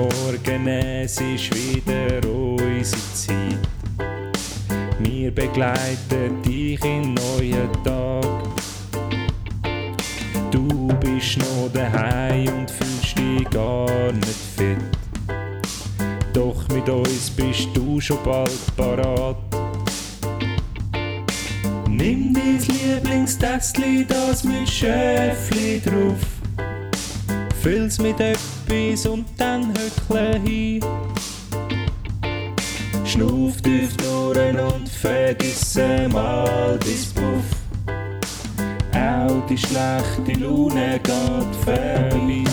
Montagmorgen, 0.00 0.66
es 0.66 1.20
ist 1.20 1.54
wieder 1.54 2.26
unsere 2.26 3.02
Zeit. 3.12 3.68
Wir 4.98 5.30
begleiten 5.30 6.42
dich 6.42 6.82
in 6.84 7.14
neuen 7.14 7.70
Tag. 7.84 8.24
Du 10.50 10.88
bist 11.00 11.38
noch 11.38 11.70
daheim 11.72 12.48
und 12.48 12.70
fühlst 12.70 13.18
dich 13.18 13.50
gar 13.50 14.12
nicht 14.12 14.40
fit. 14.56 14.78
Doch 16.32 16.66
mit 16.68 16.88
uns 16.88 17.30
bist 17.30 17.68
du 17.74 18.00
schon 18.00 18.18
bald 18.24 18.76
parat. 18.76 19.36
Nimm 21.88 22.32
dein 22.32 22.58
Lieblingstässchen, 22.58 24.06
das 24.08 24.44
mit 24.44 24.68
Schäfli 24.68 25.80
drauf. 25.84 26.20
Füll's 27.62 27.98
mit 27.98 28.18
etwas 28.18 28.49
und 28.70 29.24
dann 29.36 29.74
höckle 29.76 30.38
hin. 30.40 30.80
Schnuff 33.04 33.60
tief 33.62 33.96
durch 33.96 34.58
und 34.58 34.88
vergisse 34.88 36.08
mal 36.12 36.78
dein 36.78 37.14
Puff. 37.14 37.44
Auch 38.94 39.46
die 39.48 39.58
schlechte 39.58 40.40
Laune 40.40 41.00
geht 41.02 41.56
vorbei. 41.64 42.44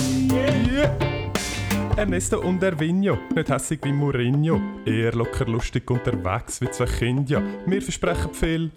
Ernesto 1.96 2.40
und 2.40 2.62
Ervinho, 2.62 3.18
nicht 3.34 3.48
hässig 3.48 3.80
wie 3.82 3.92
Mourinho, 3.92 4.60
eher 4.84 5.12
locker 5.12 5.46
lustig 5.46 5.90
unterwegs 5.90 6.60
wie 6.60 6.70
zwei 6.70 6.86
Kinder. 6.86 7.42
Wir 7.66 7.82
versprechen 7.82 8.32
viel, 8.32 8.70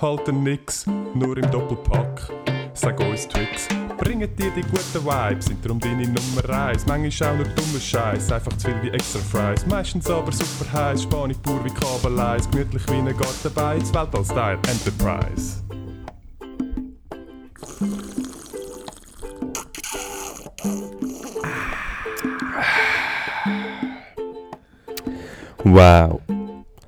halten 0.00 0.42
nix, 0.42 0.86
nur 1.14 1.36
im 1.38 1.50
Doppelpack. 1.50 2.30
Sag 2.74 3.00
uns 3.00 3.26
Tricks, 3.26 3.68
bringen 3.98 4.34
dir 4.36 4.50
die 4.52 4.62
guten 4.62 5.04
Vibes, 5.04 5.46
sind 5.46 5.64
darum 5.64 5.80
deine 5.80 6.04
Nummer 6.04 6.48
eins. 6.48 6.86
Manchmal 6.86 7.30
auch 7.30 7.36
nur 7.36 7.48
dummer 7.48 7.80
Scheiß, 7.80 8.32
einfach 8.32 8.56
zu 8.56 8.68
viel 8.68 8.82
wie 8.82 8.90
extra 8.90 9.18
Fries. 9.20 9.66
Meistens 9.66 10.08
aber 10.08 10.32
super 10.32 10.72
heiß, 10.72 11.02
Spanisch 11.02 11.36
pur 11.38 11.62
wie 11.64 11.70
Kabeleis, 11.70 12.48
gemütlich 12.50 12.82
wie 12.88 12.94
ein 12.94 13.16
Gartenbeiz, 13.16 13.92
Weltall-Style 13.92 14.58
Enterprise. 14.68 15.62
Wow, 25.64 26.20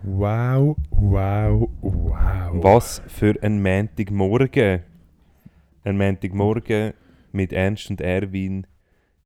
Wow, 0.02 0.76
wow, 0.90 1.68
wow. 1.82 2.50
was 2.52 3.02
für 3.06 3.34
ein 3.42 3.62
Montagmorgen. 3.62 4.89
Ein 5.84 5.96
Montagmorgen 5.96 6.92
mit 7.32 7.52
Ernst 7.52 7.90
und 7.90 8.00
Erwin. 8.00 8.66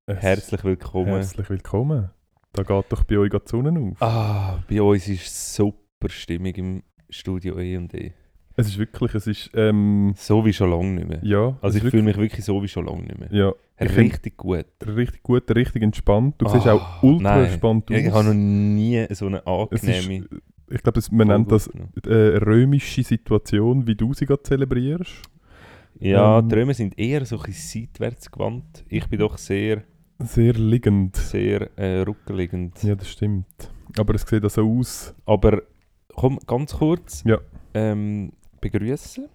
Es- 0.07 0.19
Herzlich 0.23 0.63
willkommen. 0.65 1.07
Herzlich 1.15 1.49
willkommen. 1.51 2.11
Da 2.53 2.63
geht 2.63 2.85
doch 2.91 3.03
bei 3.05 3.19
euch 3.19 3.31
die 3.31 3.39
Sonne 3.47 3.79
auf. 3.81 4.01
Ah, 4.01 4.63
bei 4.69 4.81
uns 4.81 5.09
ist 5.09 5.55
super 5.55 6.09
Stimmung 6.09 6.55
im 6.55 6.83
Studio 7.11 7.59
E 7.59 7.77
und 7.77 7.93
E. 7.95 8.13
Es 8.57 8.69
ist 8.69 8.79
wirklich, 8.79 9.13
es 9.17 9.27
ist, 9.27 9.51
ähm, 9.55 10.15
So 10.17 10.45
wie 10.45 10.53
schon 10.53 10.71
lange 10.71 10.93
nicht 10.93 11.09
mehr. 11.09 11.19
ja. 11.25 11.59
Also 11.61 11.79
ich 11.79 11.85
fühle 11.91 12.05
mich 12.05 12.17
wirklich 12.17 12.45
so 12.45 12.63
wie 12.63 12.69
schon 12.69 12.87
lange 12.87 13.03
nicht 13.03 13.19
mehr. 13.19 13.29
Ja, 13.33 13.53
Richtig 13.81 14.37
gut. 14.37 14.67
richtig 14.87 15.25
gut, 15.25 15.51
richtig 15.57 15.83
entspannt. 15.83 16.37
Du 16.39 16.49
siehst 16.49 16.69
Ah, 16.69 16.75
auch 16.75 17.03
ultra 17.03 17.37
nein. 17.39 17.47
entspannt 17.47 17.91
aus. 17.91 17.97
Ich 17.97 18.13
habe 18.13 18.27
noch 18.27 18.35
nie 18.35 19.05
so 19.11 19.27
eine 19.27 19.43
es 19.73 19.83
ist, 19.83 19.89
angenehme 19.89 20.29
ich 20.71 20.83
glaube, 20.83 21.01
man 21.11 21.29
nennt 21.29 21.51
das 21.53 21.69
äh, 22.07 22.13
römische 22.39 23.03
Situation, 23.03 23.87
wie 23.89 23.97
du 23.97 24.15
sie 24.15 24.25
gerade 24.27 24.43
zelebrierst. 24.45 25.23
Ja, 26.05 26.39
ähm, 26.39 26.51
Römer 26.51 26.75
sind 26.75 26.99
eher 26.99 27.25
so 27.25 27.39
ein 27.41 27.53
seitwärts 27.53 28.31
gewandt. 28.31 28.85
Ich 28.89 29.07
bin 29.09 29.21
doch 29.21 29.39
sehr, 29.39 29.83
Sehr 30.19 30.53
liegend. 30.53 31.17
sehr 31.17 31.71
äh, 31.79 32.01
rückenliegend. 32.01 32.83
Ja, 32.83 32.95
das 32.95 33.09
stimmt. 33.11 33.47
Aber 33.99 34.15
es 34.15 34.23
sieht 34.23 34.45
auch 34.45 34.51
so 34.51 34.69
aus. 34.79 35.15
Aber 35.25 35.63
komm, 36.15 36.39
ganz 36.47 36.75
kurz. 36.75 37.23
Ja. 37.25 37.39
Ähm, 37.73 38.33
begrüßen. 38.61 39.27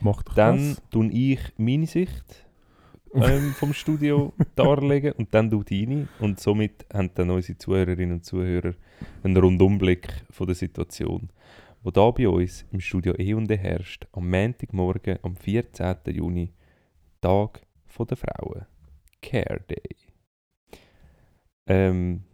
Mach 0.00 0.22
doch 0.22 0.34
Dann 0.34 0.70
das. 0.74 0.82
tue 0.90 1.08
ich 1.12 1.40
meine 1.56 1.86
Sicht 1.86 2.46
ähm, 3.14 3.54
vom 3.58 3.72
Studio 3.72 4.32
darlegen 4.54 5.12
und 5.12 5.32
dann 5.34 5.48
du 5.50 5.62
deine. 5.62 6.08
Und 6.20 6.40
somit 6.40 6.84
haben 6.92 7.10
dann 7.14 7.30
unsere 7.30 7.56
Zuhörerinnen 7.58 8.16
und 8.16 8.24
Zuhörer 8.24 8.74
einen 9.22 9.36
Rundumblick 9.36 10.08
von 10.30 10.46
der 10.46 10.54
Situation, 10.56 11.30
wo 11.88 11.90
da 11.90 12.10
bei 12.10 12.28
uns 12.28 12.66
im 12.70 12.80
Studio 12.80 13.14
E 13.16 13.32
und 13.32 13.50
E 13.50 13.56
herrscht, 13.56 14.06
am 14.12 14.28
Montagmorgen, 14.28 15.20
am 15.22 15.34
14. 15.36 15.96
Juni, 16.08 16.52
Tag 17.22 17.62
der 17.98 18.14
Frauen. 18.14 18.66
Care 19.22 19.64
Day. 19.70 19.96
Ähm, 21.66 22.24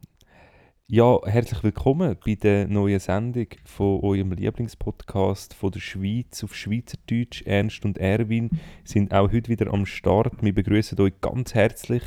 ja, 0.88 1.20
herzlich 1.24 1.62
willkommen 1.62 2.16
bei 2.26 2.34
der 2.34 2.66
neuen 2.66 2.98
Sendung 2.98 3.46
von 3.64 4.00
eurem 4.00 4.32
Lieblingspodcast 4.32 5.54
von 5.54 5.70
der 5.70 5.78
Schweiz 5.78 6.42
auf 6.42 6.52
Schweizerdeutsch. 6.56 7.42
Ernst 7.42 7.84
und 7.84 7.98
Erwin 7.98 8.50
sind 8.82 9.14
auch 9.14 9.30
heute 9.30 9.50
wieder 9.50 9.72
am 9.72 9.86
Start. 9.86 10.42
Wir 10.42 10.52
begrüßen 10.52 10.98
euch 10.98 11.20
ganz 11.20 11.54
herzlich 11.54 12.02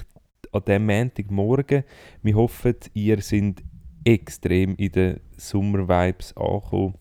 an 0.52 0.66
diesem 0.66 0.85
Montagmorgen. 0.85 1.85
Wir 2.24 2.35
hoffen, 2.35 2.75
ihr 2.94 3.22
seid 3.22 3.64
extrem 4.03 4.75
in 4.75 4.91
den 4.91 5.22
Sommer-Vibes 5.38 6.35
angekommen. 6.35 6.96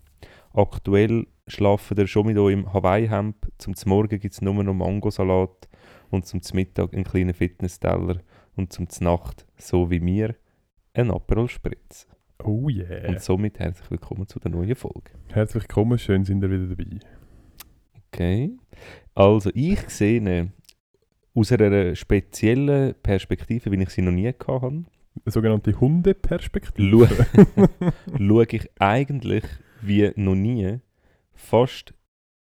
Aktuell 0.56 1.26
schlafen 1.46 1.98
ihr 1.98 2.06
schon 2.06 2.24
mit 2.26 2.38
eurem 2.38 2.72
Hawaii-Hemd. 2.72 3.36
Zum 3.58 3.74
Morgen 3.84 4.18
gibt 4.18 4.32
es 4.32 4.40
nur 4.40 4.54
noch 4.64 4.72
Mangosalat 4.72 5.68
und 6.08 6.24
zum 6.24 6.40
Mittag 6.54 6.94
einen 6.94 7.04
kleinen 7.04 7.34
Fitnessteller 7.34 8.22
und 8.56 8.72
zum 8.72 8.88
Nacht, 9.00 9.46
so 9.58 9.90
wie 9.90 10.00
mir, 10.00 10.34
ein 10.94 11.10
Aperol 11.10 11.50
Spritz. 11.50 12.06
Oh 12.42 12.70
yeah. 12.70 13.06
Und 13.06 13.20
somit 13.20 13.58
herzlich 13.58 13.90
willkommen 13.90 14.26
zu 14.28 14.40
der 14.40 14.50
neuen 14.50 14.74
Folge. 14.74 15.10
Herzlich 15.30 15.64
willkommen, 15.64 15.98
schön 15.98 16.24
sind 16.24 16.42
ihr 16.42 16.50
wieder 16.50 16.74
dabei. 16.74 17.00
Okay. 18.08 18.56
Also 19.14 19.50
ich 19.52 19.80
sehe 19.90 20.52
aus 21.34 21.52
einer 21.52 21.94
speziellen 21.94 22.94
Perspektive, 23.02 23.70
wie 23.70 23.82
ich 23.82 23.90
sie 23.90 24.00
noch 24.00 24.12
nie 24.12 24.28
hatte, 24.28 24.46
Eine 24.48 24.84
sogenannte 25.26 25.78
Hundeperspektive. 25.78 27.08
Schau- 27.28 27.92
schaue 28.18 28.46
ich 28.50 28.70
eigentlich 28.80 29.44
wie 29.82 30.10
noch 30.16 30.34
nie 30.34 30.80
fast 31.34 31.94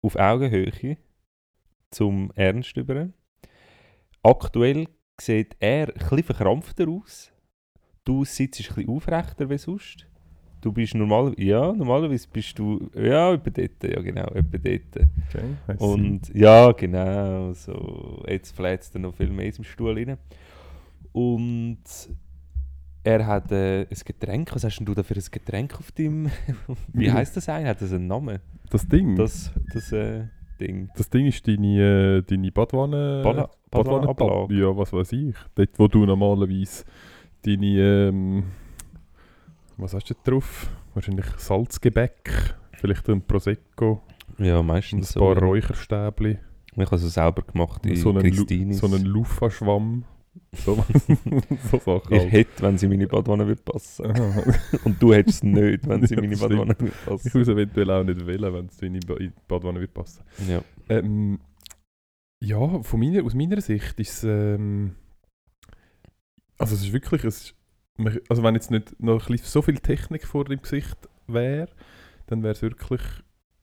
auf 0.01 0.15
Augenhöhe 0.15 0.97
zum 1.91 2.31
Ernst 2.35 2.77
über. 2.77 3.09
Aktuell 4.23 4.87
sieht 5.19 5.55
er 5.59 5.89
etwas 5.89 6.25
verkrampfter 6.25 6.87
aus. 6.87 7.31
Du 8.05 8.25
sitzt 8.25 8.57
bisschen 8.59 8.89
aufrechter 8.89 9.49
wie 9.49 9.57
sonst. 9.57 10.07
Du 10.61 10.73
bist 10.73 10.93
normal, 10.93 11.33
ja, 11.37 11.71
normalerweise 11.71 12.27
bist 12.27 12.59
du, 12.59 12.89
ja, 12.93 13.33
etwa 13.33 13.49
dort, 13.49 13.83
ja 13.83 14.01
genau, 14.01 14.27
etwa 14.33 14.57
dort. 14.57 15.07
Okay. 15.29 15.77
Und 15.77 16.35
ja, 16.35 16.71
genau, 16.73 17.53
so, 17.53 18.23
jetzt 18.27 18.53
flätzt 18.53 18.93
er 18.95 18.99
noch 18.99 19.15
viel 19.15 19.29
mehr 19.29 19.53
im 19.55 19.63
Stuhl 19.63 19.93
rein. 19.93 20.17
Und 21.13 21.79
er 23.03 23.25
hat 23.25 23.51
äh, 23.51 23.81
ein 23.81 23.97
Getränk, 24.05 24.53
was 24.53 24.63
hast 24.63 24.77
denn 24.79 24.85
du 24.85 24.93
da 24.93 25.03
für 25.03 25.15
ein 25.15 25.23
Getränk 25.31 25.75
auf 25.79 25.91
dem, 25.91 26.29
wie 26.93 27.11
heißt 27.11 27.35
das 27.37 27.47
eigentlich, 27.49 27.69
hat 27.69 27.81
das 27.81 27.93
einen 27.93 28.07
Namen? 28.07 28.39
das 28.69 28.87
Ding, 28.87 29.15
Das, 29.15 29.51
das 29.73 29.91
äh, 29.91 30.25
Ding. 30.59 30.89
das 30.95 31.09
Ding 31.09 31.25
ist 31.25 31.47
deine, 31.47 32.17
äh, 32.17 32.21
deine 32.23 32.51
Badwanne... 32.51 33.21
Bada- 33.23 33.49
Badwanne- 33.71 34.07
Badwannenablage. 34.07 34.53
Ja, 34.55 34.75
was 34.77 34.91
weiß 34.93 35.11
ich. 35.13 35.35
Dort, 35.55 35.69
wo 35.77 35.87
du 35.87 36.05
normalerweise 36.05 36.83
deine... 37.45 38.09
Ähm, 38.09 38.43
was 39.77 39.93
hast 39.93 40.09
du 40.09 40.13
da 40.13 40.31
drauf? 40.31 40.69
Wahrscheinlich 40.93 41.25
Salzgebäck, 41.37 42.55
vielleicht 42.73 43.07
ein 43.09 43.21
Prosecco, 43.21 44.01
Ja, 44.37 44.59
ein 44.59 44.65
meistens 44.65 45.13
so. 45.13 45.19
paar 45.21 45.35
ja. 45.35 45.39
Räucherstäbchen, 45.39 46.39
Ich 46.75 46.85
habe 46.85 46.95
es 46.95 47.13
selber 47.13 47.43
gemacht 47.43 47.85
in 47.85 47.95
so 47.95 48.09
einen, 48.09 48.21
Christinis. 48.21 48.79
so 48.79 48.87
einen 48.87 49.05
Lufa-Schwamm. 49.05 50.03
So, 50.51 50.75
so 51.71 51.77
Sachen 51.79 52.13
ich 52.15 52.19
halt. 52.21 52.31
hätte, 52.31 52.63
wenn 52.63 52.77
sie 52.77 52.85
in 52.87 52.91
meine 52.91 53.07
Badwanne 53.07 53.45
würde 53.47 53.61
passen. 53.61 54.05
Und 54.83 55.01
du 55.01 55.13
hättest 55.13 55.37
es 55.37 55.43
nicht, 55.43 55.87
wenn 55.87 56.05
sie 56.07 56.15
Ja, 56.15 56.21
in 56.21 56.29
meine. 56.29 56.37
Badwanne 56.41 56.75
würde 56.79 56.87
Ich 56.87 57.05
passen. 57.05 57.37
muss 57.37 57.47
eventuell 57.47 57.91
auch 57.91 58.03
nicht 58.03 58.25
wählen, 58.25 58.53
wenn 58.53 58.65
es 58.65 58.81
in 58.81 58.93
die 58.93 59.05
Ba- 59.05 59.17
Badwanne 59.47 59.79
wird 59.79 59.93
passen. 59.93 60.23
Ja. 60.47 60.63
Ähm, 60.89 61.39
ja, 62.41 62.81
von 62.81 62.99
meiner, 62.99 63.23
aus 63.23 63.35
meiner 63.35 63.61
Sicht 63.61 63.99
ist 63.99 64.17
es. 64.17 64.23
Ähm, 64.23 64.95
also, 66.57 66.75
es 66.75 66.81
ist 66.81 66.93
wirklich. 66.93 67.23
Es 67.23 67.43
ist, 67.43 67.55
also, 68.29 68.43
wenn 68.43 68.55
jetzt 68.55 68.71
nicht 68.71 68.99
noch 69.01 69.27
ein 69.27 69.31
bisschen 69.31 69.47
so 69.47 69.61
viel 69.61 69.77
Technik 69.77 70.25
vor 70.25 70.45
dem 70.45 70.61
Gesicht 70.61 70.97
wäre, 71.27 71.69
dann 72.27 72.41
wäre 72.43 72.53
es 72.53 72.61
wirklich. 72.61 73.01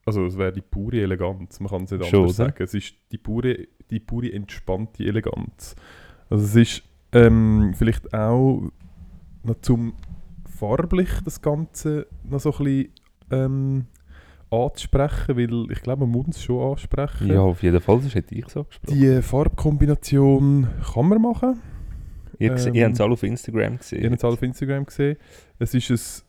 Also, 0.04 0.24
es 0.26 0.38
wäre 0.38 0.52
die 0.52 0.60
pure 0.62 1.00
Eleganz. 1.00 1.58
Man 1.58 1.68
kann 1.70 1.82
es 1.84 1.90
nicht 1.90 2.06
Schon, 2.06 2.20
anders 2.20 2.38
oder? 2.38 2.46
sagen. 2.50 2.62
Es 2.62 2.74
ist 2.74 2.94
die 3.10 3.18
pure, 3.18 3.66
die 3.90 3.98
pure 4.00 4.32
entspannte 4.32 5.04
Eleganz. 5.04 5.74
Also, 6.30 6.44
es 6.44 6.56
ist 6.56 6.82
ähm, 7.12 7.72
vielleicht 7.76 8.12
auch 8.12 8.70
noch 9.42 9.60
zum 9.62 9.94
farblich 10.56 11.08
das 11.24 11.40
Ganze 11.40 12.06
noch 12.24 12.40
so 12.40 12.52
ein 12.52 12.64
bisschen 12.64 12.88
ähm, 13.30 13.86
anzusprechen, 14.50 15.36
weil 15.36 15.70
ich 15.72 15.82
glaube, 15.82 16.06
man 16.06 16.10
muss 16.10 16.36
es 16.36 16.42
schon 16.42 16.72
ansprechen. 16.72 17.28
ja, 17.28 17.40
auf 17.40 17.62
jeden 17.62 17.80
Fall, 17.80 18.00
das 18.00 18.14
hätte 18.14 18.34
ich 18.34 18.48
so 18.48 18.64
gesprochen. 18.64 18.98
Die 18.98 19.22
Farbkombination 19.22 20.68
kann 20.92 21.08
man 21.08 21.22
machen. 21.22 21.60
Ihr, 22.38 22.56
ähm, 22.56 22.74
ihr 22.74 22.84
habt 22.84 22.94
es 22.94 23.00
alle 23.00 23.12
auf 23.12 23.22
Instagram 23.22 23.78
gesehen. 23.78 24.02
Ihr 24.02 24.10
habt 24.10 24.18
es 24.18 24.24
alle 24.24 24.34
auf 24.34 24.42
Instagram 24.42 24.84
gesehen. 24.84 25.16
Es 25.58 25.74
ist 25.74 25.90
ein 25.90 26.26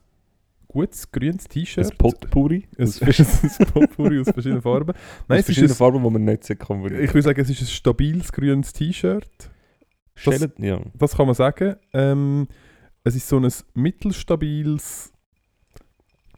gutes 0.68 1.10
grünes 1.10 1.44
T-Shirt. 1.44 1.90
Ein 1.90 1.98
Potpourri. 1.98 2.66
Es 2.76 3.00
ist 3.00 3.60
ein 3.60 3.66
Potpourri 3.66 4.20
aus 4.20 4.30
verschiedenen 4.30 4.62
Farben. 4.62 4.94
Nein, 5.28 5.38
aus 5.40 5.44
verschiedenen 5.44 5.74
Farben, 5.74 6.02
die 6.02 6.10
man 6.10 6.24
nicht 6.24 6.44
sehen 6.44 6.58
kann. 6.58 6.84
Ich 6.84 7.12
würde 7.12 7.22
sagen, 7.22 7.40
es 7.40 7.50
ist 7.50 7.60
ein 7.60 7.66
stabiles 7.66 8.32
grünes 8.32 8.72
T-Shirt. 8.72 9.50
Das, 10.24 10.48
ja. 10.58 10.80
das 10.94 11.16
kann 11.16 11.26
man 11.26 11.34
sagen. 11.34 11.76
Ähm, 11.92 12.48
es 13.04 13.14
ist 13.14 13.28
so 13.28 13.38
ein 13.38 13.48
mittelstabiles 13.74 15.12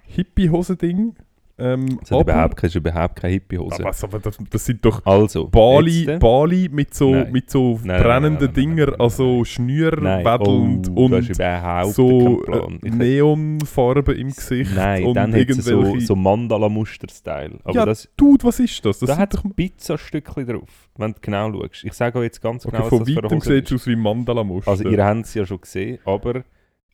Hippie-Hose-Ding. 0.04 1.16
Ähm, 1.60 1.98
das, 2.00 2.10
ist 2.10 2.20
überhaupt, 2.20 2.58
das 2.58 2.64
ist 2.64 2.74
überhaupt 2.74 3.16
keine 3.16 3.34
Hippie-Hose. 3.34 3.84
Was, 3.84 4.02
aber 4.02 4.18
das, 4.18 4.38
das, 4.48 4.64
sind 4.64 4.84
doch 4.84 5.04
also, 5.04 5.48
Bali, 5.48 6.06
Bali 6.18 6.68
mit 6.70 6.94
so, 6.94 7.12
mit 7.30 7.50
so 7.50 7.78
nein, 7.84 8.02
brennenden 8.02 8.50
nein, 8.54 8.66
nein, 8.66 8.76
Dinger, 8.76 9.00
also 9.00 9.44
schnürwedelnd 9.44 10.90
oh, 10.94 11.04
und 11.04 11.92
so 11.92 12.42
Neonfarben 12.82 14.16
im 14.16 14.28
Gesicht. 14.28 14.74
Nein, 14.74 15.04
und 15.04 15.14
dann 15.14 15.34
irgendwelche... 15.34 16.00
so, 16.00 16.06
so 16.06 16.16
Mandala-Muster-Style. 16.16 17.58
Ja, 17.72 17.84
das, 17.84 18.08
Dude, 18.16 18.44
was 18.44 18.58
ist 18.60 18.84
das? 18.84 19.00
das 19.00 19.08
da 19.08 19.16
hat 19.18 19.34
doch 19.34 19.44
Pizzastückchen 19.54 20.46
drauf, 20.46 20.88
wenn 20.96 21.12
du 21.12 21.20
genau 21.20 21.52
schaust. 21.52 21.84
Ich 21.84 21.92
sage 21.92 22.18
euch 22.18 22.24
jetzt 22.24 22.40
ganz 22.40 22.64
genau, 22.64 22.86
okay, 22.86 22.90
was 22.92 22.98
das 23.00 23.10
für 23.10 23.18
eine 23.18 23.36
Hose 23.36 23.54
sieht 23.54 23.72
aus 23.72 23.86
wie 23.86 23.96
Mandala-Muster. 23.96 24.70
Also 24.70 24.88
ihr 24.88 25.04
habt 25.04 25.26
es 25.26 25.34
ja 25.34 25.44
schon 25.44 25.60
gesehen, 25.60 25.98
aber 26.04 26.42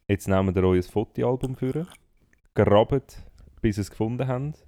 jetzt 0.09 0.29
nehmen 0.29 0.55
wir 0.55 0.65
euch 0.65 0.87
ein 0.87 0.91
Fotoalbum 0.91 1.55
für, 1.55 1.87
grabt 2.55 3.23
bis 3.61 3.79
ihr 3.79 3.83
es 3.83 3.91
gefunden 3.91 4.27
habt. 4.27 4.65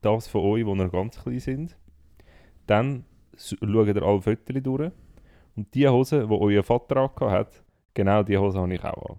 Das 0.00 0.28
von 0.28 0.42
euch, 0.42 0.64
die 0.64 0.74
noch 0.74 0.92
ganz 0.92 1.22
klein 1.22 1.40
sind. 1.40 1.76
Dann 2.66 3.04
schaut 3.36 3.62
ihr 3.62 4.02
alle 4.02 4.20
Fotos 4.20 4.62
durch. 4.62 4.92
Und 5.56 5.74
die 5.74 5.88
Hose, 5.88 6.26
die 6.26 6.34
euer 6.34 6.62
Vater 6.62 7.10
hat, 7.30 7.64
genau 7.94 8.22
diese 8.22 8.40
Hose 8.40 8.60
habe 8.60 8.74
ich 8.74 8.84
auch 8.84 9.10
an. 9.10 9.16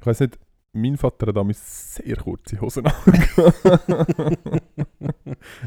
Ich 0.00 0.06
weiß 0.06 0.20
nicht, 0.20 0.38
mein 0.72 0.96
Vater 0.96 1.26
hat 1.28 1.36
damals 1.36 1.94
sehr 1.94 2.16
kurze 2.16 2.60
Hosen 2.60 2.86
an. 2.86 2.92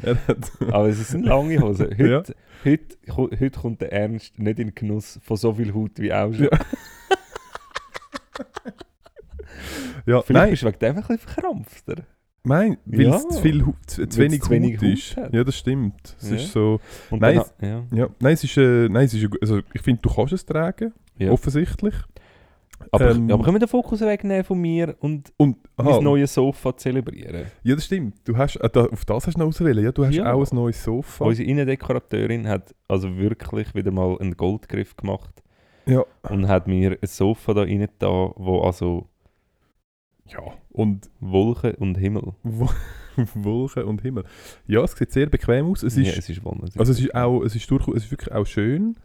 Aber 0.71 0.87
es 0.87 1.09
sind 1.09 1.25
lange 1.25 1.59
Hosen. 1.59 1.87
Heute, 1.87 2.05
ja. 2.05 2.21
heute, 2.63 2.97
heute 3.39 3.59
kommt 3.59 3.81
der 3.81 3.91
Ernst 3.91 4.37
nicht 4.37 4.59
in 4.59 4.67
den 4.67 4.75
Genuss 4.75 5.19
von 5.23 5.37
so 5.37 5.53
viel 5.53 5.73
Haut 5.73 5.97
wie 5.97 6.13
auch 6.13 6.31
schon. 6.33 6.49
Ja. 6.51 6.59
ja, 10.05 10.21
Vielleicht 10.21 10.29
nein. 10.29 10.49
bist 10.51 10.63
du 10.63 10.67
wegen 10.67 10.79
dem 10.79 10.89
ein 10.89 10.95
bisschen 10.95 11.17
verkrampft. 11.19 11.85
Nein, 12.43 12.77
weil 12.85 13.01
ja. 13.01 13.15
es 13.15 13.27
zu, 13.27 13.41
viel, 13.41 13.65
zu, 13.85 14.07
zu 14.07 14.19
wenig, 14.19 14.41
zu 14.41 14.49
wenig 14.49 14.77
Haut 14.77 14.83
ist. 14.83 15.17
Hat. 15.17 15.33
Ja, 15.33 15.43
das 15.43 15.57
stimmt. 15.57 16.15
Es 16.21 16.29
ja. 16.29 16.35
ist 16.37 16.51
so... 16.51 16.79
nein, 17.11 17.37
es, 17.37 17.53
ja. 17.61 17.83
ja. 17.91 18.07
nein, 18.19 18.33
es 18.33 18.43
ist... 18.43 18.57
Äh, 18.57 18.87
nein, 18.89 19.05
es 19.05 19.13
ist 19.13 19.27
also 19.41 19.59
ich 19.73 19.81
finde, 19.81 20.01
du 20.01 20.09
kannst 20.09 20.33
es 20.33 20.45
tragen, 20.45 20.93
offensichtlich. 21.29 21.95
Aber, 22.91 23.11
ähm, 23.11 23.29
aber 23.29 23.43
können 23.43 23.55
wir 23.55 23.59
den 23.59 23.67
Fokus 23.67 24.01
wegnehmen 24.01 24.43
von 24.43 24.59
mir 24.59 24.95
und, 24.99 25.33
und 25.37 25.57
mein 25.77 26.03
neues 26.03 26.33
Sofa 26.33 26.75
zelebrieren? 26.75 27.47
Ja, 27.63 27.75
das 27.75 27.85
stimmt. 27.85 28.15
Du 28.25 28.37
hast, 28.37 28.55
äh, 28.55 28.69
da, 28.69 28.85
auf 28.85 29.05
das 29.05 29.27
hast 29.27 29.35
du 29.35 29.39
noch 29.39 29.47
auswählen. 29.47 29.83
Ja, 29.83 29.91
du 29.91 30.05
hast 30.05 30.15
ja. 30.15 30.31
auch 30.31 30.41
ein 30.41 30.55
neues 30.55 30.83
Sofa. 30.83 31.25
Unsere 31.25 31.47
Innendekorateurin 31.47 32.47
hat 32.47 32.73
also 32.87 33.17
wirklich 33.17 33.75
wieder 33.75 33.91
mal 33.91 34.17
einen 34.19 34.35
Goldgriff 34.37 34.95
gemacht. 34.95 35.43
Ja. 35.85 36.03
Und 36.29 36.47
hat 36.47 36.67
mir 36.67 36.97
ein 37.01 37.07
Sofa 37.07 37.53
da 37.53 37.61
rein 37.61 37.87
da, 37.99 38.07
wo 38.07 38.61
also 38.61 39.09
ja, 40.29 40.39
und 40.71 41.09
Wolken 41.19 41.75
und 41.75 41.95
Himmel. 41.95 42.33
Wolken 43.33 43.83
und 43.83 44.01
Himmel. 44.01 44.23
Ja, 44.67 44.83
es 44.83 44.93
sieht 44.93 45.11
sehr 45.11 45.27
bequem 45.27 45.67
aus. 45.67 45.83
Es 45.83 45.97
ist, 45.97 46.07
ja, 46.07 46.13
es 46.13 46.29
ist 46.29 46.43
wunderbar. 46.43 46.79
Also 46.79 46.91
es 46.91 46.99
ist 46.99 47.13
auch, 47.15 47.41
es 47.43 47.55
ist, 47.55 47.69
durchaus, 47.69 47.95
es 47.95 48.05
ist 48.05 48.11
wirklich 48.11 48.33
auch 48.33 48.45
schön. 48.45 48.95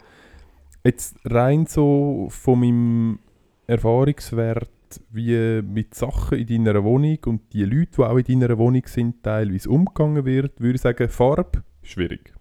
Jetzt 0.85 1.17
rein 1.25 1.67
so 1.67 2.29
von 2.31 2.61
meinem 2.61 3.19
Erfahrungswert, 3.67 4.69
wie 5.11 5.63
mit 5.63 5.95
Sachen 5.95 6.39
in 6.39 6.65
deiner 6.65 6.85
Wohnung 6.85 7.19
und 7.27 7.53
die 7.53 7.65
Leute, 7.65 7.91
die 7.97 8.03
auch 8.03 8.17
in 8.17 8.41
deiner 8.41 8.59
Wohnung 8.59 8.83
sind, 8.87 9.23
teilweise 9.23 9.71
umgegangen 9.71 10.25
wird, 10.25 10.61
würde 10.61 10.77
ich 10.77 10.83
sagen, 10.83 11.09
Farbe, 11.09 11.65
schwierig. 11.83 12.33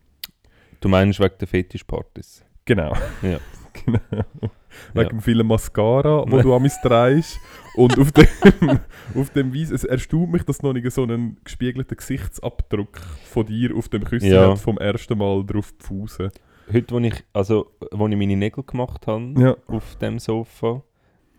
Du 0.81 0.89
meinst 0.89 1.19
wegen 1.19 1.35
der 1.39 1.47
Fetischpartys? 1.47 2.43
Genau. 2.65 2.93
Ja. 3.21 3.39
genau. 3.85 4.51
Wegen 4.93 5.15
ja. 5.15 5.21
vielen 5.21 5.47
Mascara, 5.47 6.25
wo 6.27 6.41
du 6.41 6.53
an 6.55 6.61
mich 6.61 6.73
trägst. 6.81 7.39
Und 7.75 7.97
auf 7.97 8.11
dem, 8.11 8.27
auf 9.15 9.29
dem 9.31 9.53
Weise, 9.53 9.73
es 9.73 9.83
erstaunt 9.83 10.31
mich, 10.31 10.43
dass 10.43 10.61
noch 10.61 10.73
nicht 10.73 10.89
so 10.91 11.03
einen 11.03 11.37
gespiegelten 11.43 11.97
Gesichtsabdruck 11.97 12.99
von 13.23 13.45
dir 13.45 13.75
auf 13.75 13.89
dem 13.89 14.03
Küssen 14.03 14.31
ja. 14.31 14.51
hat, 14.51 14.59
vom 14.59 14.77
ersten 14.77 15.17
Mal 15.17 15.43
drauf 15.45 15.73
pfusen. 15.79 16.31
Heute, 16.71 16.93
wo 16.93 16.99
ich, 16.99 17.23
also, 17.33 17.71
wo 17.91 18.07
ich 18.07 18.15
meine 18.15 18.37
Nägel 18.37 18.63
gemacht 18.63 19.07
habe, 19.07 19.33
ja. 19.37 19.55
auf 19.67 19.95
dem 19.97 20.19
Sofa, 20.19 20.83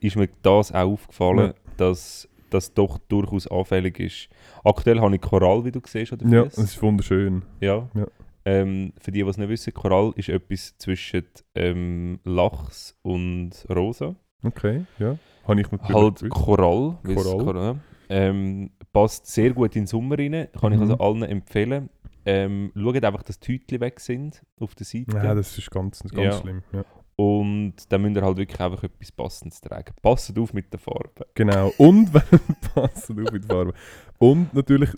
ist 0.01 0.17
mir 0.17 0.29
das 0.43 0.73
auch 0.73 0.93
aufgefallen, 0.93 1.49
ja. 1.49 1.55
dass 1.77 2.29
das 2.51 2.73
doch 2.73 2.99
durchaus 3.09 3.47
anfällig 3.47 3.99
ist. 4.01 4.29
Aktuell 4.65 5.01
habe 5.01 5.15
ich 5.15 5.21
Korall, 5.21 5.65
wie 5.65 5.73
du 5.73 5.81
siehst, 5.85 6.13
oder 6.13 6.27
Ja, 6.27 6.45
das 6.45 6.59
ist 6.59 6.83
wunderschön. 6.83 7.43
Ja. 7.61 7.89
ja. 7.95 8.07
Ähm, 8.47 8.93
für 9.01 9.11
die, 9.11 9.23
die 9.23 9.29
es 9.29 9.39
nicht 9.39 9.49
wissen, 9.49 9.73
Korall 9.73 10.13
ist 10.17 10.29
etwas 10.29 10.77
zwischen 10.79 11.25
ähm, 11.55 12.21
Lachs 12.25 12.97
und 13.03 13.53
Rosa. 13.71 14.15
Okay, 14.43 14.85
ja. 14.99 15.17
Habe 15.47 15.61
ich 15.61 15.71
natürlich 15.71 15.95
Halt 15.95 16.19
gewusst. 16.21 16.31
Korall. 16.31 16.99
Korall. 17.03 17.45
Korall 17.45 17.81
ähm, 18.09 18.71
passt 18.93 19.27
sehr 19.27 19.53
gut 19.53 19.75
in 19.77 19.83
den 19.83 19.87
Sommer 19.87 20.19
rein. 20.19 20.49
Kann 20.59 20.73
mhm. 20.73 20.77
ich 20.77 20.81
also 20.91 20.99
allen 20.99 21.23
empfehlen. 21.23 21.91
Ähm, 22.27 22.73
schaut 22.75 23.05
einfach, 23.05 23.23
dass 23.23 23.39
die 23.39 23.53
Hütchen 23.53 23.81
weg 23.81 24.01
sind 24.01 24.43
auf 24.59 24.75
der 24.75 24.87
Seite. 24.87 25.17
Ja, 25.17 25.35
das 25.35 25.59
ist 25.59 25.71
ganz, 25.71 26.01
ganz 26.01 26.15
ja. 26.15 26.33
schlimm. 26.33 26.63
Ja. 26.73 26.85
Und 27.17 27.75
dann 27.91 28.03
müsst 28.03 28.17
ihr 28.17 28.23
halt 28.23 28.37
wirklich 28.39 28.61
einfach 28.61 28.83
etwas 28.83 29.13
Passendes 29.13 29.61
tragen. 29.61 29.95
Passt 30.03 30.37
auf 30.39 30.53
mit 30.53 30.73
der 30.73 30.81
Farbe. 30.81 31.27
Genau. 31.35 31.73
Und 31.79 32.13
passt 32.75 33.11
auf 33.11 33.17
mit 33.17 33.45
der 33.45 33.57
Farbe. 33.57 33.75
Und 34.19 34.53
natürlich, 34.55 34.91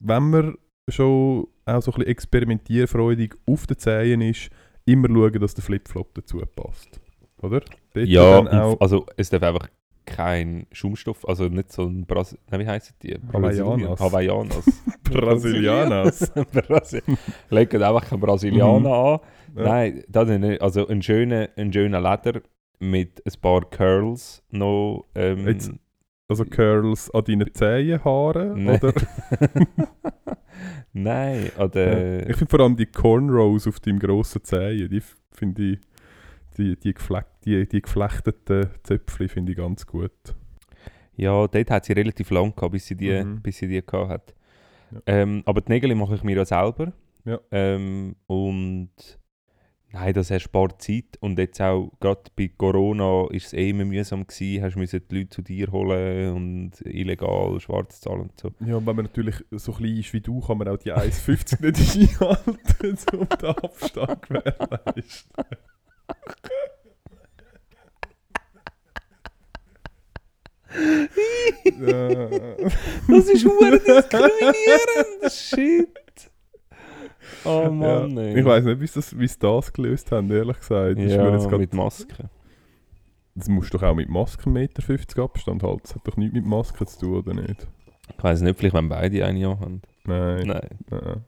wenn 0.00 0.30
man 0.30 0.54
schon 0.88 1.46
auch 1.66 1.82
so 1.82 1.90
ein 1.90 1.96
bisschen 1.96 2.10
experimentierfreudig 2.10 3.34
auf 3.46 3.66
den 3.66 3.78
Zehen 3.78 4.20
ist, 4.22 4.50
immer 4.84 5.08
schauen, 5.08 5.40
dass 5.40 5.54
der 5.54 5.64
Flipflop 5.64 6.14
dazu 6.14 6.40
passt. 6.54 7.00
Oder? 7.42 7.60
Dort 7.92 8.06
ja, 8.06 8.76
also 8.78 9.06
es 9.16 9.30
darf 9.30 9.42
einfach 9.42 9.68
kein 10.06 10.66
Schaumstoff, 10.70 11.28
also 11.28 11.48
nicht 11.48 11.72
so 11.72 11.82
ein 11.82 12.06
Brasil... 12.06 12.38
Nein, 12.50 12.60
wie 12.60 12.66
heissen 12.68 12.94
die? 13.02 13.18
Hawaiianas. 13.32 14.00
Hawaiianas. 14.00 14.82
Brasilianas. 15.02 16.32
Brasil 16.52 17.02
Legt 17.50 17.74
einfach 17.74 18.08
kein 18.08 18.20
Brasilianer 18.20 18.78
mhm. 18.78 18.86
an. 18.86 19.20
Ja. 19.56 19.62
Nein, 19.64 20.04
das 20.08 20.28
ist 20.28 20.40
nicht. 20.40 20.62
Also 20.62 20.86
ein 20.86 21.02
schöner, 21.02 21.48
ein 21.56 21.72
schöner 21.72 22.00
Leder 22.00 22.40
mit 22.78 23.20
ein 23.26 23.40
paar 23.40 23.62
Curls 23.68 24.44
noch. 24.50 25.06
Ähm, 25.14 25.48
Jetzt, 25.48 25.72
also 26.28 26.44
Curls 26.44 27.10
an 27.12 27.24
deinen 27.24 27.52
Zehenhaaren? 27.52 28.68
Oder? 28.68 28.92
Nein, 30.92 31.50
oder... 31.58 32.18
Ja. 32.18 32.28
Ich 32.28 32.36
finde 32.36 32.50
vor 32.50 32.60
allem 32.60 32.76
die 32.76 32.86
Cornrows 32.86 33.66
auf 33.66 33.80
deinem 33.80 33.98
grossen 33.98 34.42
Zehen, 34.44 34.88
die 34.88 35.02
finde 35.32 35.72
ich, 35.72 35.78
die, 36.56 36.76
die, 36.76 36.94
geflecht, 36.94 37.26
die, 37.44 37.68
die 37.68 37.82
geflechteten 37.82 38.70
Zöpfchen 38.82 39.28
finde 39.28 39.52
ich 39.52 39.58
ganz 39.58 39.86
gut. 39.86 40.34
Ja, 41.16 41.46
dort 41.46 41.70
hat 41.70 41.84
sie 41.84 41.92
relativ 41.92 42.30
lang 42.30 42.54
gehabt, 42.54 42.72
bis 42.72 42.86
sie 42.86 42.94
die, 42.94 43.10
mhm. 43.10 43.40
bis 43.42 43.58
sie 43.58 43.68
die 43.68 43.84
gehabt 43.84 44.10
hat. 44.10 44.34
Ja. 44.92 45.00
Ähm, 45.06 45.42
aber 45.44 45.60
die 45.60 45.72
Nägel 45.72 45.94
mache 45.94 46.14
ich 46.14 46.22
mir 46.22 46.36
ja 46.36 46.44
selber. 46.44 46.92
Ja. 47.24 47.40
Ähm, 47.50 48.16
und 48.26 48.90
Nein, 49.98 50.12
das 50.12 50.30
erspart 50.30 50.82
Zeit. 50.82 51.16
Und 51.20 51.38
jetzt 51.38 51.58
auch, 51.62 51.90
gerade 52.00 52.30
bei 52.36 52.50
Corona, 52.54 53.28
ist 53.30 53.46
es 53.46 53.54
eh 53.54 53.70
immer 53.70 53.86
mühsam 53.86 54.26
gewesen. 54.26 54.62
Hast 54.62 54.76
du 54.76 54.86
die 55.00 55.14
Leute 55.14 55.30
zu 55.30 55.40
dir 55.40 55.72
holen 55.72 56.34
und 56.34 56.72
illegal 56.82 57.58
schwarz 57.60 58.02
zahlen 58.02 58.20
und 58.20 58.38
so. 58.38 58.52
Ja, 58.60 58.76
und 58.76 58.86
wenn 58.86 58.94
man 58.94 59.06
natürlich 59.06 59.36
so 59.52 59.72
klein 59.72 59.96
ist 59.96 60.12
wie 60.12 60.20
du, 60.20 60.40
kann 60.40 60.58
man 60.58 60.68
auch 60.68 60.76
die 60.76 60.92
1,50 60.92 61.64
nicht 61.64 61.80
einhalten, 62.20 62.98
um 63.16 63.26
den 63.26 63.48
Abstand 63.48 64.20
gewährleisten. 64.28 65.44
das 73.08 73.28
ist 73.28 73.46
hure 73.46 73.80
diskriminierend. 73.80 75.32
Shit. 75.32 76.05
Oh 77.44 77.70
Mann, 77.70 78.16
ja. 78.16 78.34
Ich 78.34 78.44
weiß 78.44 78.64
nicht, 78.64 78.80
wie 78.80 78.86
sie 78.86 79.00
das, 79.00 79.38
das 79.38 79.72
gelöst 79.72 80.12
haben, 80.12 80.30
ehrlich 80.30 80.58
gesagt. 80.58 80.98
ja, 80.98 81.58
mit 81.58 81.74
Masken. 81.74 82.28
Das 83.34 83.48
musst 83.48 83.72
du 83.72 83.78
doch 83.78 83.88
auch 83.88 83.94
mit 83.94 84.08
Masken 84.08 84.56
1,50 84.56 84.90
Meter 84.90 85.22
Abstand 85.22 85.62
halten. 85.62 85.80
Das 85.82 85.94
hat 85.94 86.08
doch 86.08 86.16
nichts 86.16 86.34
mit 86.34 86.46
Masken 86.46 86.86
zu 86.86 87.00
tun, 87.00 87.16
oder 87.18 87.34
nicht? 87.34 87.66
Ich 88.16 88.24
weiß 88.24 88.40
nicht, 88.40 88.58
vielleicht 88.58 88.74
wenn 88.74 88.88
beide 88.88 89.24
ein 89.24 89.36
Jahr 89.36 89.60
haben. 89.60 89.82
Nein. 90.04 90.46
Nein. 90.46 90.68
Nein. 90.90 91.24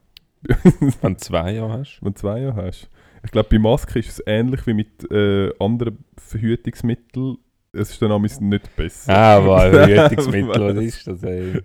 wenn 1.02 1.14
du 1.14 1.19
zwei 1.19 1.52
Jahre 1.52 1.73
hast. 1.81 1.99
Wenn 2.00 2.14
du 2.14 2.19
zwei 2.19 2.40
Jahre 2.40 2.67
hast. 2.67 2.88
Ich 3.25 3.31
glaube, 3.31 3.49
bei 3.50 3.59
Masken 3.59 3.99
ist 3.99 4.09
es 4.09 4.23
ähnlich 4.26 4.67
wie 4.67 4.75
mit 4.75 5.11
äh, 5.11 5.52
anderen 5.59 6.05
Verhütungsmitteln. 6.17 7.37
Es 7.73 7.90
ist 7.90 8.00
dann 8.00 8.23
nicht 8.23 8.76
besser. 8.76 9.12
Ah, 9.12 9.37
aber 9.37 9.71
Verhütungsmittel, 9.71 10.76
was 10.76 10.85
ist 10.85 11.07
das, 11.07 11.23
ey? 11.25 11.61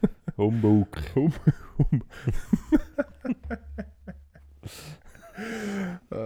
Humbug. 0.36 0.88
Hum, 1.14 1.32
hum. 1.78 2.02
Uh, 6.10 6.16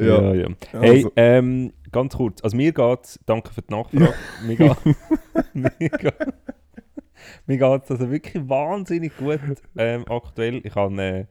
ja, 0.00 0.34
ja. 0.34 0.48
Hey, 0.72 0.96
also. 0.96 1.12
ähm, 1.16 1.72
ganz 1.92 2.16
kurz. 2.16 2.42
Also 2.42 2.56
mir 2.56 2.72
geht's, 2.72 3.18
danke 3.26 3.52
für 3.52 3.62
die 3.62 3.74
Nachfrage, 3.74 4.14
mir 4.46 4.56
geht 4.56 4.76
mir 5.54 5.70
geht, 5.90 6.14
mir 7.46 7.58
geht's 7.58 7.90
also 7.90 8.10
wirklich 8.10 8.48
wahnsinnig 8.48 9.16
gut 9.16 9.40
ähm, 9.76 10.04
aktuell. 10.08 10.60
Ich 10.64 10.74
habe, 10.74 11.02
äh, 11.02 11.26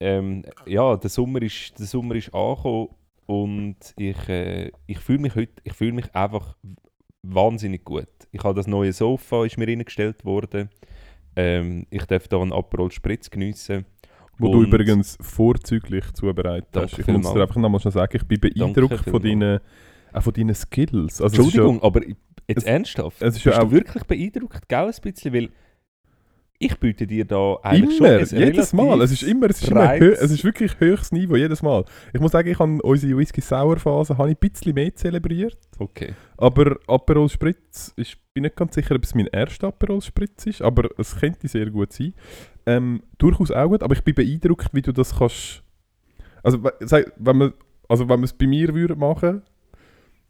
ähm, 0.00 0.44
ja, 0.66 0.96
der 0.96 1.10
Sommer 1.10 1.42
ist, 1.42 1.78
der 1.78 1.86
Sommer 1.86 2.16
ist 2.16 2.34
angekommen 2.34 2.88
und 3.26 3.76
ich, 3.96 4.28
äh, 4.28 4.72
ich 4.86 4.98
fühle 4.98 5.20
mich 5.20 5.34
heute, 5.34 5.52
ich 5.64 5.72
fühle 5.72 5.92
mich 5.92 6.14
einfach 6.14 6.56
wahnsinnig 7.22 7.84
gut. 7.84 8.08
Ich 8.32 8.42
habe 8.44 8.54
das 8.54 8.66
neue 8.66 8.92
Sofa, 8.92 9.44
ist 9.44 9.58
mir 9.58 9.66
reingestellt 9.68 10.24
worden. 10.24 10.68
Ähm, 11.36 11.86
ich 11.90 12.04
darf 12.04 12.28
da 12.28 12.40
einen 12.40 12.52
Aperol 12.52 12.90
Spritz 12.90 13.30
geniessen. 13.30 13.86
Wo 14.38 14.50
du 14.52 14.62
übrigens 14.64 15.16
vorzüglich 15.20 16.04
zubereitet 16.14 16.68
hast. 16.74 16.98
Ich 16.98 17.06
muss 17.06 17.32
dir 17.32 17.42
einfach 17.42 17.56
nochmal 17.56 17.80
schnell 17.80 17.92
sagen, 17.92 18.16
ich 18.16 18.24
bin 18.26 18.40
beeindruckt 18.40 19.04
von 19.08 19.22
deinen, 19.22 19.60
auch 20.12 20.22
von 20.22 20.32
deinen 20.32 20.54
Skills. 20.54 21.20
Also 21.20 21.26
es 21.26 21.32
ist 21.34 21.38
Entschuldigung, 21.54 21.82
aber 21.82 22.00
jetzt 22.48 22.58
es- 22.58 22.64
ernsthaft. 22.64 23.22
es 23.22 23.36
ist 23.36 23.44
ja 23.44 23.52
du 23.60 23.66
auch- 23.66 23.70
wirklich 23.70 24.02
beeindruckt, 24.04 24.68
gell, 24.68 24.78
ein 24.86 24.94
bisschen? 25.02 25.32
Weil 25.32 25.50
ich 26.64 26.78
biete 26.78 27.06
dir 27.06 27.24
da 27.24 27.56
eigentlich 27.62 27.98
schon 27.98 28.06
immer, 28.06 28.18
ein 28.18 28.26
jedes 28.28 28.72
Mal. 28.72 29.02
Es 29.02 29.10
ist 29.10 29.22
immer, 29.22 29.50
es 29.50 29.62
ist, 29.62 29.70
immer 29.70 30.00
es 30.00 30.30
ist 30.30 30.44
wirklich 30.44 30.78
höchstes 30.78 31.12
Niveau, 31.12 31.34
jedes 31.34 31.60
Mal. 31.62 31.84
Ich 32.12 32.20
muss 32.20 32.32
sagen, 32.32 32.48
ich 32.48 32.58
habe 32.58 32.80
unsere 32.82 33.20
ich 33.20 34.36
ein 34.36 34.36
bisschen 34.36 34.74
mehr 34.74 34.94
zelebriert. 34.94 35.58
Okay. 35.78 36.14
Aber 36.36 36.76
Aperol 36.86 37.28
Spritz, 37.28 37.92
ich 37.96 38.16
bin 38.32 38.42
nicht 38.42 38.56
ganz 38.56 38.74
sicher, 38.74 38.94
ob 38.94 39.02
es 39.02 39.14
mein 39.14 39.26
erster 39.26 39.68
Aperol 39.68 40.00
Spritz 40.00 40.46
ist, 40.46 40.62
aber 40.62 40.88
es 40.98 41.18
könnte 41.18 41.48
sehr 41.48 41.68
gut 41.70 41.92
sein. 41.92 42.14
Ähm, 42.66 43.02
durchaus 43.18 43.50
auch 43.50 43.68
gut, 43.68 43.82
aber 43.82 43.94
ich 43.94 44.04
bin 44.04 44.14
beeindruckt, 44.14 44.68
wie 44.72 44.82
du 44.82 44.92
das 44.92 45.18
kannst. 45.18 45.62
Also, 46.44 46.62
wenn 46.62 47.36
man, 47.36 47.52
also 47.88 48.08
wenn 48.08 48.20
man 48.20 48.24
es 48.24 48.32
bei 48.32 48.46
mir 48.46 48.72
würde 48.72 48.94
machen, 48.94 49.42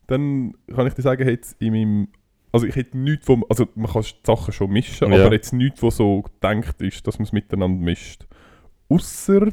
dann 0.06 0.54
kann 0.74 0.86
ich 0.86 0.94
dir 0.94 1.02
sagen, 1.02 1.24
hätte 1.24 1.48
in 1.58 1.72
meinem, 1.72 2.08
also 2.52 2.66
ich 2.66 2.76
hätte 2.76 2.96
nichts, 2.98 3.26
wo, 3.28 3.40
also 3.48 3.66
man 3.74 3.90
kann 3.90 4.02
die 4.02 4.26
Sachen 4.26 4.52
schon 4.52 4.70
mischen, 4.70 5.12
Ja. 5.12 5.24
aber 5.24 5.32
jetzt 5.34 5.52
nichts, 5.52 5.82
wo 5.82 5.90
so 5.90 6.22
gedacht 6.22 6.80
ist, 6.82 7.06
dass 7.06 7.18
man 7.18 7.24
es 7.24 7.32
miteinander 7.32 7.82
mischt. 7.82 8.26
Ausser 8.88 9.48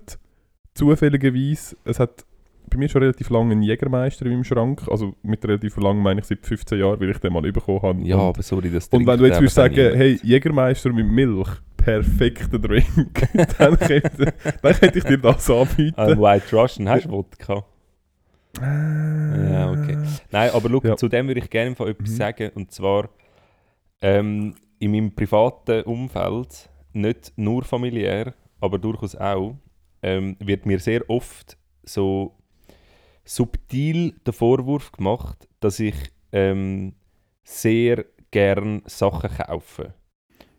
zufälligerweise, 0.74 1.76
es 1.86 2.00
hat 2.00 2.26
bei 2.70 2.78
mir 2.78 2.88
schon 2.90 3.02
relativ 3.02 3.30
lange 3.30 3.52
einen 3.54 3.64
Jägermeister 3.64 4.26
in 4.26 4.34
meinem 4.34 4.44
Schrank. 4.44 4.84
Also 4.90 5.16
mit 5.24 5.44
relativ 5.44 5.78
lang 5.78 5.98
meine 6.02 6.20
ich 6.20 6.28
seit 6.28 6.46
15 6.46 6.80
Jahren, 6.80 7.00
weil 7.00 7.10
ich 7.10 7.18
den 7.18 7.34
mal 7.34 7.42
bekommen 7.52 7.82
habe. 7.82 8.02
Ja, 8.04 8.18
und, 8.18 8.22
aber 8.22 8.44
sorry, 8.44 8.70
das 8.70 8.88
und 8.90 9.08
wenn 9.08 9.18
du 9.20 9.26
jetzt 9.26 9.40
würdest 9.40 9.56
sagen, 9.56 9.76
hey, 9.76 10.20
Jägermeister 10.22 10.94
mit 10.94 11.08
Milch, 11.08 11.48
perfekter 11.78 12.60
Drink, 12.60 13.28
dann, 13.58 13.80
könnte, 13.80 14.34
dann 14.62 14.74
könnte 14.76 14.98
ich 15.00 15.04
dir 15.04 15.18
das 15.18 15.50
anbieten. 15.50 16.00
Ein 16.00 16.20
White 16.20 16.56
Russian, 16.56 16.88
hast 16.90 17.06
du 17.06 17.10
Wodka? 17.10 17.64
Ja, 18.58 19.50
Ja, 19.50 19.72
okay. 19.72 19.98
Nein, 20.32 20.52
aber 20.52 20.70
schau, 20.70 20.82
Ja. 20.88 20.96
zu 20.98 21.08
dem 21.08 21.28
würde 21.28 21.42
ich 21.42 21.50
gerne 21.50 21.72
etwas 21.72 21.96
Mhm. 22.00 22.06
sagen. 22.16 22.52
Und 22.56 22.72
zwar 22.72 23.10
ähm, 24.02 24.56
in 24.80 24.92
meinem 24.92 25.14
privaten 25.14 25.84
Umfeld, 25.84 26.70
nicht 26.94 27.34
nur 27.36 27.64
familiär, 27.64 28.34
aber 28.60 28.78
durchaus 28.80 29.16
auch, 29.16 29.56
ähm, 30.02 30.36
wird 30.40 30.66
mir 30.66 30.80
sehr 30.80 31.08
oft 31.10 31.58
so 31.84 32.36
subtil 33.26 34.14
der 34.26 34.34
Vorwurf 34.34 34.92
gemacht, 34.92 35.48
dass 35.60 35.80
ich 35.80 35.96
ähm, 36.32 36.96
sehr 37.44 38.06
gern 38.32 38.82
Sachen 38.86 39.30
kaufe. 39.30 39.94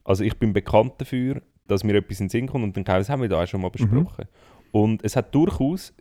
Also 0.04 0.24
ich 0.24 0.38
bin 0.38 0.52
bekannt 0.52 0.94
dafür, 0.98 1.42
dass 1.66 1.84
mir 1.84 1.94
etwas 1.96 2.20
in 2.20 2.26
den 2.26 2.30
Sinn 2.30 2.46
kommt 2.48 2.64
und 2.64 2.76
dann 2.76 2.84
kaufe 2.84 2.98
ich, 3.00 3.06
das 3.06 3.10
haben 3.10 3.22
wir 3.22 3.28
da 3.28 3.42
auch 3.42 3.46
schon 3.46 3.60
mal 3.60 3.70
besprochen. 3.70 4.26
Und 4.72 5.04
es 5.04 5.16
hat 5.16 5.34
durchaus, 5.34 5.94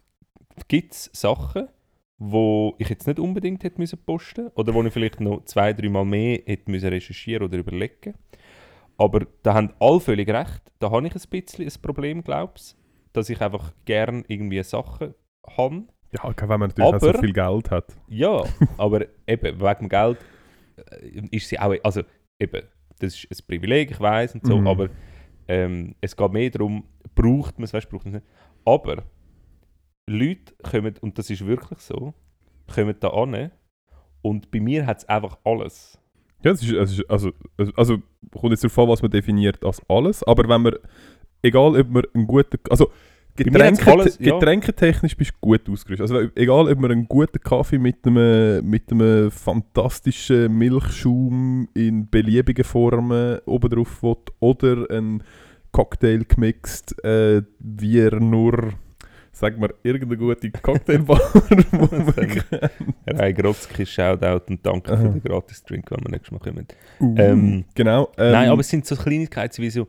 gibt's 0.67 1.09
Sachen, 1.13 1.67
wo 2.19 2.75
ich 2.77 2.89
jetzt 2.89 3.07
nicht 3.07 3.19
unbedingt 3.19 3.63
hätte 3.63 3.79
müssen 3.79 3.97
posten 4.05 4.49
oder 4.55 4.73
wo 4.73 4.83
ich 4.83 4.91
vielleicht 4.93 5.21
noch 5.21 5.45
zwei, 5.45 5.71
dreimal 5.73 6.05
mehr 6.05 6.41
hätte 6.45 6.69
müssen 6.69 6.89
recherchieren 6.89 7.47
oder 7.47 7.57
überlegen. 7.57 8.13
Aber 8.97 9.25
da 9.43 9.53
haben 9.53 9.73
alle 9.79 10.01
völlig 10.01 10.29
recht. 10.29 10.61
Da 10.79 10.91
habe 10.91 11.07
ich 11.07 11.15
ein 11.15 11.21
bisschen 11.29 11.65
ein 11.65 11.81
Problem, 11.81 12.21
glaube 12.23 12.53
ich, 12.57 12.75
dass 13.13 13.29
ich 13.29 13.39
einfach 13.41 13.73
gern 13.85 14.25
irgendwie 14.27 14.61
Sachen 14.63 15.13
habe. 15.57 15.83
Ja, 16.11 16.33
wenn 16.37 16.47
man 16.59 16.69
natürlich 16.69 16.93
auch 16.93 16.99
so 16.99 17.09
Aber- 17.09 17.19
viel 17.19 17.33
Geld 17.33 17.71
hat. 17.71 17.95
Ja, 18.09 18.43
aber 18.77 19.05
eben, 19.27 19.61
wegen 19.61 19.79
dem 19.79 19.89
Geld 19.89 20.17
äh, 20.75 21.21
ist 21.31 21.47
sie 21.47 21.57
auch, 21.59 21.73
also 21.83 22.01
eben, 22.39 22.63
das 22.99 23.23
ist 23.23 23.31
ein 23.31 23.47
Privileg, 23.47 23.91
ich 23.91 23.99
weiß 23.99 24.33
und 24.35 24.45
so, 24.45 24.57
Mhm. 24.57 24.67
aber 24.67 24.89
ähm, 25.47 25.95
es 26.01 26.15
geht 26.17 26.31
mehr 26.33 26.49
darum, 26.49 26.83
braucht 27.15 27.57
man 27.57 27.63
es, 27.63 27.73
weißt 27.73 27.85
du, 27.87 27.91
braucht 27.91 28.05
man 28.05 28.15
es 28.15 28.21
nicht. 28.21 28.31
Aber 28.65 29.03
Leute 30.09 30.53
kommen, 30.63 30.95
und 31.01 31.17
das 31.17 31.29
ist 31.29 31.45
wirklich 31.45 31.79
so, 31.79 32.13
kommen 32.73 32.95
da 32.99 33.09
an 33.09 33.51
und 34.21 34.51
bei 34.51 34.59
mir 34.59 34.85
hat 34.85 34.99
es 34.99 35.09
einfach 35.09 35.37
alles. 35.43 35.97
Ja, 36.43 36.51
es 36.51 36.63
ist, 36.63 36.71
es 36.71 36.91
ist, 36.99 37.09
also, 37.09 37.31
also, 37.75 37.97
kommt 38.31 38.51
jetzt 38.51 38.63
darauf 38.63 38.79
an, 38.79 38.87
was 38.89 39.01
man 39.01 39.11
definiert 39.11 39.63
als 39.63 39.81
alles, 39.89 40.23
aber 40.23 40.47
wenn 40.47 40.61
man, 40.61 40.75
egal 41.41 41.79
ob 41.79 41.89
man 41.89 42.03
einen 42.13 42.27
guten, 42.27 42.59
also 42.69 42.89
Getränke, 43.35 43.91
alles, 43.91 44.17
ja. 44.19 44.33
getränketechnisch 44.33 45.15
bist 45.15 45.31
du 45.31 45.37
gut 45.39 45.69
ausgerüstet. 45.69 46.01
Also 46.11 46.29
egal, 46.35 46.69
ob 46.69 46.79
man 46.79 46.91
einen 46.91 47.07
guten 47.07 47.39
Kaffee 47.39 47.77
mit 47.77 48.05
einem, 48.05 48.69
mit 48.69 48.91
einem 48.91 49.31
fantastischen 49.31 50.57
Milchschaum 50.57 51.69
in 51.73 52.09
beliebigen 52.09 52.65
Formen 52.65 53.39
oben 53.45 53.69
drauf 53.69 54.03
will, 54.03 54.17
oder 54.39 54.89
einen 54.89 55.23
Cocktail 55.71 56.25
gemixt, 56.27 57.01
äh, 57.03 57.43
wie 57.59 57.99
er 57.99 58.19
nur, 58.19 58.73
sag 59.31 59.57
mal, 59.59 59.73
irgendeine 59.83 60.17
gute 60.17 60.51
Cocktailbar, 60.51 61.19
wo 61.71 61.95
man. 61.95 62.43
Herr 63.05 63.33
Grotzki, 63.33 63.85
Shoutout 63.85 64.45
und 64.51 64.65
danke 64.65 64.93
Aha. 64.93 65.01
für 65.01 65.09
den 65.09 65.21
Gratis-Drink, 65.21 65.91
wenn 65.91 65.99
wir 66.05 66.11
nächstes 66.11 66.31
Mal 66.31 66.39
kommen. 66.39 66.67
Uh, 66.99 67.15
Ähm, 67.17 67.65
genau. 67.75 68.09
ähm, 68.17 68.31
Nein, 68.31 68.49
aber 68.49 68.61
es 68.61 68.69
sind 68.69 68.85
so 68.85 68.95
Kleinigkeiten 68.95 69.61
wie 69.61 69.69
so. 69.69 69.87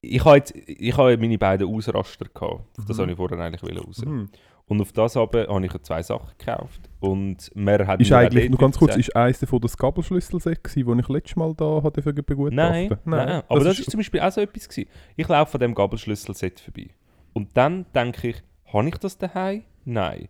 Ich 0.00 0.24
habe 0.24 0.36
jetzt 0.36 0.54
ich 0.54 0.96
habe 0.96 1.16
meine 1.18 1.38
beiden 1.38 1.66
Ausraster 1.68 2.26
gehabt. 2.32 2.60
Auf 2.78 2.84
das 2.86 2.96
Mhm. 2.96 3.00
wollte 3.00 3.12
ich 3.12 3.16
vorher 3.16 3.38
eigentlich 3.40 3.62
raus. 3.86 4.04
mhm. 4.04 4.28
Und 4.66 4.82
auf 4.82 4.92
das 4.92 5.16
aber 5.16 5.46
habe 5.46 5.64
ich 5.64 5.72
zwei 5.82 6.02
Sachen 6.02 6.28
gekauft. 6.36 6.90
Und 7.00 7.50
mehr 7.56 7.86
hat 7.86 8.02
Ist 8.02 8.10
mir 8.10 8.18
eigentlich, 8.18 8.50
nur 8.50 8.58
ganz 8.58 8.76
kurz, 8.78 8.94
gesagt- 8.94 9.08
ist 9.08 9.16
eines 9.16 9.40
davon 9.40 9.60
das 9.62 9.74
Gabelschlüsselset 9.78 10.62
gewesen, 10.62 10.86
das 10.86 10.98
ich 10.98 11.08
letztes 11.08 11.36
Mal 11.36 11.54
da 11.56 11.80
hatte 11.82 12.02
für 12.02 12.12
begutachten? 12.12 12.54
Nein, 12.56 12.90
nein, 13.06 13.42
aber 13.48 13.64
das, 13.64 13.78
ist 13.78 13.90
zum 13.90 13.96
Beispiel 13.98 14.20
auch 14.20 14.30
so 14.30 14.42
etwas 14.42 14.68
gewesen. 14.68 14.90
Ich 15.16 15.26
laufe 15.26 15.52
von 15.52 15.60
dem 15.60 15.74
Gabelschlüsselset 15.74 16.60
vorbei. 16.60 16.88
Und 17.32 17.56
dann 17.56 17.86
denke 17.94 18.28
ich, 18.28 18.42
habe 18.72 18.88
ich 18.88 18.96
das 18.96 19.18
daheim? 19.18 19.62
Nein. 19.84 20.28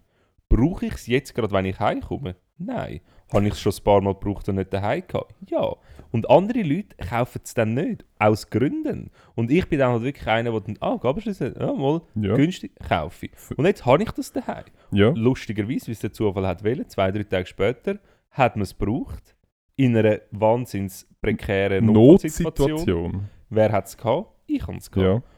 Brauche 0.49 0.87
ich 0.87 0.95
es 0.95 1.07
jetzt 1.07 1.35
gerade, 1.35 1.53
wenn 1.53 1.65
ich 1.65 1.79
heimkomme? 1.79 2.37
Nein. 2.59 3.01
Habe 3.33 3.47
ich 3.47 3.53
es 3.53 3.61
schon 3.61 3.73
ein 3.73 3.85
paar 3.85 4.01
Mal 4.01 4.15
gebraucht 4.15 4.49
und 4.49 4.55
nicht 4.55 4.73
daheim 4.73 5.03
gehabt? 5.07 5.35
Ja. 5.49 5.75
Und 6.11 6.31
andere 6.31 6.63
Leute 6.63 6.97
kaufen 6.97 7.43
es 7.45 7.53
dann 7.53 7.75
nicht. 7.75 8.07
Aus 8.19 8.49
Gründen. 8.49 9.11
Und 9.35 9.51
ich 9.51 9.69
bin 9.69 9.79
dann 9.79 9.93
halt 9.93 10.03
wirklich 10.03 10.27
einer, 10.27 10.51
der 10.53 10.61
dann, 10.61 10.77
ah, 10.81 10.97
Gabelschlüssel, 10.97 11.55
ja, 11.61 11.73
mal, 11.75 12.01
Ja, 12.15 12.35
günstig, 12.35 12.73
kaufe 12.89 13.27
ich. 13.27 13.33
Und 13.59 13.67
jetzt 13.67 13.85
habe 13.85 14.03
ich 14.03 14.11
das 14.13 14.33
daheim. 14.33 14.65
ja. 14.93 15.11
Lustigerweise, 15.11 15.89
wie 15.89 15.93
es 15.93 16.01
der 16.01 16.13
Zufall 16.13 16.47
hat 16.47 16.65
wollen, 16.65 16.89
zwei, 16.89 17.11
drei 17.13 17.25
Tage 17.25 17.47
später, 17.47 17.99
hat 18.31 18.57
man 18.57 18.63
es 18.63 18.79
gebraucht. 18.79 19.37
In 19.77 19.95
einer 19.97 20.21
wahnsinns 20.31 21.07
prekären 21.21 21.85
Notsituation. 21.85 22.71
Notsituation. 22.71 23.29
Wer 23.51 23.73
hat 23.73 23.87
es 23.89 23.97
gehabt? 23.97 24.33
Ich 24.47 24.67
habe 24.67 24.79
es 24.79 24.91
gehabt. 24.91 25.23
Ja. 25.25 25.31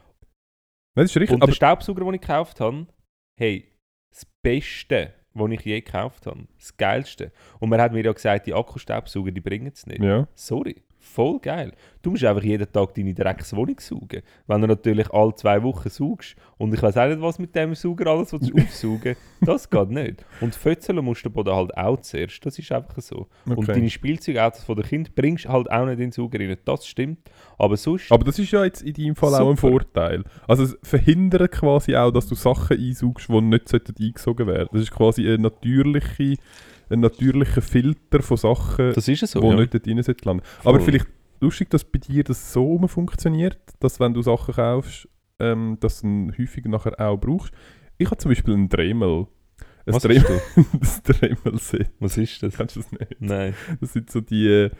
Nein, 1.00 1.04
Das 1.07 1.16
ist 1.16 1.21
richtig, 1.21 1.35
Und 1.35 1.42
aber 1.42 1.50
der 1.50 1.57
Staubsauger, 1.57 2.04
den 2.04 2.14
ich 2.14 2.21
gekauft 2.21 2.61
habe, 2.61 2.87
hey, 3.38 3.73
das 4.12 4.26
Beste, 4.42 5.14
was 5.33 5.50
ich 5.50 5.61
je 5.62 5.80
gekauft 5.80 6.26
habe. 6.26 6.47
Das 6.59 6.76
Geilste. 6.76 7.33
Und 7.59 7.71
man 7.71 7.80
hat 7.80 7.92
mir 7.92 8.04
ja 8.04 8.12
gesagt, 8.12 8.47
die 8.47 8.52
Akkustaubsauger, 8.54 9.30
die 9.30 9.40
bringen 9.40 9.71
es 9.73 9.87
nicht. 9.87 10.02
ja. 10.02 10.28
Sorry, 10.35 10.83
voll 11.00 11.40
geil. 11.40 11.73
Du 12.02 12.11
musst 12.11 12.25
einfach 12.25 12.42
jeden 12.42 12.71
Tag 12.71 12.95
deine 12.95 13.14
Dreckswohnung 13.14 13.78
saugen. 13.80 14.23
Wenn 14.47 14.61
du 14.61 14.66
natürlich 14.66 15.11
alle 15.11 15.35
zwei 15.35 15.62
Wochen 15.62 15.88
saugst 15.88 16.37
und 16.59 16.73
ich 16.73 16.83
weiß 16.83 16.97
auch 16.97 17.09
nicht, 17.09 17.21
was 17.21 17.38
mit 17.38 17.54
dem 17.54 17.75
Sauger 17.75 18.07
alles 18.11 18.33
willst 18.33 18.54
aufsaugen 18.54 19.16
das 19.40 19.69
geht 19.69 19.90
nicht. 19.90 20.25
Und 20.40 20.54
fötzeln 20.54 21.02
musst 21.04 21.25
du 21.25 21.28
den 21.28 21.35
Boden 21.35 21.54
halt 21.54 21.76
auch 21.76 22.00
zuerst. 22.00 22.45
Das 22.45 22.59
ist 22.59 22.71
einfach 22.73 23.00
so. 23.00 23.26
Und 23.47 23.59
Okay. 23.59 23.73
deine 23.73 23.90
Spielzeugautos 23.90 24.64
von 24.64 24.76
den 24.76 24.85
Kindern 24.85 25.12
bringst 25.14 25.49
halt 25.49 25.71
auch 25.71 25.85
nicht 25.87 25.95
in 25.95 25.99
den 25.99 26.12
Sauger 26.12 26.38
rein. 26.40 26.57
Das 26.64 26.87
stimmt. 26.87 27.19
Aber 27.59 27.76
sonst... 27.76 28.12
Aber 28.12 28.25
das 28.25 28.38
ist 28.38 28.50
ja 28.50 28.64
jetzt 28.64 28.83
in 28.83 28.92
deinem 28.95 29.16
Fall 29.16 29.35
auch 29.35 29.50
ein 29.50 29.57
Super. 29.57 29.71
Vorteil. 29.71 30.25
Also 30.47 30.64
es 30.64 30.78
verhindert 30.83 31.52
quasi 31.52 31.97
auch, 31.97 32.11
dass 32.11 32.26
du 32.28 32.35
Sachen 32.35 32.78
einsaugst, 32.78 33.28
die 33.28 33.40
nicht 33.40 33.69
sollten 33.69 33.95
eingesogen 33.99 34.47
werden. 34.47 34.69
Das 34.73 34.83
ist 34.83 34.90
quasi 34.90 35.26
eine 35.26 35.38
natürliche, 35.38 36.37
ein 36.90 37.00
natürlicher 37.00 37.62
Filter 37.62 38.23
von 38.23 38.37
Sachen, 38.37 38.92
das 38.92 39.09
ist 39.09 39.26
so. 39.26 39.40
die 39.40 39.47
ja. 39.47 39.54
nicht 39.54 39.75
dort 39.75 39.87
rein 39.87 40.02
sollten 40.02 40.28
landen. 40.28 40.42
Aber 40.64 40.78
Voll. 40.78 40.87
vielleicht 40.87 41.06
lustig, 41.40 41.70
dass 41.70 41.85
bei 41.85 41.99
dir 41.99 42.25
das 42.25 42.52
so 42.52 42.78
funktioniert, 42.87 43.61
dass 43.78 44.00
wenn 44.00 44.12
du 44.12 44.23
Sachen 44.23 44.54
kaufst, 44.54 45.09
ähm, 45.38 45.78
dass 45.80 46.02
du 46.02 46.09
ihn 46.09 46.35
häufig 46.38 46.64
nachher 46.66 47.00
auch 47.00 47.16
brauchst. 47.16 47.52
Ich 47.99 48.06
habe 48.06 48.18
zum 48.18 48.30
Beispiel 48.30 48.54
einen 48.54 48.68
Dremel. 48.68 49.26
Ein 49.87 49.94
Was 49.94 50.02
Dremel, 50.02 50.25
hast 50.28 50.56
du? 50.56 50.78
das 50.78 51.02
Dremel-Set. 51.02 51.90
Was 52.00 52.16
ist 52.18 52.42
das? 52.42 52.56
Kennst 52.56 52.76
du 52.76 52.80
das 52.80 52.92
nicht? 52.92 53.16
Nein. 53.20 53.54
Das 53.80 53.92
sind 53.92 54.11
so 54.11 54.20
die 54.20 54.47
äh, 54.47 54.70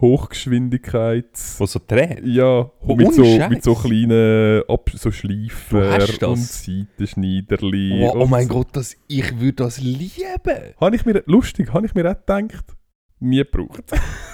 Hochgeschwindigkeits... 0.00 1.58
Was 1.60 1.72
so 1.72 1.80
dreht? 1.86 2.24
Ja, 2.24 2.70
Oh, 2.80 2.94
mit, 2.96 3.14
so, 3.14 3.22
mit 3.48 3.62
so 3.62 3.74
kleinen 3.74 4.62
Ab 4.68 4.90
so 4.94 5.10
Schleifer 5.10 6.28
und 6.28 6.38
Seitenschneiderli. 6.38 8.02
Oh, 8.04 8.12
oh 8.14 8.22
und 8.22 8.30
mein 8.30 8.46
so. 8.46 8.54
Gott, 8.54 8.68
das, 8.72 8.96
ich 9.08 9.38
würde 9.40 9.52
das 9.64 9.80
lieben. 9.80 10.74
Habe 10.80 10.96
ich 10.96 11.04
mir, 11.06 11.22
lustig, 11.26 11.72
habe 11.72 11.86
ich 11.86 11.94
mir 11.94 12.10
auch 12.10 12.14
gedacht, 12.18 12.76
nie 13.20 13.38
gebraucht. 13.38 13.84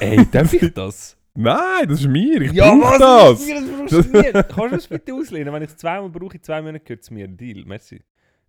Ey, 0.00 0.26
darf 0.30 0.52
ich 0.52 0.72
das? 0.74 1.16
Nein, 1.34 1.88
das 1.88 2.00
ist 2.00 2.08
mir, 2.08 2.42
ich 2.42 2.52
ja, 2.52 2.74
brauche 2.74 2.98
das. 2.98 3.46
Mir, 3.46 3.54
das 3.54 3.70
brauchst 3.70 3.92
du 3.92 4.18
nie. 4.18 4.32
Kannst 4.32 4.56
du 4.58 4.68
das 4.68 4.86
bitte 4.88 5.14
auslehnen? 5.18 5.52
Wenn 5.54 5.62
ich 5.62 5.70
es 5.70 5.76
zweimal 5.76 6.10
brauche, 6.10 6.36
in 6.36 6.42
zwei 6.42 6.60
Monaten 6.60 6.84
gehört 6.84 7.02
es 7.02 7.10
mir. 7.10 7.26
Deal, 7.28 7.64
merci. 7.64 8.02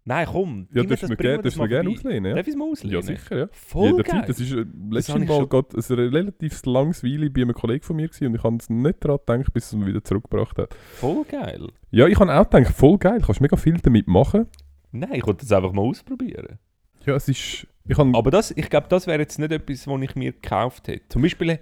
Nein, 0.05 0.27
komm. 0.29 0.67
Ja, 0.73 0.81
mir 0.83 0.89
darfst 0.89 1.03
du 1.03 1.07
mir, 1.07 1.15
gerne- 1.15 1.41
du 1.43 1.61
mir 1.61 1.67
gerne 1.69 1.89
auslehnen, 1.89 2.25
ja? 2.25 2.35
Darf 2.35 2.47
ich 2.47 2.53
es 2.53 2.57
mal 2.57 2.65
Ja, 2.65 2.71
auslehnen? 2.71 3.01
sicher, 3.03 3.37
ja. 3.37 3.47
Voll 3.53 3.91
Jederzeit. 3.91 4.11
geil. 4.13 4.23
Das 4.27 4.39
ist 4.39 4.51
äh, 4.51 4.65
letztes 4.91 5.15
Mal 5.15 5.47
gerade 5.47 5.67
ein 5.77 5.99
relativ 6.09 6.65
langes 6.65 7.03
Weile 7.05 7.29
bei 7.29 7.41
einem 7.43 7.53
Kollegen 7.53 7.83
von 7.83 7.95
mir 7.95 8.07
gewesen 8.09 8.27
und 8.27 8.35
ich 8.35 8.43
habe 8.43 8.57
es 8.57 8.69
nicht 8.69 9.03
daran 9.05 9.19
gedacht, 9.25 9.53
bis 9.53 9.71
es 9.71 9.85
wieder 9.85 10.03
zurückgebracht 10.03 10.57
hat. 10.57 10.73
Voll 10.95 11.23
geil. 11.23 11.67
Ja, 11.91 12.07
ich 12.07 12.19
habe 12.19 12.33
auch 12.37 12.49
gedacht, 12.49 12.73
voll 12.75 12.97
geil, 12.97 13.19
du 13.19 13.25
kannst 13.25 13.39
mega 13.39 13.55
viel 13.55 13.77
damit 13.77 14.07
machen. 14.07 14.47
Nein, 14.91 15.13
ich 15.13 15.25
wollte 15.25 15.41
das 15.45 15.51
einfach 15.53 15.71
mal 15.71 15.83
ausprobieren. 15.83 16.59
Ja, 17.05 17.15
es 17.15 17.27
ist... 17.29 17.67
Ich 17.85 17.97
Aber 17.99 18.31
das, 18.31 18.51
ich 18.51 18.69
glaube, 18.69 18.87
das 18.89 19.07
wäre 19.07 19.19
jetzt 19.19 19.39
nicht 19.39 19.51
etwas, 19.51 19.87
was 19.87 20.01
ich 20.01 20.15
mir 20.15 20.31
gekauft 20.31 20.87
hätte. 20.87 21.07
Zum 21.09 21.21
Beispiel, 21.21 21.59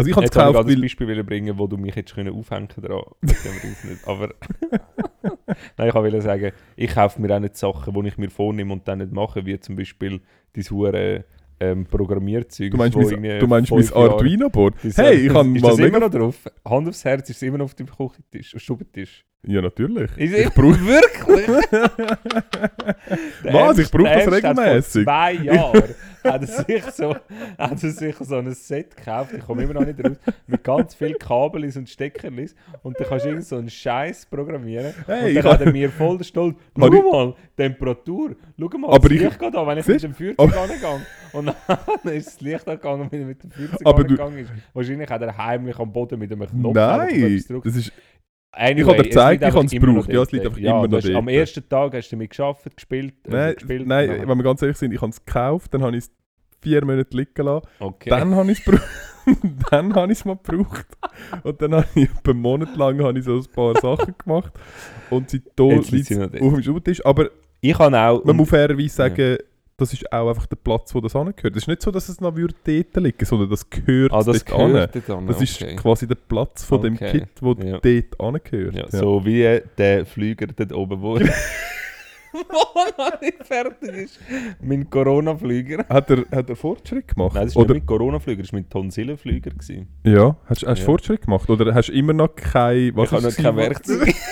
also 0.00 0.10
ich 0.10 0.16
habe 0.16 0.24
es 0.24 0.30
jetzt 0.30 0.36
habe 0.36 0.50
ich 0.50 0.56
gekauft, 0.56 0.68
weil... 0.68 0.80
Beispiel 0.80 1.08
wollen 1.08 1.26
bringen, 1.26 1.58
wo 1.58 1.66
du 1.66 1.76
mich 1.76 1.94
hättest 1.96 2.14
können 2.14 2.34
aufhängen 2.34 2.68
dran. 2.68 3.02
Das 3.22 3.42
können 3.42 3.54
wir 3.62 3.70
uns 3.70 3.84
nicht. 3.84 4.08
Aber 4.08 4.34
Nein, 5.76 5.88
ich 5.88 5.94
wollte 5.94 6.22
sagen, 6.22 6.52
ich 6.76 6.90
kaufe 6.94 7.20
mir 7.20 7.34
auch 7.34 7.40
nicht 7.40 7.56
Sachen, 7.56 7.94
die 7.94 8.08
ich 8.08 8.18
mir 8.18 8.30
vornehme 8.30 8.72
und 8.72 8.86
dann 8.88 8.98
nicht 8.98 9.12
mache, 9.12 9.44
wie 9.46 9.58
zum 9.60 9.76
Beispiel 9.76 10.20
dein 10.54 10.64
hure 10.70 11.24
ähm, 11.60 11.84
Programmierzeug. 11.86 12.70
Du 12.70 12.76
meinst 12.76 12.96
mein, 12.96 13.38
du 13.38 13.46
meinst 13.46 13.70
mein 13.70 13.92
Arduino-Board? 13.92 14.74
Hey, 14.96 15.26
ich 15.26 15.30
Ar- 15.30 15.42
kann 15.42 15.54
Ist 15.54 15.62
mal 15.62 15.70
das 15.70 15.78
immer 15.78 16.00
noch 16.00 16.10
drauf? 16.10 16.36
Hand 16.66 16.88
aufs 16.88 17.04
Herz, 17.04 17.28
ist 17.28 17.36
es 17.36 17.42
immer 17.42 17.58
noch 17.58 17.66
auf 17.66 17.74
dem 17.74 17.86
Küchentisch, 17.86 18.54
Stubentisch? 18.56 19.24
Ja, 19.42 19.62
natürlich. 19.62 20.10
Ist 20.16 20.34
Ich 20.34 20.50
brauche... 20.50 20.78
wirklich? 20.86 21.48
Was? 23.44 23.78
Ich 23.78 23.90
brauche 23.90 24.04
das 24.04 24.32
regelmäßig. 24.32 25.04
Vor 25.04 25.12
zwei 25.14 25.32
Jahren 25.32 25.82
hat 26.24 26.40
er, 26.42 26.46
sich 26.46 26.84
so, 26.92 27.14
hat 27.58 27.82
er 27.82 27.90
sich 27.90 28.16
so 28.16 28.36
ein 28.36 28.50
Set 28.52 28.96
gekauft, 28.96 29.32
ich 29.36 29.44
komme 29.44 29.62
immer 29.62 29.74
noch 29.74 29.84
nicht 29.86 30.04
raus, 30.04 30.16
mit 30.46 30.62
ganz 30.64 30.94
vielen 30.94 31.18
Kabels 31.18 31.76
und 31.76 31.88
Steckerlis 31.88 32.54
und 32.82 32.98
dann 32.98 33.06
kannst 33.08 33.24
du 33.24 33.28
irgend 33.30 33.44
so 33.46 33.56
einen 33.56 33.70
Scheiß 33.70 34.26
programmieren 34.26 34.92
Hey, 35.06 35.36
und 35.36 35.44
dann 35.44 35.52
hat 35.54 35.60
er 35.62 35.72
mir 35.72 35.90
voll 35.90 36.18
der 36.18 36.24
Stolz, 36.24 36.56
schau 36.78 36.88
mal, 36.88 37.34
Temperatur, 37.56 38.36
schau 38.58 38.78
mal, 38.78 38.88
Aber 38.90 39.08
das 39.08 39.10
ich- 39.12 39.20
Licht 39.22 39.38
geht 39.38 39.54
an, 39.56 39.66
wenn 39.66 39.78
ich 39.78 39.86
mit 39.86 40.02
dem 40.02 40.12
du? 40.12 40.34
Feuerzeug 40.34 40.54
angehe. 40.84 41.06
Und 41.32 41.46
dann 41.46 42.12
ist 42.14 42.26
das 42.26 42.40
Licht 42.40 42.66
angegangen, 42.68 43.08
wenn 43.10 43.20
er 43.20 43.26
mit 43.26 43.42
dem 43.42 43.50
Feuerzeug 43.50 43.80
Aber 43.86 44.02
du- 44.04 44.08
angegangen 44.22 44.38
ist. 44.38 44.50
Wahrscheinlich 44.74 45.08
hat 45.10 45.22
er 45.22 45.36
heimlich 45.36 45.78
am 45.78 45.92
Boden 45.92 46.18
mit 46.18 46.32
einem 46.32 46.46
Knopf 46.48 46.74
Nein, 46.74 47.42
das 47.64 47.76
ist... 47.76 47.92
Anyway, 48.52 48.80
Ich 48.80 48.86
habe 48.88 48.96
dir 48.96 49.02
gezeigt, 49.04 49.44
ich 49.44 49.54
habe 49.54 49.64
es 49.66 49.72
immer 49.72 49.86
gebraucht. 49.86 50.12
Ja, 50.12 50.22
es 50.22 50.32
liegt 50.32 50.44
dort. 50.44 50.56
einfach 50.56 50.68
immer 50.70 50.88
du 50.88 50.96
noch 50.96 51.02
hast- 51.04 51.14
Am 51.14 51.24
dort. 51.26 51.36
ersten 51.36 51.68
Tag 51.68 51.94
hast 51.94 52.08
du 52.10 52.16
damit 52.16 52.30
geschafft, 52.30 52.76
gespielt, 52.76 53.14
äh, 53.26 53.30
Nein, 53.30 53.54
gespielt. 53.54 53.86
nein, 53.86 54.08
dann- 54.08 54.28
wenn 54.28 54.38
wir 54.38 54.42
ganz 54.44 54.62
ehrlich 54.62 54.76
sind, 54.76 54.92
ich 54.92 55.00
habe 55.00 55.10
es 55.10 55.24
gekauft, 55.24 55.72
dann 55.72 55.82
habe 55.82 55.96
ich 55.96 56.04
es 56.04 56.10
vier 56.60 56.84
Monate 56.84 57.16
liegen 57.16 57.30
lassen. 57.44 57.66
okay. 57.78 58.10
Dann 58.10 58.34
habe 58.34 58.50
ich 58.50 58.58
es 58.58 58.64
gebraucht. 58.64 58.88
dann 59.70 59.94
habe 59.94 60.12
ich 60.12 60.18
es 60.18 60.24
mal 60.24 60.36
gebraucht. 60.42 60.86
Und 61.44 61.62
dann 61.62 61.74
habe 61.74 61.86
ich 61.94 62.08
einen 62.26 62.38
Monat 62.40 62.76
lang 62.76 63.00
habe 63.02 63.18
ich 63.18 63.24
so 63.24 63.36
ein 63.36 63.44
paar 63.54 63.74
Sachen 63.80 64.14
gemacht. 64.18 64.52
Und 65.10 65.30
seitdem 65.30 65.80
liegt 65.82 66.10
es 66.10 66.18
auf 66.18 66.30
dort. 66.30 66.40
dem 66.40 66.62
Schubtisch. 66.62 67.06
Aber 67.06 67.30
ich 67.60 67.76
kann 67.76 67.94
auch. 67.94 68.24
man 68.24 68.36
muss 68.36 68.48
fairerweise 68.48 68.88
sagen, 68.88 69.38
das 69.80 69.92
ist 69.92 70.12
auch 70.12 70.28
einfach 70.28 70.46
der 70.46 70.56
Platz, 70.56 70.94
wo 70.94 71.00
das 71.00 71.16
angehört. 71.16 71.56
Es 71.56 71.64
ist 71.64 71.68
nicht 71.68 71.82
so, 71.82 71.90
dass 71.90 72.08
es 72.08 72.20
noch 72.20 72.36
würde 72.36 72.54
dort 72.64 72.96
liegen 72.96 73.24
sondern 73.24 73.50
das 73.50 73.68
gehört 73.68 74.12
ah, 74.12 74.22
das 74.22 74.44
dort 74.44 74.60
an. 74.60 74.72
dort 74.72 75.10
an. 75.10 75.26
Das 75.26 75.36
okay. 75.36 75.44
ist 75.44 75.76
quasi 75.78 76.06
der 76.06 76.14
Platz 76.16 76.64
von 76.64 76.80
dem 76.82 76.94
Okay. 76.94 77.10
Kit, 77.20 77.28
wo 77.40 77.52
Ja. 77.54 77.78
dort 77.80 78.20
angehört. 78.20 78.74
ja, 78.74 78.88
So 78.90 79.24
wie 79.24 79.60
der 79.78 80.06
Flüger 80.06 80.46
dort 80.48 80.72
oben, 80.72 81.00
wo. 81.00 81.18
wo 82.32 83.02
noch 83.02 83.20
nicht 83.20 83.44
fertig 83.44 83.94
ist. 83.94 84.20
Mein 84.60 84.88
Corona-Flüger. 84.88 85.84
Hat, 85.88 86.10
er, 86.10 86.24
hat 86.30 86.48
er 86.48 86.56
Fortschritt 86.56 87.08
gemacht? 87.08 87.34
Nein, 87.34 87.44
das 87.44 87.52
ist 87.52 87.56
Oder, 87.56 87.74
nicht 87.74 87.82
mein 87.82 87.86
Corona-Flüger, 87.86 88.42
das 88.42 88.52
war 88.52 88.60
mein 88.60 88.68
Tonsillenflüger. 88.68 89.50
ja, 90.04 90.36
hast, 90.46 90.62
du 90.62 90.66
Ja. 90.66 90.74
Fortschritt 90.76 91.22
gemacht? 91.22 91.48
Oder 91.50 91.74
hast 91.74 91.88
du 91.88 91.92
immer 91.92 92.12
noch 92.12 92.34
kein... 92.34 92.92
Was 92.94 93.10
ich 93.10 93.16
habe 93.16 93.26
noch 93.28 93.36
kein? 93.36 93.56
Werkzeug. 93.56 94.14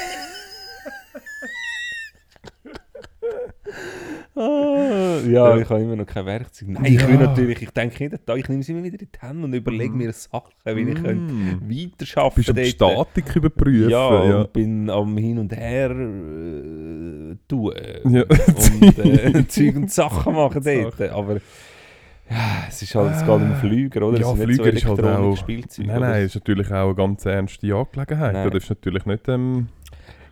Ah, 4.39 5.19
ja, 5.29 5.57
ich 5.57 5.69
habe 5.69 5.83
immer 5.83 5.97
noch 5.97 6.07
kein 6.07 6.25
Werkzeug. 6.27 6.69
Nein, 6.69 6.85
ich 6.85 7.07
will 7.09 7.17
natürlich, 7.17 7.61
ich 7.63 7.71
denke 7.71 7.97
jeden 8.05 8.25
Tag, 8.25 8.39
ich 8.39 8.49
nehme 8.49 8.63
sie 8.63 8.73
immer 8.73 8.85
wieder 8.85 9.01
in 9.01 9.09
die 9.13 9.19
Hände 9.27 9.45
und 9.45 9.53
überlege 9.53 9.91
Mhm. 9.93 9.99
mir 9.99 10.13
Sachen, 10.13 10.53
wie 10.65 10.81
ich 10.83 10.95
könnte 11.03 11.33
Mm. 11.35 11.61
weiterschaffen 11.69 12.45
Bist 12.55 12.81
du. 12.81 12.87
Statik 12.89 13.35
überprüfen? 13.37 13.91
Ja, 13.91 14.25
ja. 14.25 14.41
und 14.43 14.53
bin 14.53 14.89
am 14.91 15.17
Hin 15.17 15.39
und 15.39 15.53
Her 15.57 15.91
äh, 15.91 17.37
tun. 17.49 17.73
Ja. 18.11 18.23
Und 18.23 18.99
äh, 18.99 19.47
Zeug 19.49 19.77
und 19.77 19.91
Sachen 19.91 20.35
machen 20.35 20.63
dort. 20.65 21.01
Aber 21.11 21.35
ja, 22.31 22.65
es 22.69 22.83
ist 22.83 22.95
halt, 22.95 23.13
es 23.15 23.21
geht 23.21 23.29
um 23.31 23.55
Flüger, 23.57 24.07
oder? 24.07 24.21
Ja, 24.21 24.33
es 24.33 24.39
nicht 24.39 24.45
Flüger 24.45 24.73
ist 24.73 24.83
so 24.83 24.89
halt 24.91 24.99
elektronische 24.99 25.33
auch- 25.33 25.37
Spielzeuge. 25.45 25.89
Nein, 25.89 26.01
nein, 26.01 26.23
ist 26.25 26.35
natürlich 26.35 26.71
auch 26.71 26.87
eine 26.87 26.95
ganz 26.95 27.25
ernste 27.25 27.75
Angelegenheit. 27.75 28.33
Nein. 28.35 28.45
Du 28.45 28.51
darfst 28.51 28.69
natürlich 28.71 29.07
nicht... 29.07 29.29
Ähm, 29.29 29.69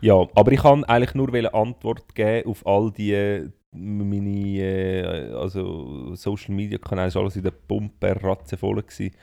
Ja, 0.03 0.27
aber 0.35 0.53
ich 0.53 0.61
kann 0.61 0.85
eigentlich 0.85 1.14
nur 1.14 1.33
eine 1.35 1.53
Antwort 1.55 2.14
geben 2.14 2.51
auf 2.51 2.66
all 2.66 2.92
die 2.92 3.49
meine 3.77 4.59
äh, 4.59 5.33
also 5.33 6.15
Social 6.15 6.55
Media 6.55 6.79
Kanäle, 6.79 7.09
ist 7.09 7.17
alles 7.17 7.37
in 7.37 7.43
der 7.43 7.53
Pumpe 7.53 8.17
ratze 8.23 8.57
voll 8.57 8.83
gewesen. 8.83 9.15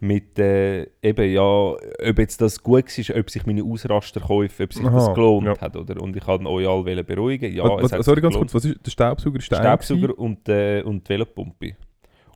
Mit 0.00 0.38
äh, 0.38 0.86
eben 1.02 1.32
ja, 1.32 1.42
ob 1.42 2.18
jetzt 2.18 2.40
das 2.40 2.62
gut 2.62 2.84
war, 2.86 3.16
ob 3.16 3.30
sich 3.30 3.46
meine 3.46 3.64
Ausrasterkäufe, 3.64 4.64
ob 4.64 4.72
sich 4.72 4.86
Aha, 4.86 4.94
das 4.94 5.14
gelohnt 5.14 5.46
ja. 5.46 5.60
hat, 5.60 5.76
oder? 5.76 6.00
Und 6.00 6.16
ich 6.16 6.24
kann 6.24 6.46
euch 6.46 6.68
alle 6.68 7.02
beruhigen. 7.02 7.52
Ja, 7.52 7.64
was, 7.64 7.86
es 7.86 7.92
hat 7.92 7.98
was, 7.98 8.06
sorry, 8.06 8.20
ganz 8.20 8.34
gelohnt. 8.34 8.52
kurz, 8.52 8.64
was 8.64 8.70
ist 8.70 8.86
der 8.86 8.90
Staubsauger? 8.92 9.38
Ist 9.38 9.50
der 9.50 9.56
Staubsauger 9.56 10.16
und, 10.16 10.48
äh, 10.48 10.82
und 10.82 11.04
die 11.04 11.10
Velopumpe. 11.10 11.76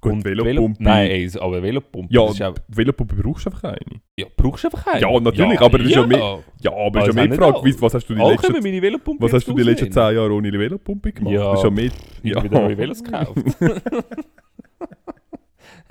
Gut, 0.02 0.12
und 0.14 0.24
Velopumpe- 0.26 0.44
Velo- 0.44 0.74
Nein, 0.80 1.10
ey, 1.12 1.30
aber 1.40 1.62
Velopumpe. 1.62 2.12
Ja, 2.12 2.20
auch, 2.22 2.34
Velopumpe 2.68 3.14
brauchst 3.14 3.46
du 3.46 3.50
einfach 3.50 3.64
eine. 3.70 3.78
ja, 4.18 4.26
brauchst 4.36 4.64
du 4.64 4.68
einfach 4.68 4.86
eine. 4.88 5.00
Ja, 5.00 5.20
natürlich, 5.20 5.60
aber 5.60 5.78
das 5.78 5.86
ist 5.86 5.94
ja 5.94 6.04
mehr- 6.06 6.42
Ja, 6.60 6.72
aber 6.72 6.98
Also 6.98 6.98
ist 6.98 7.06
ja 7.06 7.12
mehr 7.14 7.24
die 7.24 7.30
nicht 7.30 7.38
Frage, 7.40 7.64
wie, 7.64 7.80
was 7.80 7.94
hast 7.94 8.06
du 8.08 8.14
die 8.14 8.20
Alle 8.20 8.32
letzten, 8.32 8.52
meine 8.62 8.82
Velopumpe 8.82 9.22
was 9.24 9.32
hast 9.32 9.46
du 9.46 9.54
die 9.54 9.62
letzten 9.62 9.88
auslehnen. 9.90 10.08
10 10.10 10.16
Jahre 10.16 10.32
ohne 10.32 10.52
Velopumpe 10.52 11.12
gemacht? 11.12 11.32
Ja. 11.34 11.50
Das 11.52 11.60
ist 11.60 11.64
ja 11.64 11.70
mehr... 11.70 11.84
Ich 11.84 11.92
Ja. 12.30 12.36
habe 12.36 12.50
wieder 12.50 12.60
neue 12.62 12.76
Velos 12.78 13.02
gekauft. 13.04 13.38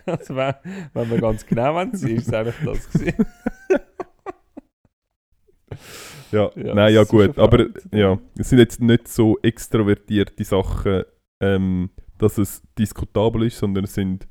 also 0.05 0.35
wenn, 0.35 0.53
wenn 0.93 1.09
wir 1.11 1.17
ganz 1.19 1.45
genau 1.45 1.75
wollen, 1.75 1.91
ist 1.91 2.03
es 2.03 2.33
eigentlich 2.33 2.55
das 2.65 2.89
gewesen. 2.91 3.25
Ja, 6.33 6.49
Ja, 6.55 6.73
nein, 6.75 6.93
ja 6.93 7.03
gut, 7.03 7.37
aber 7.37 7.67
ja, 7.93 8.17
es 8.37 8.49
sind 8.49 8.59
jetzt 8.59 8.81
nicht 8.81 9.07
so 9.07 9.37
extrovertierte 9.41 10.43
Sachen, 10.45 11.03
ähm, 11.41 11.89
dass 12.21 12.37
es 12.37 12.61
diskutabel 12.77 13.43
ist, 13.43 13.57
sondern 13.57 13.85
es 13.85 13.93
sind 13.93 14.27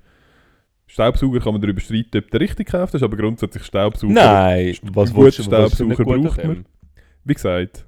Staubsauger 0.86 1.38
kann 1.38 1.52
man 1.52 1.62
darüber 1.62 1.80
streiten, 1.80 2.18
ob 2.18 2.30
der 2.30 2.40
richtig 2.40 2.66
gekauft 2.66 2.94
ist, 2.94 3.02
aber 3.02 3.16
grundsätzlich 3.16 3.62
Staubsauger. 3.62 4.12
Nein, 4.12 4.76
was 4.92 5.14
Gut, 5.14 5.34
Staubsauger 5.34 6.04
braucht 6.04 6.40
an 6.40 6.46
man. 6.48 6.64
Wie 7.22 7.34
gesagt, 7.34 7.86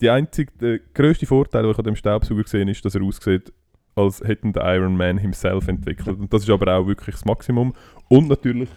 die 0.00 0.10
einzige, 0.10 0.52
der 0.60 0.78
grösste 0.92 1.24
Vorteil, 1.24 1.62
den 1.62 1.70
ich 1.72 1.78
an 1.78 1.84
dem 1.84 1.96
Staubsauger 1.96 2.42
gesehen 2.42 2.68
ist, 2.68 2.84
dass 2.84 2.94
er 2.94 3.02
aussieht, 3.02 3.52
als 3.94 4.20
hätten 4.20 4.52
der 4.52 4.62
Iron 4.76 4.96
Man 4.96 5.16
himself 5.16 5.68
entwickelt. 5.68 6.18
Und 6.18 6.32
das 6.32 6.42
ist 6.42 6.50
aber 6.50 6.76
auch 6.76 6.86
wirklich 6.86 7.16
das 7.16 7.24
Maximum. 7.24 7.72
Und 8.08 8.28
natürlich, 8.28 8.68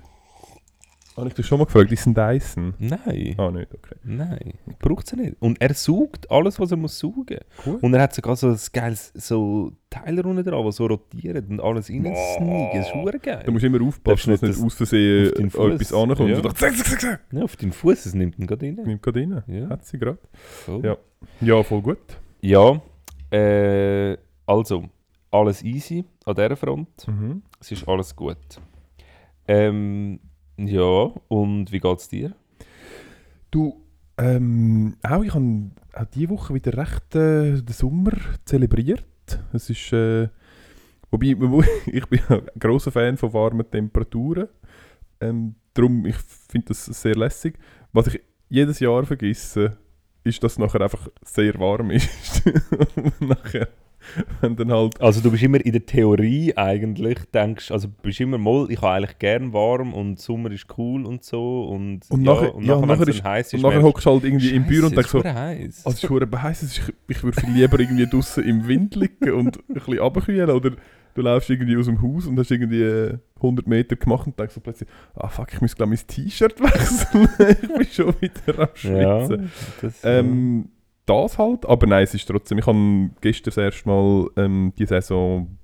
habe 1.17 1.27
ich 1.27 1.33
dich 1.33 1.45
schon 1.45 1.59
mal 1.59 1.65
gefragt, 1.65 1.91
ist 1.91 2.05
ein 2.05 2.13
Dyson? 2.13 2.73
Nein, 2.79 3.35
Ah, 3.37 3.51
nicht, 3.51 3.73
okay. 3.73 3.95
nein, 4.03 4.53
braucht 4.79 5.07
es 5.07 5.13
nicht. 5.13 5.35
Und 5.39 5.61
er 5.61 5.73
saugt 5.73 6.29
alles, 6.31 6.59
was 6.59 6.71
er 6.71 6.77
muss 6.77 6.97
saugen. 6.97 7.39
Cool. 7.65 7.77
Und 7.81 7.93
er 7.93 8.01
hat 8.03 8.13
sogar 8.15 8.35
so 8.35 8.47
ein 8.49 8.59
geiles 8.73 9.11
so 9.15 9.71
Teil 9.89 10.19
unten 10.25 10.43
dran, 10.43 10.65
das 10.65 10.77
so 10.77 10.85
rotiert 10.85 11.49
und 11.49 11.59
alles 11.59 11.89
reinsneaken. 11.89 12.69
Das 12.73 12.87
ist 12.87 12.95
Wow. 12.95 13.03
hure 13.03 13.19
geil. 13.19 13.43
Da 13.45 13.51
musst 13.51 13.63
du 13.63 13.67
immer 13.67 13.85
aufpassen, 13.85 14.31
dass 14.31 14.41
nicht 14.41 14.53
das 14.55 14.63
aus 14.63 14.73
Versehen 14.73 15.31
deinen 15.35 15.49
Fuß- 15.51 15.73
etwas 15.73 15.93
ankommt. 15.93 16.29
Ja. 16.29 16.35
Und 16.37 16.45
du 16.45 16.49
zack, 16.53 16.75
zack, 16.77 17.01
zack. 17.01 17.19
Ja, 17.31 17.43
auf 17.43 17.55
deinem 17.57 17.71
Fuß, 17.73 18.05
es 18.05 18.13
nimmt 18.13 18.39
ihn 18.39 18.47
gerade 18.47 18.65
rein. 18.65 18.75
Nimmt 18.75 19.01
gerade 19.03 19.19
rein. 19.19 19.43
Ja. 19.47 19.69
Hat 19.69 19.85
sie 19.85 19.97
gerade. 19.99 20.17
Voll. 20.33 20.85
Ja. 20.85 20.97
Ja, 21.41 21.61
voll 21.63 21.81
gut. 21.81 21.99
Ja, 22.41 22.81
äh, 23.31 24.17
also, 24.45 24.85
alles 25.29 25.61
easy 25.63 26.03
an 26.25 26.35
dieser 26.35 26.55
Front. 26.55 27.07
Mhm. 27.07 27.41
Es 27.59 27.71
ist 27.71 27.87
alles 27.87 28.15
gut. 28.15 28.37
Ähm, 29.47 30.19
ja, 30.67 31.11
und 31.27 31.71
wie 31.71 31.79
geht's 31.79 32.09
dir? 32.09 32.33
Du, 33.49 33.81
ähm, 34.17 34.95
auch 35.03 35.23
ich 35.23 35.33
habe 35.33 35.71
auch 35.93 36.05
diese 36.13 36.29
Woche 36.29 36.53
wieder 36.53 36.77
recht 36.77 37.15
äh, 37.15 37.61
den 37.61 37.73
Sommer 37.73 38.11
zelebriert. 38.45 39.05
Es 39.53 39.69
ist, 39.69 39.93
äh, 39.93 40.29
wobei, 41.09 41.35
ich 41.87 42.05
bin 42.07 42.19
ein 42.29 42.41
grosser 42.59 42.91
Fan 42.91 43.17
von 43.17 43.33
warmen 43.33 43.69
Temperaturen. 43.69 44.47
Ähm, 45.19 45.55
darum, 45.73 46.05
ich 46.05 46.17
finde 46.17 46.67
das 46.69 46.85
sehr 46.85 47.15
lässig. 47.15 47.57
Was 47.93 48.07
ich 48.07 48.21
jedes 48.49 48.79
Jahr 48.79 49.05
vergesse, 49.05 49.77
ist, 50.23 50.43
dass 50.43 50.53
es 50.53 50.57
nachher 50.59 50.81
einfach 50.81 51.07
sehr 51.23 51.57
warm 51.59 51.91
ist. 51.91 52.43
Und 52.95 53.21
nachher, 53.21 53.67
wenn 54.41 54.55
dann 54.55 54.71
halt... 54.71 54.99
Also 55.01 55.21
du 55.21 55.31
bist 55.31 55.43
immer 55.43 55.63
in 55.63 55.71
der 55.71 55.85
Theorie 55.85 56.55
eigentlich, 56.55 57.17
denkst, 57.33 57.71
also 57.71 57.87
du 57.87 57.93
bist 58.01 58.19
immer 58.19 58.37
mal, 58.37 58.67
ich 58.69 58.81
habe 58.81 58.93
eigentlich 58.93 59.17
gern 59.19 59.51
warm 59.53 59.93
und 59.93 60.19
Sommer 60.19 60.51
ist 60.51 60.67
cool 60.77 61.05
und 61.05 61.23
so 61.23 61.63
und, 61.65 62.01
Und 62.09 62.23
ja, 62.25 62.33
nachher- 62.33 62.55
und 62.55 62.63
ja, 62.65 62.75
nachher, 62.75 62.85
nachher 62.87 62.99
wenn 63.01 63.09
es 63.09 63.15
ist- 63.17 63.23
heiß 63.23 63.47
ist, 63.47 63.53
Und 63.55 63.61
nachher 63.69 63.83
hockst 63.83 64.05
du 64.05 64.11
halt 64.11 64.23
irgendwie 64.23 64.49
du, 64.49 64.55
im 64.55 64.65
Büro 64.67 64.85
und 64.87 64.95
«Scheisse, 64.95 64.95
denkst 64.95 65.11
so, 65.11 65.17
es 65.19 65.23
ist 65.25 65.31
verdammt 65.31 65.59
heiß. 65.59 65.85
also 65.85 66.17
es 66.17 66.23
ist 66.33 66.41
heiß, 66.41 66.63
ist- 66.63 66.93
ich 67.07 67.23
würde 67.23 67.41
viel 67.41 67.49
lieber 67.53 67.79
irgendwie 67.79 68.07
draußen 68.07 68.43
im 68.43 68.67
Wind 68.67 68.95
liegen 68.95 69.31
und 69.31 69.57
ein 69.69 69.73
bisschen 69.73 69.99
runterkühlen 69.99 70.49
oder 70.49 70.71
du 71.13 71.21
läufst 71.21 71.49
irgendwie 71.49 71.77
aus 71.77 71.85
dem 71.85 72.01
Haus 72.01 72.27
und 72.27 72.37
hast 72.39 72.51
irgendwie 72.51 72.81
äh, 72.83 73.17
100 73.37 73.67
Meter 73.67 73.95
gemacht 73.95 74.27
und 74.27 74.39
denkst 74.39 74.53
so 74.53 74.61
plötzlich, 74.61 74.89
ah 75.15 75.27
fuck, 75.29 75.51
ich 75.53 75.61
muss 75.61 75.75
glaube 75.75 75.89
mein 75.89 75.99
T-Shirt 76.07 76.59
wechseln, 76.61 77.29
ich 77.61 77.67
bin 77.73 77.85
schon 77.87 78.15
wieder 78.21 78.59
am 78.59 78.69
ja, 78.81 79.25
Schwitzen. 79.25 79.51
das, 79.81 79.99
Ähm, 80.03 80.69
das 81.05 81.37
halt, 81.37 81.65
aber 81.65 81.87
nein, 81.87 82.03
es 82.03 82.13
ist 82.13 82.25
trotzdem, 82.27 82.59
ich 82.59 82.65
habe 82.67 83.09
gestern 83.21 83.45
das 83.45 83.57
erste 83.57 83.89
Mal 83.89 84.27
ähm, 84.37 84.73
die 84.77 84.85
Saison 84.85 85.57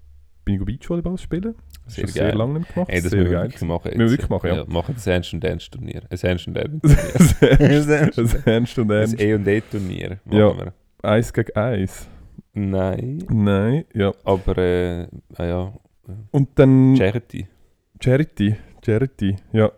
bin 0.44 0.56
ich 0.56 0.66
Beachvolleyball 0.66 1.18
spielen. 1.18 1.56
Das 1.86 1.96
Sehr 1.96 2.08
sehr 2.08 2.36
lange 2.36 2.60
nicht 2.60 2.74
gemacht. 2.74 2.90
Ey, 2.90 3.02
das 3.02 3.12
sehr 3.12 3.24
wir 3.26 3.32
geil. 3.32 3.44
wirklich 3.44 3.62
machen. 3.64 3.84
Müssen 3.90 4.00
wir 4.00 4.10
wirklich 4.12 4.30
machen, 4.30 4.48
ja. 4.50 4.66
machen 4.66 4.96
das 4.96 5.08
Ernst 5.08 5.34
und 5.34 5.44
Ernst 5.44 5.72
Turnier. 5.72 6.02
Ein 6.10 6.18
Ernst 6.22 6.48
und 6.48 6.58
Ernst 6.58 6.84
Das 6.84 7.40
Turnier. 7.40 7.86
Das 7.86 7.88
Ernst 8.46 8.80
und 8.80 8.88
Das 8.88 9.14
Ernst. 9.14 9.22
E 9.22 9.34
und 9.34 9.48
E 9.48 9.62
Turnier 9.62 10.20
machen 10.26 10.38
Ja. 10.38 10.58
wir. 10.58 10.74
Eins 11.04 11.32
gegen 11.34 11.56
eins. 11.56 12.08
Nein, 12.58 13.24
Nein, 13.30 13.86
ja. 13.94 14.12
aber 14.24 14.58
äh, 14.58 15.08
ah 15.36 15.46
ja, 15.46 15.74
Und 16.32 16.50
dann 16.56 16.96
Charity. 16.96 17.48
Charity. 18.02 18.56
Charity, 18.84 19.36
ja. 19.54 19.72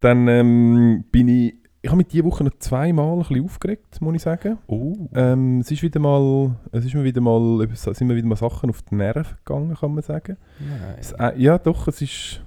Dann 0.00 0.26
ähm, 0.28 1.04
bin 1.12 1.28
ich, 1.28 1.54
ich 1.82 1.90
habe 1.90 1.98
mich 1.98 2.06
diese 2.08 2.24
Woche 2.24 2.42
noch 2.44 2.56
zweimal 2.58 3.12
ein 3.12 3.18
bisschen 3.18 3.44
aufgeregt, 3.44 4.00
muss 4.00 4.14
ich 4.14 4.22
sagen. 4.22 4.58
Oh. 4.66 4.94
Ähm, 5.14 5.60
es 5.60 5.70
ist 5.70 5.82
wieder 5.82 6.00
mal, 6.00 6.56
es 6.70 6.84
ist 6.86 6.94
mir 6.94 7.04
wieder 7.04 7.20
mal, 7.20 7.68
es 7.70 7.82
sind 7.82 8.06
mir 8.06 8.16
wieder 8.16 8.26
mal 8.26 8.36
Sachen 8.36 8.70
auf 8.70 8.82
die 8.82 8.94
Nerven 8.94 9.36
gegangen, 9.44 9.74
kann 9.74 9.92
man 9.92 10.02
sagen. 10.02 10.38
Es, 10.98 11.12
Nein. 11.12 11.34
äh, 11.34 11.42
ja, 11.42 11.58
doch, 11.58 11.86
es 11.88 12.00
ist, 12.00 12.42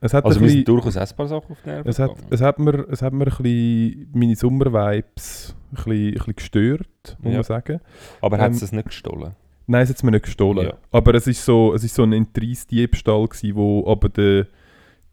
es 0.00 0.12
hat 0.14 0.24
Also 0.24 0.40
wir 0.40 0.44
bisschen, 0.46 0.58
sind 0.58 0.68
durchaus 0.68 0.96
essbare 0.96 1.28
Sachen 1.28 1.52
auf 1.52 1.64
Nerven 1.64 1.88
es 1.88 1.98
hat, 1.98 2.10
es 2.30 2.40
hat 2.40 2.58
mir, 2.58 2.86
es 2.90 3.02
hat 3.02 3.12
mir 3.12 3.24
ein 3.26 3.42
bisschen 3.42 4.10
meine 4.14 4.36
Sommervibes 4.36 5.54
ein 5.70 5.74
bisschen, 5.76 5.92
ein 5.92 6.12
bisschen 6.14 6.36
gestört, 6.36 7.16
muss 7.20 7.30
Ja. 7.32 7.38
man 7.38 7.42
sagen. 7.44 7.80
Aber 8.20 8.38
hat 8.38 8.46
ähm, 8.48 8.52
es 8.52 8.60
das 8.60 8.72
nicht 8.72 8.86
gestohlen? 8.86 9.32
Nein, 9.66 9.82
es 9.82 9.88
hat 9.88 9.96
es 9.96 10.02
mir 10.02 10.12
nicht 10.12 10.24
gestohlen. 10.24 10.66
Ja. 10.66 10.74
Aber 10.92 11.14
es 11.14 11.26
ist 11.26 11.44
so, 11.44 11.74
es 11.74 11.82
ist 11.82 11.94
so 11.94 12.02
ein 12.04 12.12
Entreiss-Diebstahl 12.12 13.26
gewesen, 13.26 13.56
wo 13.56 13.86
aber 13.90 14.08
der, 14.08 14.46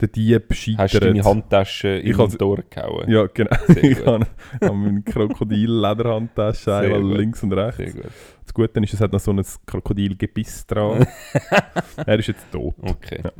der 0.02 0.08
Dieb 0.10 0.54
scheitert. 0.54 0.80
Hast 0.80 0.94
du 0.96 1.00
deine 1.00 1.24
Handtasche 1.24 1.88
in 1.90 2.18
den 2.18 2.30
Tor 2.38 2.60
gehauen? 2.70 3.10
Ja, 3.10 3.28
genau. 3.28 3.56
Ich 3.82 4.06
habe 4.06 4.26
habe 4.62 4.74
meine 4.76 5.02
Krokodil-Lederhandtasche 5.04 6.64
Sehr 6.64 6.78
einmal 6.82 7.02
gut. 7.02 7.18
links 7.18 7.44
und 7.44 7.54
rechts. 7.54 7.78
Sehr 7.78 7.92
gut. 7.92 8.12
Das 8.44 8.54
Gute 8.54 8.80
ist, 8.82 8.94
es 8.94 9.00
hat 9.02 9.14
noch 9.14 9.20
so 9.20 9.32
ein 9.32 9.42
Krokodilgebiss 9.66 10.68
dran. 10.68 11.06
er 12.06 12.20
ist 12.20 12.28
jetzt 12.28 12.52
tot. 12.52 12.76
Okay, 12.82 13.22
Ja. 13.24 13.32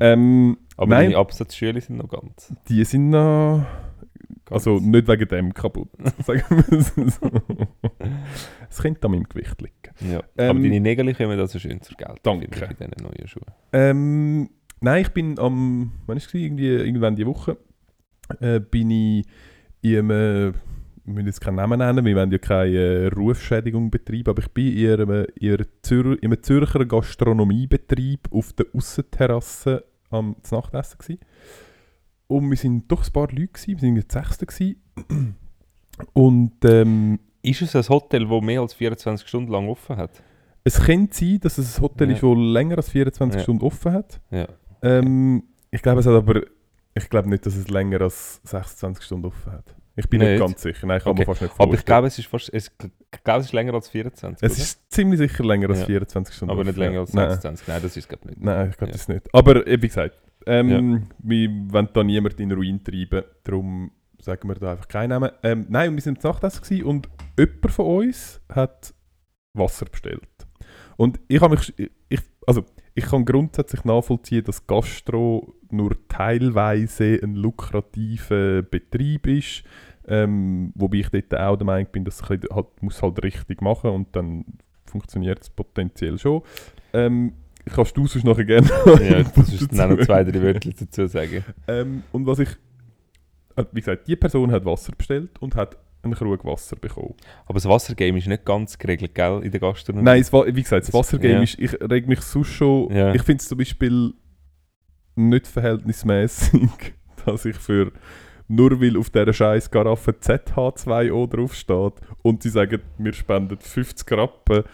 Ähm, 0.00 0.56
Aber 0.76 0.86
nein. 0.90 1.06
deine 1.10 1.16
Absatzschüler 1.18 1.80
sind 1.80 1.96
noch 1.98 2.08
ganz. 2.08 2.52
die 2.68 2.84
sind 2.84 3.10
noch... 3.10 3.64
ganz 4.46 4.66
Also 4.66 4.78
nicht 4.78 5.08
wegen 5.08 5.28
dem 5.28 5.52
kaputt, 5.54 5.88
sagen 6.24 6.44
wir 6.48 6.78
es 6.78 6.94
so. 6.94 7.30
Es 8.70 8.78
könnte 8.82 9.04
an 9.06 9.10
meinem 9.12 9.24
Gewicht 9.24 9.60
liegen. 9.60 10.12
ja. 10.12 10.22
ähm, 10.36 10.50
Aber 10.50 10.60
deine 10.60 10.80
Nägel 10.80 11.14
kommen 11.14 11.38
also 11.40 11.58
schön 11.58 11.80
zur 11.82 11.96
Geltung. 11.96 12.18
Danke. 12.22 12.44
In 12.44 12.50
diesen 12.90 13.04
neuen 13.04 13.28
Schuhen. 13.28 13.44
Ähm, 13.72 14.50
nein, 14.80 15.02
ich 15.02 15.10
bin 15.10 15.38
am, 15.38 15.92
wann 16.06 16.16
ist 16.16 16.26
es 16.28 16.34
irgendwie 16.34 16.68
irgendwann 16.68 17.16
die 17.16 17.26
Woche, 17.26 17.56
äh, 18.40 18.60
bin 18.60 18.90
ich 18.90 19.26
in 19.82 19.98
einem, 20.10 20.54
wir 21.04 21.12
müssen 21.14 21.26
jetzt 21.26 21.40
keinen 21.40 21.56
Namen 21.56 21.78
nennen, 21.78 22.04
wir 22.04 22.16
wollen 22.16 22.30
ja 22.30 22.38
keine 22.38 22.76
äh, 22.76 23.06
Rufschädigung 23.08 23.90
betreiben, 23.90 24.30
aber 24.30 24.42
ich 24.42 24.50
bin 24.50 24.76
in 24.76 24.90
einem, 24.92 25.26
in 25.38 25.54
einer 25.54 25.66
Zür 25.82 26.16
in 26.22 26.32
einem 26.32 26.42
Zürcher 26.42 26.84
Gastronomiebetrieb 26.86 28.28
auf 28.30 28.52
der 28.54 28.66
Aussenterrasse 28.74 29.84
am 30.10 30.36
Nachtessen 30.50 30.98
gewesen. 30.98 31.20
Und 32.26 32.48
wir 32.50 32.56
sind 32.56 32.90
doch 32.90 33.04
ein 33.06 33.12
paar 33.12 33.28
Leute 33.28 33.48
gewesen, 33.48 33.68
wir 33.72 33.78
sind 33.78 33.96
jetzt 33.96 34.12
Sechste 34.12 34.46
gewesen. 34.46 34.76
Und 36.14 36.52
ähm, 36.64 37.20
Ist 37.42 37.62
es 37.62 37.76
ein 37.76 37.86
Hotel, 37.88 38.26
das 38.26 38.42
mehr 38.42 38.60
als 38.62 38.74
24 38.74 39.28
Stunden 39.28 39.52
lang 39.52 39.68
offen 39.68 39.96
hat? 39.96 40.22
es 40.66 40.80
könnte 40.80 41.14
sein, 41.14 41.38
dass 41.40 41.58
es 41.58 41.76
ein 41.76 41.82
Hotel 41.82 42.08
Ja. 42.08 42.14
ist, 42.14 42.22
das 42.22 42.36
länger 42.38 42.76
als 42.78 42.88
24 42.88 43.38
Ja. 43.38 43.42
Stunden 43.42 43.64
offen 43.66 43.92
hat. 43.92 44.20
Ja. 44.30 44.48
Ähm, 44.84 45.44
ich 45.70 45.82
glaube, 45.82 46.00
es 46.00 46.06
hat 46.06 46.14
aber. 46.14 46.42
Ich 46.96 47.10
glaube 47.10 47.28
nicht, 47.28 47.44
dass 47.44 47.56
es 47.56 47.68
länger 47.68 48.00
als 48.02 48.40
26 48.44 49.04
Stunden 49.04 49.26
offen 49.26 49.50
hat. 49.52 49.74
Ich 49.96 50.08
bin 50.08 50.20
nicht, 50.20 50.30
Nicht? 50.30 50.40
ganz 50.40 50.62
sicher. 50.62 50.86
Nein, 50.86 50.98
ich 50.98 51.04
kann 51.04 51.12
Okay. 51.12 51.22
mir 51.22 51.26
fast 51.26 51.42
nicht 51.42 51.50
Aber 51.52 51.62
ich 51.64 51.68
vorstellen. 51.70 51.84
glaube, 51.86 52.06
es 52.08 52.18
ist 52.18 52.26
fast, 52.28 52.50
es, 52.52 52.70
ich 53.12 53.24
glaube, 53.24 53.40
es 53.40 53.46
ist 53.46 53.52
länger 53.52 53.74
als 53.74 53.88
24. 53.88 54.42
es 54.42 54.52
oder? 54.52 54.62
ist 54.62 54.92
ziemlich 54.92 55.18
sicher 55.18 55.44
länger 55.44 55.70
als 55.70 55.80
Ja. 55.80 55.86
24 55.86 56.34
Stunden 56.34 56.50
aber 56.50 56.60
offen. 56.60 56.68
nicht 56.68 56.78
länger 56.78 57.00
als 57.00 57.12
Nein. 57.12 57.30
26. 57.30 57.68
Nein, 57.68 57.82
das 57.82 57.96
ist 57.96 58.08
glaube 58.08 58.26
nicht. 58.28 58.40
Nein, 58.40 58.70
ich 58.70 58.76
glaube 58.76 58.90
Ja. 58.90 58.96
das 58.96 59.08
nicht. 59.08 59.22
Aber 59.34 59.66
äh, 59.66 59.82
wie 59.82 59.86
gesagt, 59.88 60.16
ähm, 60.46 61.06
wir 61.18 61.48
wollen 61.72 61.88
da 61.92 62.02
niemand 62.04 62.38
in 62.40 62.52
Ruin 62.52 62.82
treiben. 62.84 63.22
Darum 63.44 63.90
sagen 64.20 64.48
wir 64.48 64.54
da 64.56 64.72
einfach 64.72 64.88
keinen 64.88 65.10
Namen. 65.10 65.30
Ähm, 65.42 65.66
nein, 65.68 65.90
und 65.90 65.94
wir 65.96 66.02
sind 66.02 66.24
das 66.24 66.60
gewesen 66.62 66.84
und 66.84 67.08
jemand 67.38 67.70
von 67.72 67.86
uns 67.86 68.40
hat 68.52 68.94
Wasser 69.56 69.86
bestellt. 69.86 70.22
Und 70.96 71.18
ich 71.28 71.40
habe 71.40 71.54
mich, 71.56 71.72
ich, 72.08 72.20
also 72.46 72.64
ich 72.94 73.04
kann 73.06 73.24
grundsätzlich 73.24 73.84
nachvollziehen, 73.84 74.44
dass 74.44 74.66
Gastro 74.66 75.54
nur 75.70 75.96
teilweise 76.08 77.18
ein 77.22 77.34
lukrativer 77.34 78.62
Betrieb 78.62 79.26
ist. 79.26 79.64
Ähm, 80.06 80.72
wobei 80.74 80.98
ich 80.98 81.08
dort 81.08 81.34
auch 81.34 81.56
der 81.56 81.66
Meinung 81.66 81.90
bin, 81.90 82.04
dass 82.04 82.20
ich 82.20 82.28
halt, 82.28 82.82
muss 82.82 83.02
halt 83.02 83.22
richtig 83.22 83.62
machen 83.62 83.90
und 83.90 84.14
dann 84.14 84.44
funktioniert 84.84 85.42
es 85.42 85.50
potenziell 85.50 86.18
schon. 86.18 86.42
Ähm, 86.92 87.32
kannst 87.64 87.96
du 87.96 88.06
sonst 88.06 88.24
nachher 88.24 88.44
gerne 88.44 88.68
Ja, 89.02 89.22
das 89.34 89.52
ist 89.52 89.72
dann 89.72 89.92
auch 89.92 89.96
noch 89.96 90.04
zwei, 90.04 90.22
drei 90.22 90.42
Wörter 90.42 90.70
dazu 90.78 91.06
sagen. 91.06 91.44
ähm, 91.66 92.02
und 92.12 92.26
was 92.26 92.38
ich, 92.38 92.50
äh, 93.56 93.64
wie 93.72 93.80
gesagt, 93.80 94.06
die 94.06 94.14
Person 94.14 94.52
hat 94.52 94.64
Wasser 94.64 94.92
bestellt 94.96 95.30
und 95.40 95.56
hat 95.56 95.78
einen 96.04 96.14
Krug 96.14 96.44
Wasser 96.44 96.76
bekommen. 96.76 97.14
Aber 97.46 97.54
das 97.54 97.68
Wassergame 97.68 98.18
ist 98.18 98.26
nicht 98.26 98.44
ganz 98.44 98.78
geregelt, 98.78 99.14
gell, 99.14 99.40
in 99.42 99.50
der 99.50 99.60
Gastronomie? 99.60 100.04
Nein, 100.04 100.20
es, 100.20 100.32
wie 100.32 100.52
gesagt, 100.62 100.82
das 100.82 100.86
Das- 100.86 100.94
Wassergame 100.94 101.34
ja. 101.34 101.42
ist, 101.42 101.58
ich 101.58 101.72
reg 101.80 102.06
mich 102.06 102.20
sonst 102.20 102.48
schon, 102.48 102.90
Ja. 102.94 103.14
ich 103.14 103.22
finde 103.22 103.40
es 103.42 103.48
zum 103.48 103.58
Beispiel 103.58 104.12
nicht 105.16 105.46
verhältnismäßig, 105.46 106.60
dass 107.26 107.44
ich 107.44 107.56
für, 107.56 107.92
nur 108.48 108.80
weil 108.80 108.96
auf 108.96 109.10
dieser 109.10 109.32
scheiß 109.32 109.70
Garaffe 109.70 110.12
ZH2O 110.12 111.26
draufsteht 111.28 111.94
und 112.22 112.42
sie 112.42 112.50
sagen, 112.50 112.80
wir 112.98 113.12
spenden 113.12 113.58
50 113.58 114.10
Rappen 114.12 114.64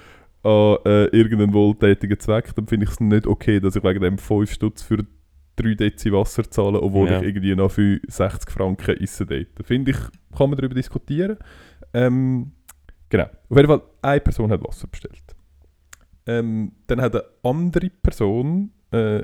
an 0.42 0.76
äh, 0.86 1.04
irgendeinen 1.08 1.52
wohltätigen 1.52 2.18
Zweck, 2.18 2.54
dann 2.54 2.66
finde 2.66 2.84
ich 2.86 2.92
es 2.92 3.00
nicht 3.00 3.26
okay, 3.26 3.60
dass 3.60 3.76
ich 3.76 3.84
wegen 3.84 4.00
dem 4.00 4.16
5 4.18 4.50
Stutz 4.50 4.82
für 4.82 5.04
3 5.56 5.74
Dezi 5.74 6.12
Wasser 6.12 6.48
zahle, 6.50 6.80
obwohl 6.80 7.08
Ja. 7.10 7.20
ich 7.20 7.26
irgendwie 7.28 7.54
noch 7.54 7.70
für 7.70 8.00
60 8.06 8.50
Franken 8.50 8.96
esse 8.96 9.26
dort. 9.26 9.48
Finde 9.66 9.90
ich, 9.92 9.96
kann 10.36 10.50
man 10.50 10.56
darüber 10.58 10.74
diskutieren. 10.74 11.36
Ähm, 11.92 12.52
genau. 13.08 13.24
Auf 13.48 13.56
jeden 13.56 13.68
Fall, 13.68 13.82
eine 14.02 14.20
Person 14.20 14.50
hat 14.50 14.62
Wasser 14.64 14.86
bestellt. 14.88 15.34
Ähm, 16.26 16.72
dann 16.86 17.00
hat 17.00 17.14
eine 17.14 17.24
andere 17.42 17.90
Person, 17.90 18.70
äh, 18.92 19.22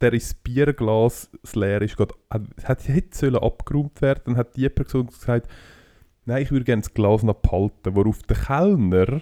der 0.00 0.12
ins 0.12 0.34
Bierglas 0.34 1.30
das 1.42 1.54
leer 1.54 1.80
ist, 1.82 1.96
gerade, 1.96 2.14
hat, 2.30 2.88
hätte 2.88 3.42
abgeräumt 3.42 4.02
werden, 4.02 4.22
dann 4.26 4.36
hat 4.36 4.56
die 4.56 4.68
Person 4.68 5.06
gesagt, 5.06 5.48
nein, 6.24 6.42
ich 6.42 6.50
würde 6.50 6.64
gerne 6.64 6.82
das 6.82 6.92
Glas 6.92 7.22
noch 7.22 7.34
behalten, 7.36 7.94
worauf 7.94 8.20
der 8.24 8.36
Kellner 8.36 9.20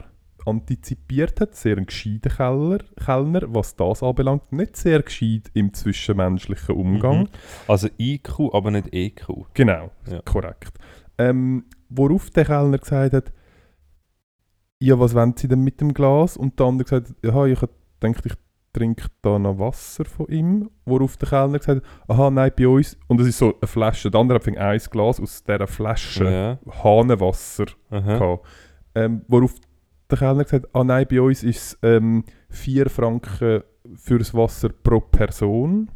antizipiert 0.50 1.40
hat, 1.40 1.54
sehr 1.54 1.76
ein 1.78 1.86
gescheiter 1.86 2.30
Kellner, 2.30 2.78
Kellner, 3.02 3.42
was 3.54 3.74
das 3.76 4.02
anbelangt, 4.02 4.52
nicht 4.52 4.76
sehr 4.76 5.02
gescheit 5.02 5.50
im 5.54 5.72
zwischenmenschlichen 5.72 6.74
Umgang. 6.74 7.20
Mhm. 7.20 7.28
Also 7.68 7.88
IQ, 7.98 8.52
aber 8.52 8.70
nicht 8.70 8.92
EQ. 8.92 9.46
Genau, 9.54 9.90
Ja. 10.10 10.20
korrekt. 10.24 10.72
Ähm, 11.18 11.64
worauf 11.88 12.30
der 12.30 12.44
Kellner 12.44 12.78
gesagt 12.78 13.14
hat, 13.14 13.32
ja, 14.82 14.98
was 14.98 15.14
wollen 15.14 15.34
Sie 15.36 15.48
denn 15.48 15.62
mit 15.62 15.80
dem 15.80 15.92
Glas? 15.94 16.36
Und 16.36 16.58
der 16.58 16.66
andere 16.66 16.84
gesagt 16.84 17.08
hat, 17.10 17.16
ja, 17.22 17.44
ich 17.46 17.60
denke, 18.02 18.20
ich 18.24 18.34
trinke 18.72 19.08
da 19.20 19.38
noch 19.38 19.58
Wasser 19.58 20.04
von 20.04 20.26
ihm. 20.28 20.70
Worauf 20.86 21.16
der 21.18 21.28
Kellner 21.28 21.58
gesagt 21.58 21.84
hat, 21.84 21.90
aha, 22.08 22.30
nein, 22.30 22.52
bei 22.56 22.66
uns, 22.68 22.96
und 23.08 23.20
das 23.20 23.26
ist 23.26 23.38
so 23.38 23.54
eine 23.60 23.66
Flasche, 23.66 24.10
der 24.10 24.20
andere 24.20 24.38
hat 24.38 24.46
ein 24.48 24.78
Glas 24.90 25.20
aus 25.20 25.42
dieser 25.44 25.66
Flasche 25.66 26.24
Ja. 26.24 26.82
Hahnenwasser. 26.82 27.66
Ähm, 28.94 29.22
worauf 29.28 29.54
der 30.10 30.18
Kellner 30.18 30.44
gesagt 30.44 30.68
ah 30.72 30.84
nein, 30.84 31.06
bei 31.08 31.20
uns 31.20 31.42
ist 31.42 31.56
es 31.56 31.78
ähm, 31.82 32.24
4 32.50 32.90
Franken 32.90 33.62
fürs 33.96 34.34
Wasser 34.34 34.68
pro 34.70 35.00
Person. 35.00 35.90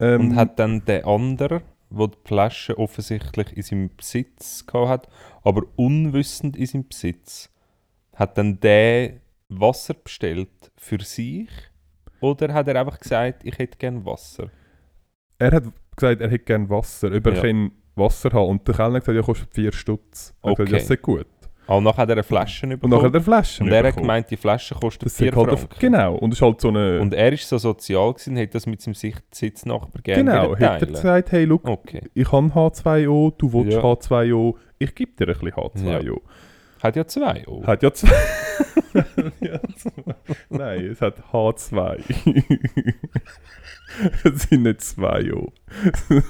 Ähm, 0.00 0.20
Und 0.20 0.36
hat 0.36 0.58
dann 0.58 0.84
der 0.84 1.06
andere, 1.06 1.62
der 1.90 2.08
die 2.08 2.18
Flasche 2.24 2.78
offensichtlich 2.78 3.56
in 3.56 3.62
seinem 3.62 3.96
Besitz 3.96 4.64
hat, 4.72 5.08
aber 5.42 5.62
unwissend 5.76 6.56
in 6.56 6.66
seinem 6.66 6.88
Besitz, 6.88 7.50
hat 8.14 8.36
dann 8.38 8.60
der 8.60 9.20
Wasser 9.48 9.94
bestellt 9.94 10.70
für 10.76 11.00
sich? 11.00 11.48
Oder 12.20 12.52
hat 12.52 12.68
er 12.68 12.80
einfach 12.80 12.98
gesagt, 12.98 13.44
ich 13.44 13.58
hätte 13.58 13.78
gerne 13.78 14.04
Wasser? 14.04 14.50
Er 15.38 15.52
hat 15.52 15.64
gesagt, 15.96 16.20
er 16.20 16.30
hätte 16.30 16.44
gerne 16.44 16.68
Wasser, 16.68 17.12
ob 17.14 17.26
er 17.26 17.46
Ja. 17.46 17.70
Wasser 17.94 18.30
haben 18.30 18.48
Und 18.48 18.66
der 18.68 18.74
Kellner 18.74 18.96
hat 18.96 19.04
gesagt, 19.04 19.16
ja, 19.16 19.22
kostet 19.22 19.54
4 19.54 19.72
Stutz. 19.72 20.34
Er 20.42 20.50
hat 20.50 20.56
gesagt, 20.58 20.70
Okay. 20.70 20.80
ja, 20.80 20.86
sehr 20.86 20.96
gut. 20.98 21.26
Auch 21.68 21.80
nachher 21.82 21.98
hat 22.02 22.08
er 22.08 22.14
eine 22.14 22.22
Flasche 22.22 22.66
Und 22.66 22.70
bekommen. 22.70 22.94
nachher 22.94 23.10
der 23.10 23.20
Flaschen 23.20 23.66
Und 23.66 23.72
er 23.72 23.78
hat 23.78 23.84
bekommen. 23.86 24.02
gemeint, 24.02 24.30
die 24.30 24.36
Flasche 24.36 24.74
kostet 24.74 25.06
Das 25.06 25.16
4 25.16 25.26
sind 25.26 25.36
halt 25.36 25.48
Franken. 25.50 25.64
auf, 25.72 25.78
genau, 25.78 26.14
und 26.16 26.32
es 26.32 26.38
ist 26.38 26.42
halt 26.42 26.60
so 26.60 26.68
eine... 26.68 26.98
Und 27.00 27.12
er 27.14 27.32
ist 27.32 27.48
so 27.48 27.58
sozial 27.58 28.12
gewesen, 28.14 28.38
hat 28.38 28.54
das 28.54 28.66
mit 28.66 28.80
seinem 28.80 28.94
Sitznachbar 28.94 30.02
gerne 30.02 30.24
genau, 30.24 30.56
hat 30.56 30.80
er 30.82 30.86
gesagt, 30.86 31.30
hey, 31.32 31.44
look, 31.44 31.68
Okay. 31.68 32.02
ich 32.14 32.32
habe 32.32 32.46
H2O, 32.48 33.34
du 33.36 33.52
willst 33.52 33.76
Ja. 33.76 33.82
H2O, 33.82 34.54
ich 34.78 34.94
gebe 34.94 35.12
dir 35.12 35.28
ein 35.32 35.38
bisschen 35.38 35.52
H2O. 35.52 36.20
Hat 36.82 36.96
ja 36.96 37.06
zwei. 37.06 37.44
Oh. 37.46 37.66
Hat 37.66 37.82
ja 37.82 37.92
zwei. 37.92 38.12
ja, 39.40 39.60
zwei. 39.76 40.14
Nein, 40.48 40.84
es 40.86 41.00
hat 41.02 41.20
H2. 41.32 41.98
es 44.24 44.42
sind 44.48 44.62
nicht 44.62 44.80
zwei 44.80 45.32
O. 45.34 45.52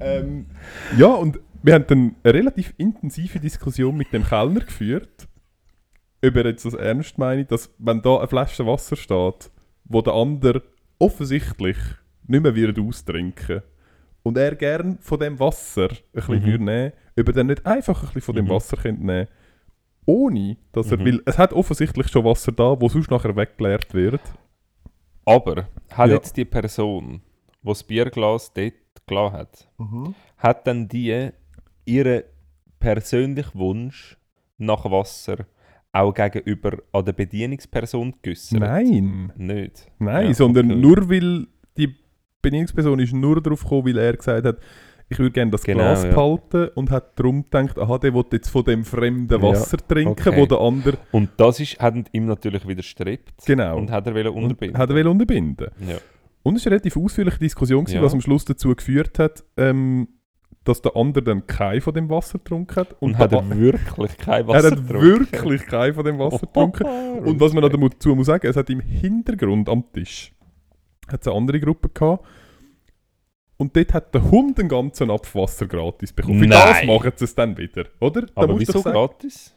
ähm, 0.00 0.46
ja, 0.96 1.06
und 1.08 1.38
wir 1.62 1.74
haben 1.74 1.86
dann 1.86 2.16
eine 2.22 2.34
relativ 2.34 2.74
intensive 2.76 3.38
Diskussion 3.40 3.96
mit 3.96 4.12
dem 4.12 4.24
Kellner 4.24 4.60
geführt, 4.60 5.28
ob 6.24 6.36
er 6.36 6.46
jetzt 6.46 6.64
das 6.64 6.74
ernst 6.74 7.18
meint, 7.18 7.50
dass 7.50 7.74
wenn 7.78 8.02
da 8.02 8.18
eine 8.18 8.28
Flasche 8.28 8.66
Wasser 8.66 8.96
steht, 8.96 9.50
wo 9.84 10.02
der 10.02 10.14
andere 10.14 10.62
offensichtlich 10.98 11.76
nicht 12.26 12.42
mehr 12.42 12.54
wird 12.54 12.78
austrinken 12.78 13.62
und 14.22 14.36
er 14.36 14.54
gern 14.54 14.98
von 15.00 15.18
dem 15.18 15.38
Wasser 15.40 15.88
ein 15.90 15.96
bisschen 16.12 16.34
Mhm. 16.40 16.44
würde 16.46 16.64
nehmen, 16.64 16.92
ob 17.18 17.26
er 17.28 17.32
dann 17.32 17.46
nicht 17.46 17.66
einfach 17.66 17.98
ein 18.00 18.06
bisschen 18.06 18.20
von 18.22 18.36
dem 18.36 18.44
Mhm. 18.46 18.50
Wasser 18.50 18.76
könnte 18.76 19.04
nehmen 19.04 19.28
ohne 20.06 20.56
dass 20.72 20.90
er 20.90 20.98
Mhm. 20.98 21.04
will. 21.04 21.22
Es 21.26 21.38
hat 21.38 21.52
offensichtlich 21.52 22.08
schon 22.08 22.24
Wasser 22.24 22.52
da, 22.52 22.80
wo 22.80 22.88
sonst 22.88 23.10
nachher 23.10 23.36
weggeleert 23.36 23.92
wird. 23.94 24.20
Aber 25.24 25.68
hat 25.90 26.08
Ja. 26.08 26.14
jetzt 26.16 26.36
die 26.36 26.44
Person, 26.44 27.20
die 27.62 27.66
das 27.68 27.84
Bierglas 27.84 28.52
dort 28.52 28.72
gelassen 29.06 29.36
hat, 29.36 29.68
hat 30.38 30.66
dann 30.66 30.88
die 30.88 31.30
ihren 31.90 32.22
persönlichen 32.78 33.58
Wunsch 33.58 34.16
nach 34.58 34.84
Wasser 34.90 35.46
auch 35.92 36.14
gegenüber 36.14 36.78
an 36.92 37.04
der 37.04 37.12
Bedienungsperson 37.12 38.14
geäussert? 38.22 38.60
Nein, 38.60 39.32
Nicht? 39.36 39.90
nein, 39.98 40.28
Ja, 40.28 40.34
sondern 40.34 40.70
okay. 40.70 40.80
nur 40.80 41.10
weil 41.10 41.46
die 41.76 41.94
Bedienungsperson 42.42 43.00
ist 43.00 43.12
nur 43.12 43.42
darauf 43.42 43.62
gekommen, 43.62 43.86
weil 43.86 43.98
er 43.98 44.16
gesagt 44.16 44.46
hat, 44.46 44.58
ich 45.12 45.18
würde 45.18 45.32
gerne 45.32 45.50
das 45.50 45.64
Genau, 45.64 45.80
Glas 45.80 46.04
ja. 46.04 46.10
behalten 46.10 46.68
und 46.76 46.90
hat 46.92 47.18
darum 47.18 47.42
gedacht, 47.42 47.76
aha, 47.78 47.98
der 47.98 48.14
will 48.14 48.24
jetzt 48.30 48.48
von 48.48 48.64
dem 48.64 48.84
fremden 48.84 49.32
Ja, 49.34 49.42
Wasser 49.42 49.76
trinken, 49.78 50.10
okay. 50.28 50.36
wo 50.40 50.46
der 50.46 50.60
andere 50.60 50.98
Und 51.10 51.30
das 51.36 51.58
ist, 51.58 51.80
hat 51.80 51.94
ihm 52.12 52.26
natürlich 52.26 52.66
widerstrebt. 52.68 53.44
genau 53.44 53.76
Und 53.78 53.90
hat 53.90 54.06
er 54.06 54.14
wollen 54.14 54.28
und 54.28 54.42
unterbinden. 54.44 54.78
hat 54.78 54.88
er 54.90 54.94
will 54.94 55.08
unterbinden. 55.08 55.66
ja. 55.88 55.96
Und 56.42 56.56
es 56.56 56.64
war 56.64 56.70
eine 56.72 56.76
relativ 56.80 56.96
ausführliche 56.96 57.38
Diskussion, 57.40 57.84
gewesen, 57.84 57.96
Ja. 57.98 58.02
was 58.04 58.14
am 58.14 58.20
Schluss 58.22 58.44
dazu 58.46 58.74
geführt 58.74 59.18
hat, 59.18 59.44
ähm, 59.58 60.08
dass 60.64 60.82
der 60.82 60.94
andere 60.94 61.24
dann 61.24 61.46
kein 61.46 61.80
von 61.80 61.94
dem 61.94 62.10
Wasser 62.10 62.38
getrunken 62.38 62.76
hat. 62.76 62.92
Und, 63.00 63.12
Und, 63.12 63.18
hat 63.18 63.32
er 63.32 63.58
wirklich 63.58 64.16
kein 64.18 64.42
er 64.46 64.48
Wasser 64.48 64.70
hat 64.70 64.76
getrunken? 64.86 65.02
wirklich 65.02 65.66
kein 65.66 65.94
von 65.94 66.04
dem 66.04 66.18
Wasser 66.18 66.46
getrunken. 66.46 66.84
Und 67.24 67.40
was 67.40 67.52
man 67.52 67.62
dazu 67.70 68.14
muss 68.14 68.26
sagen, 68.26 68.46
es 68.46 68.56
hat 68.56 68.68
im 68.70 68.80
Hintergrund 68.80 69.68
am 69.68 69.84
Tisch 69.92 70.32
hat 71.12 71.26
eine 71.26 71.36
andere 71.36 71.60
Gruppe 71.60 71.88
gehabt. 71.88 72.24
Und 73.56 73.76
dort 73.76 73.92
hat 73.92 74.14
der 74.14 74.30
Hund 74.30 74.56
den 74.56 74.68
ganzen 74.68 75.08
Napf 75.08 75.34
Wasser 75.34 75.66
gratis 75.66 76.12
bekommen. 76.12 76.44
Für 76.44 76.48
das 76.48 76.84
machen 76.84 77.12
sie 77.14 77.24
es 77.24 77.34
dann 77.34 77.56
wieder, 77.58 77.84
oder? 78.00 78.22
Da 78.22 78.32
Aber 78.34 78.58
wieso 78.58 78.82
gratis? 78.82 79.54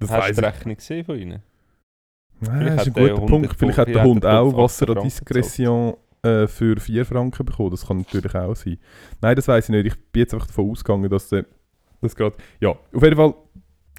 Das 0.00 0.10
Hast 0.10 0.30
du 0.30 0.34
die. 0.34 0.40
Rechnung 0.40 0.76
gesehen 0.76 1.04
von 1.04 1.18
ihnen? 1.18 1.42
Nein, 2.40 2.66
das 2.66 2.86
ist 2.86 2.96
ein 2.96 3.08
guter 3.08 3.26
Punkt. 3.26 3.54
Vielleicht 3.56 3.78
hat 3.78 3.88
der 3.88 4.02
Hund 4.02 4.26
auch 4.26 4.56
Wasser 4.56 4.88
18 4.88 4.96
an 4.98 5.04
Diskretion 5.04 5.96
äh, 6.22 6.46
für 6.46 6.78
4 6.78 7.04
Franken 7.04 7.44
bekommen. 7.46 7.70
Das 7.70 7.86
kann 7.86 7.98
natürlich 7.98 8.34
auch 8.34 8.54
sein. 8.54 8.78
Nein, 9.20 9.36
das 9.36 9.48
weiß 9.48 9.64
ich 9.64 9.70
nicht. 9.70 9.86
Ich 9.86 9.96
bin 10.12 10.20
jetzt 10.20 10.34
einfach 10.34 10.46
davon 10.46 10.70
ausgegangen, 10.70 11.10
dass 11.10 11.28
der 11.28 11.46
das 12.00 12.14
gerade... 12.14 12.36
Ja, 12.60 12.70
auf 12.70 13.02
jeden 13.02 13.16
Fall, 13.16 13.34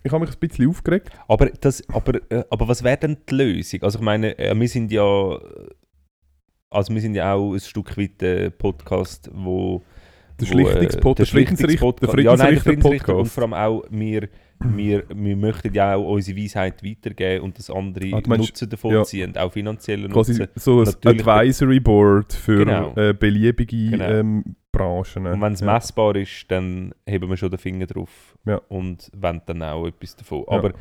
ich 0.03 0.11
habe 0.11 0.25
mich 0.25 0.33
ein 0.33 0.39
bisschen 0.39 0.69
aufgeregt. 0.69 1.09
Aber, 1.27 1.47
das, 1.47 1.87
aber, 1.89 2.15
äh, 2.31 2.43
aber 2.49 2.67
was 2.67 2.83
wäre 2.83 2.97
denn 2.97 3.17
die 3.29 3.35
Lösung? 3.35 3.83
Also 3.83 3.99
ich 3.99 4.05
meine, 4.05 4.37
äh, 4.39 4.57
wir 4.57 4.67
sind 4.67 4.91
ja 4.91 5.37
also 6.71 6.93
wir 6.93 7.01
sind 7.01 7.15
ja 7.15 7.33
auch 7.33 7.53
ein 7.53 7.59
Stück 7.59 7.97
weit 7.97 8.21
ein 8.21 8.51
Podcast, 8.57 9.29
wo 9.33 9.83
Der 10.39 10.47
äh, 10.47 10.87
der 10.87 11.25
Friedensrichter- 11.25 12.13
der 12.13 12.23
ja, 12.23 12.35
nein, 12.35 12.53
der 12.53 12.61
Friedensrichter-Podcast. 12.61 12.61
Friedensrichter 12.61 13.15
und 13.15 13.27
vor 13.27 13.43
allem 13.43 13.53
auch 13.53 13.83
wir, 13.89 14.29
wir, 14.59 15.03
wir 15.13 15.35
möchten 15.37 15.73
ja 15.73 15.95
auch 15.95 16.07
unsere 16.09 16.37
Weisheit 16.37 16.83
weitergeben 16.83 17.43
und 17.45 17.57
das 17.57 17.69
andere 17.69 18.07
Ah, 18.13 18.21
meinst- 18.27 18.49
Nutzen 18.49 18.69
davon 18.69 18.93
ja. 18.93 19.03
ziehen, 19.03 19.35
auch 19.37 19.51
finanziellen 19.53 20.11
Nutzen. 20.11 20.47
so 20.55 20.79
ein 20.79 20.85
Natürlich- 20.85 21.25
Advisory 21.27 21.79
Board 21.79 22.33
für 22.33 22.65
Genau. 22.65 22.93
äh, 22.95 23.13
beliebige 23.13 23.91
Genau. 23.91 24.05
ähm, 24.05 24.43
Branchen. 24.71 25.25
Und 25.27 25.41
wenn 25.41 25.53
es 25.53 25.61
ja. 25.61 25.73
messbar 25.73 26.15
ist, 26.15 26.45
dann 26.49 26.93
heben 27.07 27.29
wir 27.29 27.37
schon 27.37 27.49
den 27.49 27.57
Finger 27.59 27.85
drauf 27.87 28.35
Ja. 28.45 28.61
und 28.69 29.09
wollen 29.15 29.41
dann 29.45 29.63
auch 29.63 29.87
etwas 29.87 30.15
davon. 30.15 30.43
Aber 30.47 30.73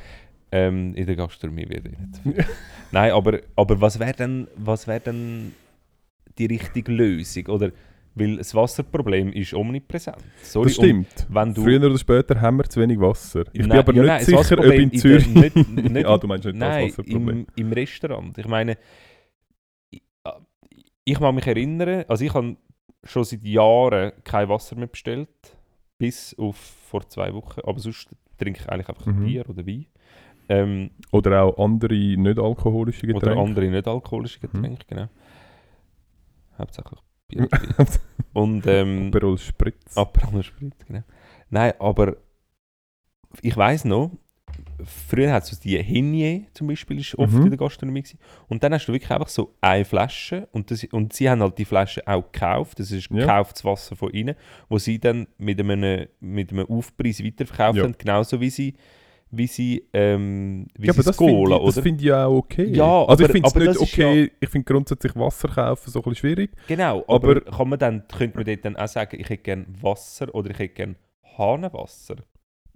ähm, 0.53 0.95
in 0.95 1.07
der 1.07 1.17
Gastronomie 1.17 1.69
wird 1.69 1.87
eh 1.87 1.91
nicht. 1.91 2.47
Nein, 2.91 3.13
aber, 3.13 3.41
aber 3.55 3.81
was 3.81 3.99
wäre 3.99 4.13
denn, 4.13 4.49
was 4.57 4.87
wär 4.89 5.01
denn 5.01 5.53
die 6.39 6.47
richtige 6.47 6.91
Lösung? 6.93 7.47
Oder, 7.47 7.71
weil 8.19 8.37
das 8.39 8.55
Wasserproblem 8.55 9.33
ist 9.33 9.55
omnipräsent. 9.55 10.19
Sorry, 10.43 10.67
Das 10.67 10.75
stimmt. 10.77 11.27
Wenn 11.29 11.55
du, 11.55 11.63
Früher 11.63 11.83
oder 11.85 11.99
später 11.99 12.41
haben 12.41 12.57
wir 12.59 12.65
zu 12.65 12.81
wenig 12.81 12.99
Wasser. 13.01 13.45
Ich 13.53 13.61
bin 13.61 13.69
Nein, 13.69 13.79
aber 13.79 13.95
ja, 13.95 14.03
nicht 14.03 14.09
nein, 14.09 14.19
das 14.37 14.49
sicher, 14.49 14.59
ob 14.59 14.65
in 14.73 14.91
der- 14.91 15.01
Zürich... 15.01 15.27
nicht, 15.29 15.57
nicht 15.93 16.07
ah, 16.07 16.19
du 16.19 16.27
meinst 16.27 16.45
nicht 16.47 16.57
Nein, 16.57 16.89
das 16.89 16.99
Wasserproblem. 16.99 17.29
im, 17.29 17.47
im 17.57 17.73
Restaurant. 17.73 18.37
Ich 18.39 18.47
meine, 18.49 18.77
ich, 19.91 20.03
ich 21.05 21.21
mag 21.21 21.35
mich 21.35 21.47
erinnern, 21.47 22.05
also 22.09 22.25
ich 22.25 22.35
habe 22.35 22.57
schon 23.05 23.25
seit 23.25 23.43
Jahren 23.45 24.13
kein 24.25 24.49
Wasser 24.49 24.77
mehr 24.77 24.89
bestellt, 24.89 25.29
bis 25.99 26.35
auf 26.39 26.57
vor 26.57 27.09
zwei 27.09 27.33
Wochen. 27.35 27.61
Aber 27.65 27.79
sonst 27.79 28.09
trinke 28.39 28.61
ich 28.61 28.69
eigentlich 28.69 28.89
einfach 28.89 29.07
Mhm. 29.07 29.25
Bier 29.25 29.49
oder 29.49 29.67
Wein. 29.67 29.87
Ähm, 30.51 30.91
Oder 31.13 31.43
auch 31.43 31.63
andere 31.63 31.95
nicht-alkoholische 31.95 33.05
oder 33.07 33.15
Getränke. 33.21 33.39
andere 33.41 33.67
nicht 33.69 33.87
alkoholische 33.87 34.39
Mhm. 34.39 34.51
Getränke, 34.53 34.85
genau. 34.89 35.09
Hauptsächlich 36.59 36.99
Bier. 37.29 37.49
Und 38.33 38.67
ähm, 38.67 39.09
Aperol 39.09 39.39
Spritz. 39.39 39.97
Aperol 39.97 40.43
Sprit, 40.43 40.73
genau. 40.87 41.03
Nein, 41.51 41.73
aber 41.79 42.17
ich 43.43 43.57
weiß 43.57 43.85
noch, 43.87 44.11
früher 44.85 45.33
hat 45.33 45.45
es 45.51 45.61
die 45.61 45.79
Henier 45.83 46.43
zum 46.55 46.67
Beispiel, 46.69 46.99
ist 47.01 47.17
oft 47.19 47.33
Mhm. 47.33 47.45
in 47.45 47.51
der 47.51 47.59
Gastronomie 47.59 48.03
gewesen. 48.03 48.19
Und 48.49 48.63
dann 48.63 48.73
hast 48.73 48.87
du 48.87 48.93
wirklich 48.93 49.11
einfach 49.11 49.29
so 49.29 49.55
eine 49.61 49.85
Flasche 49.85 50.49
und, 50.53 50.71
das, 50.71 50.85
und 50.85 51.13
sie 51.13 51.29
haben 51.29 51.43
halt 51.43 51.59
die 51.59 51.65
Flasche 51.65 52.07
auch 52.07 52.31
gekauft, 52.33 52.79
das 52.81 52.91
ist 52.91 53.11
Ja. 53.11 53.19
gekauftes 53.21 53.65
Wasser 53.65 53.97
von 53.97 54.13
ihnen, 54.13 54.35
wo 54.69 54.79
sie 54.79 54.99
dann 54.99 55.27
mit 55.39 55.59
einem, 55.61 56.07
mit 56.21 56.53
einem 56.53 56.67
Aufpreis 56.67 57.23
weiterverkauft 57.25 57.79
Ja. 57.79 57.85
haben, 57.85 57.95
genauso 57.99 58.41
wie 58.41 58.51
sie 58.51 58.75
wie 59.31 59.47
sie, 59.47 59.85
ähm, 59.93 60.67
wie 60.79 60.87
ja, 60.87 60.93
sie 60.93 60.99
aber 61.01 61.05
das 61.07 61.17
finde 61.17 61.33
Cola, 61.33 61.57
ich, 61.57 61.65
das 61.67 61.77
oder? 61.77 61.83
find 61.83 62.03
ich 62.03 62.13
auch 62.13 62.37
okay. 62.37 62.65
Ja, 62.75 63.05
also 63.05 63.25
ich 63.25 63.31
aber- 63.31 63.33
finde 63.33 63.49
es 63.49 63.55
nicht 63.55 63.69
das 63.69 63.81
okay, 63.83 64.31
ich 64.41 64.49
finde 64.49 64.65
grundsätzlich 64.73 65.15
Wasser 65.17 65.49
kaufen 65.49 65.91
so 65.91 65.99
ein 65.99 66.03
bisschen 66.03 66.15
schwierig. 66.17 66.51
Genau, 66.67 67.05
aber, 67.07 67.31
aber- 67.33 67.41
kann 67.43 67.69
man 67.69 67.79
dann, 67.79 68.09
könnte 68.09 68.37
man 68.39 68.47
dort 68.47 68.65
dann 68.65 68.77
auch 68.77 68.89
sagen, 68.89 69.17
ich 69.21 69.29
hätte 69.29 69.43
gerne 69.43 69.67
Wasser 69.83 70.35
oder 70.35 70.51
ich 70.51 70.59
hätte 70.59 70.75
gerne 70.75 70.97
Hahnenwasser? 71.37 72.17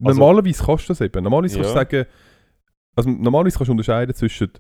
Also- 0.05 0.19
normalerweise 0.21 0.63
kannst 0.65 0.89
du 0.89 0.93
das 0.93 1.01
eben. 1.01 1.23
Normalerweise 1.23 1.57
kannst 1.57 1.71
du 1.71 1.75
Ja. 1.79 1.85
sagen, 1.85 2.07
also 2.97 3.11
normalerweise 3.11 3.57
kannst 3.57 3.69
du 3.69 3.73
unterscheiden 3.73 4.15
zwischen 4.15 4.51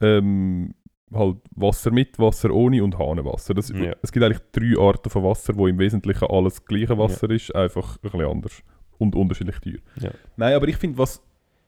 ähm, 0.00 0.74
halt 1.12 1.36
Wasser 1.54 1.90
mit, 1.90 2.18
Wasser 2.18 2.50
ohne 2.50 2.82
und 2.82 2.98
Hahnenwasser. 2.98 3.54
Das, 3.54 3.68
Ja. 3.68 3.94
Es 4.02 4.10
gibt 4.10 4.24
eigentlich 4.24 4.40
drei 4.52 4.80
Arten 4.80 5.10
von 5.10 5.22
Wasser, 5.22 5.54
wo 5.56 5.66
im 5.68 5.78
Wesentlichen 5.78 6.26
alles 6.28 6.54
das 6.54 6.64
gleiche 6.64 6.96
Wasser 6.98 7.28
ist, 7.30 7.54
einfach 7.54 7.96
ein 7.96 8.00
bisschen 8.02 8.24
anders 8.26 8.62
und 8.98 9.14
unterschiedlich 9.14 9.58
teuer. 9.60 9.78
Ja. 10.00 10.10
Nein, 10.36 10.54
aber 10.54 10.66
ich 10.68 10.76
finde, 10.76 10.98
was, 10.98 11.22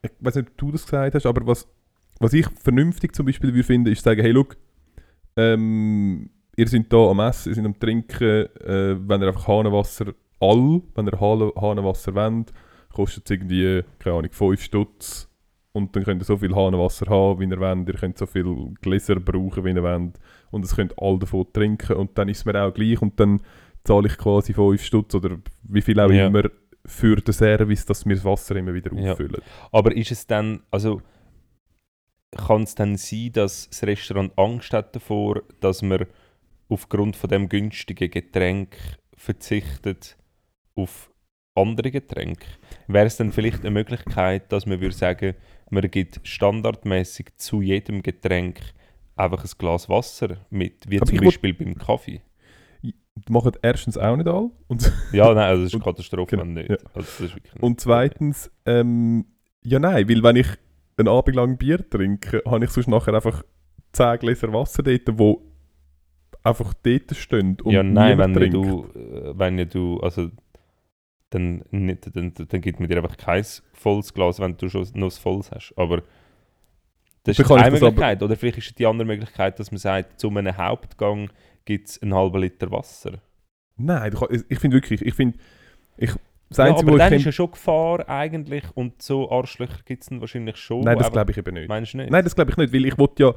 ich 0.07 0.25
weiß 0.25 0.35
nicht, 0.35 0.49
ob 0.49 0.57
du 0.57 0.71
das 0.71 0.85
gesagt 0.85 1.15
hast, 1.15 1.25
aber 1.25 1.45
was, 1.47 1.67
was 2.19 2.33
ich 2.33 2.47
vernünftig 2.61 3.13
zum 3.15 3.25
Beispiel 3.25 3.53
würde 3.53 3.63
finden, 3.63 3.91
ist 3.91 4.03
sagen, 4.03 4.21
hey, 4.21 4.31
look, 4.31 4.57
ähm, 5.35 6.29
ihr 6.55 6.67
seid 6.67 6.91
da 6.91 6.97
am 7.09 7.19
Essen, 7.19 7.49
ihr 7.49 7.55
seid 7.55 7.65
am 7.65 7.79
Trinken, 7.79 8.45
äh, 8.65 8.95
wenn 9.07 9.21
ihr 9.21 9.27
einfach 9.27 9.47
Hahnenwasser 9.47 10.13
all, 10.39 10.81
wenn 10.95 11.07
ihr 11.07 11.19
Hahn- 11.19 11.51
Hahnenwasser 11.59 12.13
wollt, 12.15 12.53
kostet 12.93 13.25
es 13.25 13.31
irgendwie, 13.31 13.83
keine 13.99 14.17
Ahnung, 14.17 14.31
5 14.31 14.61
Stutz. 14.61 15.29
Und 15.73 15.95
dann 15.95 16.03
könnt 16.03 16.21
ihr 16.21 16.25
so 16.25 16.37
viel 16.37 16.55
Hahnenwasser 16.55 17.05
haben, 17.07 17.39
wie 17.39 17.45
ihr 17.45 17.59
wollt. 17.59 17.87
Ihr 17.87 17.93
könnt 17.95 18.17
so 18.17 18.25
viel 18.25 18.73
Gläser 18.81 19.15
brauchen, 19.19 19.63
wie 19.63 19.69
ihr 19.71 19.83
wollt. 19.83 20.19
Und 20.49 20.65
es 20.65 20.75
könnt 20.75 20.95
all 20.97 21.19
davon 21.19 21.45
trinken. 21.53 21.93
Und 21.97 22.17
dann 22.17 22.29
ist 22.29 22.39
es 22.39 22.45
mir 22.45 22.59
auch 22.63 22.73
gleich. 22.73 22.99
Und 22.99 23.19
dann 23.19 23.41
zahle 23.83 24.07
ich 24.07 24.17
quasi 24.17 24.53
5 24.53 24.81
Stutz 24.83 25.13
oder 25.13 25.37
wie 25.63 25.81
viel 25.81 25.99
auch 25.99 26.09
Ja. 26.11 26.27
immer 26.27 26.43
für 26.87 27.17
den 27.17 27.33
Service, 27.33 27.85
dass 27.85 28.05
wir 28.05 28.15
das 28.15 28.25
Wasser 28.25 28.55
immer 28.55 28.73
wieder 28.73 28.91
Ja. 28.93 29.11
auffüllen. 29.11 29.41
Aber 29.71 29.95
ist 29.95 30.11
es 30.11 30.25
dann, 30.25 30.61
also 30.71 31.01
kann 32.35 32.63
es 32.63 32.75
dann 32.75 32.97
sein, 32.97 33.31
dass 33.33 33.69
das 33.69 33.83
Restaurant 33.83 34.37
Angst 34.37 34.73
hat 34.73 34.95
davor, 34.95 35.43
dass 35.59 35.81
man 35.81 36.05
aufgrund 36.69 37.15
von 37.15 37.29
dem 37.29 37.49
günstigen 37.49 38.09
Getränk 38.09 38.77
verzichtet 39.15 40.17
auf 40.75 41.11
andere 41.55 41.91
Getränke? 41.91 42.47
Wäre 42.87 43.07
es 43.07 43.17
dann 43.17 43.31
vielleicht 43.31 43.61
eine 43.61 43.71
Möglichkeit, 43.71 44.51
dass 44.51 44.65
man 44.65 44.79
würde 44.81 44.95
sagen, 44.95 45.35
man 45.69 45.89
gibt 45.91 46.21
standardmäßig 46.23 47.35
zu 47.35 47.61
jedem 47.61 48.01
Getränk 48.01 48.61
einfach 49.15 49.43
ein 49.43 49.51
Glas 49.57 49.89
Wasser 49.89 50.45
mit, 50.49 50.89
wie 50.89 50.97
Aber 51.01 51.07
zum 51.07 51.17
Beispiel 51.17 51.53
beim 51.53 51.75
Kaffee? 51.75 52.21
Die 53.27 53.31
machen 53.31 53.51
erstens 53.61 53.97
auch 53.97 54.15
nicht 54.15 54.27
alle. 54.27 54.51
Und, 54.67 54.91
Ja, 55.11 55.33
nein, 55.33 55.45
also 55.49 55.63
das 55.63 55.73
ist 55.73 55.75
eine 55.75 55.83
Katastrophe, 55.83 56.31
genau, 56.31 56.43
wenn 56.43 56.53
nicht. 56.53 56.69
ja. 56.69 56.77
Also 56.93 57.23
nicht. 57.23 57.39
und 57.61 57.79
zweitens, 57.79 58.51
ähm, 58.65 59.25
ja 59.63 59.79
nein, 59.79 60.07
weil 60.09 60.23
wenn 60.23 60.35
ich 60.35 60.47
einen 60.97 61.07
Abend 61.07 61.35
lang 61.35 61.57
Bier 61.57 61.87
trinke, 61.89 62.41
habe 62.45 62.65
ich 62.65 62.71
sonst 62.71 62.87
nachher 62.87 63.13
einfach 63.13 63.43
10 63.93 64.19
Gläser 64.19 64.53
Wasser 64.53 64.83
dort, 64.83 65.19
wo 65.19 65.41
einfach 66.43 66.73
dort 66.75 67.15
stehen 67.15 67.57
und 67.63 67.71
ja, 67.73 67.83
nein, 67.83 68.17
wenn 68.17 68.33
trinkt. 68.33 68.55
du, 68.55 68.85
äh, 68.95 69.37
wenn 69.37 69.57
du, 69.69 69.99
also 69.99 70.29
dann, 71.29 71.63
nicht, 71.71 72.15
dann, 72.15 72.33
dann 72.33 72.61
gibt 72.61 72.79
man 72.79 72.87
dir 72.87 72.97
einfach 72.97 73.17
kein 73.17 73.43
volles 73.73 74.13
Glas, 74.13 74.39
wenn 74.39 74.55
du 74.57 74.69
schon 74.69 74.87
noch 74.93 75.07
ein 75.07 75.11
volles 75.11 75.51
hast. 75.51 75.73
Aber 75.75 76.01
das 77.23 77.37
ist 77.37 77.51
eine 77.51 77.71
Möglichkeit. 77.71 78.23
Oder 78.23 78.37
vielleicht 78.37 78.59
ist 78.59 78.79
die 78.79 78.85
andere 78.85 79.05
Möglichkeit, 79.05 79.59
dass 79.59 79.71
man 79.71 79.79
sagt, 79.79 80.19
zu 80.19 80.29
einem 80.29 80.55
Hauptgang 80.55 81.29
gibt 81.67 81.89
es 81.89 82.01
einen 82.01 82.15
halben 82.15 82.41
Liter 82.41 82.71
Wasser. 82.71 83.19
Nein, 83.75 84.15
ich 84.49 84.57
finde 84.57 84.77
wirklich, 84.77 85.01
ich 85.03 85.13
finde, 85.13 85.37
ich, 85.97 86.11
das 86.49 86.57
Ja, 86.57 86.63
Einzige, 86.63 86.89
aber 86.91 86.97
dann 86.97 87.13
ist 87.13 87.25
ja 87.25 87.31
schon 87.31 87.51
Gefahr 87.51 88.07
eigentlich 88.09 88.63
und 88.73 89.01
so 89.01 89.29
Arschlöcher 89.29 89.79
gibt 89.85 90.01
es 90.01 90.09
dann 90.09 90.21
wahrscheinlich 90.21 90.55
schon. 90.57 90.81
Nein, 90.81 90.97
das 90.97 91.11
glaube 91.11 91.31
ich 91.31 91.37
eben 91.37 91.53
nicht. 91.53 91.67
Meinst 91.67 91.93
du 91.93 91.97
nicht? 91.97 92.09
Nein, 92.09 92.23
das 92.23 92.35
glaube 92.35 92.51
ich 92.51 92.57
nicht, 92.57 92.73
weil 92.73 92.85
ich 92.85 92.97
will 92.97 93.09
ja, 93.19 93.35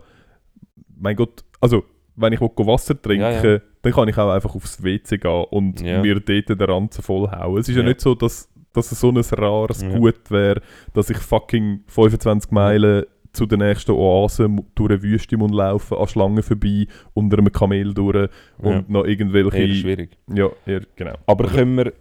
mein 0.97 1.17
Gott, 1.17 1.45
also 1.61 1.85
wenn 2.15 2.33
ich 2.33 2.41
Wasser 2.41 3.01
trinken 3.01 3.23
Ja, 3.23 3.43
ja. 3.45 3.61
dann 3.83 3.93
kann 3.93 4.09
ich 4.09 4.17
auch 4.17 4.31
einfach 4.31 4.55
aufs 4.55 4.83
WC 4.83 5.19
gehen 5.19 5.45
und 5.51 5.81
Ja. 5.81 6.01
mir 6.01 6.21
dort 6.21 6.49
den 6.49 6.61
Ranzen 6.61 7.03
vollhauen. 7.03 7.59
Es 7.59 7.69
ist 7.69 7.77
ja, 7.77 7.83
nicht 7.83 8.01
so, 8.01 8.15
dass, 8.15 8.49
dass 8.73 8.93
es 8.93 9.01
so 9.01 9.11
ein 9.11 9.17
rares. 9.17 9.85
Gut 9.85 10.31
wäre, 10.31 10.63
dass 10.95 11.11
ich 11.11 11.19
fucking 11.19 11.83
25 11.89 12.51
Meilen 12.53 13.07
zu 13.33 13.47
der 13.47 13.59
nächsten 13.59 13.93
Oase 13.93 14.49
durch 14.75 14.91
eine 14.91 15.03
Wüste 15.03 15.37
muss 15.37 15.53
laufen, 15.53 15.97
an 15.97 16.09
Schlangen 16.09 16.43
vorbei, 16.43 16.87
unter 17.15 17.39
einem 17.39 17.53
Kamel 17.53 17.95
durch 17.95 18.29
und 18.59 18.73
Ja. 18.73 18.85
noch 18.89 19.05
irgendwelche... 19.05 19.59
Eher 19.59 19.75
schwierig. 19.75 20.19
Ja, 20.35 20.51
eher, 20.67 20.83
genau. 20.97 21.15
Aber 21.27 21.47
können 21.49 21.77
wir, 21.77 21.93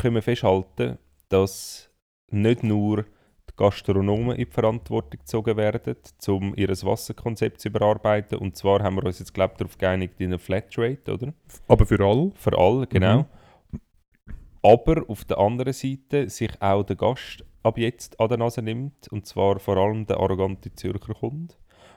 können 0.00 0.16
wir 0.16 0.22
festhalten, 0.22 0.98
dass 1.28 1.90
nicht 2.30 2.62
nur 2.62 3.04
die 3.48 3.56
Gastronomen 3.56 4.36
in 4.36 4.46
die 4.46 4.50
Verantwortung 4.50 5.20
gezogen 5.20 5.56
werden, 5.56 5.96
um 6.28 6.54
ihr 6.56 6.68
Wasserkonzept 6.68 7.60
zu 7.60 7.68
überarbeiten. 7.68 8.38
Und 8.38 8.56
zwar 8.56 8.82
haben 8.82 8.96
wir 8.96 9.04
uns 9.04 9.18
jetzt, 9.18 9.34
glaube 9.34 9.52
ich, 9.54 9.58
darauf 9.58 9.78
geeinigt, 9.78 10.14
in 10.18 10.26
eine 10.26 10.38
Flatrate, 10.38 11.12
oder? 11.12 11.32
Aber 11.68 11.86
für 11.86 12.00
alle, 12.04 12.32
Für 12.34 12.58
alle, 12.58 12.86
genau. 12.86 13.18
Mhm. 13.18 13.80
Aber 14.62 15.04
auf 15.08 15.24
der 15.24 15.38
anderen 15.38 15.72
Seite 15.72 16.28
sich 16.30 16.50
auch 16.60 16.84
der 16.84 16.96
Gast 16.96 17.44
ab 17.62 17.78
jetzt 17.78 18.18
an 18.20 18.28
der 18.28 18.38
Nase 18.38 18.62
nimmt. 18.62 19.08
Und 19.08 19.26
zwar 19.26 19.58
vor 19.58 19.76
allem 19.76 20.06
der 20.06 20.18
arrogante 20.18 20.74
Zürcher 20.74 21.14
Kunde, 21.14 21.54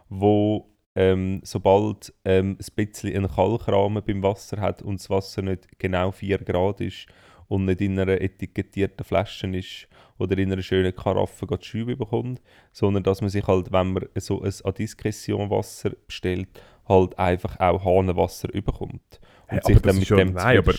wo 0.09 0.69
ähm, 0.95 1.41
sobald 1.43 2.13
ähm, 2.23 2.57
ein 2.59 2.75
bisschen 2.75 3.15
einen 3.15 3.29
Kalkrahmen 3.29 4.03
beim 4.03 4.23
Wasser 4.23 4.61
hat 4.61 4.81
und 4.81 4.99
das 4.99 5.09
Wasser 5.09 5.41
nicht 5.41 5.77
genau 5.77 6.11
4 6.11 6.37
Grad 6.39 6.79
ist 6.81 7.07
und 7.47 7.65
nicht 7.65 7.81
in 7.81 7.99
einer 7.99 8.21
etikettierten 8.21 9.05
Flasche 9.05 9.47
ist 9.47 9.87
oder 10.17 10.37
in 10.37 10.51
einer 10.51 10.61
schönen 10.61 10.95
Karaffe 10.95 11.45
geht 11.45 11.65
Schübe 11.65 11.97
bekommt, 11.97 12.41
sondern 12.71 13.03
dass 13.03 13.21
man 13.21 13.29
sich 13.29 13.45
halt, 13.45 13.71
wenn 13.73 13.93
man 13.93 14.05
so 14.15 14.41
ein 14.41 14.49
à 14.49 14.71
discretion 14.71 15.49
Wasser 15.49 15.91
bestellt, 16.07 16.47
halt 16.87 17.19
einfach 17.19 17.59
auch 17.59 17.83
Hahnenwasser 17.83 18.53
überkommt 18.53 19.19
und 19.49 19.57
Hä, 19.57 19.61
sich 19.63 19.75
das 19.75 19.81
dann 19.83 19.99
mit 19.99 20.09
ja- 20.09 20.15
dem 20.17 20.33
nein, 20.33 20.57
aber- 20.57 20.73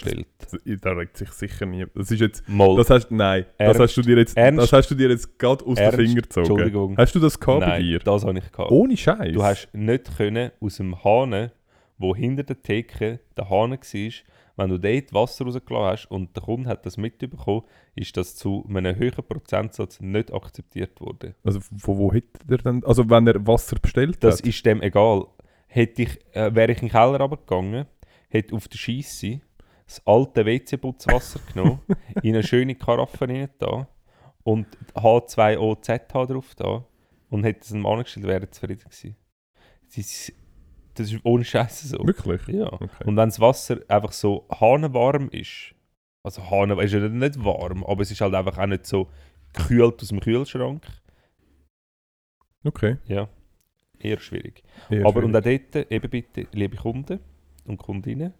da 0.81 0.91
regt 0.93 1.17
sich 1.17 1.31
sicher 1.33 1.67
nie... 1.67 1.87
Das 1.95 2.11
ist 2.11 2.21
jetzt... 2.21 2.49
Mal, 2.49 2.77
Das 2.77 2.91
hast, 2.91 3.11
nein, 3.11 3.45
das 3.59 3.67
Ernst? 3.67 3.81
hast 3.81 3.97
du 3.97 4.03
dir 4.03 4.17
jetzt, 4.19 4.37
Ernst? 4.37 4.63
das 4.63 4.73
hast 4.73 4.91
du 4.91 4.95
dir 4.95 5.09
jetzt 5.11 5.39
gerade 5.39 5.65
aus 5.65 5.79
Ernst? 5.79 5.99
den 5.99 6.07
Fingern 6.07 6.23
gezogen. 6.23 6.47
Entschuldigung. 6.51 6.97
Hast 6.97 7.15
du 7.15 7.21
das 7.21 7.39
gehabt 7.39 7.61
bei 7.61 7.67
nein, 7.67 7.83
dir? 7.83 7.99
das 8.01 8.25
habe 8.25 8.39
ich 8.39 8.51
gehabt. 8.53 8.71
Ohne 8.71 8.97
Scheiß. 8.97 9.33
Du 9.33 9.43
hast 9.43 9.69
nicht 9.73 10.17
können 10.17 10.51
aus 10.61 10.77
dem 10.77 11.03
Hahn, 11.05 11.51
wo 11.99 12.15
hinter 12.15 12.43
der 12.43 12.61
Theke 12.61 13.21
der 13.37 13.49
Hahn 13.51 13.71
war, 13.73 14.11
wenn 14.59 14.71
du 14.71 14.79
dort 14.79 15.13
Wasser 15.13 15.45
rausgelassen 15.45 15.87
hast 15.87 16.07
und 16.11 16.35
der 16.35 16.43
Kunde 16.43 16.69
hat 16.71 16.87
das 16.87 16.97
mitbekommen, 16.97 17.63
ist 17.95 18.17
das 18.17 18.35
zu 18.37 18.65
einem 18.69 18.97
höheren 18.97 19.25
Prozentsatz 19.27 20.01
nicht 20.01 20.33
akzeptiert 20.33 20.99
worden. 21.01 21.35
Also 21.45 21.61
von 21.61 21.99
wo 21.99 22.13
hätte 22.13 22.41
er 22.49 22.59
denn... 22.59 22.83
Also 22.85 23.09
wenn 23.11 23.27
er 23.27 23.47
Wasser 23.47 23.77
bestellt 23.81 24.25
Das 24.25 24.39
hat? 24.39 24.47
ist 24.47 24.65
dem 24.65 24.81
egal. 24.83 25.27
Hätte 25.69 26.03
ich, 26.03 26.19
äh, 26.35 26.55
wäre 26.55 26.73
ich 26.73 26.79
in 26.81 26.89
den 26.89 26.93
Keller 26.93 27.21
runtergegangen, 27.21 27.85
hätte 28.29 28.55
auf 28.55 28.69
der 28.69 28.79
Scheisse 28.79 29.41
das 29.87 30.03
alte 30.07 30.45
WC-Putzwasser 30.45 31.41
genommen, 31.53 31.81
in 32.23 32.35
eine 32.35 32.43
schöne 32.43 32.75
Karaffe 32.75 33.29
rein 33.29 33.49
da 33.59 33.89
und 34.43 34.67
H2OZH 34.95 36.27
drauf 36.27 36.55
da 36.55 36.85
und 37.31 37.45
hätte 37.45 37.61
es 37.63 37.71
ihm 37.71 37.87
angestellt, 37.87 38.27
wäre 38.27 38.43
er 38.43 38.51
zufrieden 38.51 38.81
gewesen. 38.81 39.17
Das 39.87 39.99
ist, 39.99 40.33
das 40.95 41.13
ist 41.13 41.21
ohne 41.25 41.45
Scheiße 41.45 41.89
so. 41.89 41.99
Wirklich? 42.07 42.47
Ja. 42.49 42.73
Okay. 42.73 43.05
Und 43.05 43.17
wenn 43.17 43.29
das 43.29 43.41
Wasser 43.41 43.79
einfach 43.89 44.13
so 44.13 44.47
hahnenwarm 44.51 45.29
ist, 45.31 45.75
also 46.23 46.51
Hahn 46.51 46.77
ist 46.79 46.93
ja 46.93 47.09
nicht 47.09 47.45
warm, 47.45 47.85
aber 47.85 48.03
es 48.03 48.11
ist 48.11 48.21
halt 48.21 48.35
einfach 48.35 48.59
auch 48.59 48.67
nicht 48.67 48.87
so 48.87 49.09
gekühlt 49.53 50.03
aus 50.03 50.09
dem 50.09 50.19
Kühlschrank, 50.19 50.85
okay. 52.65 52.97
ja, 53.07 53.29
eher 54.01 54.19
schwierig. 54.19 54.65
Eher 54.91 55.07
aber 55.07 55.23
und 55.23 55.31
schwierig. 55.31 55.67
auch 55.67 55.71
dort, 55.73 55.93
eben 55.93 56.11
bitte, 56.11 56.49
liebe 56.51 56.77
Kunden 56.77 57.21
und 57.69 57.79
Kundinnen, 57.79 58.35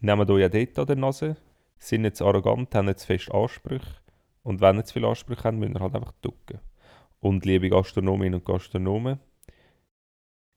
nehmt 0.00 0.30
euch 0.30 0.40
ja 0.40 0.48
dort 0.48 0.78
an 0.78 0.86
der 0.86 0.96
Nase, 0.96 1.36
sind 1.78 2.16
zu 2.16 2.26
arrogant, 2.26 2.74
haben 2.74 2.96
zu 2.96 3.06
fest 3.06 3.32
Ansprüche. 3.32 4.02
Und 4.42 4.60
wenn 4.60 4.84
zu 4.84 4.94
viele 4.94 5.08
Ansprüche 5.08 5.44
haben, 5.44 5.58
müsst 5.58 5.74
ihr 5.74 5.80
halt 5.80 5.94
einfach 5.94 6.12
ducken. 6.22 6.60
Und 7.20 7.44
liebe 7.46 7.70
Gastronominnen 7.70 8.40
und 8.40 8.44
Gastronomen, 8.44 9.18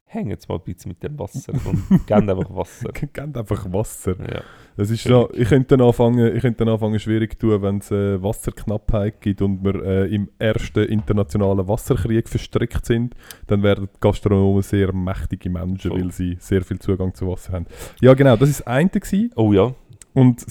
hängt 0.07 0.49
mal 0.49 0.55
ein 0.55 0.61
bisschen 0.61 0.89
mit 0.89 1.03
dem 1.03 1.19
Wasser 1.19 1.53
und 1.65 2.07
gebt 2.07 2.11
einfach 2.11 2.55
Wasser. 2.55 2.89
Gebt 2.93 3.19
einfach 3.19 3.71
Wasser. 3.71 4.15
Ja. 4.19 4.41
Das 4.77 4.89
ist 4.89 5.07
noch, 5.07 5.29
ich 5.31 5.49
könnte 5.49 5.75
dann 5.75 5.85
anfangen, 5.85 6.35
ich 6.35 6.41
könnte 6.41 6.63
dann 6.63 6.73
anfangen 6.73 6.99
schwierig 6.99 7.37
tun, 7.39 7.61
wenn 7.61 7.79
es 7.79 7.91
äh, 7.91 8.21
Wasserknappheit 8.21 9.21
gibt 9.21 9.41
und 9.41 9.63
wir 9.63 9.83
äh, 9.83 10.15
im 10.15 10.29
ersten 10.39 10.83
internationalen 10.83 11.67
Wasserkrieg 11.67 12.29
verstrickt 12.29 12.85
sind, 12.85 13.15
dann 13.47 13.63
werden 13.63 13.89
Gastronomen 13.99 14.61
sehr 14.61 14.93
mächtige 14.93 15.49
Menschen, 15.49 15.91
Voll. 15.91 16.01
weil 16.01 16.11
sie 16.11 16.37
sehr 16.39 16.63
viel 16.63 16.79
Zugang 16.79 17.13
zu 17.13 17.27
Wasser 17.27 17.53
haben. 17.53 17.65
Ja 18.01 18.13
genau, 18.13 18.35
das 18.37 18.49
ist 18.49 18.59
das 18.61 18.67
eine 18.67 18.89
gewesen. 18.89 19.31
Oh 19.35 19.51
ja, 19.51 19.73
und 20.19 20.45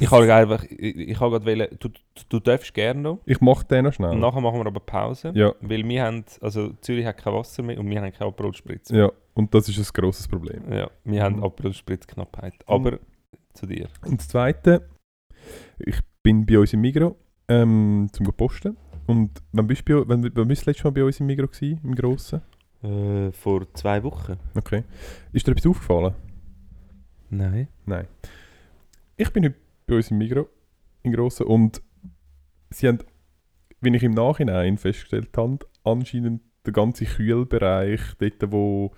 ich 0.00 0.10
habe 0.10 0.32
einfach, 0.34 0.64
ich, 0.64 0.96
ich 1.10 1.20
habe 1.20 1.30
gerade 1.40 1.46
wollen, 1.46 1.68
du, 1.78 1.88
du, 1.88 2.00
du 2.28 2.40
darfst 2.40 2.72
gerne 2.74 3.00
noch, 3.00 3.18
ich 3.26 3.40
mache 3.40 3.64
den 3.66 3.84
noch 3.84 3.92
schnell. 3.92 4.10
und 4.10 4.20
nachher 4.20 4.40
machen 4.40 4.58
wir 4.58 4.66
aber 4.66 4.80
Pause, 4.80 5.32
Ja, 5.34 5.52
weil 5.60 5.86
wir 5.88 6.02
haben, 6.04 6.24
also 6.40 6.72
Zürich 6.80 7.04
hat 7.06 7.16
kein 7.18 7.34
Wasser 7.34 7.62
mehr 7.62 7.78
und 7.78 7.88
wir 7.90 8.00
haben 8.00 8.12
keine 8.12 8.28
Aperol 8.30 8.54
Spritz. 8.54 8.88
ja, 8.90 9.10
und 9.34 9.52
das 9.54 9.68
ist 9.68 9.78
ein 9.78 10.00
grosses 10.00 10.26
Problem. 10.28 10.62
Ja, 10.72 10.90
wir 11.04 11.22
haben 11.22 11.36
Mhm. 11.36 11.44
Aperol 11.44 11.72
Spritz 11.74 12.06
Knappheit. 12.06 12.54
Aber 12.66 12.98
zu 13.54 13.66
dir. 13.66 13.88
Und 14.06 14.20
das 14.20 14.28
Zweite, 14.28 14.88
ich 15.78 15.98
bin 16.22 16.44
bei 16.46 16.58
uns 16.58 16.72
im 16.72 16.80
Migro 16.82 17.16
ähm, 17.48 18.08
zum 18.12 18.26
posten. 18.26 18.76
Und 19.06 19.30
wann 19.52 19.66
bist 19.66 19.88
du, 19.88 20.04
bei- 20.04 20.08
wann, 20.08 20.22
wann 20.36 20.46
bist 20.48 20.62
du 20.62 20.66
das 20.66 20.66
letzte 20.66 20.84
Mal 20.84 20.90
bei 20.92 21.04
uns 21.04 21.18
im 21.18 21.26
Migro 21.26 21.46
gewesen, 21.48 21.80
im 21.82 21.94
Grossen? 21.96 22.42
Äh, 22.82 23.32
vor 23.32 23.66
zwei 23.74 24.02
Wochen? 24.04 24.36
Okay. 24.54 24.84
Ist 25.32 25.46
dir 25.46 25.52
etwas 25.52 25.66
aufgefallen? 25.66 26.14
Nein. 27.30 27.68
Nein. 27.86 28.06
Ich 29.20 29.28
bin 29.34 29.44
heute 29.44 29.56
bei 29.86 29.96
uns 29.96 30.10
im 30.10 30.16
Migro, 30.16 30.48
im 31.02 31.12
Grossen, 31.12 31.44
und 31.44 31.82
sie 32.70 32.88
haben, 32.88 33.00
wie 33.82 33.94
ich 33.94 34.02
im 34.02 34.12
Nachhinein 34.12 34.78
festgestellt 34.78 35.36
habe, 35.36 35.58
anscheinend 35.84 36.40
den 36.64 36.72
ganzen 36.72 37.06
Kühlbereich, 37.06 38.00
dort 38.18 38.50
wo 38.50 38.94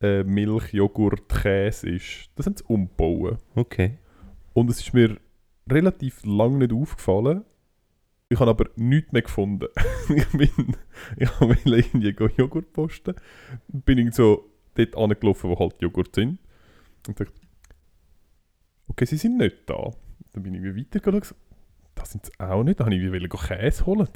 äh, 0.00 0.22
Milch, 0.22 0.72
Joghurt, 0.72 1.28
Käse 1.28 1.90
ist, 1.90 2.30
das 2.36 2.46
haben 2.46 2.56
sie 2.56 2.62
umgebaut. 2.68 3.38
Okay. 3.56 3.98
Und 4.52 4.70
es 4.70 4.78
ist 4.78 4.94
mir 4.94 5.18
relativ 5.68 6.24
lange 6.24 6.58
nicht 6.58 6.72
aufgefallen. 6.72 7.44
Ich 8.28 8.38
habe 8.38 8.50
aber 8.50 8.66
nichts 8.76 9.10
mehr 9.10 9.22
gefunden. 9.22 9.66
ich 10.08 10.28
bin, 10.28 10.76
ich 11.16 11.30
wollte 11.40 11.68
irgendwie 11.68 12.14
Joghurt 12.36 12.72
posten. 12.72 13.16
Bin 13.66 13.98
ich 13.98 14.14
so 14.14 14.48
dort 14.76 14.96
angelaufen, 14.96 15.50
wo 15.50 15.58
halt 15.58 15.82
Joghurt 15.82 16.14
sind. 16.14 16.38
Und 17.08 17.18
dachte, 17.18 17.32
okay, 18.88 19.04
sie 19.06 19.16
sind 19.16 19.36
nicht 19.38 19.56
da. 19.66 19.90
Dann 20.32 20.42
bin 20.42 20.54
ich 20.54 20.62
weitergegangen 20.62 21.20
und 21.22 21.34
das 21.94 22.10
sind 22.12 22.26
sie 22.26 22.32
auch 22.38 22.64
nicht. 22.64 22.80
Dann 22.80 22.86
habe 22.86 22.94
ich 23.16 23.28
go 23.28 23.38
Käse 23.38 23.86
holen. 23.86 24.08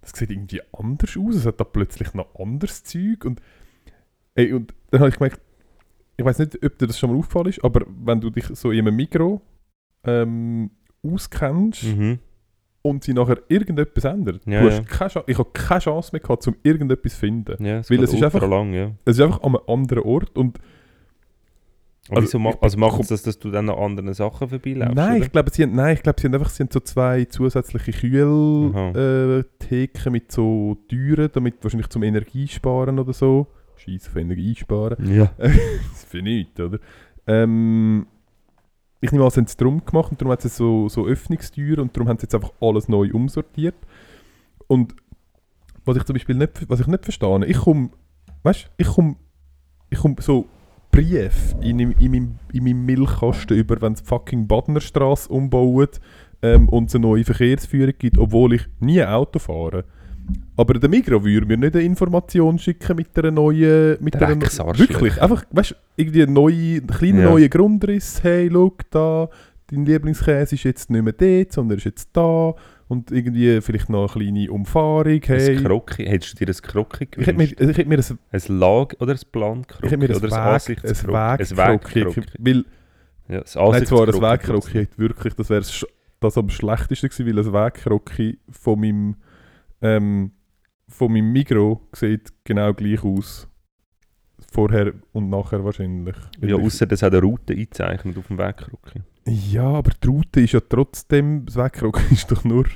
Das 0.00 0.10
sieht 0.12 0.30
irgendwie 0.30 0.60
anders 0.72 1.16
aus. 1.16 1.36
Es 1.36 1.46
hat 1.46 1.60
da 1.60 1.64
plötzlich 1.64 2.12
noch 2.14 2.34
anderes 2.38 2.84
Zeug. 2.84 3.24
Und, 3.24 3.40
ey, 4.34 4.52
und 4.52 4.74
dann 4.90 5.00
habe 5.00 5.08
ich 5.10 5.16
gemerkt, 5.16 5.40
ich 6.16 6.24
weiß 6.24 6.38
nicht, 6.40 6.62
ob 6.64 6.78
dir 6.78 6.86
das 6.86 6.98
schon 6.98 7.10
mal 7.10 7.18
aufgefallen 7.18 7.46
ist, 7.46 7.64
aber 7.64 7.84
wenn 7.88 8.20
du 8.20 8.30
dich 8.30 8.44
so 8.48 8.70
in 8.70 8.86
einem 8.86 8.96
Mikro 8.96 9.40
ähm, 10.04 10.70
auskennst 11.02 11.84
Mhm. 11.84 12.18
und 12.82 13.02
sie 13.04 13.14
nachher 13.14 13.38
irgendetwas 13.48 14.04
ändert, 14.04 14.44
Ja, 14.46 14.60
du 14.62 14.68
hast 14.70 14.78
ja. 14.78 14.84
keine 14.84 15.10
Chance, 15.10 15.24
ich 15.30 15.38
habe 15.38 15.50
keine 15.52 15.80
Chance 15.80 16.10
mehr 16.12 16.20
gehabt, 16.20 16.46
um 16.46 16.56
irgendetwas 16.62 17.14
zu 17.14 17.18
finden. 17.20 17.64
Ja, 17.64 17.78
es 17.78 17.90
Weil 17.90 18.02
es 18.02 18.12
ist 18.12 18.22
einfach- 18.22 18.46
lang, 18.46 18.72
ja. 18.74 18.92
Es 19.04 19.16
ist 19.16 19.22
einfach 19.24 19.42
an 19.42 19.56
einem 19.56 19.64
anderen 19.68 20.02
Ort 20.04 20.36
und 20.36 20.58
Also, 22.10 22.22
wieso 22.22 22.38
ma 22.38 22.50
also 22.60 22.78
komm- 22.78 23.00
es 23.00 23.08
das, 23.08 23.22
dass 23.22 23.38
du 23.38 23.50
dann 23.50 23.70
an 23.70 23.78
anderen 23.78 24.12
Sachen 24.12 24.48
vorbeiläufst? 24.48 24.94
nein, 24.94 25.16
oder? 25.16 25.24
ich 25.24 25.32
glaube, 25.32 25.50
sie 25.52 25.62
haben, 25.62 25.74
nein, 25.74 25.94
ich 25.94 26.02
glaube, 26.02 26.20
sie 26.20 26.26
haben 26.26 26.34
einfach 26.34 26.50
sie 26.50 26.62
haben 26.62 26.70
so 26.70 26.80
zwei 26.80 27.24
zusätzliche 27.24 27.92
Kühltheken 27.92 30.06
äh, 30.06 30.10
mit 30.10 30.30
so 30.30 30.76
Türen, 30.88 31.30
damit 31.32 31.62
wahrscheinlich 31.62 31.88
zum 31.88 32.02
Energiesparen 32.02 32.98
oder 32.98 33.14
so. 33.14 33.46
Scheiße, 33.76 34.10
für 34.10 34.20
Energiesparen. 34.20 35.14
Ja. 35.14 35.30
Das 35.38 35.52
ist 36.02 36.08
für 36.08 36.22
nichts, 36.22 36.60
oder? 36.60 36.78
Ähm, 37.26 38.06
ich 39.00 39.12
nehme 39.12 39.24
an, 39.24 39.30
sie 39.30 39.40
haben 39.40 39.46
es 39.46 39.56
darum 39.56 39.84
gemacht 39.84 40.10
und 40.10 40.20
darum 40.20 40.32
hat 40.32 40.44
es 40.44 40.56
so, 40.56 40.88
so 40.88 41.06
Öffnungstüren 41.06 41.80
und 41.80 41.96
darum 41.96 42.08
haben 42.08 42.18
sie 42.18 42.24
jetzt 42.24 42.34
einfach 42.34 42.52
alles 42.60 42.88
neu 42.88 43.10
umsortiert. 43.12 43.74
Und 44.66 44.94
was 45.84 45.96
ich 45.96 46.04
zum 46.04 46.14
Beispiel 46.14 46.36
nicht, 46.36 46.68
was 46.68 46.80
ich 46.80 46.86
nicht 46.86 47.04
verstehe, 47.04 47.44
ich 47.46 47.58
komme, 47.58 47.90
weißt 48.42 48.70
ich 48.76 48.86
komme, 48.86 49.16
ich 49.90 49.98
komme 49.98 50.16
so 50.20 50.46
Brief 50.94 51.56
in, 51.60 51.80
in, 51.80 51.92
in, 51.92 52.10
meinem, 52.12 52.34
in 52.52 52.64
meinem 52.64 52.86
Milchkasten 52.86 53.56
über, 53.56 53.80
wenn 53.82 53.94
es 53.94 54.02
die 54.02 54.08
fucking 54.08 54.46
Badnerstraße 54.46 55.28
umbauen 55.28 55.88
ähm, 56.42 56.68
und 56.68 56.88
es 56.88 56.94
eine 56.94 57.02
neue 57.02 57.24
Verkehrsführung 57.24 57.94
gibt, 57.98 58.16
obwohl 58.18 58.54
ich 58.54 58.62
nie 58.80 59.02
Auto 59.02 59.38
fahre. 59.38 59.84
Aber 60.56 60.74
der 60.74 60.88
Migro 60.88 61.24
würde 61.24 61.46
mir 61.46 61.56
nicht 61.58 61.74
eine 61.74 61.84
Information 61.84 62.58
schicken 62.58 62.96
mit 62.96 63.18
einer 63.18 63.30
neuen... 63.32 63.96
Mit 64.00 64.16
einer, 64.16 64.40
wirklich, 64.40 65.20
einfach, 65.20 65.44
weißt 65.50 65.72
du, 65.72 65.74
irgendwie 65.96 66.22
einen 66.22 66.32
neuen, 66.32 66.86
kleinen 66.86 67.18
Ja. 67.18 67.30
neuen 67.30 67.50
Grundriss. 67.50 68.22
Hey, 68.22 68.48
schau 68.52 68.72
da, 68.90 69.28
dein 69.66 69.84
Lieblingskäse 69.84 70.54
ist 70.54 70.64
jetzt 70.64 70.90
nicht 70.90 71.02
mehr 71.02 71.12
dort, 71.12 71.52
sondern 71.52 71.78
ist 71.78 71.84
jetzt 71.84 72.08
da. 72.12 72.54
Und 72.86 73.10
irgendwie 73.10 73.60
vielleicht 73.62 73.88
noch 73.88 74.14
eine 74.14 74.24
kleine 74.24 74.50
Umfahrung. 74.52 75.20
Hey, 75.24 75.56
Ein 75.56 75.64
Krocki. 75.64 76.04
Hättest 76.04 76.38
du 76.38 76.44
dir 76.44 76.52
ein 76.52 76.56
Krocki 76.62 77.08
ich 77.16 77.26
hätte 77.26 77.32
mir, 77.38 77.46
gewünscht? 77.48 77.60
ich 77.60 77.78
hätte 77.78 77.88
mir 77.88 77.98
ein 77.98 78.18
Ein 78.30 78.58
Lag- 78.58 78.94
oder 79.00 79.12
ein 79.12 79.20
Plankrocki? 79.32 79.86
ich 79.86 79.92
hätte 79.92 79.96
mir 79.96 80.10
ein 80.10 80.16
oder 80.16 80.36
ein 80.52 80.60
Weg, 80.60 80.78
ein 80.84 81.56
Wegkrocki. 81.56 81.94
Wegkrocki. 82.06 82.22
Weil, 82.38 82.64
Ja, 83.28 83.40
das 83.40 83.54
nein, 83.54 83.86
zwar 83.86 84.08
ein 84.08 84.20
Wegkrocki 84.20 84.72
hätte 84.72 84.98
wirklich, 84.98 85.34
das 85.34 85.48
wäre 85.50 85.62
das 86.20 86.38
am 86.38 86.50
schlechtesten 86.50 87.08
gewesen, 87.08 87.26
weil 87.26 87.38
ein 87.46 87.52
Wegkrocki 87.52 88.38
von 88.50 88.80
meinem, 88.80 89.16
ähm, 89.80 90.32
von 90.88 91.10
meinem 91.12 91.32
Migro 91.32 91.80
sieht 91.92 92.32
genau 92.44 92.74
gleich 92.74 93.02
aus. 93.02 93.48
Vorher 94.52 94.92
und 95.12 95.30
nachher 95.30 95.64
wahrscheinlich. 95.64 96.16
Ja, 96.40 96.56
außer 96.56 96.86
das 96.86 97.02
hat 97.02 97.12
eine 97.12 97.22
Route 97.22 97.54
eingezeichnet 97.54 98.16
auf 98.18 98.26
dem 98.28 98.38
Wegkrocki. 98.38 99.02
Ja, 99.26 99.64
aber 99.64 99.90
die 100.02 100.06
Route 100.08 100.40
ist 100.40 100.52
ja 100.52 100.60
trotzdem, 100.60 101.46
das 101.46 101.56
Wegkrocki 101.56 102.02
ist 102.14 102.30
doch 102.30 102.44
nur... 102.44 102.66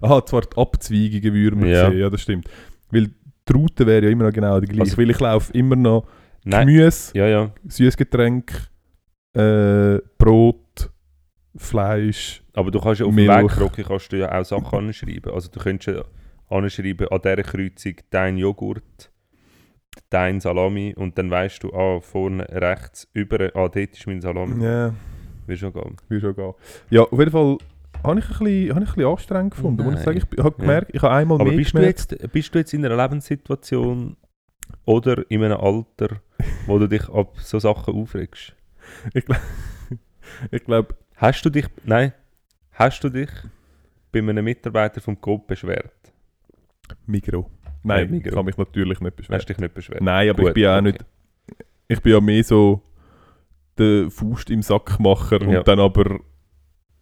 Aha, 0.00 0.24
zwar 0.26 0.40
die 0.42 0.56
Abzweigungen 0.56 1.32
würden 1.34 1.62
wir 1.62 1.70
Ja. 1.70 1.88
sehen, 1.90 1.98
ja 1.98 2.10
das 2.10 2.22
stimmt. 2.22 2.48
Weil 2.90 3.10
die 3.48 3.52
Route 3.52 3.86
wäre 3.86 4.04
ja 4.06 4.10
immer 4.10 4.24
noch 4.24 4.32
genau 4.32 4.58
die 4.60 4.66
gleiche, 4.66 4.82
Also- 4.82 4.98
weil 4.98 5.10
ich 5.10 5.20
laufe 5.20 5.52
immer 5.52 5.76
noch 5.76 6.06
Nein, 6.44 6.66
Gemüse, 6.66 7.16
ja, 7.16 7.26
ja. 7.28 7.52
Süßgetränk, 7.68 8.68
äh, 9.36 9.98
Brot, 10.18 10.90
Fleisch. 11.56 12.42
Aber 12.54 12.70
du 12.70 12.80
kannst 12.80 13.00
ja 13.00 13.06
auf 13.06 13.14
dem 13.14 13.26
Milch. 13.26 13.30
Wegkrocki 13.30 13.84
kannst 13.84 14.10
du 14.12 14.18
ja 14.18 14.32
auch 14.40 14.44
Sachen 14.44 14.78
anschreiben. 14.88 15.32
Also 15.32 15.48
du 15.50 15.60
könntest 15.60 15.96
ja 15.96 16.04
anschreiben, 16.48 17.06
an 17.08 17.20
dieser 17.22 17.42
Kreuzung 17.42 17.94
dein 18.10 18.38
Joghurt, 18.38 19.10
dein 20.10 20.40
Salami 20.40 20.94
und 20.96 21.16
dann 21.18 21.30
weißt 21.30 21.62
du, 21.62 21.72
ah, 21.74 22.00
vorne 22.00 22.46
rechts 22.50 23.06
über, 23.12 23.38
ah, 23.54 23.68
dort 23.68 23.76
ist 23.76 24.06
mein 24.06 24.20
Salami. 24.20 24.64
Ja, 24.64 24.94
Wird 25.46 25.58
schon 25.58 25.72
gehen. 25.72 25.96
wie 26.08 26.20
schon 26.20 26.34
gehen. 26.34 26.54
Ja, 26.90 27.02
auf 27.02 27.18
jeden 27.18 27.30
Fall 27.30 27.58
habe 28.04 28.18
ich, 28.18 28.24
ein 28.24 28.30
bisschen, 28.30 28.74
habe 28.74 28.84
ich 28.84 28.90
ein 28.90 28.94
bisschen 28.94 29.06
anstrengend 29.06 29.54
gefunden. 29.54 29.82
Muss 29.84 29.94
ich, 29.94 30.00
sagen. 30.00 30.22
ich 30.30 30.38
habe 30.44 30.56
gemerkt, 30.56 30.90
ich 30.94 31.02
habe 31.02 31.14
einmal 31.14 31.40
Aber 31.40 31.48
mehr 31.50 31.56
bist 31.58 31.72
du, 31.72 31.78
gemerkt. 31.78 32.10
jetzt, 32.12 32.32
bist 32.32 32.54
du 32.54 32.58
jetzt 32.58 32.72
in 32.74 32.84
einer 32.84 32.96
Lebenssituation 32.96 34.16
oder 34.84 35.30
in 35.30 35.44
einem 35.44 35.58
Alter, 35.58 36.16
wo 36.66 36.78
du 36.78 36.88
dich 36.88 37.08
ab 37.08 37.34
so 37.40 37.58
Sachen 37.58 37.94
aufregst? 37.94 38.54
Ich 40.50 40.64
glaube, 40.64 40.94
Hast 41.16 41.44
du 41.44 41.50
dich, 41.50 41.66
nein, 41.84 42.12
hast 42.72 43.04
du 43.04 43.08
dich 43.08 43.28
bei 44.10 44.18
einem 44.20 44.44
Mitarbeiter 44.44 45.00
vom 45.00 45.20
Coop 45.20 45.46
beschwert? 45.46 45.92
Migro. 47.06 47.48
Nein, 47.84 48.08
Äh, 48.08 48.10
Migros. 48.10 48.26
ich 48.30 48.34
kann 48.34 48.44
mich 48.46 48.56
natürlich 48.56 49.00
nicht 49.00 49.16
beschweren. 49.16 49.38
Hast 49.38 49.48
du 49.48 49.52
dich 49.52 49.60
nicht 49.60 49.74
beschwert? 49.74 50.00
Nein, 50.02 50.30
aber 50.30 50.40
ich 50.40 50.44
Gut, 50.46 50.54
bin 50.54 50.62
ja 50.64 50.74
auch 50.74 50.80
okay. 50.80 50.92
nicht. 50.92 51.04
Ich 51.88 52.00
bin 52.00 52.12
ja 52.12 52.20
mehr 52.20 52.42
so 52.42 52.80
der 53.78 54.10
Faust 54.10 54.50
im 54.50 54.62
Sackmacher 54.62 55.42
Ja. 55.42 55.58
und 55.58 55.68
dann 55.68 55.80
aber 55.80 56.20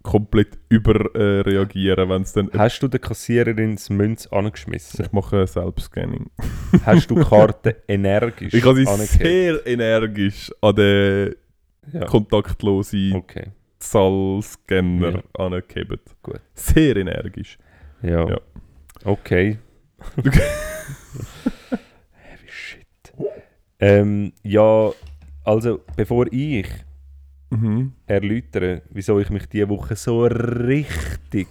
komplett 0.02 0.58
überreagieren, 0.70 2.06
äh, 2.06 2.08
wenn 2.14 2.22
es 2.22 2.32
dann. 2.32 2.50
Hast 2.56 2.80
du 2.82 2.88
der 2.88 3.00
Kassiererin 3.00 3.74
das 3.76 3.90
Münz 3.90 4.26
angeschmissen? 4.28 5.04
Ich 5.04 5.12
mache 5.12 5.46
Selbstscanning. 5.46 6.30
Hast 6.86 7.10
du 7.10 7.16
die 7.16 7.24
Karte 7.24 7.76
energisch 7.86 8.54
Ich 8.54 8.64
habe 8.64 8.76
sie 8.76 9.06
sehr 9.06 9.66
energisch 9.66 10.50
an 10.62 10.74
den 10.76 11.34
Ja. 11.92 12.04
kontaktlosen 12.06 13.14
Okay, 13.14 13.48
Zahlscanner 13.78 15.22
angehebt. 15.34 16.16
Gut. 16.22 16.40
Sehr 16.54 16.96
energisch. 16.96 17.58
ja. 18.02 18.28
Ja. 18.28 18.40
Okay. 19.04 19.58
Heavy 22.12 22.48
shit. 22.48 22.86
Ähm, 23.78 24.32
ja, 24.42 24.90
also 25.44 25.80
bevor 25.96 26.26
ich 26.32 26.66
Mhm. 27.52 27.94
erläutere, 28.06 28.82
wieso 28.90 29.18
ich 29.18 29.28
mich 29.30 29.46
diese 29.46 29.68
Woche 29.68 29.96
so 29.96 30.24
richtig 30.24 31.48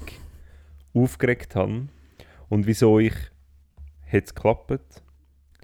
aufgeregt 0.94 1.56
habe 1.56 1.90
und 2.48 2.66
wieso 2.68 3.00
ich 3.00 3.14
hätte 4.06 4.28
es 4.28 4.34
geklappt. 4.34 5.04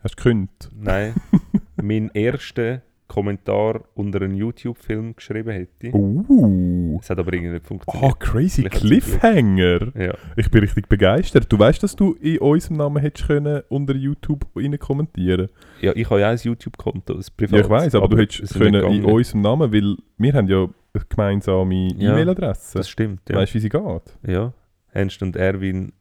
Hast 0.04 0.16
du 0.20 0.24
gekündigt? 0.24 0.70
Nein, 0.76 1.14
meinen 1.82 2.14
ersten 2.14 2.82
Kommentar 3.08 3.84
unter 3.94 4.22
einen 4.22 4.36
YouTube-Film 4.36 5.16
geschrieben 5.16 5.52
hätte. 5.52 5.96
Uh. 5.96 6.98
Es 7.02 7.10
hat 7.10 7.20
aber 7.20 7.34
irgendwie 7.34 7.54
nicht 7.54 7.66
funktioniert. 7.66 8.12
Ah, 8.12 8.16
crazy 8.18 8.64
Vielleicht. 8.64 8.78
Cliffhanger. 8.78 9.92
Ja. 9.96 10.14
Ich 10.36 10.50
bin 10.50 10.62
richtig 10.62 10.90
begeistert. 10.90 11.52
Du 11.52 11.60
weißt, 11.60 11.84
dass 11.84 11.96
du 11.96 12.14
in 12.14 12.40
unserem 12.40 12.78
Namen 12.78 13.02
hättest 13.02 13.28
können 13.28 13.62
unter 13.70 13.96
YouTube 13.96 14.46
rein 14.56 14.78
kommentieren 14.80 15.50
ja, 15.82 15.94
ich 15.96 16.10
habe 16.10 16.22
ja 16.22 16.30
ein 16.30 16.38
YouTube-Konto, 16.38 17.14
ein 17.14 17.20
Ja, 17.20 17.28
privates. 17.38 17.66
ich 17.66 17.70
weiß, 17.70 17.96
aber, 17.96 18.08
du 18.08 18.16
es 18.16 18.22
hättest 18.22 18.54
können 18.56 18.84
in 18.92 19.06
unserem 19.06 19.42
Namen, 19.42 19.72
weil 19.72 19.98
wir 20.18 20.34
haben 20.34 20.48
ja 20.48 20.64
eine 20.64 21.04
gemeinsame 21.08 21.94
Ja, 21.98 22.12
E-Mail-Adresse. 22.14 22.78
Das 22.78 22.90
stimmt, 22.90 23.30
ja. 23.30 23.36
Weißt 23.36 23.54
du, 23.54 23.56
wie 23.56 23.60
sie 23.62 23.70
geht? 23.70 24.18
Ja, 24.26 24.54
Ernst 24.92 25.22
und 25.22 25.36
Erwin 25.36 25.94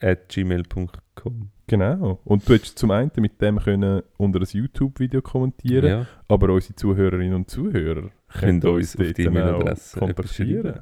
at 0.00 0.28
gmail.com. 0.28 1.50
Genau. 1.66 2.20
Und 2.24 2.48
du 2.48 2.54
hättest 2.54 2.78
zum 2.78 2.90
einen 2.90 3.10
mit 3.16 3.40
dem 3.40 3.58
können 3.58 4.02
unter 4.18 4.40
ein 4.40 4.46
YouTube-Video 4.50 5.22
kommentieren, 5.22 5.86
Ja, 5.86 6.06
aber 6.28 6.50
unsere 6.52 6.74
Zuhörerinnen 6.74 7.34
und 7.34 7.50
Zuhörer 7.50 8.10
Können 8.28 8.60
können 8.60 8.74
uns 8.74 8.96
auf 8.98 9.12
die 9.12 9.22
E-Mail-Adresse 9.22 9.98
kontaktieren. 9.98 10.80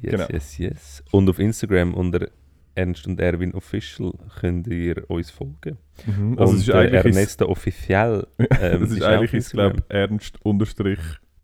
yes, 0.00 0.12
Genau. 0.12 0.26
yes, 0.30 0.58
yes. 0.58 1.04
Und 1.10 1.28
auf 1.28 1.38
Instagram 1.38 1.94
unter 1.94 2.28
Ernst 2.74 3.06
und 3.08 3.18
Erwin 3.20 3.52
Official 3.54 4.12
könnt 4.40 4.68
ihr 4.68 5.04
uns 5.10 5.30
folgen. 5.30 5.78
Mhm. 6.06 6.38
Also 6.38 6.52
und 6.52 6.58
es 6.60 6.62
ist 6.62 6.68
äh, 6.68 6.72
eigentlich 6.76 6.94
ist, 6.94 7.16
Ernesto 7.16 7.46
Official 7.48 8.26
ähm, 8.38 8.82
es 8.84 8.90
ist 8.92 9.02
auch 9.02 9.08
eigentlich 9.08 9.30
auf 9.30 9.34
ist, 9.34 9.50
glaub, 9.50 9.72
Instagram. 9.74 9.84
Ernst 9.88 10.44
unterstrich 10.44 11.00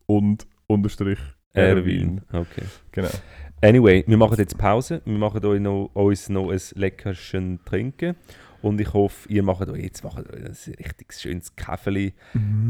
und 0.07 0.47
unterstrich 0.69 1.19
Erwin. 1.53 2.21
Okay. 2.33 2.65
Genau. 2.93 3.09
Anyway, 3.65 4.05
wir 4.07 4.19
machen 4.19 4.37
jetzt 4.39 4.59
Pause. 4.59 5.01
Wir 5.07 5.17
machen 5.17 5.43
euch 5.45 5.59
noch, 5.61 5.91
uns 5.95 6.29
noch 6.29 6.51
ein 6.51 6.61
leckerchen 6.75 7.61
Trinken. 7.65 8.15
Und 8.61 8.79
ich 8.79 8.93
hoffe, 8.93 9.27
ihr 9.31 9.43
macht 9.43 9.69
euch 9.71 9.83
jetzt 9.83 10.05
macht 10.05 10.19
euch 10.31 10.45
ein 10.45 10.75
richtig 10.79 11.15
schönes 11.15 11.57
Käferli. 11.57 12.13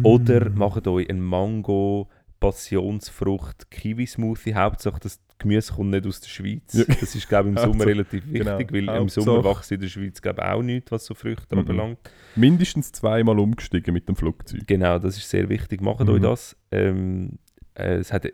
Oder 0.05 0.51
Mm. 0.51 0.59
macht 0.59 0.87
euch 0.87 1.11
einen 1.11 1.21
Mango, 1.21 2.09
Passionsfrucht, 2.39 3.71
Kiwi-Smoothie. 3.73 4.55
Hauptsache, 4.55 5.01
das 5.01 5.21
Gemüse 5.39 5.73
kommt 5.73 5.91
nicht 5.91 6.07
aus 6.07 6.21
der 6.21 6.29
Schweiz. 6.29 6.73
Ja. 6.75 6.85
Das 7.01 7.15
ist, 7.15 7.29
glaube 7.29 7.49
ich, 7.51 7.57
im 7.57 7.63
Sommer 7.63 7.87
relativ 7.87 8.25
wichtig, 8.31 8.69
genau. 8.69 8.91
weil 8.93 9.03
im 9.03 9.09
Sommer 9.09 9.45
wächst 9.45 9.73
in 9.73 9.81
der 9.81 9.89
Schweiz, 9.89 10.23
glaube 10.23 10.43
ich, 10.43 10.49
auch 10.49 10.63
nichts, 10.63 10.93
was 10.93 11.07
so 11.07 11.15
Früchte 11.15 11.55
Mhm. 11.57 11.61
anbelangt. 11.61 11.99
mindestens 12.37 12.93
zweimal 12.93 13.39
umgestiegen 13.41 13.93
mit 13.95 14.09
dem 14.09 14.15
Flugzeug. 14.15 14.61
Genau, 14.67 14.99
das 15.01 15.17
ist 15.17 15.29
sehr 15.29 15.49
wichtig. 15.49 15.81
Macht 15.81 16.01
Mhm. 16.05 16.09
euch 16.09 16.23
das. 16.23 16.57
Ähm, 16.71 17.39
äh, 17.75 17.95
es 17.97 18.13
hat 18.13 18.29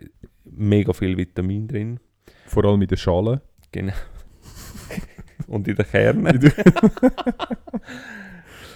mega 0.45 0.93
viel 0.93 1.17
Vitamin 1.17 1.67
drin. 1.67 1.99
Vor 2.51 2.65
allem 2.65 2.79
mit 2.79 2.91
der 2.91 2.97
Schale. 2.97 3.41
Genau. 3.71 3.93
Und 5.47 5.69
in 5.69 5.75
den 5.77 5.85
Kernen. 5.85 6.37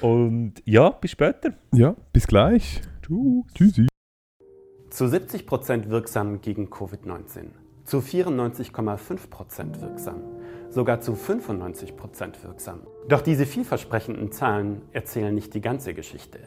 Und 0.01 0.53
ja, 0.63 0.91
bis 0.91 1.11
später. 1.11 1.53
ja, 1.73 1.93
bis 2.13 2.25
gleich. 2.25 2.81
Tschüss. 3.01 3.43
Tschüssi. 3.53 3.87
Zu 4.89 5.05
70% 5.05 5.89
wirksam 5.89 6.39
gegen 6.39 6.67
Covid-19, 6.69 7.47
zu 7.83 7.97
94,5% 7.97 9.81
wirksam, 9.81 10.21
sogar 10.69 11.01
zu 11.01 11.11
95% 11.13 12.43
wirksam. 12.43 12.79
Doch 13.09 13.19
diese 13.19 13.45
vielversprechenden 13.45 14.31
Zahlen 14.31 14.83
erzählen 14.93 15.35
nicht 15.35 15.53
die 15.53 15.59
ganze 15.59 15.93
Geschichte. 15.93 16.39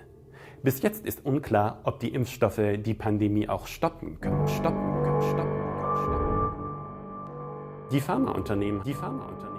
Bis 0.63 0.81
jetzt 0.81 1.05
ist 1.05 1.27
unklar, 1.27 1.83
ob 1.85 2.01
die 2.01 2.15
Impfstoffe 2.15 2.79
die 2.79 2.95
Pandemie 2.95 3.51
auch 3.51 3.67
stoppen 3.67 4.19
können. 4.19 4.49
Stoppen 4.49 5.03
können, 5.03 5.05
stoppen 5.05 5.05
können, 5.05 5.21
stoppen 5.21 5.51
können. 5.51 5.58
Die 7.91 8.03
Pharmaunternehmen, 8.03 8.83
die 8.83 8.93
Pharmaunternehmen. 8.93 9.59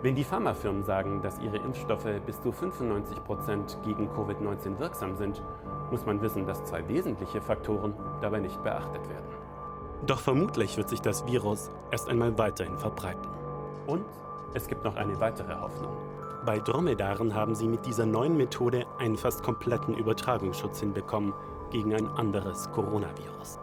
Wenn 0.00 0.14
die 0.14 0.22
Pharmafirmen 0.22 0.84
sagen, 0.84 1.20
dass 1.20 1.40
ihre 1.40 1.56
Impfstoffe 1.56 2.06
bis 2.24 2.40
zu 2.40 2.50
95% 2.50 3.82
gegen 3.84 4.08
Covid-19 4.10 4.78
wirksam 4.78 5.16
sind, 5.16 5.42
muss 5.90 6.06
man 6.06 6.22
wissen, 6.22 6.46
dass 6.46 6.62
zwei 6.64 6.86
wesentliche 6.86 7.40
Faktoren 7.40 7.92
dabei 8.20 8.38
nicht 8.38 8.62
beachtet 8.62 9.08
werden. 9.08 9.26
Doch 10.06 10.20
vermutlich 10.20 10.76
wird 10.76 10.88
sich 10.88 11.00
das 11.00 11.26
Virus 11.26 11.72
erst 11.90 12.08
einmal 12.08 12.38
weiterhin 12.38 12.78
verbreiten. 12.78 13.28
Und 13.88 14.04
es 14.54 14.68
gibt 14.68 14.84
noch 14.84 14.94
eine 14.94 15.18
weitere 15.18 15.56
Hoffnung. 15.56 15.96
Bei 16.44 16.60
Dromedaren 16.60 17.34
haben 17.34 17.56
sie 17.56 17.66
mit 17.66 17.84
dieser 17.84 18.06
neuen 18.06 18.36
Methode 18.36 18.86
einen 19.00 19.16
fast 19.16 19.42
kompletten 19.42 19.96
Übertragungsschutz 19.96 20.78
hinbekommen 20.78 21.34
gegen 21.70 21.92
ein 21.92 22.06
anderes 22.16 22.70
Coronavirus. 22.70 23.58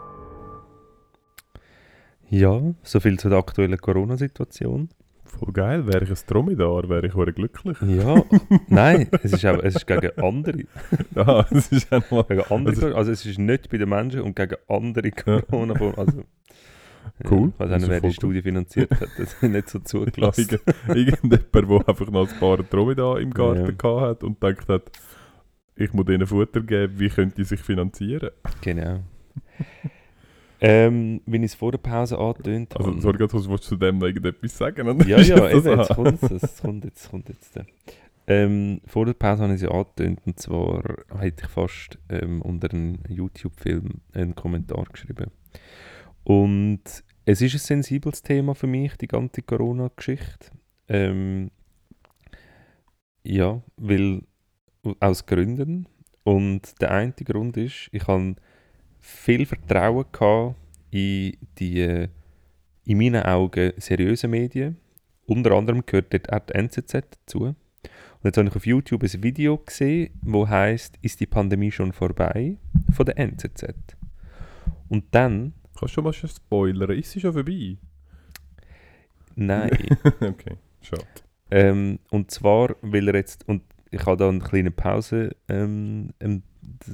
Ja, 2.29 2.61
so 2.83 2.99
viel 2.99 3.19
zu 3.19 3.29
der 3.29 3.37
aktuellen 3.39 3.77
Corona-Situation. 3.77 4.89
Voll 5.25 5.51
geil. 5.53 5.87
Wäre 5.87 6.03
ich 6.03 6.09
ein 6.11 6.17
Dromedar, 6.27 6.87
wäre 6.89 7.07
ich 7.07 7.35
glücklich. 7.35 7.77
Ja, 7.81 8.23
nein, 8.67 9.07
es 9.23 9.33
ist, 9.33 9.45
auch, 9.45 9.59
es 9.63 9.75
ist 9.75 9.87
gegen 9.87 10.11
andere. 10.19 10.63
Ja, 11.15 11.43
das 11.43 11.71
ist 11.71 11.91
auch 11.91 12.09
mal... 12.11 12.23
Gegen 12.23 12.41
andere 12.49 12.75
Also- 12.75 12.95
also, 12.95 13.11
es 13.11 13.25
ist 13.25 13.39
nicht 13.39 13.69
bei 13.69 13.77
den 13.77 13.89
Menschen 13.89 14.21
und 14.21 14.35
gegen 14.35 14.55
andere 14.67 15.07
Ja. 15.25 15.41
Corona-Formen. 15.41 15.95
Also, 17.17 17.29
Cool, 17.29 17.49
Ich 17.49 17.59
weiß 17.59 17.69
das 17.69 17.81
nicht, 17.81 17.83
ist 17.83 17.89
wer 17.89 18.09
die 18.09 18.13
Studie 18.13 18.41
finanziert 18.41 18.89
hat. 18.91 19.09
Das 19.17 19.33
ist 19.33 19.43
nicht 19.43 19.69
so 19.69 19.79
zugelassen. 19.79 20.47
Irgend- 20.49 20.63
Irgendjemand, 20.87 21.53
der 21.53 21.87
einfach 21.89 22.09
noch 22.09 22.29
ein 22.31 22.39
paar 22.39 22.57
Dromedar 22.63 23.19
im 23.19 23.31
Garten 23.33 23.65
Ja. 23.65 23.71
gehabt 23.71 24.01
hat 24.01 24.23
und 24.23 24.39
gedacht 24.39 24.69
hat, 24.69 24.91
ich 25.75 25.91
muss 25.91 26.05
denen 26.05 26.25
Futter 26.25 26.61
geben, 26.61 26.97
wie 26.99 27.09
können 27.09 27.33
die 27.35 27.43
sich 27.43 27.59
finanzieren? 27.59 28.29
Genau. 28.61 28.99
Ähm, 30.65 31.21
wie 31.25 31.37
ich 31.37 31.43
es 31.43 31.55
vor 31.55 31.71
der 31.71 31.77
Pause 31.79 32.17
angetönt 32.17 32.75
Also, 32.77 32.91
habe. 32.91 33.01
sorry, 33.01 33.17
kurz, 33.17 33.33
willst 33.33 33.49
du 33.49 33.57
zu 33.57 33.75
dem 33.75 34.01
irgendetwas 34.01 34.57
sagen? 34.57 34.87
Dann 34.87 35.07
Ja, 35.07 35.19
ja, 35.19 35.49
eben, 35.51 35.77
jetzt 35.77 35.89
kommt 35.93 36.23
es. 36.23 36.31
Es 36.31 36.61
kommt 36.61 36.85
jetzt, 36.85 37.09
kommt 37.09 37.29
jetzt. 37.29 37.57
äh. 37.57 37.65
Ähm, 38.25 38.79
vor 38.85 39.05
der 39.05 39.13
Pause 39.13 39.43
habe 39.43 39.53
ich 39.53 39.61
es 39.61 39.63
ja 39.63 39.71
angetönt 39.71 40.21
und 40.25 40.39
zwar 40.39 40.81
hätte 41.19 41.43
ich 41.43 41.49
fast 41.49 41.99
ähm, 42.07 42.41
unter 42.41 42.71
einem 42.71 42.99
YouTube-Film 43.09 43.89
einen 44.13 44.33
Kommentar 44.35 44.85
geschrieben. 44.89 45.29
Und 46.23 46.81
es 47.25 47.41
ist 47.41 47.53
ein 47.55 47.59
sensibles 47.59 48.21
Thema 48.21 48.55
für 48.55 48.67
mich, 48.67 48.95
die 48.95 49.07
ganze 49.09 49.41
Corona-Geschichte. 49.41 50.51
Ähm, 50.87 51.51
ja, 53.23 53.61
weil 53.75 54.21
aus 55.01 55.25
Gründen. 55.25 55.87
Und 56.23 56.79
der 56.81 56.91
eine 56.91 57.11
Grund 57.11 57.57
ist, 57.57 57.89
ich 57.91 58.07
habe 58.07 58.35
viel 59.03 59.45
Vertrauen 59.45 60.05
gehabt 60.11 60.55
in 60.89 61.37
die 61.59 62.07
in 62.85 62.97
meinen 62.97 63.23
Augen 63.23 63.73
seriöse 63.77 64.27
Medien. 64.27 64.77
Unter 65.25 65.51
anderem 65.51 65.85
gehört 65.85 66.13
dort 66.13 66.31
auch 66.31 66.39
die 66.39 66.53
NZZ 66.55 66.93
dazu. 66.93 67.41
Und 67.43 67.55
jetzt 68.23 68.37
habe 68.37 68.47
ich 68.47 68.55
auf 68.55 68.65
YouTube 68.65 69.03
ein 69.03 69.23
Video 69.23 69.57
gesehen, 69.57 70.13
wo 70.21 70.47
heißt 70.47 70.97
Ist 71.01 71.19
die 71.19 71.25
Pandemie 71.25 71.71
schon 71.71 71.91
vorbei? 71.91 72.57
von 72.93 73.05
der 73.05 73.17
NZZ. 73.17 73.73
Und 74.89 75.05
dann, 75.11 75.53
Kannst 75.77 75.81
du 75.81 75.87
schon 75.87 76.03
mal 76.05 76.13
schon 76.13 76.29
spoilern? 76.29 76.91
Ist 76.97 77.11
sie 77.11 77.19
schon 77.19 77.33
vorbei? 77.33 77.77
nein. 79.35 79.71
okay, 80.21 80.55
schade. 80.81 81.05
ähm, 81.51 81.99
und 82.11 82.31
zwar, 82.31 82.75
weil 82.81 83.07
er 83.09 83.15
jetzt, 83.15 83.47
und 83.47 83.63
ich 83.91 84.05
habe 84.05 84.17
da 84.17 84.29
eine 84.29 84.39
kleine 84.39 84.71
Pause, 84.71 85.35
ähm, 85.49 86.11
ähm, 86.19 86.43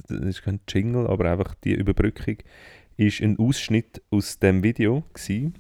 das 0.08 0.20
ist 0.22 0.44
kein 0.44 0.60
Jingle, 0.68 1.08
aber 1.08 1.32
einfach 1.32 1.56
die 1.56 1.74
Überbrückung, 1.74 2.38
ist 2.98 3.22
ein 3.22 3.40
Ausschnitt 3.40 4.02
aus 4.12 4.40
dem 4.40 4.64
Video 4.64 5.04
gewesen. 5.14 5.54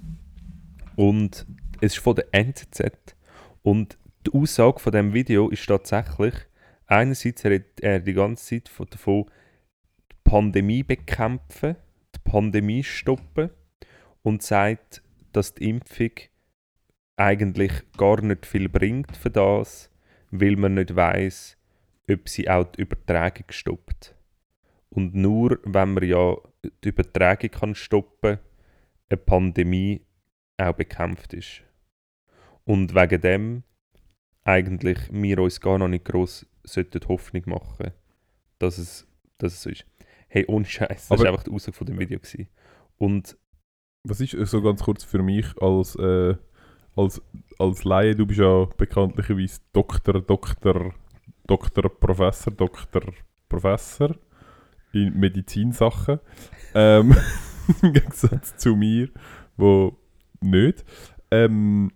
Und 0.95 1.45
es 1.81 1.93
ist 1.93 1.99
von 1.99 2.15
der 2.15 2.27
NZZ. 2.33 3.15
Und 3.61 3.97
die 4.27 4.33
Aussage 4.33 4.79
von 4.79 4.91
dem 4.91 5.13
Video 5.13 5.49
ist 5.49 5.65
tatsächlich, 5.65 6.33
einerseits 6.87 7.45
redet 7.45 7.79
er 7.81 7.99
die 7.99 8.13
ganze 8.13 8.45
Zeit 8.45 8.69
von, 8.69 8.87
davon, 8.89 9.25
die 10.11 10.15
Pandemie 10.23 10.83
bekämpfen, 10.83 11.75
die 12.15 12.19
Pandemie 12.23 12.83
stoppen 12.83 13.49
und 14.23 14.43
sagt, 14.43 15.01
dass 15.31 15.53
die 15.53 15.69
Impfung 15.69 16.11
eigentlich 17.15 17.71
gar 17.97 18.21
nicht 18.21 18.45
viel 18.45 18.69
bringt 18.69 19.15
für 19.15 19.29
das, 19.29 19.89
weil 20.31 20.55
man 20.55 20.75
nicht 20.75 20.95
weiß, 20.95 21.57
ob 22.09 22.29
sie 22.29 22.49
auch 22.49 22.65
die 22.65 22.81
Übertragung 22.81 23.45
stoppt. 23.49 24.15
Und 24.89 25.13
nur 25.15 25.59
wenn 25.63 25.93
man 25.93 26.03
ja 26.03 26.35
die 26.83 26.89
Übertragung 26.89 27.51
kann 27.51 27.75
stoppen, 27.75 28.39
eine 29.09 29.17
Pandemie 29.17 30.01
auch 30.57 30.73
bekämpft 30.73 31.33
ist. 31.33 31.63
Und 32.65 32.93
wegen 32.93 33.21
dem 33.21 33.63
eigentlich 34.43 34.97
wir 35.11 35.39
uns 35.39 35.61
gar 35.61 35.77
noch 35.77 35.87
nicht 35.87 36.05
gross 36.05 36.45
sollten 36.63 37.07
Hoffnung 37.07 37.43
machen, 37.45 37.91
dass 38.59 38.77
es, 38.77 39.07
dass 39.37 39.53
es 39.53 39.61
so 39.63 39.69
ist. 39.69 39.85
Hey, 40.27 40.45
ohne 40.47 40.65
Scheiß, 40.65 41.07
das 41.07 41.19
war 41.19 41.27
einfach 41.27 41.43
die 41.43 41.51
Aussage 41.51 41.75
von 41.75 41.87
dem 41.87 41.99
Video. 41.99 42.19
Gewesen. 42.19 42.47
Und 42.97 43.37
Was 44.03 44.21
ist 44.21 44.33
äh, 44.33 44.45
so 44.45 44.61
ganz 44.61 44.83
kurz 44.83 45.03
für 45.03 45.23
mich 45.23 45.45
als, 45.59 45.95
äh, 45.95 46.35
als, 46.95 47.21
als 47.57 47.83
Laie? 47.83 48.15
Du 48.15 48.27
bist 48.27 48.39
ja 48.39 48.65
bekanntlicherweise 48.77 49.61
Doktor, 49.73 50.21
Doktor, 50.21 50.93
Doktor, 51.49 51.89
Professor, 51.89 52.53
Doktor, 52.53 53.01
Professor 53.47 54.15
in 54.93 55.19
Medizinsachen. 55.19 56.19
Ähm, 56.75 57.15
Im 57.81 57.93
Gegensatz 57.93 58.55
zu 58.57 58.75
mir, 58.75 59.09
wo 59.57 59.97
nicht. 60.41 60.85
Ähm, 61.31 61.91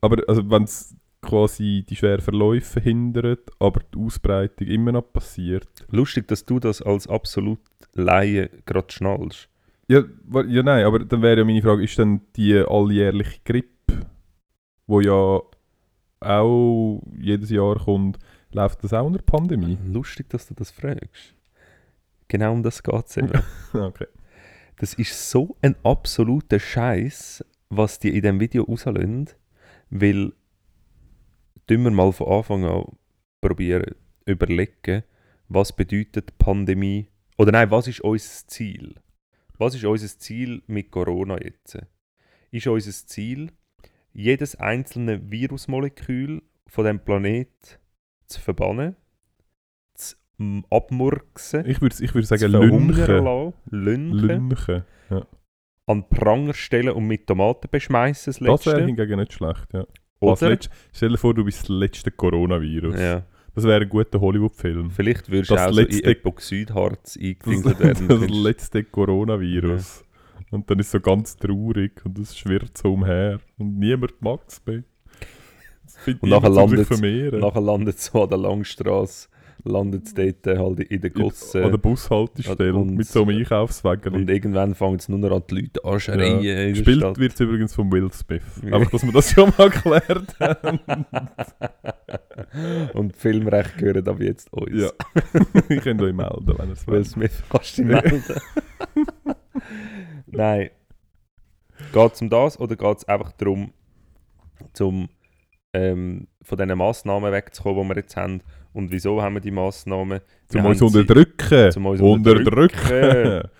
aber 0.00 0.22
also 0.28 0.48
wenn 0.50 0.64
es 0.64 0.96
quasi 1.20 1.84
die 1.88 1.94
schweren 1.94 2.20
Verläufe 2.20 2.80
verhindert, 2.80 3.50
aber 3.60 3.80
die 3.94 3.98
Ausbreitung 3.98 4.66
immer 4.66 4.92
noch 4.92 5.12
passiert. 5.12 5.68
lustig, 5.90 6.26
dass 6.28 6.44
du 6.44 6.58
das 6.58 6.82
als 6.82 7.06
absolut 7.06 7.60
Laie 7.94 8.50
gerade 8.66 8.92
schnallst. 8.92 9.48
Ja, 9.88 10.02
ja, 10.48 10.62
nein, 10.62 10.84
aber 10.84 11.00
dann 11.00 11.22
wäre 11.22 11.38
ja 11.38 11.44
meine 11.44 11.62
Frage, 11.62 11.84
ist 11.84 11.98
dann 11.98 12.22
die 12.34 12.56
alljährliche 12.56 13.40
Grippe, 13.44 14.06
wo 14.86 15.00
ja 15.00 15.40
auch 16.20 17.02
jedes 17.18 17.50
Jahr 17.50 17.78
kommt, 17.78 18.18
läuft 18.52 18.84
das 18.84 18.92
auch 18.92 19.06
unter 19.06 19.22
Pandemie? 19.22 19.78
Lustig, 19.84 20.28
dass 20.30 20.46
du 20.46 20.54
das 20.54 20.70
fragst. 20.70 21.34
Genau 22.28 22.52
um 22.52 22.62
das 22.62 22.82
geht 22.82 23.06
es 23.06 23.16
eben. 23.16 23.42
okay. 23.72 24.06
Das 24.76 24.94
ist 24.94 25.30
so 25.30 25.56
ein 25.60 25.76
absoluter 25.84 26.58
Scheiß, 26.58 27.44
was 27.68 27.98
die 27.98 28.16
in 28.16 28.22
dem 28.22 28.40
Video 28.40 28.64
rauslösen, 28.64 29.28
weil 29.90 30.32
tun 31.66 31.82
wir 31.84 31.90
mal 31.90 32.12
von 32.12 32.28
Anfang 32.28 32.64
an 32.64 32.84
probieren, 33.40 33.94
überlegen, 34.26 35.04
was 35.48 35.74
bedeutet 35.74 36.38
Pandemie, 36.38 37.08
oder 37.36 37.52
nein, 37.52 37.70
was 37.70 37.88
ist 37.88 38.00
unser 38.00 38.46
Ziel? 38.46 38.94
Was 39.58 39.74
ist 39.74 39.84
unser 39.84 40.18
Ziel 40.18 40.62
mit 40.66 40.90
Corona 40.90 41.42
jetzt? 41.42 41.78
Ist 42.50 42.66
unser 42.66 42.92
Ziel, 43.06 43.50
jedes 44.12 44.56
einzelne 44.56 45.30
Virusmolekül 45.30 46.42
von 46.66 46.84
dem 46.84 47.00
Planet 47.00 47.80
zu 48.32 48.40
verbannen, 48.40 48.96
zu 49.94 50.14
abmurksen, 50.70 51.66
Ich 51.66 51.80
würde 51.80 51.94
ich 52.00 52.14
würd 52.14 52.26
sagen, 52.26 52.50
Lünchen. 52.52 53.52
lünchen, 53.70 54.12
Lünchen. 54.18 54.84
an 55.86 56.08
Pranger 56.08 56.54
stellen 56.54 56.90
und 56.90 57.06
mit 57.06 57.26
Tomaten 57.26 57.68
beschmeißen, 57.70 58.32
das 58.32 58.38
Das 58.38 58.66
wäre 58.66 58.76
letzte. 58.76 58.86
hingegen 58.86 59.18
nicht 59.20 59.32
schlecht, 59.32 59.72
ja. 59.72 59.84
Das 60.20 60.40
Oder? 60.42 60.50
letzte, 60.50 60.70
stell 60.92 61.08
dir 61.10 61.18
vor, 61.18 61.34
du 61.34 61.44
bist 61.44 61.62
das 61.62 61.68
letzte 61.68 62.10
Coronavirus. 62.12 62.98
Ja. 62.98 63.24
Das 63.54 63.64
wäre 63.64 63.82
ein 63.82 63.88
guter 63.88 64.20
Hollywood-Film. 64.20 64.90
Vielleicht 64.90 65.28
würdest 65.30 65.50
du 65.50 65.54
Das 65.56 65.66
auch 65.68 65.72
so 65.74 65.80
in 65.80 65.86
letzte- 65.88 66.04
Epoxidharz 66.10 67.14
Das, 67.14 67.22
eingepinselt 67.22 67.78
werden. 67.80 68.08
das 68.08 68.18
könntest. 68.20 68.40
letzte 68.42 68.84
Coronavirus. 68.84 70.04
Und 70.52 70.70
dann 70.70 70.78
ist 70.78 70.86
es 70.86 70.92
so 70.92 71.00
ganz 71.00 71.36
traurig 71.36 71.92
und 72.04 72.18
es 72.18 72.38
schwirrt 72.38 72.78
so 72.78 72.92
umher. 72.94 73.40
Und 73.58 73.78
niemand 73.78 74.20
mag 74.22 74.40
es 74.46 74.62
mehr. 74.64 74.84
Und 76.06 76.22
nachher 76.30 76.84
vermehren. 76.84 77.40
Nachher 77.40 77.60
landet 77.60 77.96
es 77.96 78.06
so 78.06 78.22
an 78.24 78.28
der 78.28 78.38
Langstrasse, 78.38 79.28
landet 79.64 80.06
es 80.06 80.14
dort 80.14 80.58
halt 80.58 80.80
in 80.80 81.00
der 81.00 81.10
Gosse. 81.10 81.64
An 81.64 81.70
der 81.70 81.78
Bushaltestelle 81.78 82.74
Und- 82.74 82.96
mit 82.96 83.06
so 83.06 83.22
einem 83.22 83.38
Einkaufswagen. 83.38 84.14
und 84.14 84.28
irgendwann 84.28 84.74
fangen 84.74 84.96
es 84.96 85.08
nur 85.08 85.18
noch 85.18 85.30
an, 85.36 85.42
die 85.48 85.54
Leute 85.54 85.84
anschreien. 85.84 86.38
in 86.38 86.42
der 86.42 86.68
Gespielt 86.70 87.18
wird 87.18 87.34
es 87.34 87.40
übrigens 87.40 87.74
von 87.74 87.90
Will 87.92 88.10
Smith. 88.12 88.42
Ja. 88.64 88.76
Einfach, 88.76 88.90
dass 88.90 89.04
wir 89.04 89.12
das 89.12 89.30
schon 89.32 89.52
mal 89.56 89.70
geklärt 89.70 90.34
haben. 90.40 90.80
und 92.94 93.14
die 93.14 93.18
Filmrechte 93.18 93.78
gehören 93.78 94.08
ab 94.08 94.20
jetzt 94.20 94.52
uns. 94.52 94.82
ja. 94.82 94.90
ich 95.68 95.80
könnt 95.80 96.02
euch 96.02 96.12
melden, 96.14 96.54
wenn 96.58 96.66
ihr 96.68 96.72
es 96.72 96.86
Will 96.86 96.94
wollt. 96.96 97.06
Smith, 97.06 97.42
kannst 97.48 97.78
du 97.78 97.82
dich 97.84 97.92
melden? 97.92 98.22
Nein. 100.26 100.70
Geht 101.92 102.12
es 102.14 102.22
um 102.22 102.30
das 102.30 102.58
oder 102.60 102.76
geht 102.76 102.98
es 102.98 103.04
einfach 103.08 103.32
darum, 103.32 103.72
zum, 104.72 105.08
ähm, 105.74 106.28
von 106.42 106.58
diesen 106.58 106.76
Massnahmen 106.78 107.32
wegzukommen, 107.32 107.82
die 107.84 107.88
wir 107.90 107.96
jetzt 108.02 108.16
haben? 108.16 108.40
Und 108.72 108.90
wieso 108.90 109.20
haben 109.22 109.34
wir 109.34 109.40
die 109.40 109.50
Massnahmen? 109.50 110.20
Zum 110.48 110.64
uns 110.64 110.78
sie- 110.78 110.84
unterdrücken. 110.84 111.70
zum 111.70 111.86
uns 111.86 112.00
unterdrücken. 112.00 113.42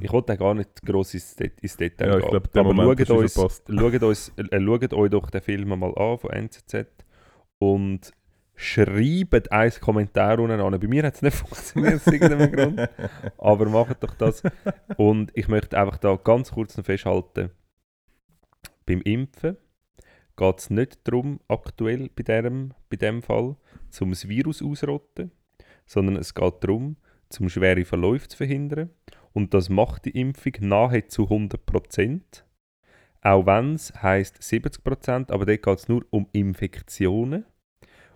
Ich 0.00 0.12
wollte 0.12 0.36
gar 0.36 0.54
nicht 0.54 0.82
gross 0.84 1.14
ins, 1.14 1.34
Det 1.34 1.52
ins 1.60 1.76
Detail 1.76 2.08
Ja, 2.08 2.14
ich 2.16 2.22
gehen. 2.22 2.30
glaube, 2.30 2.48
den 2.48 2.60
Aber 2.60 2.74
Moment 2.74 3.06
schaut 3.08 3.18
uns, 3.18 3.34
schaut, 3.34 4.02
uns, 4.02 4.32
äh, 4.36 4.60
schaut 4.60 4.92
euch 4.94 5.10
doch 5.10 5.30
den 5.30 5.40
Film 5.40 5.68
mal 5.78 5.94
an 5.96 6.18
von 6.18 6.30
NZZ 6.30 6.86
und 7.58 8.12
schreibt 8.54 9.50
einen 9.50 9.72
Kommentar 9.80 10.38
unten 10.38 10.60
an. 10.60 10.78
Bei 10.78 10.86
mir 10.86 11.04
hat 11.04 11.14
es 11.14 11.22
nicht 11.22 11.36
funktioniert 11.36 11.94
aus 11.94 12.06
irgendeinem 12.06 12.52
Grund. 12.52 12.90
Aber 13.38 13.66
macht 13.68 14.02
doch 14.04 14.14
das. 14.14 14.42
Und 14.98 15.30
ich 15.34 15.48
möchte 15.48 15.78
einfach 15.78 15.96
da 15.98 16.16
ganz 16.16 16.52
kurz 16.52 16.76
noch 16.76 16.84
festhalten. 16.84 17.50
Beim 18.86 19.00
Impfen 19.02 19.56
geht 20.36 20.58
es 20.58 20.70
nicht 20.70 21.00
darum, 21.04 21.40
aktuell 21.48 22.10
bei 22.14 22.22
dem, 22.22 22.74
bei 22.90 22.96
dem 22.96 23.22
Fall, 23.22 23.56
um 24.00 24.10
das 24.10 24.28
Virus 24.28 24.62
ausrotten, 24.62 25.30
sondern 25.86 26.16
es 26.16 26.34
geht 26.34 26.64
darum, 26.64 26.96
zum 27.28 27.48
schwere 27.48 27.84
Verläufe 27.84 28.28
zu 28.28 28.36
verhindern 28.36 28.90
Und 29.32 29.54
das 29.54 29.68
macht 29.68 30.04
die 30.04 30.18
Impfung 30.20 30.52
nahezu 30.60 31.24
100%. 31.24 32.44
Auch 33.22 33.46
wenn 33.46 33.74
es 33.74 33.92
heisst 34.02 34.40
70%, 34.40 35.30
aber 35.30 35.46
dort 35.46 35.62
geht 35.62 35.78
es 35.78 35.88
nur 35.88 36.04
um 36.10 36.28
Infektionen. 36.32 37.44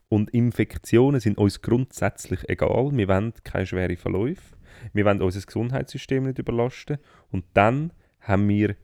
Und 0.09 0.31
Infektionen 0.31 1.21
sind 1.21 1.39
uns 1.39 1.63
grundsätzlich 1.63 2.49
egal. 2.49 2.91
Wir 2.93 3.09
wollen 3.09 3.33
keine 3.45 3.67
schweren 3.67 3.97
Verläufe. 3.97 4.57
Wir 4.93 5.05
wollen 5.05 5.23
unser 5.23 5.41
Gesundheitssystem 5.41 6.25
nicht 6.25 6.39
überlasten. 6.39 6.99
Und 7.31 7.45
dann 7.55 7.93
haben 8.21 8.49
wir 8.49 8.77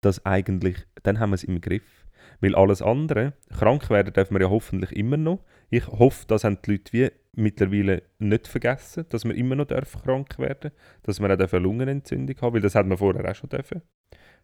das 0.00 0.24
eigentlich, 0.24 0.76
dann 1.02 1.18
haben 1.18 1.30
wir 1.30 1.36
es 1.36 1.44
im 1.44 1.60
Griff. 1.60 2.03
Weil 2.40 2.54
alles 2.54 2.82
andere, 2.82 3.34
krank 3.56 3.90
werden 3.90 4.12
dürfen 4.12 4.34
wir 4.34 4.42
ja 4.42 4.50
hoffentlich 4.50 4.92
immer 4.92 5.16
noch. 5.16 5.44
Ich 5.70 5.86
hoffe, 5.88 6.24
das 6.26 6.44
haben 6.44 6.58
die 6.64 6.72
Leute 6.72 6.92
wie 6.92 7.10
mittlerweile 7.36 8.02
nicht 8.18 8.46
vergessen, 8.46 9.06
dass 9.08 9.24
wir 9.24 9.34
immer 9.34 9.56
noch 9.56 9.66
dürfen 9.66 10.02
krank 10.02 10.38
werden 10.38 10.70
dass 11.02 11.20
wir 11.20 11.30
auch 11.30 11.38
eine 11.38 11.62
Lungenentzündung 11.62 12.36
haben, 12.40 12.54
weil 12.54 12.60
das 12.60 12.74
hat 12.74 12.86
man 12.86 12.98
vorher 12.98 13.28
auch 13.28 13.34
schon 13.34 13.50
dürfen. 13.50 13.82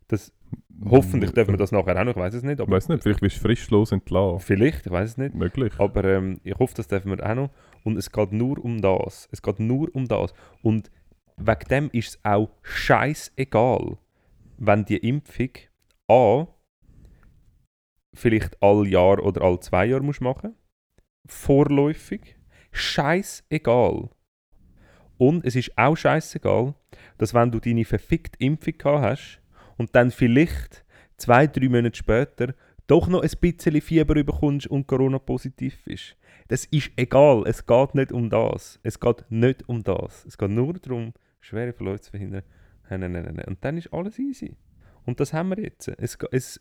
Das, 0.09 0.32
hoffentlich 0.84 1.30
dürfen 1.32 1.53
wir 1.53 1.59
das 1.59 1.70
nachher 1.70 1.97
auch 1.97 2.05
noch, 2.05 2.12
ich 2.12 2.16
weiß 2.16 2.34
es 2.34 2.43
nicht. 2.43 2.59
Ich 2.59 2.68
weiß 2.68 2.88
nicht, 2.88 3.03
vielleicht 3.03 3.20
bist 3.20 3.36
du 3.36 3.41
frischlos 3.43 3.93
entlassen. 3.93 4.41
Vielleicht, 4.41 4.86
ich 4.86 4.93
weiß 4.93 5.11
es 5.11 5.16
nicht. 5.18 5.34
Möglich. 5.34 5.72
Aber 5.78 6.03
ähm, 6.05 6.41
ich 6.43 6.59
hoffe, 6.59 6.74
das 6.74 6.88
dürfen 6.88 7.16
wir 7.16 7.24
auch 7.24 7.34
noch. 7.34 7.51
Und 7.84 7.97
es 7.97 8.11
geht 8.11 8.32
nur 8.32 8.62
um 8.64 8.80
das. 8.80 9.28
Es 9.30 9.41
geht 9.41 9.61
nur 9.61 9.95
um 9.95 10.09
das. 10.09 10.34
Und 10.62 10.91
wegen 11.36 11.68
dem 11.70 11.91
ist 11.93 12.09
es 12.09 12.24
auch 12.24 12.51
scheißegal, 12.62 13.99
wenn 14.59 14.84
die 14.84 14.97
Impfung 14.97 15.51
A 16.09 16.49
vielleicht 18.15 18.61
all 18.63 18.87
Jahr 18.87 19.23
oder 19.23 19.43
all 19.43 19.61
zwei 19.61 19.87
Jahre 19.87 20.03
musst 20.03 20.21
machen 20.21 20.55
Vorläufig. 21.27 22.37
Scheißegal. 22.73 24.11
Und 25.19 25.45
es 25.45 25.55
ist 25.55 25.77
auch 25.77 25.97
scheißegal, 25.97 26.75
dass 27.19 27.35
wenn 27.35 27.51
du 27.51 27.61
deine 27.61 27.85
verfickte 27.85 28.39
Impfung 28.39 28.79
gehabt 28.79 29.03
hast 29.03 29.43
und 29.77 29.95
dann 29.95 30.11
vielleicht 30.11 30.85
zwei, 31.19 31.47
drei 31.47 31.69
Monate 31.69 31.97
später 31.97 32.55
doch 32.87 33.07
noch 33.07 33.23
ein 33.23 33.31
bisschen 33.41 33.81
Fieber 33.81 34.15
bekommst 34.25 34.67
und 34.67 34.87
Corona 34.87 35.19
positiv 35.19 35.87
ist. 35.87 36.17
Das 36.49 36.65
ist 36.65 36.91
egal. 36.97 37.45
Es 37.47 37.65
geht 37.65 37.95
nicht 37.95 38.11
um 38.11 38.29
das. 38.31 38.81
Es 38.83 38.99
geht 38.99 39.25
nicht 39.29 39.69
um 39.69 39.85
das. 39.85 40.25
Es 40.25 40.37
geht 40.37 40.51
nur 40.51 40.75
darum, 40.75 41.13
schwere 41.39 41.73
Verläufe 41.73 42.01
zu 42.01 42.11
verhindern. 42.11 42.43
Nein, 42.89 43.01
nein, 43.01 43.13
nein, 43.13 43.35
nein. 43.37 43.45
Und 43.47 43.65
dann 43.65 43.79
ist 43.79 43.93
alles 43.93 44.19
easy. 44.19 44.57
Und 45.05 45.21
das 45.21 45.33
haben 45.33 45.51
wir 45.51 45.63
jetzt. 45.63 45.87
Es, 45.87 46.19
es, 46.33 46.61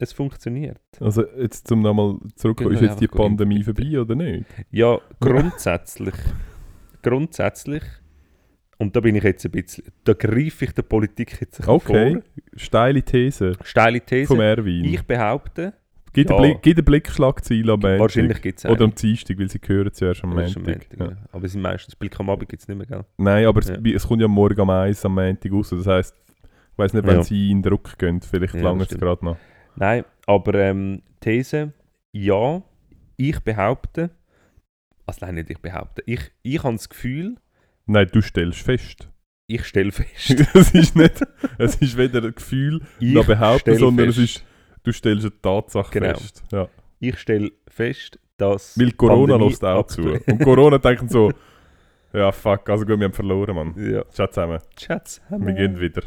es 0.00 0.12
funktioniert. 0.12 0.80
Also 1.00 1.24
jetzt 1.38 1.68
zum 1.68 1.82
nochmal 1.82 2.16
zurückkommen, 2.34 2.70
Genau, 2.70 2.80
ist 2.80 2.90
jetzt 2.90 3.00
die 3.00 3.08
Pandemie 3.08 3.62
vorbei 3.62 4.00
oder 4.00 4.14
nicht? 4.14 4.46
Ja, 4.70 4.98
grundsätzlich. 5.20 6.14
grundsätzlich. 7.02 7.82
Und 8.78 8.96
da 8.96 9.00
bin 9.00 9.14
ich 9.14 9.22
jetzt 9.24 9.44
ein 9.44 9.50
bisschen. 9.50 9.84
Da 10.04 10.14
greife 10.14 10.64
ich 10.64 10.72
der 10.72 10.82
Politik 10.82 11.38
jetzt 11.40 11.60
ein 11.60 11.68
Okay, 11.68 12.12
vor. 12.14 12.22
steile 12.56 13.02
These 13.02 13.52
Steile 13.62 14.00
These. 14.00 14.26
vom 14.26 14.40
Erwin. 14.40 14.84
Ich 14.84 15.02
behaupte, 15.02 15.74
Gib 16.12 16.28
ja. 16.28 16.36
den 16.40 16.84
Blick, 16.84 17.08
am 17.20 17.78
Montag. 17.80 18.00
wahrscheinlich 18.00 18.42
gibt 18.42 18.58
es 18.58 18.66
Oder 18.66 18.84
am 18.84 18.94
Dienstag, 18.94 19.38
weil 19.38 19.48
sie 19.48 19.60
hören 19.64 19.90
es 19.92 20.00
ja 20.00 20.08
erst 20.08 20.24
am 20.24 20.36
Erst 20.38 20.56
am 20.56 20.62
Montag. 20.64 20.88
Montag, 20.98 20.98
Ja. 20.98 21.12
ja. 21.22 21.28
Aber 21.30 21.44
es 21.44 21.52
sind 21.52 21.60
meistens 21.62 21.94
Blick 21.94 22.18
am 22.18 22.30
Abend 22.30 22.48
gibt 22.48 22.62
es 22.62 22.66
nicht 22.68 22.76
mehr, 22.78 22.86
gell? 22.86 23.04
Nein, 23.18 23.44
aber 23.46 23.60
es, 23.60 23.68
es 23.70 24.08
kommt 24.08 24.20
ja 24.20 24.26
morgen 24.28 24.60
am 24.60 24.70
1 24.70 25.04
am 25.04 25.14
Montag 25.14 25.52
raus. 25.52 25.70
Das 25.70 25.86
heisst, 25.86 26.16
ich 26.72 26.78
weiß 26.78 26.94
nicht, 26.94 27.06
wenn 27.06 27.22
sie 27.22 27.50
in 27.52 27.62
Druck 27.62 27.96
gehen, 27.98 28.20
vielleicht 28.22 28.54
Ja, 28.54 28.62
lange 28.62 28.82
es 28.84 28.88
gerade 28.88 29.24
noch. 29.24 29.36
Nein, 29.76 30.04
aber 30.26 30.54
ähm, 30.54 31.02
These, 31.20 31.72
ja, 32.12 32.62
ich 33.16 33.38
behaupte, 33.40 34.10
also 35.06 35.24
nein, 35.26 35.36
nicht 35.36 35.50
ich 35.50 35.58
behaupte, 35.58 36.02
ich, 36.06 36.30
ich 36.42 36.62
habe 36.62 36.74
das 36.76 36.88
Gefühl, 36.88 37.36
Nein, 37.86 38.08
du 38.12 38.20
stellst 38.20 38.60
fest. 38.60 39.08
ich 39.46 39.64
stelle 39.64 39.90
fest, 39.92 40.30
es 40.54 40.74
ist 40.74 40.96
nicht, 40.96 41.20
es 41.58 41.76
ist 41.76 41.96
weder 41.96 42.22
ein 42.24 42.34
Gefühl 42.34 42.82
ich 43.00 43.12
noch 43.14 43.26
behaupten, 43.26 43.74
sondern 43.76 44.08
es 44.08 44.18
ist, 44.18 44.44
du 44.84 44.92
stellst 44.92 45.24
eine 45.24 45.40
Tatsache 45.42 45.90
Genau. 45.98 46.14
fest. 46.18 46.42
Ja. 46.52 46.68
ich 47.00 47.18
stelle 47.18 47.50
fest, 47.68 48.18
dass 48.36 48.78
Weil 48.78 48.92
Corona 48.92 49.36
lässt 49.36 49.64
auch 49.64 49.86
zu. 49.86 50.02
Und 50.02 50.38
Corona 50.42 50.78
denkt 50.78 51.10
so, 51.10 51.32
ja 52.12 52.30
fuck, 52.32 52.68
also 52.70 52.84
gut, 52.86 52.98
wir 52.98 53.04
haben 53.06 53.12
verloren, 53.12 53.54
Mann. 53.54 53.74
Ja, 53.76 54.04
Ciao 54.10 54.26
zusammen, 54.28 54.60
Schatz, 54.78 55.20
wir 55.30 55.52
gehen 55.52 55.78
wieder. 55.80 56.02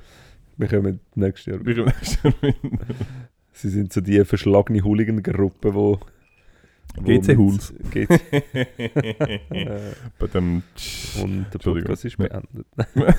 wir 0.57 0.68
kommen 0.68 0.99
nächstes 1.16 1.53
Jahr. 1.53 1.66
Wir 1.66 1.76
kommen- 1.76 1.93
Sie 3.54 3.70
sind 3.70 3.93
so 3.93 4.01
die 4.01 4.24
verschlagene 4.26 4.84
Hooligan-Gruppe, 4.84 5.74
wo... 5.74 5.99
wo 6.97 7.04
GC 7.04 7.38
Hools. 7.38 7.74
GC, 7.91 8.10
Bei 10.20 10.28
dem 10.34 10.64
und 11.22 11.45
der. 11.54 11.60
Podcast 11.60 12.06
ist 12.06 12.18
beendet. 12.18 12.66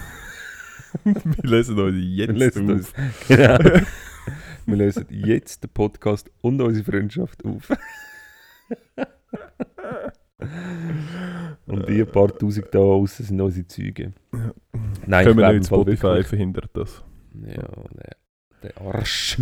Wir 1.05 1.51
lesen 1.51 1.79
uns 1.79 1.95
Wir 1.95 2.01
jetzt 2.27 2.37
lösen 2.39 2.71
auf. 2.71 2.77
uns. 2.77 2.93
Genau. 3.29 3.59
Wir 4.67 4.77
lösen 4.77 5.07
jetzt 5.11 5.63
den 5.65 5.71
Podcast 5.71 6.31
und 6.41 6.61
unsere 6.61 6.85
Freundschaft 6.85 7.45
auf. 7.45 7.69
und 11.67 11.89
die 11.89 12.05
paar 12.05 12.29
Tausend 12.39 12.69
da 12.73 12.79
außen 12.79 13.27
sind 13.27 13.41
unsere 13.41 13.67
Zeuge. 13.67 14.13
Nein, 15.07 15.25
Können 15.27 15.39
wir 15.39 15.53
nicht, 15.53 15.67
Spotify 15.67 16.03
wirklich- 16.05 16.27
verhindert 16.29 16.71
das. 16.75 17.03
Ja, 17.47 17.69
der, 18.65 18.73
der 18.73 18.83
Arsch. 18.83 19.39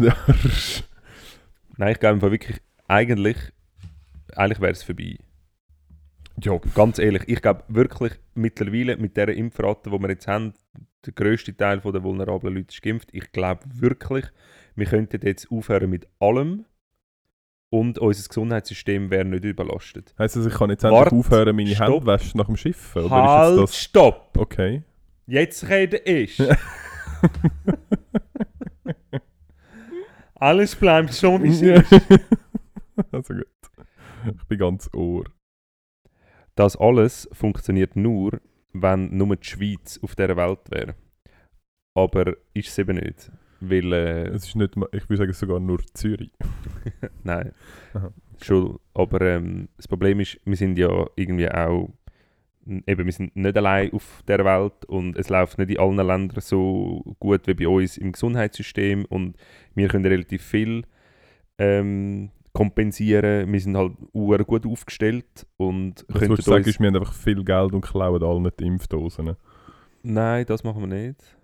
Nein, 1.76 1.92
ich 1.92 2.00
glaube 2.00 2.20
Fall 2.20 2.30
wirklich, 2.30 2.58
eigentlich, 2.88 3.36
eigentlich 4.34 4.60
wäre 4.60 4.72
es 4.72 4.82
vorbei. 4.82 5.16
ja, 6.40 6.58
Ganz 6.74 6.98
ehrlich, 6.98 7.22
ich 7.26 7.40
glaube 7.40 7.64
wirklich 7.68 8.12
mittlerweile 8.34 8.96
mit 8.96 9.16
dieser 9.16 9.32
Impfrate, 9.32 9.90
die 9.90 9.98
wir 9.98 10.08
jetzt 10.08 10.26
haben, 10.28 10.54
der 11.06 11.12
grösste 11.12 11.56
Teil 11.56 11.80
der 11.80 12.02
vulnerablen 12.02 12.54
Leute 12.54 12.68
ist 12.70 12.82
geimpft. 12.82 13.08
Ich 13.12 13.32
glaube 13.32 13.62
wirklich, 13.74 14.26
wir 14.74 14.86
könnten 14.86 15.20
jetzt 15.26 15.50
aufhören 15.50 15.90
mit 15.90 16.06
allem 16.20 16.64
und 17.70 17.98
unser 17.98 18.28
Gesundheitssystem 18.28 19.10
wäre 19.10 19.24
nicht 19.24 19.44
überlastet. 19.44 20.14
heisst 20.18 20.36
das, 20.36 20.46
ich 20.46 20.54
kann 20.54 20.70
jetzt 20.70 20.84
endlich 20.84 21.12
aufhören, 21.12 21.56
meine 21.56 21.74
stopp. 21.74 21.88
Hände 21.88 22.06
waschen 22.06 22.38
nach 22.38 22.46
dem 22.46 22.56
Schiff? 22.56 22.94
Oder 22.96 23.10
halt, 23.10 23.70
stopp! 23.70 24.36
Okay. 24.36 24.82
Jetzt 25.26 25.68
rede 25.68 25.96
ich! 25.98 26.38
Alles 30.42 30.74
bleibt 30.74 31.12
so, 31.12 31.40
wie 31.40 31.50
es 31.50 31.62
ist. 31.62 31.92
also 33.12 33.34
gut. 33.34 33.46
Ich 34.36 34.44
bin 34.48 34.58
ganz 34.58 34.90
ohr. 34.92 35.22
Das 36.56 36.76
alles 36.76 37.28
funktioniert 37.30 37.94
nur, 37.94 38.40
wenn 38.72 39.16
nur 39.16 39.36
die 39.36 39.46
Schweiz 39.46 40.00
auf 40.02 40.16
dieser 40.16 40.36
Welt 40.36 40.68
wäre. 40.68 40.96
Aber 41.94 42.36
ist 42.54 42.70
es 42.70 42.78
eben 42.78 42.96
nicht. 42.96 43.30
Weil, 43.60 43.92
äh, 43.92 44.28
Es 44.30 44.48
ist 44.48 44.56
nicht, 44.56 44.74
ich 44.90 45.08
würde 45.08 45.18
sagen 45.18 45.32
sogar 45.32 45.60
nur 45.60 45.78
Zürich. 45.94 46.32
nein. 47.22 47.52
Aha. 47.94 48.12
Schon, 48.42 48.80
aber 48.94 49.20
ähm, 49.20 49.68
das 49.76 49.86
Problem 49.86 50.18
ist, 50.18 50.40
wir 50.44 50.56
sind 50.56 50.76
ja 50.76 51.06
irgendwie 51.14 51.48
auch, 51.52 51.88
eben, 52.66 53.04
wir 53.04 53.12
sind 53.12 53.34
nicht 53.36 53.56
allein 53.56 53.92
auf 53.92 54.22
der 54.26 54.44
Welt 54.44 54.84
und 54.86 55.16
es 55.16 55.28
läuft 55.28 55.58
nicht 55.58 55.70
in 55.70 55.78
allen 55.78 55.96
Ländern 55.96 56.40
so 56.40 57.02
gut 57.18 57.46
wie 57.46 57.54
bei 57.54 57.68
uns 57.68 57.96
im 57.96 58.12
Gesundheitssystem 58.12 59.04
und 59.06 59.36
wir 59.74 59.88
können 59.88 60.06
relativ 60.06 60.42
viel 60.42 60.84
ähm, 61.58 62.30
kompensieren. 62.52 63.52
Wir 63.52 63.60
sind 63.60 63.76
halt 63.76 63.92
uhr 64.12 64.38
gut 64.38 64.66
aufgestellt 64.66 65.46
und 65.56 66.04
Was 66.08 66.22
würdest 66.28 66.48
du 66.48 66.54
ist, 66.54 66.80
wir 66.80 66.86
haben 66.88 66.96
einfach 66.96 67.14
viel 67.14 67.44
Geld 67.44 67.72
und 67.72 67.80
klauen 67.80 68.22
allen 68.22 68.50
die 68.58 68.66
Impfdosen. 68.66 69.36
Nein, 70.02 70.46
das 70.46 70.64
machen 70.64 70.80
wir 70.80 70.86
nicht. 70.88 71.36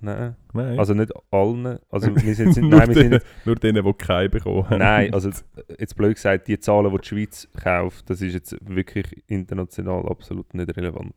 Nein. 0.00 0.36
Nein. 0.52 0.78
Also 0.78 0.94
nicht 0.94 1.12
allen. 1.30 1.78
Also 1.90 2.14
wir 2.22 2.34
sind, 2.34 2.52
sind, 2.54 2.68
nur, 2.68 2.78
nein, 2.80 2.88
wir 2.88 2.94
sind 2.94 3.12
denen, 3.12 3.20
nur 3.44 3.54
denen, 3.56 3.84
die 3.84 3.92
keine 3.94 4.28
bekommen 4.28 4.68
haben. 4.68 4.78
Nein, 4.78 5.12
also 5.14 5.30
jetzt 5.78 5.96
blöd 5.96 6.14
gesagt, 6.14 6.48
die 6.48 6.58
Zahlen, 6.58 6.90
die 6.92 6.98
die 6.98 7.08
Schweiz 7.08 7.48
kauft, 7.62 8.08
das 8.10 8.20
ist 8.20 8.34
jetzt 8.34 8.56
wirklich 8.62 9.06
international 9.26 10.06
absolut 10.08 10.52
nicht 10.54 10.76
relevant. 10.76 11.14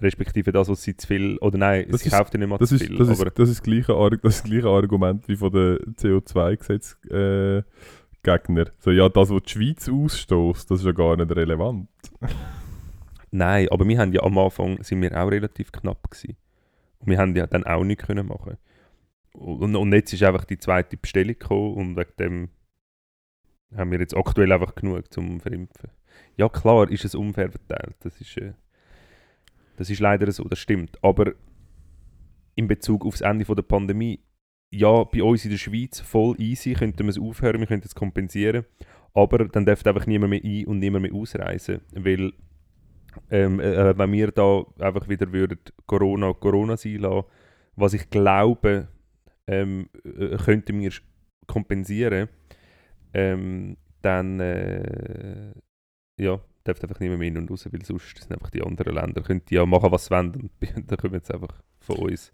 Respektive 0.00 0.50
das, 0.50 0.68
was 0.68 0.82
sie 0.82 0.96
zu 0.96 1.06
viel, 1.06 1.36
oder 1.38 1.56
nein, 1.58 1.86
Das 1.88 2.00
sie 2.00 2.08
ist- 2.08 2.14
kauft 2.16 2.34
ja 2.34 2.40
nicht 2.40 2.48
mal 2.48 2.58
Das 2.58 2.70
zu 2.70 2.74
ist, 2.76 2.84
viel. 2.86 2.96
das, 2.96 3.08
ist, 3.08 3.20
aber 3.20 3.30
das, 3.30 3.48
ist 3.48 3.58
das, 3.60 3.62
gleiche, 3.62 4.18
das, 4.22 4.36
ist 4.36 4.44
gleiche 4.44 4.68
Argument 4.68 5.28
wie 5.28 5.36
von 5.36 5.52
den 5.52 5.76
CO2-Gesetz 5.96 6.96
äh. 7.10 7.62
So, 8.78 8.90
ja, 8.90 9.06
das, 9.10 9.28
was 9.28 9.42
die 9.42 9.50
Schweiz 9.50 9.86
ausstößt, 9.88 10.70
das 10.70 10.80
ist 10.80 10.86
ja 10.86 10.92
gar 10.92 11.14
nicht 11.16 11.30
relevant. 11.36 11.88
nein, 13.30 13.68
aber 13.70 13.86
wir 13.86 13.98
haben 13.98 14.12
ja 14.12 14.22
am 14.22 14.38
Anfang, 14.38 14.82
sind 14.82 15.02
wir 15.02 15.12
auch 15.22 15.30
relativ 15.30 15.70
knapp 15.70 16.10
gewesen. 16.10 16.34
Wir 17.04 17.18
haben 17.18 17.36
ja 17.36 17.46
dann 17.46 17.64
auch 17.64 17.84
nichts 17.84 18.06
können 18.06 18.26
machen. 18.26 18.56
Und, 19.32 19.74
und 19.74 19.92
jetzt 19.92 20.12
ist 20.12 20.22
einfach 20.22 20.44
die 20.44 20.58
zweite 20.58 20.96
Bestellung 20.96 21.38
gekommen 21.38 21.74
und 21.74 21.96
wegen 21.96 22.16
dem 22.18 22.48
haben 23.76 23.90
wir 23.90 23.98
jetzt 23.98 24.16
aktuell 24.16 24.52
einfach 24.52 24.74
genug 24.74 25.12
zum 25.12 25.40
Verimpfen. 25.40 25.90
Ja 26.36 26.48
klar, 26.48 26.88
ist 26.90 27.04
es 27.04 27.14
unfair 27.14 27.50
verteilt. 27.50 27.96
Das 28.00 28.20
ist, 28.20 28.36
äh, 28.36 28.52
das 29.76 29.90
ist 29.90 30.00
leider 30.00 30.30
so, 30.30 30.44
das 30.44 30.60
stimmt. 30.60 31.02
Aber 31.02 31.32
in 32.54 32.68
Bezug 32.68 33.04
auf 33.04 33.14
das 33.14 33.22
Ende 33.22 33.44
der 33.44 33.62
Pandemie, 33.62 34.20
ja, 34.70 35.04
bei 35.04 35.22
uns 35.22 35.44
in 35.44 35.50
der 35.50 35.58
Schweiz 35.58 36.00
voll 36.00 36.40
easy, 36.40 36.74
könnten 36.74 37.04
wir 37.04 37.10
es 37.10 37.18
aufhören, 37.18 37.60
wir 37.60 37.66
könnten 37.66 37.86
es 37.86 37.94
kompensieren. 37.94 38.64
Aber 39.12 39.46
dann 39.46 39.64
darf 39.64 39.84
einfach 39.86 40.06
niemand 40.06 40.30
mehr 40.30 40.40
ein- 40.44 40.66
und 40.66 40.78
niemand 40.78 41.02
mehr 41.02 41.14
ausreisen. 41.14 41.80
Weil 41.92 42.32
ähm, 43.30 43.60
äh, 43.60 43.96
wenn 43.96 44.12
wir 44.12 44.30
da 44.30 44.64
einfach 44.78 45.08
wieder 45.08 45.32
würden 45.32 45.58
Corona 45.86 46.32
Corona 46.32 46.76
sein 46.76 46.96
lassen, 46.98 47.26
was 47.76 47.94
ich 47.94 48.08
glaube, 48.10 48.88
ähm, 49.46 49.88
äh, 50.04 50.36
könnten 50.36 50.80
wir 50.80 50.92
kompensieren, 51.46 52.28
ähm, 53.12 53.76
dann 54.02 54.40
äh, 54.40 55.52
ja, 56.18 56.40
darf 56.64 56.82
einfach 56.82 57.00
nicht 57.00 57.16
mehr 57.16 57.28
in 57.28 57.38
und 57.38 57.50
raus, 57.50 57.68
weil 57.70 57.84
sonst 57.84 58.18
sind 58.18 58.32
einfach 58.32 58.50
die 58.50 58.62
anderen 58.62 58.94
Länder, 58.94 59.22
können 59.22 59.42
die 59.48 59.56
ja 59.56 59.66
machen, 59.66 59.90
was 59.92 60.06
sie 60.06 60.10
wollen 60.12 60.34
und 60.34 60.50
dann 60.90 60.98
kommen 60.98 61.14
jetzt 61.14 61.32
einfach 61.32 61.62
von 61.80 61.96
uns 61.96 62.32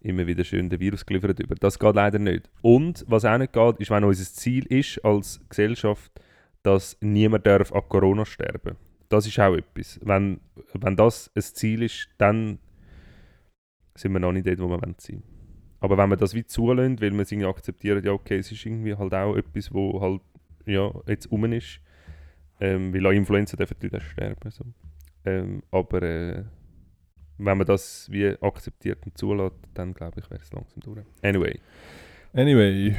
immer 0.00 0.26
wieder 0.26 0.44
schön 0.44 0.70
den 0.70 0.80
Virus 0.80 1.04
geliefert 1.04 1.40
über. 1.40 1.54
Das 1.56 1.78
geht 1.78 1.94
leider 1.94 2.18
nicht. 2.18 2.48
Und 2.62 3.04
was 3.08 3.24
auch 3.24 3.38
nicht 3.38 3.52
geht, 3.52 3.80
ist, 3.80 3.90
wenn 3.90 4.04
unser 4.04 4.24
Ziel 4.24 4.64
ist 4.66 5.04
als 5.04 5.40
Gesellschaft, 5.48 6.12
dass 6.62 6.96
niemand 7.00 7.46
darf 7.46 7.72
an 7.72 7.82
Corona 7.88 8.24
sterben. 8.24 8.76
Das 9.08 9.26
ist 9.26 9.38
auch 9.38 9.54
etwas. 9.54 10.00
Wenn, 10.02 10.40
wenn 10.74 10.96
das 10.96 11.30
ein 11.34 11.42
Ziel 11.42 11.82
ist, 11.82 12.08
dann 12.18 12.58
sind 13.94 14.12
wir 14.12 14.20
noch 14.20 14.32
nicht 14.32 14.46
dort, 14.46 14.58
wo 14.58 14.68
wir 14.68 14.78
sein 14.78 14.94
wollen. 15.08 15.22
Aber 15.80 15.98
wenn 15.98 16.08
man 16.08 16.18
das 16.18 16.34
wie 16.34 16.44
zulässt, 16.44 17.00
weil 17.00 17.10
man 17.10 17.20
es 17.20 17.32
irgendwie 17.32 17.48
akzeptiert, 17.48 18.04
ja 18.04 18.12
okay, 18.12 18.38
es 18.38 18.50
ist 18.50 18.64
irgendwie 18.64 18.94
halt 18.94 19.14
auch 19.14 19.36
etwas, 19.36 19.72
wo 19.72 20.00
halt 20.00 20.20
ja, 20.66 20.90
jetzt 21.06 21.30
um 21.30 21.44
ist, 21.52 21.80
ähm, 22.60 22.92
weil 22.92 23.06
auch 23.06 23.12
Influenza 23.12 23.56
dürfen 23.56 23.76
die 23.80 24.00
sterben. 24.00 24.50
So. 24.50 24.64
Ähm, 25.24 25.62
aber 25.70 26.02
äh, 26.02 26.44
wenn 27.38 27.58
man 27.58 27.66
das 27.66 28.10
wie 28.10 28.28
akzeptiert 28.40 29.04
und 29.04 29.16
zulässt, 29.16 29.56
dann 29.74 29.94
glaube 29.94 30.20
ich, 30.20 30.30
wäre 30.30 30.40
es 30.40 30.52
langsam 30.52 30.80
durch. 30.80 31.04
Anyway. 31.22 31.60
Anyway, 32.32 32.94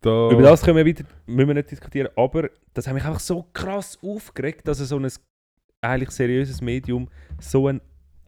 da... 0.00 0.30
Über 0.30 0.42
das 0.42 0.62
können 0.62 0.76
wir 0.76 0.84
wieder, 0.84 1.04
müssen 1.26 1.48
wir 1.48 1.54
nicht 1.54 1.70
diskutieren, 1.70 2.08
aber 2.16 2.48
das 2.72 2.86
hat 2.86 2.94
mich 2.94 3.04
einfach 3.04 3.20
so 3.20 3.46
krass 3.52 3.98
aufgeregt, 4.02 4.66
dass 4.66 4.78
so 4.78 4.96
ein 4.96 5.10
eigentlich 5.80 6.10
seriöses 6.10 6.60
Medium 6.60 7.08
so 7.40 7.66
einen 7.68 7.80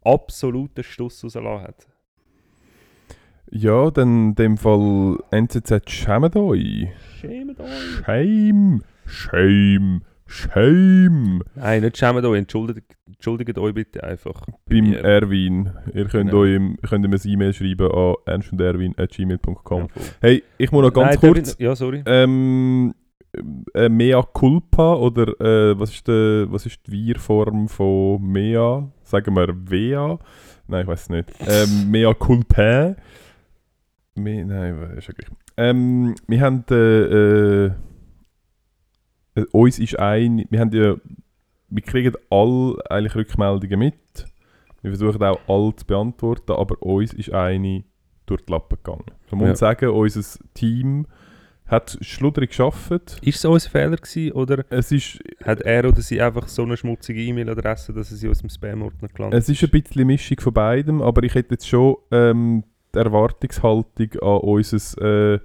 absoluten 0.05 0.83
Stuss 0.83 1.23
rausgelassen 1.25 1.67
hat. 1.67 1.87
Ja, 3.51 3.91
dann 3.91 4.29
in 4.31 4.35
dem 4.37 4.57
Fall 4.57 5.19
NZZ 5.33 5.91
schämt 5.91 6.37
euch. 6.37 6.87
Schämt 7.21 7.59
euch. 7.59 8.05
Shame, 8.07 8.83
shame, 9.07 10.03
shame. 10.27 11.43
Nein, 11.57 11.83
nicht 11.83 11.99
schämt 11.99 12.25
euch, 12.25 12.39
entschuldigt, 12.39 12.97
entschuldigt 13.09 13.59
euch 13.59 13.75
bitte 13.75 14.05
einfach. 14.05 14.47
bei 14.47 14.53
Beim 14.69 14.91
mir. 14.91 15.01
Erwin. 15.01 15.71
Ihr 15.93 16.05
könnt, 16.05 16.31
Genau. 16.31 16.43
euch, 16.43 16.61
könnt 16.89 17.05
ihm 17.05 17.13
ein 17.13 17.21
E-Mail 17.25 17.53
schreiben 17.53 17.91
an 17.91 18.15
ernstunderwin.gmail.com. 18.27 19.81
Ja. 19.81 19.87
Hey, 20.21 20.45
ich 20.57 20.71
muss 20.71 20.83
noch 20.85 20.93
ganz 20.93 21.21
Nein, 21.21 21.33
kurz... 21.35 21.55
ich- 21.55 21.59
Ja, 21.59 21.75
sorry. 21.75 22.05
Ähm, 22.07 22.95
äh, 23.75 23.89
Mea 23.89 24.23
culpa 24.23 24.95
oder 24.95 25.29
äh, 25.41 25.79
was, 25.79 25.91
ist 25.93 26.09
de, 26.09 26.47
was 26.51 26.67
ist 26.67 26.87
die 26.87 26.93
Wir-Form 26.93 27.69
von 27.69 28.23
Mea? 28.23 28.89
Sagen 29.03 29.35
wir 29.35 29.49
Vea? 29.71 30.19
Nein, 30.67 30.83
ich 30.83 30.87
weiß 30.89 31.03
es 31.03 31.09
nicht. 31.11 31.31
Ähm, 31.47 31.91
Mea 31.91 32.15
culpa. 32.15 32.97
Me, 34.17 34.45
nein, 34.45 34.97
ist 34.97 35.09
ja 35.09 35.15
gleich. 35.15 35.31
Ähm, 35.57 36.15
wir 36.27 36.41
haben 36.41 36.65
äh, 36.71 36.75
äh, 36.75 37.71
äh, 39.37 39.45
uns 39.53 39.79
ist 39.79 39.99
ein, 39.99 40.45
wir 40.51 40.61
haben 40.61 40.73
ja, 40.73 40.97
wir 41.69 41.83
kriegen 41.83 42.15
alle 42.31 42.77
eigentlich 42.91 43.15
Rückmeldungen 43.15 43.79
mit. 43.79 44.27
Wir 44.83 44.91
versuchen 44.97 45.23
auch 45.23 45.39
alle 45.47 45.77
zu 45.77 45.87
beantworten, 45.87 46.53
aber 46.53 46.81
uns 46.83 47.13
ist 47.13 47.33
eine 47.33 47.85
durch 48.27 48.43
die 48.47 48.53
Lappen 48.53 48.79
gegangen. 48.83 49.05
Man 49.31 49.41
muss 49.41 49.49
Ja. 49.49 49.57
sagen, 49.57 49.91
unser 49.91 50.23
Team 50.55 51.07
hat 51.71 51.99
schludrig 52.01 52.51
geschafft. 52.51 53.19
Ist 53.23 53.39
es 53.39 53.45
unser 53.45 53.71
Fehler 53.71 53.97
gewesen, 53.97 54.33
oder 54.33 54.65
Es 54.71 54.93
ist, 54.93 55.19
hat 55.45 55.61
er 55.63 55.89
oder 55.89 56.01
sie 56.01 56.21
einfach 56.21 56.49
so 56.49 56.63
eine 56.63 56.77
schmutzige 56.77 57.21
E-Mail-Adresse, 57.21 57.93
dass 57.93 58.11
es 58.11 58.23
in 58.23 58.29
unserem 58.29 58.51
Spam-Ordner 58.51 59.09
gelandet 59.09 59.41
es 59.41 59.49
ist 59.49 59.63
ein 59.63 59.71
bisschen 59.71 60.07
Mischung 60.07 60.41
von 60.41 60.53
beidem, 60.53 61.03
aber 61.03 61.23
ich 61.23 61.35
hätte 61.35 61.55
jetzt 61.55 61.69
schon 61.69 61.97
ähm, 62.11 62.65
die 62.95 62.99
Erwartungshaltung 62.99 64.13
an 64.21 64.39
unser, 64.39 65.35
äh, 65.35 65.39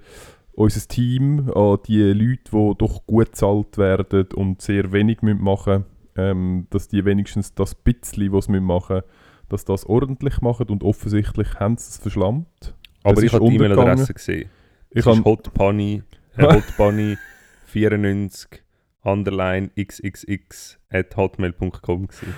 unser 0.52 0.88
Team, 0.88 1.50
an 1.54 1.78
die 1.86 2.02
Leute, 2.02 2.50
die 2.50 2.74
doch 2.78 3.06
gut 3.06 3.26
bezahlt 3.26 3.78
werden 3.78 4.26
und 4.34 4.60
sehr 4.60 4.92
wenig 4.92 5.22
müssen 5.22 5.42
machen 5.42 5.84
ähm, 6.16 6.66
dass 6.70 6.88
die 6.88 7.04
wenigstens 7.04 7.54
das 7.54 7.74
bisschen, 7.74 8.32
was 8.32 8.46
sie 8.46 8.60
machen 8.60 8.96
müssen, 8.96 9.06
dass 9.48 9.64
das 9.64 9.86
ordentlich 9.86 10.40
machen 10.40 10.68
und 10.68 10.82
offensichtlich 10.82 11.54
haben 11.54 11.76
sie 11.76 11.90
es 11.90 11.98
verschlammt. 11.98 12.74
Aber 13.02 13.18
es 13.18 13.24
ich 13.24 13.32
habe 13.32 13.48
die. 13.48 13.56
E-Mail-Adresse 13.56 14.14
gesehen. 14.14 14.48
Ich 14.90 14.98
es 14.98 15.06
ist 15.06 15.24
habe 15.24 16.02
hotbunny, 16.38 17.12
äh, 17.12 17.16
hotbunny 17.16 17.18
94 17.66 18.62
underline 19.02 19.70
xxx 19.76 20.78
at 20.90 21.16
hotmail.com 21.16 22.08
gewesen. 22.08 22.34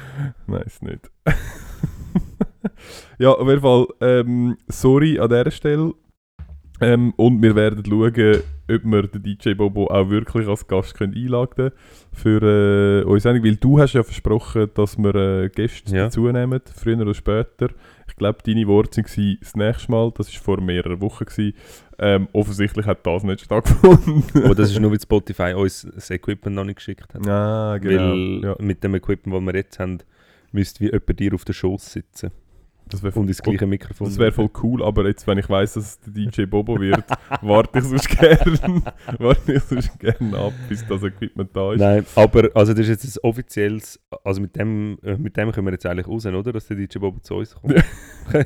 Nein, 0.46 0.62
ist 0.62 0.82
nicht. 0.82 1.10
ja, 3.18 3.30
auf 3.30 3.48
jeden 3.48 3.60
Fall, 3.60 3.86
ähm, 4.00 4.58
sorry 4.68 5.18
an 5.18 5.28
dieser 5.28 5.50
Stelle. 5.50 5.94
Ähm, 6.80 7.12
und 7.16 7.42
wir 7.42 7.54
werden 7.56 7.84
schauen, 7.84 8.42
ob 8.70 8.84
wir 8.84 9.02
den 9.08 9.22
DJ 9.22 9.54
Bobo 9.54 9.86
auch 9.88 10.10
wirklich 10.10 10.46
als 10.46 10.66
Gast 10.66 10.94
können 10.94 11.14
einladen 11.14 11.50
können 11.56 11.72
für 12.12 13.04
äh, 13.06 13.20
Sendung. 13.20 13.44
Weil 13.44 13.56
du 13.56 13.80
hast 13.80 13.94
ja 13.94 14.02
versprochen, 14.02 14.68
dass 14.74 14.96
wir 14.98 15.14
äh, 15.14 15.48
Gäste 15.48 15.94
Ja. 15.96 16.04
dazu 16.04 16.30
nehmen, 16.30 16.60
früher 16.74 17.00
oder 17.00 17.14
später. 17.14 17.68
Ich 18.08 18.16
glaube, 18.16 18.38
deine 18.44 18.66
Worte 18.66 19.02
waren 19.02 19.36
das 19.40 19.54
nächste 19.56 19.90
Mal, 19.90 20.12
das 20.16 20.32
war 20.34 20.42
vor 20.42 20.60
mehreren 20.60 21.00
Wochen. 21.00 21.24
Gewesen. 21.24 21.54
Ähm, 22.00 22.28
offensichtlich 22.32 22.86
hat 22.86 23.04
das 23.04 23.24
nicht 23.24 23.40
stattgefunden. 23.40 24.22
Aber 24.44 24.54
das 24.54 24.70
ist 24.70 24.78
nur, 24.78 24.92
weil 24.92 25.00
Spotify 25.02 25.54
uns 25.54 25.86
das 25.94 26.10
Equipment 26.10 26.54
noch 26.54 26.64
nicht 26.64 26.76
geschickt 26.76 27.12
hat. 27.12 27.26
ah, 27.28 27.76
genau. 27.78 28.10
Weil 28.12 28.40
ja, 28.44 28.56
mit 28.60 28.84
dem 28.84 28.94
Equipment, 28.94 29.36
das 29.36 29.46
wir 29.52 29.58
jetzt 29.58 29.78
haben, 29.80 29.98
müsste 30.52 30.80
wie 30.80 30.86
jemand 30.92 31.18
dir 31.18 31.34
auf 31.34 31.44
der 31.44 31.52
Schoß 31.54 31.92
sitzen 31.92 32.30
das 32.88 33.02
wäre 33.02 33.18
und 33.18 33.28
ins 33.28 33.42
gleiche 33.42 33.66
Mikrofon. 33.66 34.06
Das 34.06 34.18
wäre 34.18 34.32
voll 34.32 34.50
cool, 34.62 34.82
aber 34.82 35.06
jetzt, 35.06 35.26
wenn 35.26 35.38
ich 35.38 35.48
weiss, 35.48 35.74
dass 35.74 35.84
es 35.84 36.00
der 36.00 36.12
DJ 36.12 36.44
Bobo 36.44 36.80
wird, 36.80 37.04
warte 37.42 37.78
ich 37.78 37.84
sonst 37.84 38.08
gern, 38.08 38.82
warte 39.18 39.52
ich 39.52 39.62
sonst 39.62 39.98
gern 39.98 40.34
ab, 40.34 40.52
bis 40.68 40.86
das 40.86 41.02
Equipment 41.02 41.50
da 41.54 41.72
ist. 41.72 41.80
Nein, 41.80 42.04
aber 42.14 42.50
also 42.54 42.72
das 42.72 42.88
ist 42.88 43.04
jetzt 43.04 43.16
ein 43.16 43.28
offizielles, 43.28 44.00
also 44.24 44.40
mit 44.40 44.56
dem, 44.56 44.98
äh, 45.02 45.16
mit 45.16 45.36
dem 45.36 45.52
können 45.52 45.66
wir 45.66 45.72
jetzt 45.72 45.86
eigentlich 45.86 46.08
raus, 46.08 46.26
oder? 46.26 46.52
Dass 46.52 46.66
der 46.66 46.76
DJ 46.76 46.98
Bobo 46.98 47.20
zu 47.20 47.36
uns 47.36 47.54
kommt. 47.54 47.74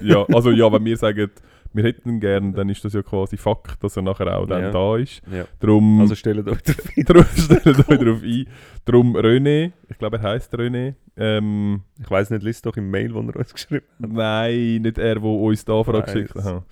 Ja, 0.01 0.25
also 0.33 0.53
ja, 0.53 0.73
wenn 0.73 0.85
wir 0.85 0.97
sagen, 0.97 1.29
wir 1.75 1.85
hätten 1.85 2.09
ihn 2.09 2.21
gern, 2.21 2.53
dann 2.55 2.69
ist 2.69 2.85
das 2.85 2.93
ja 2.93 3.03
quasi 3.03 3.37
Fakt, 3.37 3.83
dass 3.83 3.97
er 3.97 4.03
nachher 4.03 4.39
auch 4.39 4.47
dann 4.47 4.63
Ja. 4.65 4.71
da 4.71 4.97
ist. 4.97 5.23
Ja. 5.33 5.45
Darum, 5.61 6.01
Also 6.01 6.15
stellt 6.15 6.39
euch 6.49 6.63
darauf 6.63 6.79
ein. 6.97 7.05
darum 7.05 7.25
stellt 7.35 7.67
euch 7.67 7.99
darauf 7.99 8.23
ein. 8.23 8.47
Darum 8.85 9.17
René, 9.17 9.73
ich 9.89 9.99
glaube 9.99 10.17
er 10.19 10.23
heisst 10.23 10.53
René, 10.55 10.95
ähm, 11.17 11.83
Ich 12.01 12.11
weiß 12.11 12.31
nicht, 12.31 12.43
liest 12.43 12.65
doch 12.67 12.77
im 12.77 12.91
Mail, 12.91 13.13
das 13.13 13.25
er 13.35 13.37
uns 13.37 13.53
geschrieben 13.55 13.87
hat. 14.03 14.11
nein, 14.11 14.83
nicht 14.83 14.99
er, 14.99 15.15
der 15.15 15.23
uns 15.25 15.65
da 15.65 15.83
Frage 15.85 15.99
Weiss. 15.99 16.13
geschickt 16.13 16.35
hat. 16.37 16.63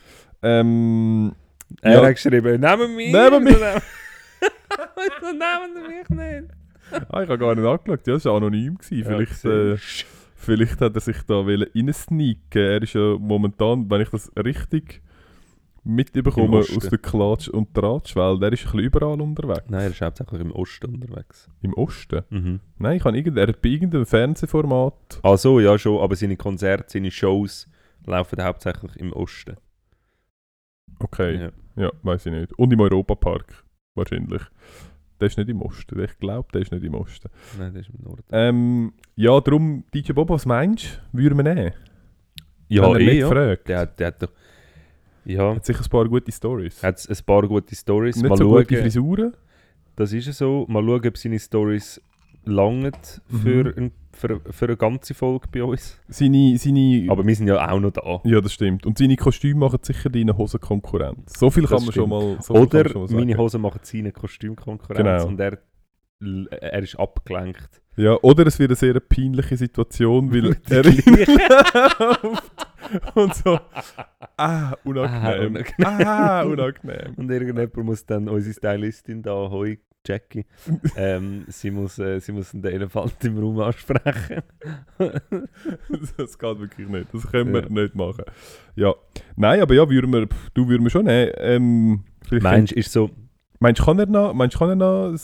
Ähm, 0.43 1.33
Er 1.83 1.93
Ja. 1.93 2.03
hat 2.07 2.15
geschrieben, 2.15 2.61
nehmen 2.61 2.97
mich! 2.97 3.13
Nehmen 3.13 3.45
mich. 3.45 3.57
Wieso 3.57 5.33
nehmen 5.33 5.75
Sie 5.75 5.89
mich 5.89 6.09
nicht? 6.09 6.51
ah, 7.11 7.23
ich 7.23 7.29
habe 7.29 7.39
gar 7.39 7.55
nicht 7.55 7.65
angeschaut, 7.67 8.07
ja, 8.07 8.15
das 8.15 8.25
war 8.25 8.37
anonym. 8.37 8.77
Gewesen. 8.79 9.05
Vielleicht, 9.05 9.45
Ja, 9.45 9.77
Vielleicht 10.43 10.81
hat 10.81 10.95
er 10.95 11.01
sich 11.01 11.19
da 11.27 11.41
reinsneaken. 11.41 12.63
Er 12.63 12.83
ist 12.83 12.95
ja 12.95 13.17
momentan, 13.19 13.91
wenn 13.91 14.01
ich 14.01 14.09
das 14.09 14.33
richtig 14.43 15.03
mitbekomme, 15.85 16.59
aus 16.59 16.69
der 16.89 16.99
Klatsch- 16.99 17.49
und 17.51 17.75
Tratschwelt, 17.75 18.41
der 18.43 18.53
ist 18.53 18.61
ein 18.61 18.73
bisschen 18.73 18.81
überall 18.81 19.21
unterwegs. 19.21 19.65
Nein, 19.69 19.83
er 19.83 19.91
ist 19.91 20.01
hauptsächlich 20.01 20.41
im 20.41 20.53
Osten 20.53 20.95
unterwegs. 20.95 21.49
Im 21.61 21.75
Osten? 21.75 22.23
Mhm. 22.31 22.61
Nein, 22.79 22.97
ich 22.97 23.05
habe 23.05 23.17
irgend, 23.19 23.37
er 23.37 23.49
hat 23.49 23.61
bei 23.61 23.69
irgendeinem 23.69 24.07
Fernsehformat. 24.07 25.21
Ach 25.23 25.37
so, 25.39 25.61
ja 25.61 25.79
schon, 25.79 26.01
aber 26.01 26.17
seine 26.17 26.37
Konzerte, 26.39 26.85
seine 26.89 27.11
Shows 27.11 27.69
laufen 28.07 28.43
hauptsächlich 28.43 28.97
im 28.97 29.13
Osten. 29.13 29.57
Okay, 31.01 31.35
Ja. 31.37 31.51
ja, 31.85 31.93
weiß 32.03 32.27
ich 32.27 32.33
nicht. 32.33 32.59
Und 32.59 32.73
im 32.73 32.81
Europapark, 32.81 33.65
wahrscheinlich. 33.95 34.43
Der 35.21 35.27
ist 35.27 35.37
nicht 35.39 35.49
im 35.51 35.61
Osten. 35.63 36.01
Ich 36.03 36.19
glaube, 36.19 36.49
der 36.53 36.63
ist 36.63 36.73
nicht 36.73 36.83
im 36.85 36.95
Osten. 36.95 37.29
Nein, 37.59 37.75
das 37.75 37.87
ist 37.87 37.91
im 37.95 38.03
Norden. 38.05 38.23
Ähm, 38.33 38.93
ja, 39.17 39.39
darum, 39.41 39.85
DJ 39.95 40.13
Bob, 40.13 40.31
was 40.31 40.47
meinst 40.47 41.01
du? 41.13 41.19
Würden 41.19 41.37
wir 41.39 41.55
nehmen? 41.55 41.73
Ja, 42.69 42.95
eh, 42.97 43.05
nicht 43.05 43.19
ja. 43.21 43.29
fragt. 43.29 43.69
Der, 43.69 43.79
hat- 43.81 44.01
der 44.01 44.07
hat 44.09 44.23
doch... 44.23 44.31
Ja, 45.27 45.55
Hat 45.55 45.67
sicher 45.67 45.83
ein 45.85 45.91
paar 45.91 46.09
gute 46.09 46.33
Stories. 46.33 46.83
hat 46.83 47.07
ein 47.09 47.17
paar 47.27 47.47
gute 47.47 47.75
Stories. 47.77 48.17
Nicht 48.17 48.29
Mal 48.31 48.37
so 48.39 48.45
schauen, 48.45 48.63
gute 48.65 48.77
Frisuren. 48.79 49.35
das 49.95 50.13
ist 50.15 50.27
ja 50.27 50.33
so. 50.33 50.65
Mal 50.69 50.83
schauen, 50.83 51.07
ob 51.07 51.17
seine 51.19 51.39
Stories 51.39 52.01
langen 52.45 52.93
für, 53.43 53.65
Mhm. 53.65 53.73
ein, 53.77 53.93
für, 54.13 54.41
für 54.51 54.65
eine 54.67 54.77
ganze 54.77 55.15
Folge 55.15 55.49
bei 55.53 55.63
uns. 55.63 55.99
Seine, 56.09 56.57
seine 56.59 57.07
Aber 57.11 57.27
wir 57.27 57.35
sind 57.35 57.49
ja 57.49 57.71
auch 57.71 57.81
noch 57.81 57.93
da. 57.93 58.21
Ja, 58.25 58.41
das 58.41 58.53
stimmt. 58.53 58.87
Und 58.87 58.99
seine 58.99 59.17
Kostüme 59.17 59.61
machen 59.61 59.79
sicher 59.83 60.11
deine 60.11 60.37
Hosen 60.37 60.61
Konkurrenz. 60.61 61.39
So 61.39 61.51
viel 61.51 61.65
kann 61.65 61.83
man 61.85 61.93
stimmt. 61.93 61.95
schon 61.95 62.09
mal, 62.09 62.37
so 62.41 62.55
Oder 62.55 62.89
schon 62.89 63.03
mal 63.03 63.11
meine 63.13 63.33
sagen. 63.33 63.43
Hosen 63.43 63.61
machen 63.61 63.81
seine 63.83 64.13
Kostümkonkurrenz 64.13 65.23
Genau. 65.23 65.27
und 65.27 65.41
er, 65.41 65.59
er 66.51 66.83
ist 66.83 66.97
abgelenkt. 66.99 67.81
Ja, 67.97 68.17
oder 68.23 68.47
es 68.47 68.59
wird 68.59 68.71
eine 68.71 68.77
sehr 68.77 68.99
peinliche 69.01 69.57
Situation, 69.57 70.33
weil 70.33 70.57
er 70.71 70.85
und 73.15 73.35
so. 73.35 73.59
Ah, 74.37 74.73
Ah, 74.73 74.77
unangenehm. 74.85 75.57
unangenehm. 75.57 76.07
Ah, 76.09 76.43
unangenehm. 76.43 77.15
Und 77.17 77.31
irgendjemand 77.31 77.77
muss 77.77 78.07
dann 78.07 78.29
unsere 78.29 78.55
Stylistin 78.55 79.23
da, 79.23 79.33
Heu, 79.51 79.77
Jackie. 80.07 80.47
ähm, 80.97 81.45
sie, 81.49 81.71
muss, 81.71 81.99
äh, 81.99 82.21
sie 82.21 82.33
muss 82.33 82.53
den 82.53 82.65
Elefant 82.65 83.23
im 83.25 83.39
Raum 83.39 83.61
ansprechen. 83.61 84.43
das 86.17 86.39
geht 86.39 86.59
wirklich 86.59 86.89
nicht. 86.89 87.09
Das 87.13 87.31
können 87.31 87.53
wir 87.53 87.63
Ja. 87.63 87.69
nicht 87.69 87.95
machen. 87.95 88.25
Ja. 88.77 88.95
Nein, 89.37 89.61
aber 89.61 89.75
ja, 89.75 89.89
würden 89.89 90.13
wir, 90.13 90.27
du 90.55 90.69
würden 90.69 90.85
wir 90.85 90.91
schon 90.91 91.05
nehmen. 91.05 91.33
Ähm, 91.37 92.05
Meinst 92.31 92.73
du, 92.73 92.77
ist 92.79 92.93
so, 92.93 93.11
Meinst 93.59 93.81
du, 93.81 93.85
kann 93.85 93.99
er 93.99 94.07
noch, 94.07 94.33
meinst, 94.33 94.57
kann 94.59 94.71
er 94.71 94.77
noch 94.77 95.15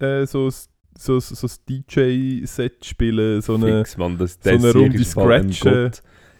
äh, 0.00 0.24
so, 0.26 0.48
so, 0.48 0.66
so, 0.96 1.20
so 1.20 1.46
ein 1.46 1.52
DJ-Set 1.68 2.84
spielen? 2.84 3.42
So 3.42 3.56
eine, 3.56 3.78
fix, 3.84 3.96
Mann, 3.98 4.16
das, 4.16 4.38
so 4.42 4.50
eine 4.50 4.72
Runde 4.72 5.04
Scratchen. 5.04 5.90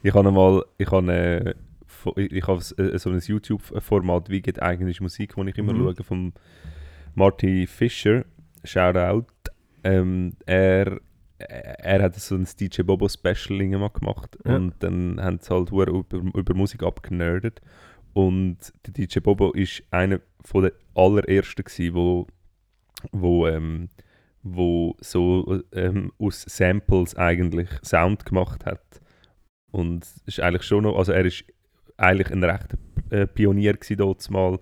Ich 0.03 0.15
habe 0.15 0.31
mal, 0.31 0.65
ich 0.79 0.91
habe, 0.91 1.13
äh, 1.13 1.55
ich 2.23 2.47
habe 2.47 2.61
äh, 2.79 2.99
so 2.99 3.11
ein 3.11 3.19
YouTube-Format, 3.19 4.31
wie 4.31 4.41
geht 4.41 4.63
eigentlich 4.63 5.01
Musik, 5.03 5.37
wo 5.37 5.45
ich 5.45 5.59
immer 5.59 5.75
Mhm. 5.75 5.95
schaue, 5.97 6.05
vom 6.05 6.33
Marty 7.19 7.67
Fischer, 7.67 8.25
Shoutout. 8.65 9.27
Ähm, 9.83 10.35
er, 10.47 11.01
er 11.39 12.03
hat 12.03 12.15
so 12.15 12.37
ein 12.37 12.47
DJ 12.59 12.83
Bobo 12.83 13.09
Special 13.09 13.59
gemacht 13.69 14.39
Ja. 14.45 14.57
und 14.57 14.75
dann 14.81 15.21
haben 15.21 15.39
sie 15.41 15.53
halt 15.53 15.71
über, 15.71 15.87
über 15.89 16.55
Musik 16.55 16.83
abgenerdet 16.83 17.61
und 18.15 18.59
der 18.87 18.93
DJ 18.95 19.19
Bobo 19.21 19.53
ist 19.53 19.83
einer 19.91 20.21
von 20.45 20.63
der 20.63 20.73
allerersten 20.95 21.65
gsi, 21.65 21.93
wo 21.93 22.27
wo 23.13 23.47
ähm, 23.47 23.89
wo 24.43 24.97
so 25.01 25.63
ähm, 25.73 26.13
aus 26.19 26.43
Samples 26.43 27.17
eigentlich 27.17 27.69
Sound 27.85 28.25
gemacht 28.27 28.65
hat 28.65 29.01
und 29.71 30.05
ist 30.27 30.41
eigentlich 30.41 30.65
schon 30.65 30.85
noch 30.85 30.97
also 30.97 31.13
er 31.13 31.25
ist 31.25 31.45
eigentlich 31.97 32.31
ein 32.33 32.43
rechter 32.45 32.79
äh, 33.11 33.27
Pionier 33.27 33.77
dort 33.97 34.29
mal 34.31 34.59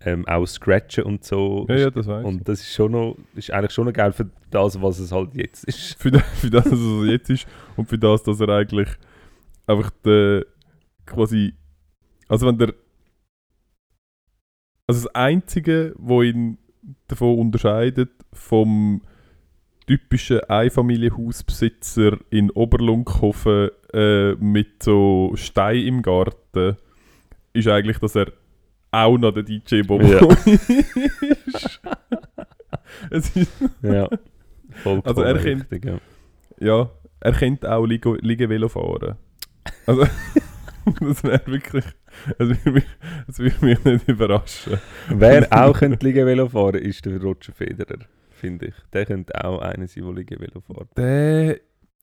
ähm, 0.00 0.26
auch 0.28 0.46
Scratchen 0.46 1.04
und 1.04 1.24
so 1.24 1.66
ja, 1.68 1.76
ja, 1.76 1.90
das 1.90 2.06
weiß 2.06 2.20
ich. 2.20 2.26
und 2.26 2.48
das 2.48 2.60
ist 2.60 2.72
schon 2.72 2.92
noch 2.92 3.16
ist 3.34 3.50
eigentlich 3.50 3.72
schon 3.72 3.86
noch 3.86 3.92
geil 3.92 4.12
für 4.12 4.30
das 4.50 4.80
was 4.80 4.98
es 5.00 5.10
halt 5.10 5.34
jetzt 5.34 5.64
ist 5.64 5.94
Für, 6.00 6.10
das, 6.12 6.22
für 6.40 6.50
das, 6.50 6.66
was 6.66 6.78
er 6.78 7.12
jetzt 7.12 7.30
ist 7.30 7.46
und 7.76 7.88
für 7.88 7.98
das, 7.98 8.22
dass 8.22 8.40
er 8.40 8.48
eigentlich 8.48 8.88
einfach 9.66 9.90
der 10.04 10.44
quasi. 11.08 11.54
Also, 12.28 12.46
wenn 12.46 12.58
der. 12.58 12.74
Also, 14.86 15.04
das 15.04 15.14
Einzige, 15.14 15.94
was 15.98 16.24
ihn 16.24 16.58
davon 17.08 17.38
unterscheidet, 17.38 18.10
vom 18.32 19.02
typischen 19.86 20.40
Einfamilienhausbesitzer 20.40 22.18
in 22.30 22.50
Oberlunkhofen 22.50 23.70
äh, 23.92 24.34
mit 24.34 24.82
so 24.82 25.32
Stein 25.34 25.86
im 25.86 26.02
Garten, 26.02 26.76
ist 27.52 27.68
eigentlich, 27.68 27.98
dass 27.98 28.14
er 28.14 28.32
auch 28.90 29.18
noch 29.18 29.32
der 29.32 29.42
DJ 29.42 29.82
Bobo 29.82 30.06
Ja. 30.06 30.26
ist. 30.46 31.80
es 33.10 33.36
ist 33.36 33.50
ja 33.82 34.08
vollkommen 34.82 35.04
Also 35.06 35.22
er 35.22 35.38
kennt- 35.38 35.70
richtig, 35.70 35.84
ja. 35.84 35.98
Ja, 36.60 36.90
er 37.20 37.32
könnte 37.32 37.72
auch 37.72 37.84
Liege, 37.86 38.16
Liegevelo 38.20 38.68
fahren. 38.68 39.16
Also, 39.86 40.06
das 41.00 41.22
wäre 41.22 41.42
wirklich. 41.46 41.84
Das 42.38 42.48
würde 42.48 42.70
mich, 42.72 42.84
das 43.26 43.38
würde 43.38 43.64
mich 43.64 43.84
nicht 43.84 44.08
überraschen. 44.08 44.78
Wer 45.08 45.46
auch 45.52 45.78
könnte 45.78 46.04
Liegevelo 46.04 46.48
fahren, 46.48 46.76
ist 46.76 47.04
der 47.04 47.20
Roger 47.22 47.52
Federer, 47.52 47.98
finde 48.30 48.66
ich. 48.66 48.74
Der 48.92 49.06
könnte 49.06 49.44
auch 49.44 49.60
einer 49.60 49.86
sein, 49.86 50.04
der 50.04 50.12
Liegevelo 50.14 50.60
fährt. 50.60 50.88
Der. 50.96 51.60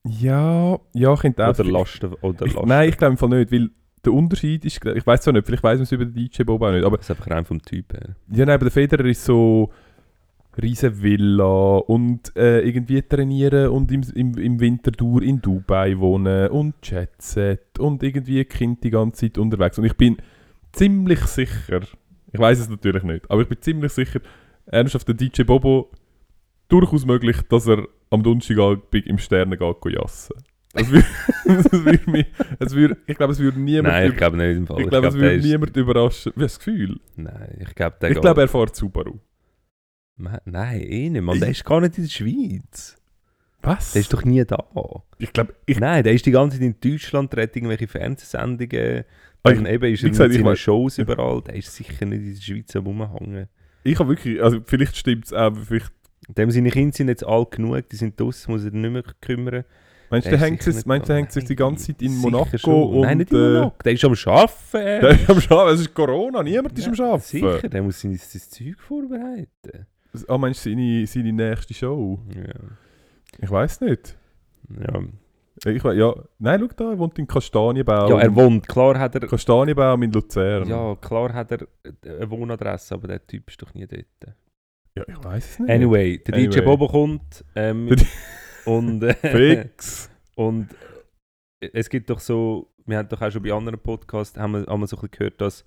Ja, 0.08 0.78
ja, 0.94 1.16
könnte 1.16 1.44
auch. 1.46 1.50
Oder 1.58 1.64
Lasten. 1.64 2.14
Oder 2.22 2.46
ich, 2.46 2.54
Lasten. 2.54 2.68
nein, 2.68 2.88
ich 2.88 2.96
glaube 2.96 3.28
nicht, 3.28 3.52
weil 3.52 3.70
der 4.06 4.12
Unterschied 4.14 4.64
ist. 4.64 4.84
Ich 4.84 5.06
weiß 5.06 5.20
zwar 5.22 5.34
nicht, 5.34 5.46
vielleicht 5.46 5.62
weiß 5.62 5.78
man 5.78 5.82
es 5.84 5.92
über 5.92 6.04
den 6.04 6.14
DJ 6.14 6.44
Bob 6.44 6.62
auch 6.62 6.72
nicht, 6.72 6.84
aber 6.84 6.96
Das 6.96 7.06
ist 7.06 7.10
einfach 7.10 7.30
rein 7.30 7.44
vom 7.44 7.60
Typ 7.60 7.92
her. 7.92 8.16
ja, 8.30 8.46
nein, 8.46 8.54
aber 8.54 8.64
der 8.66 8.72
Federer 8.72 9.04
ist 9.04 9.24
so. 9.24 9.70
riesen 10.62 11.02
Villa 11.02 11.76
und 11.76 12.34
äh, 12.34 12.60
irgendwie 12.60 13.02
trainieren 13.02 13.68
und 13.68 13.92
im, 13.92 14.02
im, 14.14 14.38
im 14.38 14.58
Winter 14.58 14.90
durch 14.90 15.26
in 15.26 15.42
Dubai 15.42 15.98
wohnen 15.98 16.48
und 16.48 16.74
Jetset 16.82 17.78
und 17.78 18.02
irgendwie 18.02 18.42
Kind 18.46 18.82
die 18.82 18.88
ganze 18.88 19.26
Zeit 19.26 19.36
unterwegs. 19.36 19.78
Und 19.78 19.84
ich 19.84 19.94
bin 19.98 20.16
ziemlich 20.72 21.20
sicher, 21.26 21.80
ich 22.32 22.40
weiß 22.40 22.58
es 22.60 22.70
natürlich 22.70 23.02
nicht, 23.02 23.30
aber 23.30 23.42
ich 23.42 23.48
bin 23.48 23.60
ziemlich 23.60 23.92
sicher, 23.92 24.20
ernsthaft 24.64 25.06
der 25.08 25.14
DJ 25.14 25.42
Bobo 25.42 25.90
durchaus 26.68 27.04
möglich, 27.04 27.36
dass 27.50 27.66
er 27.66 27.86
am 28.08 28.22
Donnerstagabend 28.22 28.94
im 29.06 29.18
Sternen 29.18 29.58
geht 29.58 29.92
jassen. 29.92 30.36
Das 30.76 30.90
würde, 30.90 31.06
das 31.44 31.72
würde 31.84 32.10
mich, 32.10 32.26
es 32.58 32.74
würde, 32.74 32.96
ich 33.06 33.16
glaube, 33.16 33.32
es 33.32 33.38
würde 33.38 33.58
niemand, 33.60 33.94
Nein, 33.94 34.10
ich 34.10 34.16
glaube 34.16 34.36
nicht 34.36 34.56
im 34.56 34.66
Fall. 34.66 34.80
ich 34.80 34.88
glaube, 34.88 35.08
es 35.08 35.14
würde 35.14 35.38
niemand 35.38 35.76
überraschen. 35.76 36.32
Wie 36.36 36.42
das 36.42 36.58
Gefühl? 36.58 37.00
Nein, 37.16 37.58
ich 37.60 37.74
glaube, 37.74 37.96
der 38.00 38.10
Ich 38.10 38.20
glaube, 38.20 38.40
er 38.42 38.48
fährt 38.48 38.76
Subaru. 38.76 39.18
Nein, 40.16 40.80
eh 40.80 41.10
nicht, 41.10 41.22
Mann. 41.22 41.38
Der 41.40 41.50
ist 41.50 41.64
gar 41.64 41.80
nicht 41.80 41.98
in 41.98 42.04
der 42.04 42.10
Schweiz. 42.10 42.96
Was? 43.62 43.92
Der 43.92 44.00
ist 44.00 44.12
doch 44.12 44.24
nie 44.24 44.44
da. 44.44 44.64
ich 45.18 45.32
glaube, 45.32 45.54
ich, 45.66 45.80
Nein, 45.80 46.04
der 46.04 46.12
ist 46.12 46.24
die 46.24 46.30
ganze 46.30 46.58
Zeit 46.58 46.66
in 46.66 46.76
Deutschland, 46.80 47.34
dreht 47.34 47.56
irgendwelche 47.56 47.88
Fernsehsendungen. 47.88 49.04
Ah, 49.42 49.52
Dann 49.52 49.66
eben 49.66 49.92
ist 49.92 50.02
er 50.04 50.10
gesagt, 50.10 50.32
ich 50.34 50.40
seinen 50.42 50.56
Shows 50.56 50.98
überall. 50.98 51.42
Der 51.42 51.56
ist 51.56 51.74
sicher 51.74 52.04
nicht 52.06 52.22
in 52.22 52.34
der 52.34 52.40
Schweiz 52.40 52.76
am 52.76 52.86
rumhängen. 52.86 53.48
ich 53.84 53.98
habe 53.98 54.10
wirklich, 54.10 54.42
also 54.42 54.60
vielleicht 54.64 54.96
stimmt 54.96 55.26
es 55.26 55.32
auch, 55.32 55.52
vielleicht, 55.56 55.92
Dem 56.28 56.50
seine 56.50 56.70
Kinder 56.70 56.96
sind 56.96 57.08
jetzt 57.08 57.24
alt 57.26 57.52
genug, 57.52 57.88
die 57.88 57.96
sind 57.96 58.18
draußen, 58.18 58.52
muss 58.52 58.64
er 58.64 58.70
nicht 58.70 58.90
mehr 58.90 59.04
kümmern. 59.20 59.64
Meinst 60.10 60.26
du, 60.26 60.30
Der 60.30 60.40
hängt 60.40 60.62
sich, 60.62 60.86
meinst 60.86 61.08
der 61.08 61.16
hängt 61.16 61.32
sich 61.32 61.44
die 61.44 61.56
ganze 61.56 61.86
Zeit 61.86 62.02
in 62.02 62.16
Monaco 62.18 62.84
und 62.84 63.00
Nein, 63.02 63.18
nicht 63.18 63.30
in 63.30 63.36
äh, 63.36 63.40
Monaco. 63.40 63.76
Der 63.84 63.92
ist 63.92 64.04
am 64.04 64.12
Arbeiten. 64.12 64.52
der 64.72 65.10
ist 65.10 65.30
am 65.30 65.40
Schaffen, 65.40 65.74
es 65.74 65.80
ist 65.80 65.94
Corona, 65.94 66.42
niemand 66.42 66.78
ist 66.78 66.88
am 66.88 66.94
Schaffen. 66.94 67.20
Sicher, 67.20 67.68
der 67.68 67.82
muss 67.82 68.00
sein, 68.00 68.14
sein 68.14 68.42
Zeug 68.42 68.80
vorbereiten. 68.80 69.86
Ah, 70.28 70.38
meinst 70.38 70.64
du 70.64 70.70
seine, 70.70 71.06
seine 71.06 71.32
nächste 71.32 71.74
Show? 71.74 72.20
Ja. 72.34 72.54
Ich 73.38 73.50
weiß 73.50 73.82
nicht. 73.82 74.16
Ja. 74.80 75.00
Ich 75.64 75.82
ja, 75.82 76.14
nein, 76.38 76.60
schau 76.60 76.68
da, 76.76 76.90
er 76.90 76.98
wohnt 76.98 77.18
in 77.18 77.26
Kastanienbaum. 77.26 78.10
ja, 78.10 78.18
er 78.20 78.34
wohnt. 78.34 78.68
Klar 78.68 78.98
hat 78.98 79.14
er. 79.14 79.26
Kastanienbaum 79.26 80.02
in 80.02 80.12
Luzern. 80.12 80.68
Ja, 80.68 80.94
klar 80.96 81.32
hat 81.32 81.50
er 81.50 81.66
eine 82.04 82.30
Wohnadresse, 82.30 82.94
aber 82.94 83.08
der 83.08 83.26
Typ 83.26 83.48
ist 83.48 83.62
doch 83.62 83.72
nie 83.72 83.86
dort. 83.86 84.34
Ja, 84.96 85.04
ich 85.06 85.24
weiß 85.24 85.50
es 85.50 85.58
nicht. 85.58 85.70
Anyway, 85.70 86.18
der 86.18 86.34
DJ 86.34 86.46
Anyway. 86.46 86.62
Bobo 86.62 86.88
kommt 86.88 87.44
ähm, 87.54 87.88
und, 88.66 89.02
äh, 89.02 89.14
Fix. 89.14 90.10
und 90.34 90.68
äh, 91.60 91.70
es 91.72 91.88
gibt 91.88 92.10
doch 92.10 92.20
so, 92.20 92.70
wir 92.84 92.98
haben 92.98 93.08
doch 93.08 93.20
auch 93.22 93.30
schon 93.30 93.42
bei 93.42 93.52
anderen 93.52 93.80
Podcasts 93.80 94.38
haben 94.38 94.52
wir, 94.52 94.66
haben 94.66 94.80
wir 94.80 94.86
so 94.86 94.96
ein 94.96 95.00
bisschen 95.00 95.18
gehört, 95.18 95.40
dass 95.40 95.64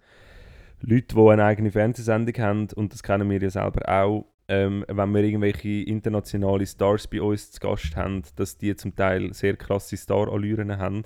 Leute, 0.82 1.16
die 1.16 1.30
eine 1.30 1.44
eigene 1.44 1.72
Fernsehsendung 1.72 2.36
haben, 2.42 2.68
und 2.76 2.94
das 2.94 3.04
kennen 3.04 3.30
wir 3.30 3.42
ja 3.42 3.50
selber 3.50 3.88
auch, 3.90 4.26
ähm, 4.48 4.86
wenn 4.88 5.12
wir 5.12 5.24
irgendwelche 5.24 5.84
internationale 5.84 6.66
Stars 6.66 7.08
bei 7.08 7.22
uns 7.22 7.52
zu 7.52 7.60
Gast 7.60 7.96
haben, 7.96 8.24
dass 8.36 8.58
die 8.58 8.76
zum 8.76 8.96
Teil 8.96 9.34
sehr 9.34 9.56
krasse 9.56 9.98
Star-Allüren 9.98 10.78
haben 10.78 11.04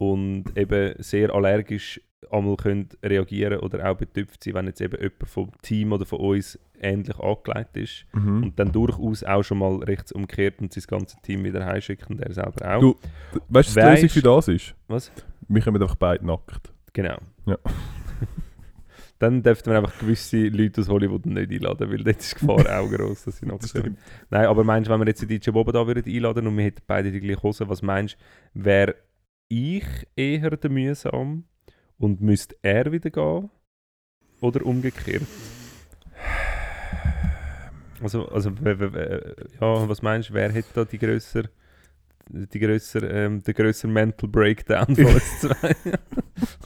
und 0.00 0.44
eben 0.56 0.94
sehr 0.98 1.30
allergisch 1.34 2.00
einmal 2.30 2.56
können 2.56 2.88
reagieren 3.04 3.60
oder 3.60 3.90
auch 3.90 3.96
betüpft 3.96 4.42
sein, 4.42 4.54
wenn 4.54 4.66
jetzt 4.66 4.80
eben 4.80 4.96
jemand 5.00 5.28
vom 5.28 5.50
Team 5.62 5.92
oder 5.92 6.06
von 6.06 6.20
uns 6.20 6.58
ähnlich 6.80 7.18
angelegt 7.18 7.76
ist 7.76 8.06
Mhm. 8.14 8.44
und 8.44 8.58
dann 8.58 8.72
durchaus 8.72 9.22
auch 9.24 9.42
schon 9.42 9.58
mal 9.58 9.76
rechts 9.82 10.10
umkehrt 10.12 10.60
und 10.60 10.72
sein 10.72 10.84
ganzes 10.86 11.20
Team 11.22 11.44
wieder 11.44 11.66
heimschickt 11.66 12.08
und 12.08 12.20
er 12.20 12.32
selber 12.32 12.76
auch. 12.76 12.80
Du- 12.80 12.96
Weißt 13.48 13.76
du, 13.76 13.80
was 13.80 13.84
die 14.00 14.02
Lösung 14.04 14.08
für 14.08 14.22
das 14.22 14.48
ist? 14.48 14.74
Was? 14.88 15.12
Wir 15.48 15.60
kommen 15.62 15.82
einfach 15.82 15.96
beide 15.96 16.24
nackt. 16.24 16.72
Genau. 16.94 17.18
Ja. 17.46 17.58
dann 19.18 19.42
dürften 19.42 19.70
wir 19.70 19.78
einfach 19.78 19.98
gewisse 19.98 20.48
Leute 20.48 20.80
aus 20.80 20.88
Hollywood 20.88 21.26
nicht 21.26 21.50
einladen, 21.50 21.90
weil 21.90 22.02
dort 22.04 22.18
ist 22.20 22.32
die 22.40 22.46
Gefahr 22.46 22.56
auch 22.80 22.90
groß, 22.90 23.24
dass 23.24 23.36
sie 23.38 23.46
noch 23.46 23.58
Das 23.58 23.70
sind. 23.70 23.98
Nein, 24.30 24.46
aber 24.46 24.64
meinst 24.64 24.88
du, 24.88 24.92
wenn 24.94 25.00
wir 25.00 25.06
jetzt 25.08 25.20
den 25.20 25.28
DJ 25.28 25.50
Bobo 25.50 25.72
da 25.72 25.86
würden 25.86 26.04
einladen 26.06 26.46
und 26.46 26.56
wir 26.56 26.64
hätten 26.64 26.82
beide 26.86 27.12
die 27.12 27.20
gleiche 27.20 27.42
Hose, 27.42 27.68
was 27.68 27.82
meinst 27.82 28.16
du, 28.54 28.64
wäre 28.64 28.94
ich 29.50 29.84
eher 30.16 30.56
der 30.56 30.70
mühsam 30.70 31.44
und 31.98 32.22
müsste 32.22 32.56
er 32.62 32.90
wieder 32.90 33.10
gehen? 33.10 33.50
Oder 34.40 34.64
umgekehrt? 34.64 35.26
Also, 38.00 38.26
also 38.28 38.50
ja, 38.50 39.88
was 39.88 40.00
meinst 40.00 40.30
du, 40.30 40.34
wer 40.34 40.50
hätte 40.50 40.68
da 40.72 40.84
die 40.86 40.98
grösser, 40.98 41.42
die 42.30 42.58
grösser, 42.58 43.02
ähm, 43.10 43.42
der 43.42 43.52
grösser 43.52 43.88
Mental 43.88 44.28
Breakdown 44.28 44.96
von 44.96 45.06
uns 45.06 45.40
zwei? 45.40 45.76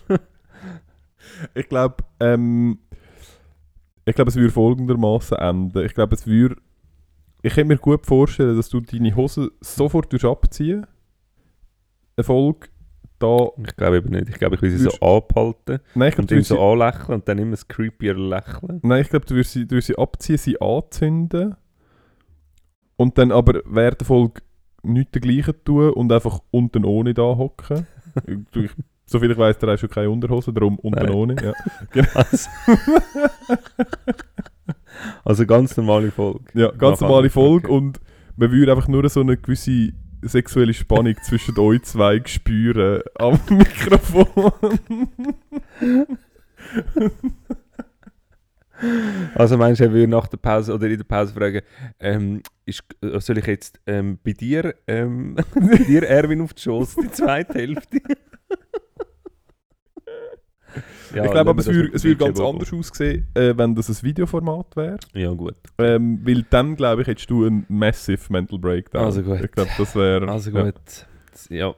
Ich 1.55 1.68
glaube, 1.68 1.97
ähm, 2.20 2.78
ich 4.05 4.14
glaube, 4.14 4.28
es 4.28 4.37
würde 4.37 4.53
folgendermaßen 4.53 5.37
enden. 5.39 5.85
Ich 5.85 5.95
glaube, 5.95 6.14
es 6.14 6.26
würde. 6.26 6.57
Ich 7.43 7.55
kann 7.55 7.66
mir 7.66 7.76
gut 7.76 8.07
vorstellen, 8.07 8.57
dass 8.57 8.68
du 8.68 8.80
deine 8.80 9.14
Hose 9.16 9.51
sofort 9.61 10.24
abziehen. 10.24 10.87
Erfolg 12.16 12.70
da. 13.25 13.49
Ich 13.66 13.77
glaube 13.77 13.97
eben 13.97 14.11
nicht. 14.11 14.29
Ich 14.29 14.35
glaube, 14.37 14.57
ich 14.57 14.62
will 14.62 14.70
sie 14.70 14.79
so 14.79 14.91
anhalten 15.01 15.81
Nein, 15.95 16.09
ich 16.09 16.14
glaube, 16.14 16.22
und 16.22 16.31
du 16.31 16.35
ihn 16.37 16.43
so 16.43 16.55
sie, 16.57 16.61
anlächeln 16.61 17.14
und 17.14 17.29
dann 17.29 17.39
immer 17.39 17.51
das 17.53 17.66
creepier 17.68 18.14
Lächeln. 18.14 18.81
nein, 18.83 19.03
ich 19.03 19.09
glaube, 19.11 19.27
du 19.27 19.35
würdest 19.35 19.53
sie, 19.53 19.66
du 19.66 19.81
sie 19.81 19.97
abziehen, 19.97 20.39
sie 20.39 20.61
anzünden. 20.61 21.57
Und 22.97 23.18
dann 23.18 23.33
aber 23.33 23.61
während 23.64 24.01
der 24.01 24.07
Folge 24.07 24.43
nichts 24.83 25.12
dergleichen 25.12 25.55
tun 25.64 25.91
und 25.91 26.12
einfach 26.12 26.41
unten 26.51 26.85
ohne 26.85 27.14
da 27.14 27.22
hocken. 27.22 27.87
Du, 28.53 28.68
Soviel 29.07 29.33
ich 29.33 29.39
weiss, 29.39 29.59
der 29.59 29.72
hat 29.72 29.81
schon 29.81 29.91
keine 29.91 30.09
Unterhose, 30.09 30.53
darum 30.53 30.79
unten 30.79 31.01
Nein. 31.05 31.12
ohne. 31.14 31.37
Ja. 31.43 32.05
Also, 32.14 32.49
Also 35.25 35.47
ganz 35.47 35.77
normale 35.77 36.11
Folge. 36.11 36.45
Ja, 36.55 36.70
ganz 36.70 37.01
normale 37.01 37.29
Folge 37.31 37.66
Okay. 37.68 37.77
und 37.77 38.01
man 38.37 38.51
würde 38.51 38.72
einfach 38.72 38.89
nur 38.89 39.09
so 39.09 39.20
eine 39.20 39.37
gewisse 39.37 39.93
sexuelle 40.29 40.75
Spannung 40.75 41.16
zwischen 41.22 41.59
euch 41.59 41.83
zwei 41.83 42.20
spüren 42.25 43.03
am 43.16 43.39
Mikrofon. 43.51 44.27
Also 49.35 49.57
meinst 49.57 49.81
du, 49.81 49.85
er 49.85 49.93
würde 49.93 50.09
nach 50.09 50.27
der 50.27 50.37
Pause 50.37 50.75
oder 50.75 50.87
in 50.89 50.99
der 50.99 51.05
Pause 51.05 51.33
fragen, 51.33 51.62
ähm, 52.01 52.43
ist, 52.66 52.83
äh, 53.03 53.20
soll 53.20 53.39
ich 53.39 53.47
jetzt 53.47 53.81
ähm, 53.87 54.18
bei 54.22 54.33
dir, 54.33 54.75
ähm, 54.87 55.37
bei 55.55 55.79
dir 55.79 56.03
Erwin 56.03 56.41
auf 56.41 56.55
die 56.55 56.62
Schoß, 56.62 56.97
die 56.97 57.11
zweite 57.11 57.55
Hälfte? 57.55 58.01
Ja, 61.14 61.25
ich 61.25 61.31
glaube 61.31 61.51
aber, 61.51 61.61
es 61.61 61.66
würde, 61.66 61.91
mit 61.93 62.18
ganz 62.18 62.39
DJ 62.39 62.45
anders 62.45 62.72
aussehen, 62.72 63.29
äh, 63.35 63.57
wenn 63.57 63.75
das 63.75 63.89
ein 63.89 64.03
Videoformat 64.03 64.77
wäre. 64.77 64.99
Bobo. 65.12 65.18
Ja, 65.18 65.33
gut. 65.33 65.57
Ähm, 65.79 66.20
weil 66.25 66.45
dann, 66.51 66.77
glaube 66.77 67.03
ich, 67.03 67.09
hättest 67.09 67.31
du 67.31 67.47
einen 67.47 67.64
massive 67.68 68.33
Mental 68.33 68.59
Breakdown. 68.59 69.05
Also 69.05 69.22
gut. 69.22 69.41
Ich 69.45 69.53
glaube, 69.53 69.70
das 69.79 69.95
wäre... 69.95 70.29
Also 70.29 70.51
ja. 70.51 70.64
gut. 70.64 71.07
Ja. 71.51 71.75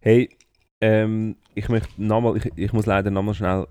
Hey, 0.00 0.28
ähm, 0.80 1.36
ich 1.54 1.68
möchte 1.68 1.90
nochmal, 1.96 2.36
ich, 2.36 2.52
ich 2.54 2.72
muss 2.72 2.86
leider 2.86 3.10
nochmal 3.10 3.34
schnell, 3.34 3.66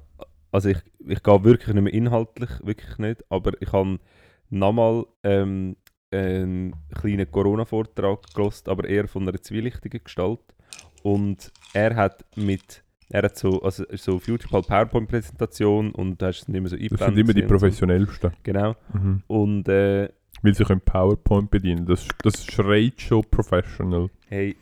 also 0.51 0.69
ich, 0.69 0.79
ich 1.07 1.21
gehe 1.23 1.43
wirklich 1.43 1.73
nicht 1.73 1.83
mehr 1.83 1.93
inhaltlich, 1.93 2.49
wirklich 2.63 2.97
nicht, 2.97 3.23
aber 3.29 3.51
ich 3.61 3.71
habe 3.71 3.99
nochmal 4.49 5.05
ähm, 5.23 5.75
einen 6.11 6.75
kleinen 6.93 7.29
Corona-Vortrag 7.29 8.33
gelost, 8.33 8.69
aber 8.69 8.87
eher 8.87 9.07
von 9.07 9.27
einer 9.27 9.41
zwielichtigen 9.41 10.03
Gestalt. 10.03 10.39
Und 11.03 11.51
er 11.73 11.95
hat 11.95 12.25
mit, 12.35 12.83
er 13.09 13.23
hat 13.23 13.37
so, 13.37 13.61
also 13.61 13.83
so 13.93 14.19
Futurepal 14.19 14.63
PowerPoint-Präsentation 14.63 15.91
und 15.91 16.21
da 16.21 16.27
hast 16.27 16.45
du 16.47 16.51
nicht 16.51 16.61
mehr 16.61 16.69
so 16.69 16.75
Das 16.75 16.81
sind 16.87 17.01
eingeblendet 17.01 17.23
immer 17.23 17.33
die 17.33 17.41
und 17.43 17.47
so. 17.47 17.53
professionellsten. 17.53 18.31
Genau. 18.43 18.75
Mhm. 18.93 19.23
Und 19.27 19.67
äh, 19.69 20.09
Weil 20.41 20.53
sie 20.55 20.63
können 20.65 20.81
PowerPoint 20.81 21.51
bedienen. 21.51 21.85
Das, 21.85 22.07
das 22.23 22.45
schreit 22.45 22.99
schon 23.01 23.23
professional. 23.29 24.09
Hey, 24.27 24.55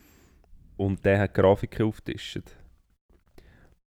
und 0.77 1.03
der 1.05 1.19
hat 1.19 1.33
Grafiken 1.33 1.85
aufgetischt. 1.87 2.41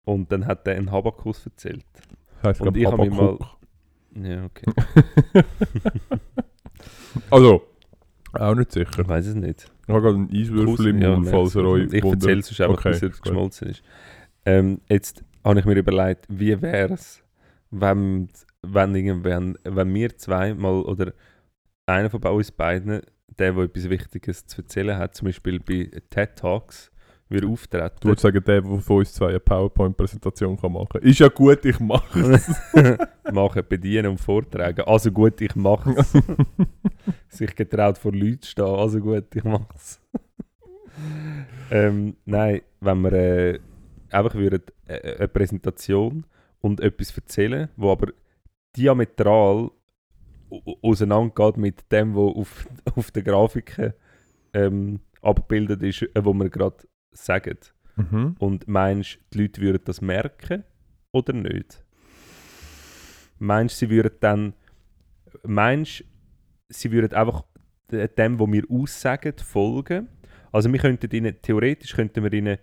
Und 0.06 0.32
dann 0.32 0.46
hat 0.46 0.68
er 0.68 0.76
einen 0.76 0.92
Habakus 0.92 1.46
erzählt. 1.46 1.86
Das 2.42 2.44
heisst, 2.44 2.62
Und 2.62 2.78
ich 2.78 2.86
habe 2.86 3.10
mal-. 3.10 3.38
Ja, 4.16 4.46
okay. 4.46 4.72
Also, 7.30 7.64
auch 8.34 8.56
nicht 8.56 8.72
sicher. 8.72 9.00
Ich 9.00 9.08
weiß 9.08 9.28
es 9.28 9.36
nicht. 9.36 9.72
Ich 9.88 9.90
habe 9.94 10.02
gerade 10.02 10.16
einen 10.18 10.30
Eiswürfel 10.32 10.88
im 10.88 11.00
Mund, 11.00 11.30
falls 11.30 11.56
er 11.56 11.64
euch 11.66 11.94
ich 11.94 12.04
erzähle 12.04 12.40
es 12.40 12.48
sonst 12.48 12.62
einfach, 12.62 12.78
Okay, 12.80 12.90
bis 12.92 13.02
er 13.04 13.10
geschmolzen 13.10 13.70
ist. 13.70 13.84
Ähm, 14.46 14.82
jetzt 14.90 15.24
habe 15.44 15.60
ich 15.60 15.66
mir 15.66 15.76
überlegt, 15.76 16.26
wie 16.30 16.62
wäre 16.62 16.94
es, 16.94 17.24
wenn, 17.72 18.30
wenn, 18.62 18.96
irgendwann, 18.96 19.58
wenn 19.64 19.94
wir 19.94 20.18
zwei 20.18 20.54
mal 20.54 20.82
oder 20.82 21.14
einer 21.86 22.10
von 22.10 22.22
uns 22.24 22.52
beiden, 22.52 23.02
der, 23.38 23.54
der 23.54 23.64
etwas 23.64 23.90
Wichtiges 23.90 24.46
zu 24.46 24.62
erzählen 24.62 24.98
hat, 24.98 25.16
zum 25.16 25.28
Beispiel 25.28 25.60
bei 25.60 25.90
TED 26.10 26.36
Talks, 26.36 26.92
wir 27.28 27.48
auftreten. 27.48 27.96
Du 28.02 28.10
würdest 28.10 28.22
sagen, 28.22 28.44
der, 28.44 28.62
der 28.62 28.82
von 28.82 28.98
uns 28.98 29.14
zwei 29.14 29.30
eine 29.30 29.40
PowerPoint-Präsentation 29.40 30.58
machen 30.62 30.88
kann. 30.90 31.02
Ist 31.02 31.20
ja 31.20 31.28
gut, 31.28 31.66
ich 31.66 31.80
mache 31.82 32.20
es. 32.20 32.56
machen, 33.32 33.64
bedienen 33.68 34.08
und 34.08 34.20
vortragen. 34.20 34.82
Also 34.86 35.12
gut, 35.12 35.42
ich 35.42 35.56
mache 35.56 35.96
es. 35.98 36.14
Sich 37.30 37.56
getraut 37.56 37.98
vor 37.98 38.14
Leuten 38.14 38.44
stehen. 38.44 38.66
Also 38.66 39.00
gut, 39.00 39.36
ich 39.36 39.44
mache 39.44 39.68
es. 39.76 40.00
ähm, 41.72 42.16
nein, 42.26 42.62
wenn 42.80 43.02
wir 43.02 43.14
äh, 43.14 43.60
einfach 44.16 44.36
würden, 44.36 44.64
äh, 44.88 45.16
eine 45.18 45.28
Präsentation 45.28 46.26
und 46.62 46.80
etwas 46.82 47.16
erzählen, 47.16 47.70
wo 47.76 47.92
aber 47.92 48.12
diametral 48.76 49.70
au- 50.50 50.78
auseinandergeht 50.82 51.58
mit 51.58 51.92
dem, 51.92 52.16
was 52.16 52.36
auf, 52.36 52.68
auf 52.96 53.12
der 53.12 53.24
Grafiken 53.24 53.94
ähm, 54.54 55.00
abgebildet 55.22 55.84
ist, 55.84 56.02
äh, 56.04 56.24
wo 56.26 56.34
wir 56.34 56.50
gerade 56.50 56.78
sagen. 57.12 57.58
Mhm. 57.96 58.36
Und 58.40 58.68
meinst 58.68 59.16
du, 59.16 59.20
die 59.34 59.42
Leute 59.44 59.62
würden 59.62 59.82
das 59.86 60.02
merken 60.02 60.64
oder 61.12 61.34
nicht? 61.34 61.84
Meinst 63.40 63.82
du, 63.82 63.86
sie 63.86 63.90
würden 63.92 64.12
dann. 64.20 64.54
Meinst 65.44 66.04
sie 66.70 66.92
würden 66.92 67.14
einfach 67.14 67.44
de- 67.92 68.08
dem, 68.08 68.40
was 68.40 68.52
wir 68.52 68.64
aussagen, 68.70 69.34
folgen? 69.38 70.08
Also, 70.52 70.72
wir 70.72 70.80
könnten 70.80 71.12
ihnen, 71.12 71.36
theoretisch 71.42 71.94
könnten 71.94 72.24
wir 72.24 72.32
ihnen 72.34 72.58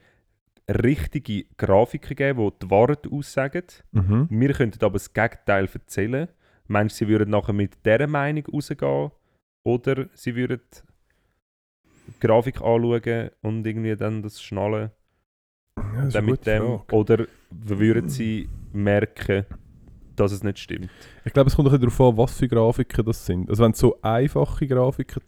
richtige 0.68 1.44
Grafiken 1.56 2.16
geben, 2.16 2.50
die 2.50 2.66
die 2.66 2.70
Wahrheit 2.70 3.06
aussagen. 3.10 3.64
Mhm. 3.92 4.28
Wir 4.30 4.52
könnten 4.52 4.84
aber 4.84 4.94
das 4.94 5.12
Gegenteil 5.12 5.68
erzählen. 5.72 6.28
Meinst 6.68 7.00
du, 7.00 7.04
sie 7.04 7.08
würden 7.08 7.30
nachher 7.30 7.52
mit 7.52 7.84
dieser 7.84 8.06
Meinung 8.06 8.46
rausgehen? 8.46 9.10
Oder 9.64 10.08
sie 10.14 10.34
würden 10.34 10.60
die 12.06 12.20
Grafik 12.20 12.56
anschauen 12.60 13.30
und 13.42 13.66
irgendwie 13.66 13.96
dann 13.96 14.22
das 14.22 14.42
schnallen? 14.42 14.90
Ja, 15.76 16.04
das 16.04 16.22
mit 16.22 16.46
dem, 16.46 16.62
Frage. 16.62 16.94
oder 16.94 17.26
würden 17.50 18.08
sie 18.08 18.48
merken, 18.72 19.46
dass 20.16 20.32
es 20.32 20.42
nicht 20.42 20.58
stimmt? 20.58 20.90
Ich 21.24 21.32
glaube, 21.32 21.48
es 21.48 21.56
kommt 21.56 21.68
ein 21.68 21.72
bisschen 21.72 21.88
darauf 21.90 22.12
an, 22.12 22.16
was 22.18 22.38
für 22.38 22.48
Grafiken 22.48 23.04
das 23.04 23.24
sind. 23.24 23.48
Also 23.48 23.62
wenn 23.62 23.72
es 23.72 23.78
so 23.78 24.00
einfache 24.02 24.66
Grafiken, 24.66 25.22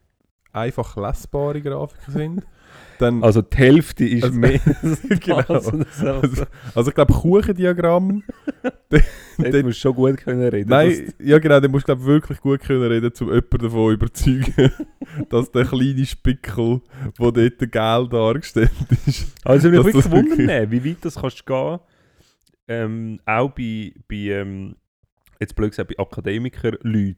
einfach 0.52 0.96
lesbare 0.96 1.62
Grafiken 1.62 2.12
sind, 2.12 2.46
dann... 2.98 3.22
Also 3.22 3.42
die 3.42 3.56
Hälfte 3.56 4.04
ist 4.06 4.24
Also- 4.24 4.38
mehr 4.38 4.60
Genau. 5.20 5.42
das. 5.42 5.72
Also, 6.04 6.44
also 6.74 6.90
ich 6.90 6.94
glaube, 6.94 7.12
Kuchendiagramm... 7.12 8.22
Dort 8.90 9.52
musst 9.64 9.64
du 9.64 9.72
schon 9.72 9.94
gut 9.94 10.16
können 10.18 10.48
reden. 10.48 10.70
Nein, 10.70 11.12
ja 11.18 11.38
genau, 11.38 11.58
dann 11.58 11.70
musst 11.70 11.88
du 11.88 11.94
glaub, 11.94 12.06
wirklich 12.06 12.40
gut 12.40 12.60
können 12.60 12.82
reden, 12.84 13.10
um 13.20 13.26
jemanden 13.28 13.58
davon 13.58 13.70
zu 13.70 13.90
überzeugen, 13.92 14.72
dass 15.28 15.50
der 15.50 15.64
kleine 15.64 16.06
Spickel, 16.06 16.80
der 17.18 17.32
dort 17.32 17.58
gel 17.58 18.08
dargestellt 18.08 18.70
ist... 19.06 19.32
Also 19.44 19.68
mich 19.70 19.84
wirklich 19.84 20.10
wundern, 20.10 20.70
wie 20.70 20.84
weit 20.84 20.98
das 21.04 21.16
kannst 21.16 21.40
du 21.40 21.44
gehen. 21.44 21.78
Ähm, 22.68 23.20
auch 23.26 23.50
bei, 23.50 23.92
bei 24.08 24.16
ähm, 24.16 24.76
jetzt 25.40 25.54
blöd 25.56 25.70
gesagt, 25.70 25.92
bei 25.94 26.02
Akademiker-Leuten. 26.02 27.16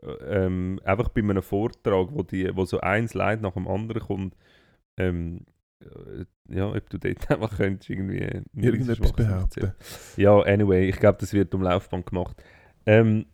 Äh, 0.00 0.06
Ähm, 0.46 0.80
einfach 0.84 1.10
bei 1.10 1.20
einem 1.20 1.42
Vortrag, 1.42 2.08
wo, 2.10 2.22
die, 2.22 2.48
wo 2.56 2.64
so 2.64 2.80
ein 2.80 3.06
Slide 3.08 3.42
nach 3.42 3.52
dem 3.52 3.68
anderen 3.68 4.02
kommt, 4.02 4.34
ähm, 4.96 5.46
äh, 5.80 6.24
ja, 6.48 6.68
ob 6.68 6.90
du 6.90 6.98
dort 6.98 7.30
einfach 7.30 7.56
könntest 7.56 7.90
irgendwie 7.90 8.42
Irgendetwas 8.54 9.12
behaupten. 9.12 9.72
Ja, 10.16 10.38
anyway, 10.40 10.88
ich 10.88 10.96
glaube, 10.98 11.18
das 11.20 11.32
wird 11.32 11.54
um 11.54 11.62
Laufband 11.62 12.06
gemacht. 12.06 12.42
Ähm, 12.86 13.26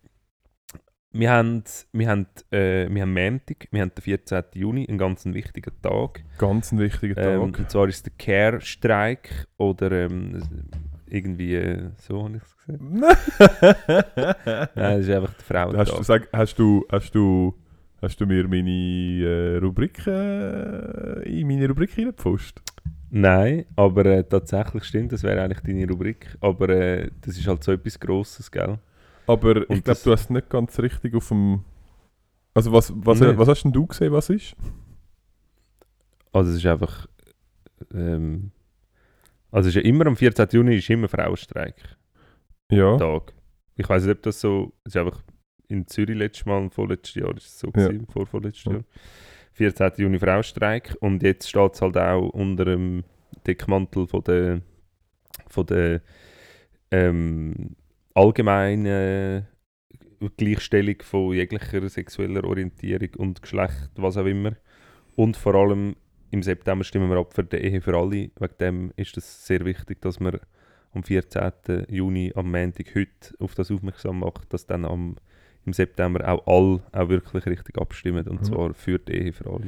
wir 1.10 1.30
haben, 1.30 1.64
wir 1.92 2.08
haben, 2.08 2.26
äh, 2.50 2.86
wir 2.90 3.02
haben 3.02 3.14
Montag, 3.14 3.66
wir 3.70 3.80
haben 3.80 3.92
den 3.94 4.02
14. 4.02 4.44
Juni, 4.54 4.86
einen 4.86 4.98
ganz 4.98 5.24
wichtigen 5.24 5.72
Tag. 5.82 6.22
Ganz 6.36 6.70
ein 6.70 6.78
wichtiger 6.78 7.16
Ähm, 7.16 7.52
Tag. 7.52 7.60
und 7.60 7.70
zwar 7.70 7.88
ist 7.88 8.04
der 8.04 8.12
Care-Streik 8.18 9.46
oder 9.56 9.90
ähm, 9.90 10.42
irgendwie, 11.06 11.54
äh, 11.54 11.90
so 11.96 12.24
habe 12.24 12.36
ich 12.36 12.42
es 12.42 12.56
gesehen. 12.58 13.00
Nein, 13.00 14.68
das 14.74 14.98
ist 15.00 15.10
einfach 15.10 15.34
der 15.34 15.62
hast, 15.78 15.90
du, 15.90 15.94
Frauentag. 15.94 16.04
sag, 16.04 16.28
hast, 16.32 16.58
du, 16.58 16.86
hast, 16.90 17.14
du, 17.14 17.54
hast 18.02 18.20
du 18.20 18.26
mir 18.26 18.46
meine 18.48 18.70
äh, 19.24 19.56
Rubrik 19.58 20.06
äh, 20.06 21.40
in 21.40 21.46
meine 21.46 21.68
Rubrik 21.68 21.96
reingepfuscht? 21.96 22.60
Nein, 23.10 23.64
aber 23.76 24.04
äh, 24.06 24.24
tatsächlich 24.24 24.84
stimmt, 24.84 25.12
das 25.12 25.22
wäre 25.22 25.40
eigentlich 25.42 25.60
deine 25.60 25.88
Rubrik. 25.88 26.36
Aber 26.40 26.68
äh, 26.68 27.10
das 27.22 27.38
ist 27.38 27.46
halt 27.46 27.64
so 27.64 27.72
etwas 27.72 27.98
Grosses, 27.98 28.50
gell? 28.50 28.78
Aber 29.26 29.56
ich 29.56 29.62
Und 29.62 29.66
glaube, 29.68 29.82
das- 29.84 30.02
du 30.02 30.12
hast 30.12 30.30
nicht 30.30 30.48
ganz 30.50 30.78
richtig 30.78 31.14
auf 31.14 31.28
dem... 31.28 31.64
Also 32.54 32.72
was, 32.72 32.92
was, 32.96 33.20
Nicht. 33.20 33.38
was 33.38 33.48
hast 33.48 33.62
denn 33.62 33.72
du 33.72 33.86
gesehen, 33.86 34.12
was 34.12 34.30
ist? 34.30 34.56
Also 36.32 36.50
es 36.50 36.56
ist 36.58 36.66
einfach, 36.66 37.06
ähm, 37.94 38.50
also 39.50 39.68
es 39.68 39.76
ist 39.76 39.82
ja 39.82 39.88
immer 39.88 40.06
am 40.06 40.16
14. 40.16 40.48
Juni 40.52 40.76
ist 40.76 40.90
immer 40.90 41.08
Frauenstreik. 41.08 41.76
Ja. 42.70 42.96
Tag. 42.96 43.32
Ich 43.76 43.88
weiß 43.88 44.04
nicht, 44.04 44.16
ob 44.16 44.22
das 44.22 44.40
so. 44.40 44.72
Es 44.84 44.94
ist 44.94 45.00
einfach 45.00 45.22
in 45.68 45.86
Zürich 45.86 46.16
letztes 46.16 46.46
Mal 46.46 46.58
und 46.58 46.74
vorletztes 46.74 47.14
Jahr 47.14 47.36
ist 47.36 47.46
es 47.46 47.58
so 47.58 47.68
Ja. 47.76 47.86
gewesen, 47.88 48.06
vor 48.10 48.26
vorletztes 48.26 48.64
Ja. 48.64 48.72
Jahr. 48.72 48.84
14. 49.52 49.92
Juni 49.98 50.18
Frauenstreik 50.18 50.96
und 51.00 51.22
jetzt 51.22 51.48
steht 51.48 51.74
es 51.74 51.82
halt 51.82 51.96
auch 51.96 52.28
unter 52.30 52.64
dem 52.64 53.04
Deckmantel 53.46 54.06
von 54.06 54.22
der, 54.22 54.60
von 55.48 55.66
der 55.66 56.00
ähm, 56.90 57.74
allgemeinen 58.14 59.46
Gleichstellung 60.36 60.96
von 61.02 61.32
jeglicher 61.34 61.88
sexueller 61.88 62.44
Orientierung 62.44 63.08
und 63.18 63.42
Geschlecht, 63.42 63.90
was 63.96 64.16
auch 64.16 64.26
immer. 64.26 64.52
Und 65.16 65.36
vor 65.36 65.54
allem 65.54 65.96
im 66.30 66.42
September 66.42 66.84
stimmen 66.84 67.10
wir 67.10 67.18
ab 67.18 67.34
für 67.34 67.44
die 67.44 67.56
Ehe 67.56 67.80
für 67.80 67.96
alle. 67.96 68.30
Wegen 68.38 68.58
dem 68.60 68.92
ist 68.96 69.16
es 69.16 69.46
sehr 69.46 69.64
wichtig, 69.64 70.00
dass 70.02 70.20
man 70.20 70.38
am 70.92 71.02
14. 71.02 71.86
Juni, 71.88 72.32
am 72.34 72.50
Montag, 72.50 72.94
heute 72.94 73.34
auf 73.38 73.54
das 73.54 73.70
aufmerksam 73.70 74.20
macht, 74.20 74.52
dass 74.52 74.66
dann 74.66 74.84
am, 74.84 75.16
im 75.66 75.72
September 75.72 76.26
auch 76.28 76.46
alle 76.46 76.80
auch 76.92 77.08
wirklich 77.08 77.44
richtig 77.46 77.78
abstimmen. 77.78 78.26
Und 78.26 78.40
Mhm. 78.40 78.44
zwar 78.44 78.74
für 78.74 78.98
die 78.98 79.12
Ehe 79.12 79.32
für 79.32 79.46
alle. 79.50 79.64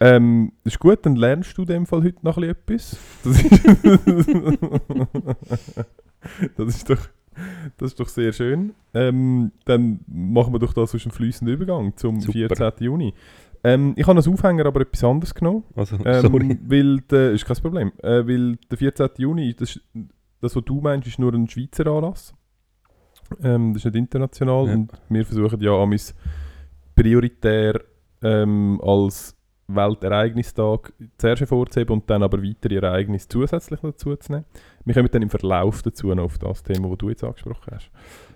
Ähm, 0.00 0.52
ist 0.64 0.78
gut, 0.80 1.04
dann 1.04 1.16
lernst 1.16 1.56
du 1.58 1.62
in 1.62 1.68
dem 1.68 1.86
Fall 1.86 2.02
heute 2.02 2.18
noch 2.22 2.38
ein 2.38 2.54
bisschen 2.66 2.98
etwas. 3.22 4.02
Das 6.56 6.68
ist, 6.68 6.88
doch, 6.90 6.98
Das 7.78 7.88
ist 7.92 8.00
doch 8.00 8.08
sehr 8.08 8.32
schön. 8.32 8.74
Ähm, 8.94 9.52
dann 9.64 10.00
machen 10.06 10.52
wir 10.52 10.58
doch 10.58 10.72
das 10.72 10.94
aus 10.94 11.02
dem 11.02 11.12
fließenden 11.12 11.54
Übergang 11.54 11.96
zum 11.96 12.20
Super. 12.20 12.54
14. 12.54 12.72
Juni. 12.84 13.14
Ähm, 13.64 13.94
ich 13.96 14.06
habe 14.06 14.16
als 14.16 14.26
Aufhänger 14.28 14.66
aber 14.66 14.80
etwas 14.82 15.04
anderes 15.04 15.34
genommen. 15.34 15.62
Also, 15.76 15.96
Ähm, 16.04 16.20
sorry. 16.20 16.58
Weil 16.66 17.00
der, 17.02 17.30
ist 17.32 17.44
kein 17.46 17.56
Problem. 17.58 17.92
Äh, 18.02 18.26
weil 18.26 18.56
der 18.70 18.78
14. 18.78 19.08
Juni, 19.18 19.54
das, 19.54 19.80
das, 20.40 20.56
was 20.56 20.64
du 20.64 20.80
meinst, 20.80 21.06
ist 21.08 21.18
nur 21.18 21.32
ein 21.32 21.48
Schweizer 21.48 21.86
Anlass. 21.86 22.34
Ähm, 23.42 23.74
das 23.74 23.84
ist 23.84 23.92
nicht 23.92 23.96
international. 23.96 24.66
Ja. 24.66 24.74
Und 24.74 24.92
wir 25.08 25.24
versuchen 25.24 25.60
ja 25.60 25.72
amis 25.72 26.14
prioritär 26.94 27.80
ähm, 28.22 28.80
als 28.82 29.36
Weltereignistag 29.68 30.92
zuerst 31.18 31.40
hervorzuheben 31.40 31.94
und 31.94 32.10
dann 32.10 32.22
aber 32.22 32.42
weitere 32.42 32.76
Ereignisse 32.76 33.28
zusätzlich 33.28 33.80
dazu 33.80 34.14
zu 34.16 34.32
nehmen. 34.32 34.44
Wir 34.84 34.94
kommen 34.94 35.08
dann 35.10 35.22
im 35.22 35.30
Verlauf 35.30 35.82
dazu 35.82 36.14
noch 36.14 36.24
auf 36.24 36.38
das 36.38 36.62
Thema, 36.62 36.88
das 36.88 36.98
du 36.98 37.08
jetzt 37.08 37.24
angesprochen 37.24 37.72
hast. 37.72 37.90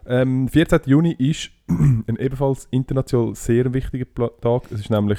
Ähm, 0.06 0.48
14. 0.48 0.80
Juni 0.86 1.12
ist 1.12 1.50
ein 1.68 2.16
ebenfalls 2.18 2.66
international 2.70 3.34
sehr 3.34 3.72
wichtiger 3.74 4.06
Tag. 4.40 4.70
Es 4.70 4.80
ist 4.80 4.90
nämlich 4.90 5.18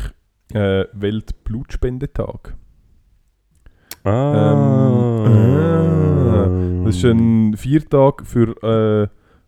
äh, 0.54 0.86
Weltblutspendetag. 0.94 2.56
Ah. 4.04 5.26
Ähm, 5.26 5.38
Das 6.86 6.96
ist 6.96 7.04
ein 7.04 7.58
Viertag 7.58 8.26
für 8.26 8.56
äh, 8.64 9.08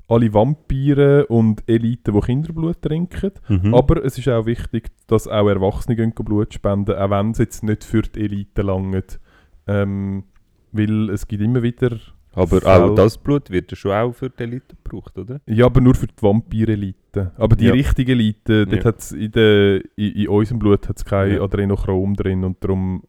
alle 0.10 0.34
Vampire 0.34 1.28
und 1.28 1.64
Eliten, 1.68 2.14
die 2.14 2.20
Kinderblut 2.20 2.82
trinken. 2.82 3.32
Mhm. 3.48 3.74
Aber 3.74 4.04
es 4.04 4.18
ist 4.18 4.28
auch 4.28 4.46
wichtig, 4.46 4.90
dass 5.08 5.28
auch 5.28 5.48
Erwachsene 5.48 5.96
gehen 5.96 6.14
Blut 6.14 6.54
spenden, 6.54 6.96
auch 6.96 7.10
wenn 7.12 7.32
es 7.32 7.38
jetzt 7.38 7.64
nicht 7.64 7.84
für 7.84 8.02
die 8.02 8.22
Elite 8.22 8.62
langt. 8.64 9.20
Ähm, 9.68 10.24
weil 10.72 11.10
es 11.12 11.28
gibt 11.28 11.42
immer 11.44 11.62
wieder... 11.64 11.98
Aber 12.34 12.62
Fälle- 12.62 12.92
auch 12.92 12.96
das 12.96 13.18
Blut 13.18 13.50
wird 13.50 13.72
ja 13.72 13.76
schon 13.76 13.92
auch 13.92 14.14
für 14.14 14.30
die 14.30 14.44
Elite 14.44 14.76
gebraucht, 14.84 15.18
oder? 15.18 15.42
Ja, 15.48 15.66
aber 15.66 15.82
nur 15.82 15.96
für 15.96 16.06
die 16.08 16.14
Vampire-Elite. 16.22 17.32
Aber 17.38 17.56
die 17.56 17.66
Ja. 17.66 17.72
richtige 17.74 18.12
Elite, 18.12 18.66
dort 18.68 18.84
Ja. 18.84 18.86
hat's 18.86 19.12
in, 19.12 19.32
der, 19.32 19.82
in, 19.96 20.12
in 20.14 20.28
unserem 20.28 20.60
Blut 20.60 20.88
hat 20.88 20.98
es 20.98 21.06
kein 21.06 21.34
Ja. 21.34 21.42
Adrenochrom 21.42 22.14
drin 22.16 22.44
und 22.44 22.64
darum 22.64 23.02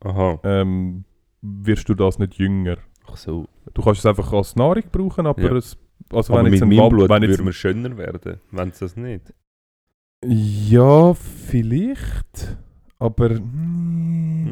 ähm, 0.42 1.04
wirst 1.42 1.88
du 1.88 1.94
das 1.94 2.18
nicht 2.18 2.34
jünger. 2.36 2.76
Ach 3.06 3.16
so. 3.16 3.46
Du 3.74 3.82
kannst 3.82 4.00
es 4.00 4.06
einfach 4.06 4.32
als 4.32 4.56
Nahrung 4.56 4.84
brauchen, 4.90 5.26
aber 5.26 5.52
es... 5.52 5.76
Also 6.12 6.32
Aber 6.32 6.44
wenn 6.44 6.50
mit 6.50 6.62
ein 6.62 6.68
meinem 6.68 6.88
Blut 6.88 7.08
wenn 7.08 7.22
jetzt 7.22 7.30
würde 7.30 7.42
man 7.44 7.52
schöner 7.52 7.96
werden, 7.96 8.40
wenn 8.50 8.68
es 8.68 8.78
das 8.78 8.96
nicht. 8.96 9.32
Ja, 10.24 11.14
vielleicht. 11.14 12.56
Aber. 12.98 13.30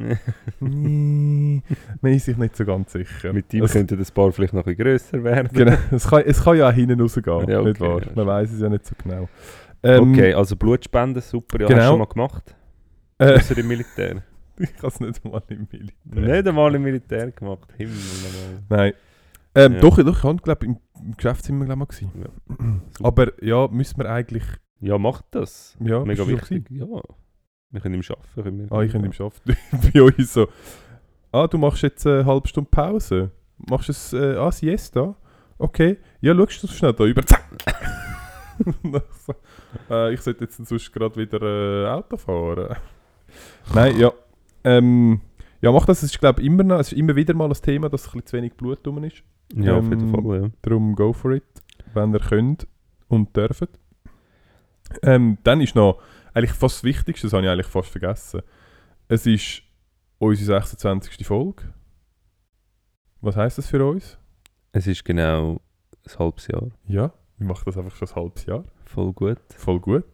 Nee, 0.01 0.17
nee, 0.61 1.63
man 2.01 2.13
ist 2.13 2.25
sich 2.25 2.37
nicht 2.37 2.57
so 2.57 2.65
ganz 2.65 2.93
sicher. 2.93 3.33
Mit 3.33 3.53
ihm 3.53 3.67
könnte 3.67 3.97
das 3.97 4.11
Paar 4.11 4.33
vielleicht 4.33 4.55
noch 4.55 4.65
ein 4.67 4.75
bisschen 4.75 4.85
grösser 4.85 5.25
werden. 5.25 5.49
genau, 5.53 5.77
es, 5.91 6.09
kann, 6.09 6.23
es 6.25 6.43
kann 6.43 6.57
ja 6.57 6.69
auch 6.69 6.73
hinten 6.73 7.01
rausgehen, 7.01 7.49
Ja, 7.49 7.63
nicht 7.63 7.81
okay, 7.81 7.91
wahr? 7.91 8.03
ja, 8.03 8.13
Man 8.15 8.27
weiß 8.27 8.53
es 8.53 8.61
ja 8.61 8.69
nicht 8.69 8.87
so 8.87 8.95
genau. 9.03 9.29
Ähm, 9.83 10.13
okay, 10.13 10.35
also 10.35 10.57
Blutspenden, 10.57 11.23
super. 11.23 11.61
Ja, 11.61 11.65
hast 11.67 11.71
du 11.71 11.75
genau. 11.77 11.91
schon 11.91 11.99
mal 11.99 12.07
gemacht? 12.07 12.57
Äh, 13.19 13.35
Außer 13.35 13.59
im 13.59 13.69
Militär. 13.69 14.23
ich 14.59 14.77
habe 14.79 14.87
es 14.89 15.01
nicht 15.01 15.25
mal 15.25 15.43
im 15.49 15.69
Militär. 15.71 16.37
Nicht 16.37 16.49
einmal 16.49 16.75
im 16.75 16.83
Militär 16.83 17.31
gemacht. 17.31 17.69
Himmel. 17.77 17.95
Nein. 18.69 18.93
Ähm, 19.59 19.75
Ja. 19.75 19.81
Doch, 19.81 19.97
doch, 19.97 20.17
ich 20.19 20.23
habe 20.23 20.37
glaube 20.43 20.67
im, 20.67 20.79
im 21.03 21.17
Geschäftszimmer 21.17 21.65
glaub, 21.65 21.79
mal 21.79 21.85
gewesen. 21.87 22.11
Super. 22.49 22.81
Aber 23.03 23.45
ja, 23.45 23.69
müssen 23.69 23.99
wir 23.99 24.11
eigentlich. 24.11 24.45
Ja, 24.81 24.99
macht 24.99 25.25
das. 25.33 25.77
Ja, 25.81 26.05
Mega 26.05 26.27
wichtig. 26.27 26.71
Ja. 26.71 26.87
Wir 27.71 27.81
können 27.81 27.95
im 27.97 28.03
Arbeiten. 28.03 28.43
Können 28.43 28.59
wir 28.71 28.73
Ah, 28.73 28.83
ich 28.83 28.93
bin 28.93 29.05
im 29.05 29.13
Schaffen. 29.13 29.57
Bei 29.93 30.01
euch 30.01 30.29
so. 30.29 30.49
Ah, 31.33 31.47
du 31.47 31.59
machst 31.59 31.83
jetzt 31.83 32.07
eine 32.07 32.25
halbe 32.25 32.49
Stunde 32.49 32.71
Pause. 32.71 33.31
Machst 33.59 33.89
es, 33.89 34.13
äh, 34.13 34.37
ah, 34.37 34.51
Siesta? 34.53 35.17
Okay. 35.59 35.99
Ja, 36.21 36.35
schaust 36.35 36.63
du 36.63 36.69
schnell 36.69 36.95
da 36.95 37.05
über. 37.05 37.27
Zack! 37.27 37.45
So, 38.85 39.35
äh, 39.91 40.15
ich 40.15 40.21
sollte 40.21 40.45
jetzt 40.45 40.65
sonst 40.67 40.93
gerade 40.93 41.17
wieder 41.17 41.43
äh, 41.43 41.89
Auto 41.89 42.17
fahren. 42.17 42.77
Nein, 43.75 43.99
ja. 43.99 44.13
Ähm, 44.65 45.21
ja, 45.61 45.73
mach 45.73 45.87
das. 45.87 46.03
Es 46.03 46.11
ist, 46.13 46.19
glaube 46.21 46.43
immer 46.43 46.63
noch, 46.63 46.79
es 46.79 46.93
ist 46.93 46.99
immer 46.99 47.17
wieder 47.17 47.35
mal 47.35 47.49
ein 47.49 47.53
Thema, 47.55 47.89
dass 47.89 48.07
ein 48.07 48.11
bisschen 48.13 48.27
zu 48.27 48.37
wenig 48.37 48.55
Blut 48.55 48.87
drum 48.87 49.03
ist. 49.05 49.23
Ja, 49.55 49.77
auf 49.77 49.85
jeden 49.85 50.15
Ähm, 50.15 50.25
Fall, 50.25 50.43
ja. 50.43 50.49
Darum 50.63 50.95
go 50.95 51.13
for 51.13 51.33
it, 51.33 51.45
wenn 51.95 52.13
ihr 52.15 52.21
könnt 52.21 52.67
und 53.09 53.35
dürft. 53.37 53.69
Ähm, 55.03 55.39
dann 55.45 55.61
ist 55.61 55.75
noch 55.75 56.01
eigentlich 56.35 56.53
fast 56.53 56.77
das 56.77 56.85
Wichtigste, 56.85 57.27
das 57.27 57.33
habe 57.33 57.45
ich 57.45 57.51
eigentlich 57.51 57.67
fast 57.67 57.91
vergessen. 57.91 58.43
Es 59.09 59.27
ist 59.27 59.63
unsere 60.19 60.61
26. 60.61 61.27
Folge. 61.27 61.65
Was 63.21 63.37
heisst 63.37 63.59
das 63.59 63.67
für 63.69 63.85
uns? 63.85 64.19
Es 64.73 64.87
ist 64.87 65.05
genau 65.05 65.61
ein 66.07 66.19
halbes 66.19 66.47
Jahr. 66.49 66.69
Ja, 66.87 67.13
wir 67.39 67.47
machen 67.47 67.63
das 67.67 67.77
einfach 67.77 67.97
schon 67.97 68.09
ein 68.09 68.15
halbes 68.15 68.47
Jahr. 68.47 68.65
Voll 68.85 69.13
gut. 69.13 69.39
Voll 69.57 69.81
gut. 69.81 70.05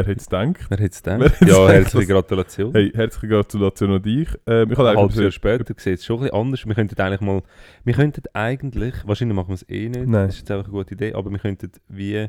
Wer 0.00 0.06
hätte 0.06 0.20
es 0.20 0.28
gedacht? 0.30 0.66
Wer 0.70 0.78
hätte 0.78 0.94
es 0.94 1.02
gedacht? 1.02 1.40
Ja, 1.46 1.68
herzliche 1.68 2.06
Gratulation. 2.06 2.72
Hey, 2.72 2.90
herzliche 2.94 3.28
Gratulation 3.28 3.92
an 3.92 4.02
dich. 4.02 4.28
Ähm, 4.46 4.72
ich 4.72 4.78
habe 4.78 4.90
Ein 4.90 4.96
halbes 4.96 5.16
Jahr 5.16 5.30
später 5.30 5.74
sieht 5.76 5.98
es 5.98 6.04
schon 6.06 6.16
ein 6.16 6.22
bisschen 6.22 6.38
anders. 6.40 6.66
Wir 6.66 6.74
könnten 6.74 7.00
eigentlich 7.00 7.20
mal, 7.20 7.42
wir 7.84 7.94
könnten 7.94 8.22
eigentlich, 8.32 8.94
wahrscheinlich 9.06 9.36
machen 9.36 9.48
wir 9.48 9.54
es 9.54 9.68
eh 9.68 9.88
nicht, 9.88 10.06
Nein. 10.06 10.26
das 10.26 10.34
ist 10.36 10.40
jetzt 10.40 10.50
einfach 10.52 10.64
eine 10.64 10.72
gute 10.72 10.94
Idee, 10.94 11.12
aber 11.12 11.30
wir 11.30 11.38
könnten 11.38 11.70
wie, 11.88 12.28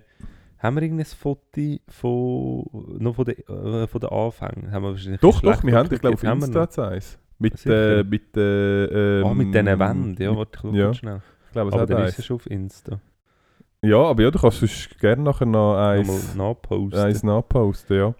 haben 0.59 0.75
wir 0.75 0.83
irgendein 0.83 1.05
Foto 1.05 1.61
von, 1.87 2.97
noch 2.99 3.15
von 3.15 3.25
den, 3.25 3.37
äh, 3.37 3.87
von 3.87 4.01
den 4.01 4.09
Anfängen? 4.09 4.71
Haben 4.71 4.83
wir 4.83 4.91
wahrscheinlich 4.91 5.21
Doch, 5.21 5.41
doch, 5.41 5.63
wir 5.63 5.73
haben, 5.73 5.93
ich 5.93 6.01
glaube, 6.01 6.15
auf 6.15 6.23
Insta 6.23 6.89
eins. 6.89 7.19
Mit, 7.39 7.65
äh, 7.65 8.03
mit, 8.03 8.35
äh, 8.35 9.19
ähm, 9.19 9.25
Ah, 9.25 9.33
mit 9.33 9.53
diesen 9.53 9.79
Wänden, 9.79 10.21
ja, 10.21 10.35
warte, 10.35 10.51
ich 10.55 10.61
schau 10.61 10.73
ja. 10.73 10.93
schnell. 10.93 11.21
Ich 11.47 11.51
glaube, 11.53 11.69
es 11.69 11.73
Aber 11.73 11.81
hat 11.83 11.89
dann 11.89 12.05
ist 12.05 12.19
es 12.19 12.25
schon 12.25 12.35
auf 12.35 12.49
Insta. 12.51 12.99
Ja, 13.83 13.97
aber 13.97 14.23
ja, 14.23 14.31
du 14.31 14.39
kannst 14.39 14.59
sonst 14.59 14.99
gerne 14.99 15.23
nachher 15.23 15.45
noch 15.45 15.73
Nochmal 15.73 15.97
eins, 15.99 16.35
nachposten. 16.35 16.99
eins 16.99 17.23
nachposten, 17.23 17.97
ja. 17.97 18.15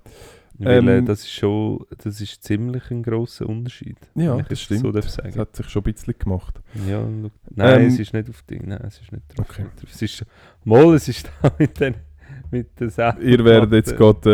Weil 0.58 0.88
äh, 0.88 0.98
Ähm, 0.98 1.06
das 1.06 1.20
ist 1.22 1.32
schon, 1.32 1.86
das 2.04 2.20
ist 2.22 2.44
ziemlich 2.44 2.90
ein 2.92 3.04
grosser 3.04 3.48
Unterschied. 3.48 3.98
Ja, 4.16 4.42
das 4.42 4.62
stimmt. 4.62 4.82
So 4.82 4.92
Das 4.92 5.18
hat 5.18 5.56
sich 5.56 5.70
schon 5.70 5.82
ein 5.82 5.94
bisschen 5.94 6.16
gemacht. 6.18 6.62
Ja, 6.88 7.04
nein, 7.56 7.82
Ähm, 7.82 7.88
es 7.88 8.00
ist 8.00 8.14
nicht 8.14 8.30
auf 8.30 8.42
Ding, 8.44 8.68
nein, 8.68 8.82
es 8.88 9.00
ist 9.02 9.12
nicht 9.12 9.24
drauf. 9.36 9.46
Okay. 9.50 9.66
Es 9.92 10.02
ist, 10.02 10.26
mal, 10.64 10.94
es 10.96 11.08
ist 11.08 11.30
da 11.42 11.52
mit 11.60 11.80
den, 11.80 11.96
mit 12.50 12.80
den 12.80 12.90
Sachen. 12.90 13.22
Ihr 13.22 13.44
werdet 13.46 13.72
jetzt 13.74 13.96
gerade 13.96 14.30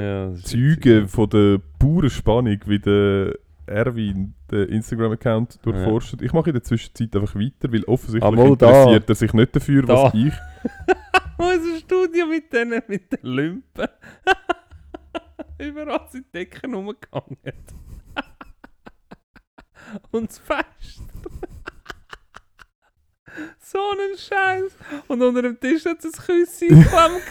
äh, 0.00 0.04
ja, 0.04 0.34
Zeugen 0.42 1.08
von 1.08 1.28
der 1.30 1.60
puren 1.78 2.10
Spannung, 2.10 2.58
wie 2.66 2.78
der 2.78 3.34
Erwin 3.68 4.34
den 4.50 4.68
Instagram-Account 4.68 5.58
durchforstet. 5.64 6.22
Ich 6.22 6.32
mache 6.32 6.50
in 6.50 6.54
der 6.54 6.62
Zwischenzeit 6.62 7.14
einfach 7.16 7.34
weiter, 7.34 7.72
weil 7.72 7.84
offensichtlich 7.84 8.24
Ah, 8.24 8.30
mal 8.30 8.56
da. 8.56 8.68
interessiert 8.82 9.08
er 9.08 9.14
sich 9.14 9.32
nicht 9.32 9.54
dafür, 9.56 9.86
was 9.88 10.12
Da. 10.12 10.18
ich... 10.18 10.32
ja. 10.88 10.94
Unser 11.38 11.76
Studio 11.78 12.26
mit 12.26 12.52
den, 12.52 12.70
mit 12.88 13.12
den 13.12 13.20
Lümpen. 13.30 13.86
Überall 15.58 16.00
sind 16.10 16.26
die 16.26 16.32
Decken 16.32 16.74
rumgegangen. 16.74 17.36
Und 20.10 20.28
das 20.30 20.38
Fest. 20.38 21.02
so 23.60 23.78
ein 23.78 24.18
Scheiß. 24.18 24.76
Und 25.06 25.22
unter 25.22 25.42
dem 25.42 25.58
Tisch 25.60 25.84
hat 25.84 26.04
es 26.04 26.18
ein 26.18 26.24
Küsschen 26.24 26.68
geklemmt. 26.82 27.22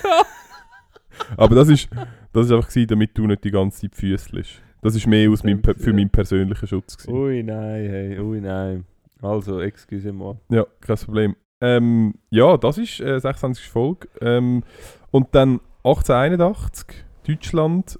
Aber 1.36 1.56
das 1.56 1.68
ist, 1.70 1.90
das 2.32 2.46
ist 2.46 2.52
einfach 2.52 2.70
gewesen, 2.70 2.88
damit 2.88 3.18
du 3.18 3.28
nicht 3.28 3.44
die 3.44 3.52
ganze 3.52 3.82
Zeit 3.82 3.96
füßelst. 3.96 4.62
Das 4.88 4.96
ist 4.96 5.06
mehr 5.06 5.30
aus 5.30 5.44
meinem, 5.44 5.62
für 5.62 5.76
ja. 5.88 5.94
meinen 5.94 6.10
persönlichen 6.10 6.66
Schutz 6.66 6.96
gewesen. 6.98 7.14
Ui 7.14 7.44
nein, 7.44 7.90
hey, 7.90 8.20
ui 8.20 8.40
nein. 8.40 8.86
Also, 9.22 9.60
excusez-moi. 9.60 10.36
Ja, 10.50 10.66
kein 10.80 10.96
Problem. 10.96 11.36
Ähm, 11.60 12.14
ja, 12.30 12.56
das 12.56 12.78
ist 12.78 13.02
äh, 13.02 13.20
26. 13.20 13.68
Folge. 13.68 14.08
Ähm, 14.22 14.64
und 15.12 15.28
dann 15.36 15.60
1881, 15.84 17.04
Deutschland, 17.28 18.00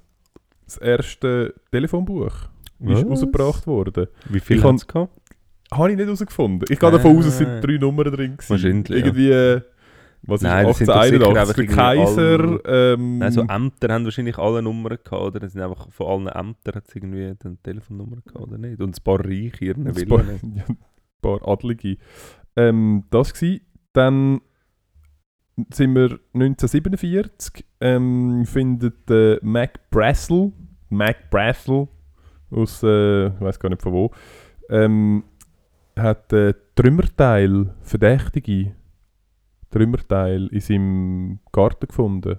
das 0.64 0.78
erste 0.78 1.54
Telefonbuch 1.70 2.26
ist 2.26 2.48
Was? 2.80 3.04
rausgebracht 3.04 3.66
worden. 3.66 4.06
Wie 4.30 4.40
viel 4.40 4.56
Ich 4.56 4.64
hat 4.64 4.76
es 4.76 4.86
gehabt? 4.86 5.12
Habe 5.70 5.90
ich 5.90 5.96
nicht 5.98 6.06
herausgefunden. 6.06 6.66
Ich 6.72 6.78
gehe 6.78 6.90
davon 6.90 7.18
aus, 7.18 7.26
es 7.26 7.34
Ah. 7.34 7.38
sind 7.38 7.60
drei 7.60 7.76
Nummern 7.76 8.10
drin. 8.14 8.32
gewesen. 8.38 8.48
Wahrscheinlich, 8.48 8.88
ja. 8.88 8.96
Irgendwie, 8.96 9.30
äh, 9.30 9.60
was 10.28 10.42
Nein, 10.42 10.66
das 10.66 10.78
ist 10.80 10.86
sind 10.86 10.88
doch 10.88 11.02
sicher 11.02 11.26
1881? 11.26 11.40
einfach 11.40 11.54
Der 11.54 12.54
Kaiser, 12.54 12.94
ähm, 12.94 13.18
Nein, 13.18 13.32
so 13.32 13.40
Ämter 13.42 13.94
haben 13.94 14.04
wahrscheinlich 14.04 14.36
alle 14.36 14.60
Nummern 14.60 14.98
gehabt, 15.02 15.22
oder? 15.22 15.42
Es 15.42 15.54
sind 15.54 15.62
einfach 15.62 15.90
von 15.90 16.06
allen 16.06 16.26
Ämtern 16.26 16.74
hat 16.74 16.84
es 16.86 16.94
irgendwie 16.94 17.24
eine 17.24 17.56
Telefonnummer 17.62 18.16
gehabt, 18.16 18.36
oder 18.36 18.58
nicht? 18.58 18.78
Und 18.80 18.94
ein 18.94 19.02
paar 19.02 19.24
Reiche, 19.24 19.64
ihren 19.64 19.84
paar, 19.84 20.24
ja, 20.54 20.64
ein 20.68 20.76
paar 21.22 21.48
Adlige. 21.48 21.96
Ähm, 22.56 23.04
das 23.10 23.40
war. 23.40 23.58
Dann 23.94 24.42
sind 25.72 25.94
wir 25.94 26.20
1947, 26.34 27.64
ähm, 27.80 28.44
findet 28.44 29.10
äh, 29.10 29.38
Mac 29.42 29.90
Brassel, 29.90 30.52
Mac 30.90 31.30
Brassel 31.30 31.88
aus, 32.50 32.82
äh, 32.82 33.28
ich 33.28 33.40
weiß 33.40 33.58
gar 33.58 33.70
nicht 33.70 33.82
von 33.82 33.92
wo, 33.92 34.10
ähm, 34.68 35.24
hat 35.96 36.32
äh, 36.32 36.54
Trümmerteil, 36.74 37.74
Verdächtige, 37.80 38.74
Trümmerteil 39.70 40.46
in 40.48 40.60
seinem 40.60 41.38
Garten 41.52 41.86
gefunden. 41.88 42.38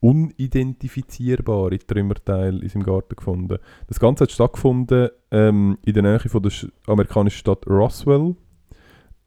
Unidentifizierbare 0.00 1.78
Trümmerteil 1.78 2.62
in 2.62 2.68
seinem 2.68 2.82
Garten 2.84 3.16
gefunden. 3.16 3.58
Das 3.88 3.98
Ganze 3.98 4.24
hat 4.24 4.30
stattgefunden 4.30 5.08
ähm, 5.30 5.78
in 5.84 5.94
der 5.94 6.02
Nähe 6.02 6.18
von 6.20 6.42
der 6.42 6.50
Sch 6.50 6.66
amerikanischen 6.86 7.38
Stadt 7.38 7.66
Roswell. 7.66 8.36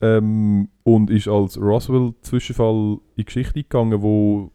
ähm, 0.01 0.69
und 0.83 1.09
ist 1.09 1.27
als 1.27 1.59
Roswell-Zwischenfall 1.59 2.93
in 2.93 2.99
die 3.17 3.25
Geschichte 3.25 3.63
gegangen, 3.63 4.01
wo 4.01 4.51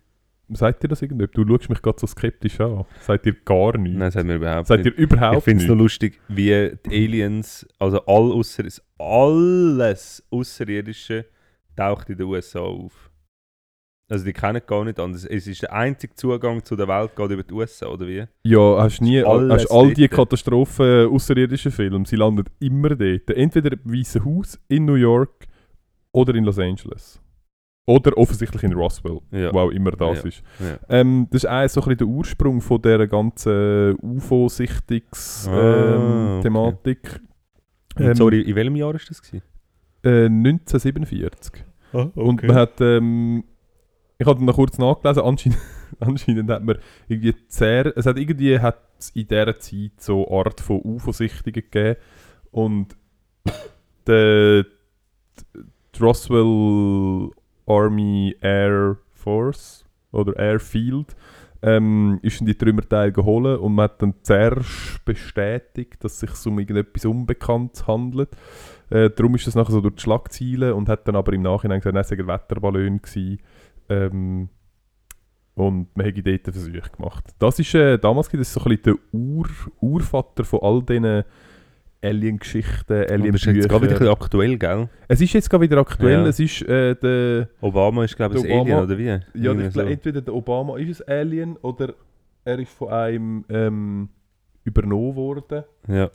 Sagt 0.50 0.84
ihr 0.84 0.88
das 0.88 1.00
irgendwie? 1.00 1.26
Du 1.26 1.46
schaust 1.46 1.70
mich 1.70 1.80
gerade 1.80 1.98
so 1.98 2.06
skeptisch 2.06 2.60
an. 2.60 2.84
Sagt 3.00 3.24
ihr 3.24 3.34
gar 3.46 3.78
nichts? 3.78 3.98
Nein, 3.98 4.12
hat 4.12 4.26
mir 4.26 4.34
überhaupt 4.34 4.66
Sagt 4.66 4.84
nicht. 4.84 4.94
ihr 4.96 5.02
überhaupt 5.02 5.38
Ich 5.38 5.44
finde 5.44 5.62
es 5.62 5.68
nur 5.68 5.76
lustig, 5.78 6.20
wie 6.28 6.70
die 6.86 6.90
Aliens, 6.90 7.66
also 7.78 8.04
all 8.04 8.30
ausser, 8.30 8.64
alles 8.98 10.22
Außerirdische 10.30 11.24
taucht 11.76 12.08
in 12.10 12.16
den 12.18 12.26
USA 12.26 12.60
auf. 12.60 13.10
Also 14.10 14.24
die 14.26 14.34
kennen 14.34 14.60
gar 14.66 14.84
nicht 14.84 15.00
anders. 15.00 15.24
Es 15.24 15.46
ist 15.46 15.62
der 15.62 15.72
einzige 15.72 16.14
Zugang 16.14 16.62
zu 16.62 16.76
der 16.76 16.86
Welt 16.88 17.16
geht 17.16 17.30
über 17.30 17.42
die 17.42 17.54
USA, 17.54 17.86
oder 17.86 18.06
wie? 18.06 18.24
Ja, 18.42 18.76
hast 18.82 19.00
nie 19.00 19.22
Alles 19.24 19.64
hast 19.64 19.70
all 19.72 19.94
die. 19.94 20.08
Katastrophen 20.08 21.08
außerirdischen 21.08 21.72
Filme, 21.72 22.04
sie 22.06 22.16
landen 22.16 22.44
immer 22.60 22.90
dort. 22.90 23.30
Entweder 23.30 23.72
im 23.72 23.92
Weißen 23.92 24.22
Haus 24.24 24.60
in 24.68 24.84
New 24.84 24.94
York 24.96 25.46
oder 26.12 26.34
in 26.34 26.44
Los 26.44 26.58
Angeles. 26.58 27.18
Oder 27.86 28.16
offensichtlich 28.16 28.62
in 28.62 28.72
Roswell, 28.74 29.20
Ja. 29.30 29.52
wo 29.52 29.60
auch 29.60 29.70
immer 29.70 29.90
das 29.92 30.22
Ja. 30.22 30.28
ist. 30.28 30.42
Ja. 30.60 30.78
Ähm, 30.88 31.26
das 31.30 31.44
ist 31.44 31.50
auch 31.50 31.66
so 31.68 31.80
ein 31.80 31.84
bisschen 31.84 31.98
der 31.98 32.06
Ursprung 32.06 32.60
von 32.60 32.80
dieser 32.82 33.06
ganzen 33.06 33.96
UFO-Sichtungs-Thematik. 34.02 35.48
Ah, 35.50 36.34
okay. 36.38 36.42
Thematik. 36.42 37.20
Und 37.96 38.04
Ähm, 38.06 38.14
sorry, 38.14 38.40
in 38.42 38.54
welchem 38.54 38.76
Jahr 38.76 38.92
war 38.92 39.00
das? 39.06 39.22
Gewesen? 39.22 39.42
Äh, 40.04 40.26
1947. 40.26 41.64
Ah, 41.92 42.08
Und 42.14 42.42
man 42.42 42.56
hat, 42.56 42.80
ähm, 42.80 43.44
ich 44.18 44.26
habe 44.26 44.44
noch 44.44 44.54
kurz 44.54 44.78
nachgelesen, 44.78 45.22
anscheinend, 45.22 45.58
anscheinend 46.00 46.50
hat 46.50 46.62
man 46.62 46.78
irgendwie 47.08 47.34
sehr, 47.48 47.96
es 47.96 48.06
hat 48.06 48.18
irgendwie 48.18 48.58
hat 48.58 48.78
in 49.14 49.28
dieser 49.28 49.58
Zeit 49.58 49.92
so 49.98 50.26
eine 50.26 50.38
Art 50.38 50.60
von 50.60 50.80
UFO-Sichtungen 50.82 51.54
gegeben 51.54 52.00
und 52.50 52.96
die, 54.08 54.64
die 55.94 56.02
Roswell 56.02 57.30
Army 57.66 58.36
Air 58.40 58.98
Force 59.12 59.84
oder 60.12 60.36
Airfield 60.36 61.16
ähm, 61.62 62.18
ist 62.22 62.40
in 62.40 62.46
die 62.46 62.56
Trümmerteile 62.56 63.12
geholt 63.12 63.58
und 63.58 63.74
man 63.74 63.84
hat 63.84 64.02
dann 64.02 64.14
zuerst 64.22 65.02
bestätigt, 65.04 66.04
dass 66.04 66.22
es 66.22 66.32
sich 66.32 66.46
um 66.46 66.58
irgendetwas 66.58 67.06
Unbekanntes 67.06 67.86
handelt. 67.86 68.30
Äh, 68.94 69.10
darum 69.10 69.34
ist 69.34 69.46
das 69.46 69.54
nachher 69.56 69.72
so 69.72 69.80
durch 69.80 69.96
die 69.96 70.02
Schlagzeilen 70.02 70.72
und 70.72 70.88
hat 70.88 71.06
dann 71.08 71.16
aber 71.16 71.32
im 71.32 71.42
Nachhinein 71.42 71.80
gesagt, 71.80 71.96
es 71.96 72.08
sei 72.08 72.16
ein 72.16 72.26
Wetterballon 72.28 73.02
gewesen. 73.02 73.38
Ähm, 73.88 74.48
und 75.54 75.96
man 75.96 76.06
hätte 76.06 76.22
dort 76.22 76.46
einen 76.46 76.54
Versuch 76.54 76.92
gemacht. 76.92 77.24
Das 77.38 77.58
ist, 77.58 77.74
äh, 77.74 77.98
damals 77.98 78.28
gibt 78.30 78.40
es 78.42 78.52
so 78.52 78.60
ein 78.60 78.64
bisschen 78.76 78.82
der 78.84 78.94
Ur, 79.12 79.46
Urvater 79.80 80.44
von 80.44 80.60
all 80.62 80.82
diesen 80.82 81.24
Alien-Geschichten, 82.02 82.92
Und 83.22 83.32
das 83.32 83.42
ist 83.42 83.46
jetzt 83.46 83.68
gerade 83.68 83.84
wieder 83.84 83.96
Alien-Büchern. 83.96 84.08
aktuell, 84.08 84.58
gell? 84.58 84.88
Es 85.08 85.20
ist 85.20 85.32
jetzt 85.32 85.48
gerade 85.48 85.62
wieder 85.64 85.78
aktuell, 85.78 86.22
Ja. 86.22 86.26
es 86.26 86.38
ist 86.38 86.62
äh, 86.62 86.94
der... 86.96 87.48
Obama 87.60 88.04
ist, 88.04 88.14
glaube 88.16 88.38
ich, 88.38 88.44
ein 88.44 88.60
Alien, 88.60 88.78
oder 88.78 88.98
wie? 88.98 89.04
Ja, 89.06 89.20
Irgendwie 89.32 89.66
ich 89.68 89.72
glaub, 89.72 89.86
so. 89.86 89.92
entweder 89.92 90.20
der 90.20 90.34
Obama 90.34 90.76
ist 90.78 91.08
ein 91.08 91.18
Alien 91.18 91.56
oder 91.58 91.94
er 92.44 92.58
ist 92.58 92.72
von 92.72 92.88
einem 92.90 93.44
ähm, 93.48 94.08
übernommen 94.64 95.16
worden. 95.16 95.64
Ja. 95.88 96.10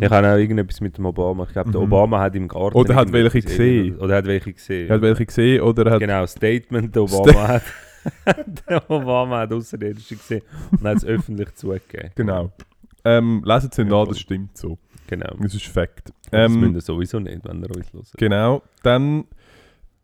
Ich 0.00 0.10
habe 0.10 0.26
auch 0.28 0.36
irgendetwas 0.36 0.80
mit 0.80 0.96
dem 0.96 1.06
Obama. 1.06 1.44
Ich 1.44 1.52
glaube, 1.52 1.70
der 1.70 1.80
Mhm. 1.80 1.86
Obama 1.92 2.20
hat 2.20 2.34
im 2.34 2.48
Garten. 2.48 2.76
Oder 2.76 2.94
hat 2.94 3.12
welche 3.12 3.42
gesehen. 3.42 3.80
Alien- 3.92 3.98
Oder 3.98 4.16
hat 4.16 4.26
welche 4.26 4.52
gesehen. 4.52 4.88
Er 4.88 4.94
hat 4.94 5.02
welche 5.02 5.26
gesehen 5.26 5.60
oder 5.62 5.86
er 5.86 5.92
hat... 5.92 6.00
Genau, 6.00 6.26
Statement, 6.26 6.94
der 6.94 7.02
Obama 7.02 7.48
hat. 7.48 7.62
der 8.68 8.90
Obama 8.90 9.38
hat 9.40 9.52
Außerirdische 9.52 10.16
gesehen 10.16 10.42
und 10.70 10.82
hat 10.82 10.96
es 10.96 11.04
öffentlich 11.04 11.54
zugegeben. 11.54 12.10
Genau. 12.14 12.50
Ähm, 13.04 13.42
lesen 13.44 13.70
Sie 13.72 13.82
nicht 13.82 13.90
Ja, 13.92 13.98
an, 14.00 14.06
voll. 14.06 14.14
das 14.14 14.20
stimmt 14.20 14.56
so. 14.56 14.78
Genau. 15.08 15.34
Das 15.40 15.54
ist 15.54 15.66
Fakt. 15.66 16.08
das 16.30 16.50
Ähm, 16.50 16.60
müsst 16.60 16.74
ihr 16.74 16.80
sowieso 16.80 17.20
nicht, 17.20 17.44
wenn 17.44 17.62
ihr 17.62 17.70
uns 17.76 17.92
hört. 17.92 18.06
Genau. 18.16 18.62
Dann 18.82 19.24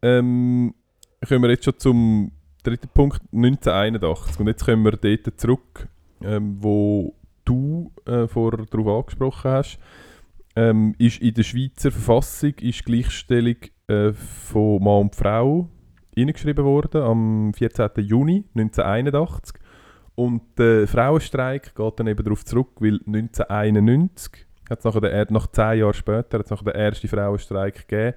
ähm, 0.02 0.74
kommen 1.27 1.43
wir 1.43 1.51
jetzt 1.51 1.65
schon 1.65 1.78
zum 1.78 2.32
dritten 2.62 2.89
Punkt, 2.93 3.20
1981. 3.32 4.39
Und 4.40 4.47
jetzt 4.48 4.65
kommen 4.65 4.85
wir 4.85 4.93
dort 4.93 5.40
zurück, 5.40 5.89
ähm, 6.23 6.56
wo 6.60 7.15
du 7.49 7.93
äh, 8.07 8.27
vorher 8.27 8.65
darauf 8.66 9.03
angesprochen 9.05 9.51
hast. 9.51 9.79
Ähm, 10.57 10.95
ist 10.99 11.20
in 11.20 11.35
der 11.35 11.43
Schweizer 11.45 11.91
Verfassung 11.91 12.55
ist 12.61 12.85
Gleichstellung 12.85 13.57
äh, 13.87 14.12
von 14.12 14.83
Mann 14.83 15.03
und 15.03 15.15
Frau 15.15 15.69
eingeschrieben 16.16 16.65
worden 16.65 17.03
am 17.03 17.53
14. 17.55 17.91
Juni 17.99 18.45
1981. 18.57 19.55
Und 20.16 20.43
der 20.59 20.89
Frauenstreik 20.89 21.77
geht 21.77 22.01
dann 22.01 22.09
eben 22.09 22.25
darauf 22.25 22.45
zurück, 22.45 22.70
weil 22.81 22.99
1991 23.07 24.47
hat 24.69 24.81
es 24.81 24.85
nachher 24.85 25.01
der, 25.01 25.12
er- 25.12 25.27
nach 25.33 25.47
zehn 25.47 25.79
Jahren 25.79 25.95
später 25.95 26.39
hat's 26.41 26.51
nachher 26.51 26.65
den 26.73 26.75
ersten 26.75 27.09
Frauenstreik 27.09 27.87
gegeben, 27.89 28.16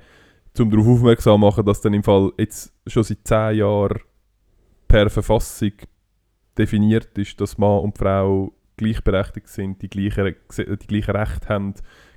um 0.60 0.72
darauf 0.72 0.88
aufmerksam 0.88 1.36
zu 1.41 1.45
machen, 1.45 1.66
dass 1.66 1.82
dann 1.82 1.94
im 1.94 2.03
Fall 2.03 2.32
jetzt 2.40 2.74
schon 2.88 3.03
seit 3.03 3.20
zehn 3.24 3.58
Jahren 3.58 3.99
per 4.88 5.10
Verfassung 5.12 5.74
definiert 6.58 7.16
ist, 7.20 7.40
dass 7.40 7.58
Mann 7.60 7.80
und 7.82 7.98
Frau 7.98 8.52
gleichberechtigt 8.86 9.48
sind, 9.48 9.82
die 9.82 9.90
gleichen, 9.90 10.36
die 10.58 10.88
gleichen 10.88 11.12
Rechte 11.16 11.49
haben, 11.49 11.74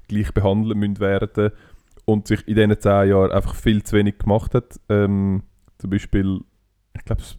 gleich 0.08 0.32
behandelt 0.32 0.76
müssen 0.76 1.00
werden 1.00 1.52
und 2.04 2.26
sich 2.26 2.46
in 2.48 2.54
diesen 2.56 2.78
zehn 2.80 3.08
Jahren 3.10 3.32
einfach 3.32 3.54
viel 3.54 3.82
zu 3.82 3.96
wenig 3.96 4.18
gemacht 4.18 4.54
hat. 4.54 4.78
Ähm, 4.88 5.42
zum 5.78 5.90
Beispiel, 5.90 6.40
ich 6.96 7.04
glaube, 7.04 7.22
das 7.22 7.38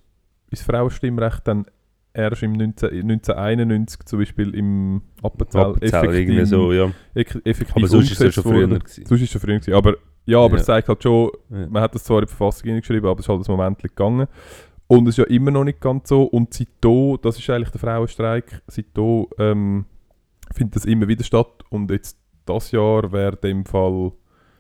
ist 0.51 0.63
Frauenstimmrecht 0.63 1.47
dann 1.47 1.65
erst 2.13 2.43
im 2.43 2.53
19, 2.53 2.89
1991 2.89 4.05
zum 4.05 4.19
Beispiel 4.19 4.55
im 4.55 5.01
Appenzell 5.21 5.61
Appenzell, 5.61 6.15
irgendwie 6.15 6.45
so, 6.45 6.71
ja. 6.71 6.89
ek- 7.13 7.41
effektiv 7.43 7.75
Aber 7.75 7.87
sonst 7.87 8.11
ist 8.11 8.21
es 8.21 8.25
ja 8.25 8.31
schon 8.31 8.43
früher 8.43 8.69
worden. 8.69 8.79
gewesen. 8.79 9.05
Sonst 9.05 9.21
ist 9.21 9.31
schon 9.31 9.41
früher 9.41 9.55
gewesen. 9.59 9.73
Aber 9.73 9.95
ja, 10.25 10.39
aber 10.39 10.55
Ja. 10.55 10.59
es 10.61 10.65
zeigt 10.65 10.87
halt 10.87 11.03
schon, 11.03 11.29
man 11.49 11.81
hat 11.83 11.93
das 11.93 12.03
zwar 12.03 12.19
in 12.19 12.25
die 12.25 12.29
Verfassung 12.33 12.63
hineingeschrieben, 12.65 13.07
aber 13.09 13.19
es 13.19 13.25
ist 13.25 13.29
halt 13.29 13.47
ein 13.47 13.51
Moment 13.51 13.79
gegangen. 13.83 14.27
Und 14.87 15.07
es 15.07 15.17
ist 15.17 15.17
ja 15.17 15.35
immer 15.35 15.51
noch 15.51 15.63
nicht 15.63 15.81
ganz 15.81 16.09
so. 16.09 16.23
Und 16.23 16.53
seitdem, 16.53 17.17
das 17.21 17.39
ist 17.39 17.49
eigentlich 17.49 17.71
der 17.71 17.79
Frauenstreik, 17.79 18.61
seitdem 18.67 19.27
ähm, 19.39 19.85
findet 20.53 20.75
das 20.75 20.85
immer 20.85 21.07
wieder 21.07 21.23
statt. 21.23 21.63
Und 21.69 21.89
jetzt 21.91 22.19
das 22.45 22.71
Jahr 22.71 23.11
wäre 23.11 23.35
dem 23.35 23.65
Fall 23.65 24.11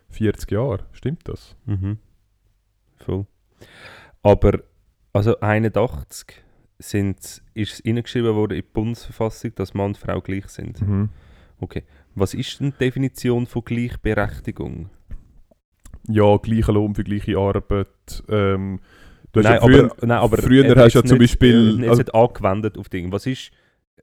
40 0.09 0.51
Jahre. 0.51 0.85
Stimmt 0.91 1.27
das? 1.27 1.55
Mhm. 1.65 1.99
Voll. 2.97 3.25
Aber, 4.23 4.59
also 5.13 5.39
81 5.39 6.43
sind, 6.79 7.17
ist 7.53 7.73
es 7.73 7.85
reingeschrieben 7.85 8.35
worden 8.35 8.57
in 8.57 8.63
die 8.63 8.67
Bundesverfassung, 8.73 9.53
dass 9.55 9.73
Mann 9.73 9.87
und 9.87 9.97
Frau 9.97 10.21
gleich 10.21 10.47
sind. 10.47 10.81
Mhm. 10.81 11.09
Okay. 11.59 11.83
Was 12.15 12.33
ist 12.33 12.59
denn 12.59 12.71
die 12.71 12.77
Definition 12.77 13.45
von 13.45 13.63
Gleichberechtigung? 13.63 14.89
Ja, 16.07 16.37
gleicher 16.37 16.73
Lohn 16.73 16.95
für 16.95 17.03
gleiche 17.03 17.37
Arbeit. 17.37 18.23
Ähm, 18.29 18.79
du 19.35 19.41
nein, 19.41 19.53
ja 19.53 19.61
früher, 19.61 19.83
aber, 19.91 20.07
nein, 20.07 20.17
aber 20.17 20.37
früher 20.37 20.75
hast 20.75 20.93
du 20.95 20.99
ja 20.99 21.05
zum 21.05 21.17
nicht, 21.17 21.31
Beispiel- 21.33 21.79
jetzt 21.79 21.89
also- 21.89 22.01
nicht 22.01 22.15
angewendet 22.15 22.77
auf 22.77 22.89
Dinge. 22.89 23.11
Was 23.11 23.25
ist 23.25 23.51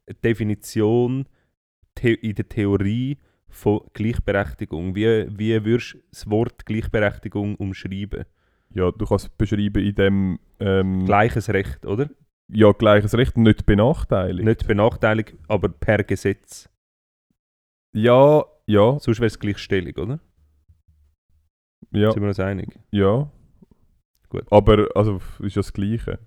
die 0.08 0.14
Definition 0.22 1.26
in 2.02 2.34
der 2.34 2.48
Theorie 2.48 3.18
von 3.48 3.80
Gleichberechtigung? 3.92 4.94
Wie, 4.94 5.26
wie 5.36 5.64
würdest 5.64 5.94
du 5.94 5.98
das 6.10 6.30
Wort 6.30 6.64
Gleichberechtigung 6.66 7.56
umschreiben? 7.56 8.24
ja, 8.74 8.90
du 8.90 9.04
kannst 9.04 9.26
es 9.26 9.30
beschreiben 9.36 9.82
in 9.84 9.94
dem 9.94 10.38
ähm, 10.58 11.04
Gleiches 11.04 11.50
Recht, 11.50 11.84
oder? 11.84 12.08
ja, 12.48 12.72
gleiches 12.72 13.14
Recht 13.14 13.36
nicht 13.36 13.66
benachteiligt. 13.66 14.44
Nicht 14.46 14.66
benachteiligt, 14.66 15.34
aber 15.48 15.68
per 15.68 16.02
Gesetz. 16.04 16.68
Ja, 17.94 18.44
ja, 18.66 18.98
Sonst 18.98 19.18
wäre 19.20 19.26
es 19.26 19.38
Gleichstellung, 19.38 19.94
oder? 19.96 20.20
ja, 21.92 22.10
Sind 22.12 22.22
wir 22.22 22.28
uns 22.28 22.40
einig? 22.40 22.78
ja. 22.90 23.30
Gut. 24.32 24.44
Aber, 24.50 24.88
also, 24.94 25.20
ist 25.40 25.56
ja 25.56 25.60
das 25.60 25.72
Gleiche. 25.74 26.18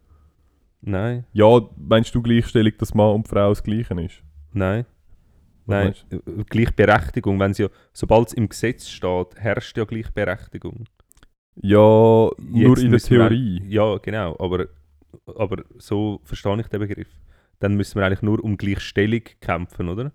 Nein, 0.81 1.25
Ja, 1.33 1.47
meinst 1.75 2.13
du 2.13 2.21
Gleichstellung, 2.21 2.73
dass 2.77 2.93
Mann 2.93 3.15
und 3.15 3.27
Frau 3.27 3.49
das 3.49 3.63
Gleiche 3.63 3.99
ist? 4.01 4.21
nein. 4.53 4.85
Was 5.67 6.05
Nein, 6.11 6.21
äh, 6.27 6.43
Gleichberechtigung, 6.47 7.39
wenn 7.39 7.55
sie 7.55 7.63
ja, 7.63 7.69
sobald 7.91 8.27
es 8.27 8.33
im 8.35 8.47
Gesetz 8.47 8.87
steht, 8.87 9.35
herrscht 9.35 9.75
ja 9.75 9.85
Gleichberechtigung. 9.85 10.83
Ja, 11.55 11.79
nur 11.79 12.31
Jetzt 12.53 12.77
in 12.77 12.81
der 12.83 12.89
müssen 12.91 13.09
wir- 13.17 13.29
Theorie. 13.29 13.63
Ja, 13.67 13.97
genau, 13.97 14.35
aber, 14.37 14.67
aber 15.25 15.63
so 15.79 16.19
verstehe 16.23 16.59
ich 16.59 16.67
den 16.67 16.81
Begriff. 16.81 17.09
Dann 17.59 17.73
müssen 17.73 17.95
wir 17.99 18.05
eigentlich 18.05 18.21
nur 18.21 18.43
um 18.43 18.55
Gleichstellung 18.57 19.21
kämpfen, 19.41 19.89
oder? 19.89 20.11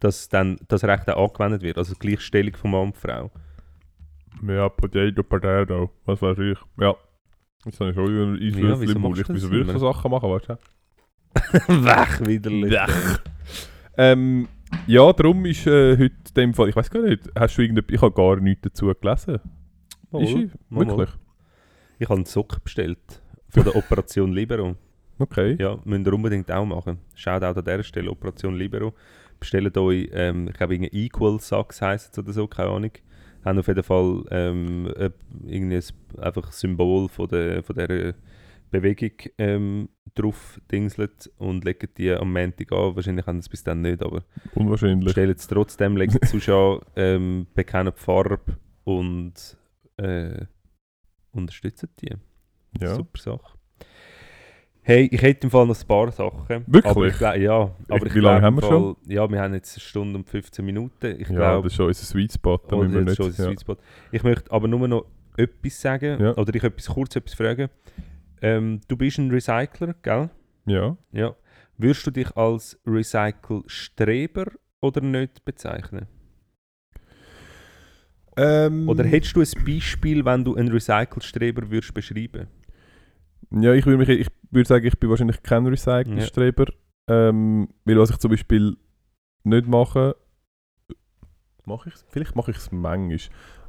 Dass 0.00 0.30
dann 0.30 0.58
das 0.68 0.82
Recht 0.84 1.10
auch 1.10 1.28
angewendet 1.34 1.60
wird, 1.60 1.76
also 1.76 1.94
Gleichstellung 1.98 2.56
von 2.56 2.70
Mann 2.70 2.82
und 2.86 2.96
Frau. 2.96 3.30
Ja, 4.46 4.68
Potato, 4.68 5.22
Potato, 5.22 5.90
was 6.04 6.20
weiß 6.20 6.38
ich. 6.38 6.58
Ja. 6.78 6.94
Jetzt 7.64 7.78
habe 7.80 7.90
ich 7.90 7.96
schon 7.96 8.08
wieder 8.08 8.22
einen 8.22 8.66
Ja, 8.68 8.74
Eiswürfel 8.74 9.20
Ich 9.20 9.28
muss 9.28 9.50
wirklich 9.50 9.78
Sachen 9.78 10.10
machen, 10.10 10.30
weißt 10.30 10.48
du? 10.48 10.58
Weg, 11.84 12.26
widerlich. 12.26 12.78
Ähm, 13.96 14.48
ja, 14.86 15.12
darum 15.12 15.44
ist 15.46 15.66
äh, 15.66 15.92
heute 15.92 16.04
in 16.04 16.34
dem 16.34 16.54
Fall, 16.54 16.70
ich 16.70 16.76
weiß 16.76 16.90
gar 16.90 17.02
nicht, 17.02 17.30
hast 17.38 17.56
du 17.56 17.62
irgendetwas, 17.62 17.94
ich 17.94 18.02
habe 18.02 18.14
gar 18.14 18.36
nichts 18.36 18.62
dazu 18.62 18.92
gelesen. 19.00 19.38
Mal, 20.10 20.22
ist 20.22 20.28
sie? 20.30 20.50
mal, 20.68 20.84
mal. 20.84 20.98
Wirklich? 20.98 21.10
Ich 21.98 22.08
habe 22.08 22.16
einen 22.16 22.24
Sock 22.24 22.62
bestellt 22.64 23.22
von 23.48 23.64
der 23.64 23.76
Operation 23.76 24.32
Libero. 24.32 24.76
Okay. 25.18 25.56
Ja, 25.60 25.78
müsst 25.84 26.06
ihr 26.06 26.12
unbedingt 26.12 26.50
auch 26.50 26.64
machen. 26.64 26.98
Schaut 27.14 27.44
auch 27.44 27.54
an 27.54 27.64
dieser 27.64 27.82
Stelle, 27.84 28.10
Operation 28.10 28.56
Libero. 28.56 28.92
Bestellt 29.38 29.76
euch, 29.76 30.08
ähm, 30.12 30.48
ich 30.48 30.54
glaube, 30.54 30.74
irgendein 30.74 30.98
Equal 30.98 31.38
Socks 31.38 31.80
heisst 31.80 32.12
es 32.12 32.18
oder 32.18 32.32
so, 32.32 32.46
keine 32.46 32.70
Ahnung. 32.70 32.92
Haben 33.44 33.58
auf 33.58 33.66
jeden 33.68 33.82
Fall 33.82 34.24
ähm, 34.30 34.86
äh, 34.96 35.10
irgendwie 35.46 35.76
ein, 35.76 36.20
einfach 36.22 36.46
ein 36.46 36.52
Symbol 36.52 37.08
von 37.08 37.28
der, 37.28 37.62
von 37.62 37.76
dieser 37.76 38.14
Bewegung 38.70 39.12
ähm, 39.38 39.88
drauf 40.14 40.60
dingselt 40.70 41.30
und 41.38 41.64
legen 41.64 41.88
die 41.96 42.10
am 42.10 42.32
Montag 42.32 42.72
an. 42.72 42.96
Wahrscheinlich 42.96 43.26
haben 43.26 43.40
sie 43.40 43.46
es 43.46 43.48
bis 43.48 43.64
dann 43.64 43.82
nicht, 43.82 44.02
aber 44.02 44.24
Unwahrscheinlich. 44.54 45.10
stellen 45.10 45.36
es 45.36 45.46
trotzdem, 45.46 45.96
legen 45.96 46.18
es 46.20 46.48
an, 46.48 46.80
ähm, 46.96 47.46
bekennen 47.54 47.92
die 47.96 48.00
Farbe 48.00 48.58
und 48.84 49.56
äh, 49.98 50.46
unterstützen 51.32 51.90
die. 52.00 52.14
Ja. 52.80 52.94
Super 52.94 53.20
Sache. 53.20 53.58
Hey, 54.84 55.08
ich 55.12 55.22
hätte 55.22 55.46
im 55.46 55.50
Fall 55.52 55.66
noch 55.66 55.80
ein 55.80 55.86
paar 55.86 56.10
Sachen. 56.10 56.64
Wirklich? 56.66 56.84
Aber 56.86 57.06
ich, 57.06 57.16
glaub- 57.16 57.36
ja, 57.36 57.70
aber 57.88 58.06
ich 58.06 58.14
wie 58.14 58.18
lange 58.18 58.40
glaub 58.40 58.42
haben 58.42 58.56
wir 58.56 58.62
Fall, 58.62 58.96
Ja, 59.06 59.30
wir 59.30 59.40
haben 59.40 59.54
jetzt 59.54 59.76
eine 59.76 59.80
Stunde 59.80 60.18
und 60.18 60.28
15 60.28 60.64
Minuten. 60.64 61.20
Ich 61.20 61.28
ja, 61.28 61.34
glaube, 61.36 61.64
das 61.64 61.72
ist 61.72 61.76
schon 61.76 61.86
unser 61.86 62.04
Sweet 62.04 62.32
Spot. 62.32 62.54
Oder 62.66 62.76
müssen 62.78 62.94
wir 62.94 63.00
nicht, 63.02 63.16
schon 63.16 63.26
unser 63.26 63.44
ja. 63.44 63.48
Sweet 63.50 63.60
Spot. 63.60 63.76
Ich 64.10 64.24
möchte 64.24 64.50
aber 64.50 64.66
nur 64.66 64.88
noch 64.88 65.06
etwas 65.36 65.80
sagen 65.80 66.20
Ja. 66.20 66.36
oder 66.36 66.50
dich 66.50 66.64
etwas 66.64 66.86
kurz 66.86 67.14
etwas 67.14 67.34
fragen. 67.34 67.68
Ähm, 68.40 68.80
du 68.88 68.96
bist 68.96 69.18
ein 69.18 69.30
Recycler, 69.30 69.94
gell? 70.02 70.30
ja. 70.66 70.96
Ja. 71.12 71.36
Würdest 71.78 72.06
du 72.06 72.10
dich 72.10 72.36
als 72.36 72.78
Recycle-Streber 72.86 74.46
oder 74.80 75.00
nicht 75.00 75.44
bezeichnen? 75.44 76.06
Ähm, 78.36 78.88
Oder 78.88 79.04
hättest 79.04 79.36
du 79.36 79.40
ein 79.40 79.64
Beispiel, 79.64 80.24
wenn 80.24 80.44
du 80.44 80.54
einen 80.54 80.68
Recycle-Streber 80.70 81.70
würdest 81.70 81.92
beschreiben? 81.94 82.46
Ja, 83.50 83.72
ich 83.74 83.84
würde 83.86 83.98
mich, 83.98 84.08
ich 84.08 84.28
würde 84.50 84.68
sagen, 84.68 84.86
ich 84.86 84.98
bin 84.98 85.10
wahrscheinlich 85.10 85.42
kein 85.42 85.66
Recycle-Streber. 85.66 86.66
Ähm, 87.08 87.68
weil 87.84 87.98
was 87.98 88.10
ich 88.10 88.18
zum 88.18 88.30
Beispiel 88.30 88.76
nicht 89.44 89.66
mache, 89.66 90.16
mache 91.64 91.88
ich 91.90 91.94
vielleicht 92.08 92.36
mache 92.36 92.50
ich 92.52 92.56
es 92.56 92.72
manchmal. 92.72 93.18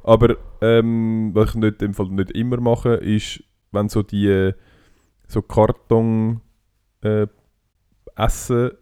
Aber 0.02 0.36
ähm, 0.60 1.30
was 1.34 1.50
ich 1.50 1.54
nicht, 1.56 1.82
im 1.82 1.94
Fall 1.94 2.08
nicht 2.08 2.30
immer 2.32 2.60
mache, 2.60 2.94
ist, 2.94 3.42
wenn 3.72 3.88
so 3.88 4.02
die 4.02 4.52
so 5.26 5.42
Karton 5.42 6.40
äh, 7.02 7.26
Essen, 8.16 8.72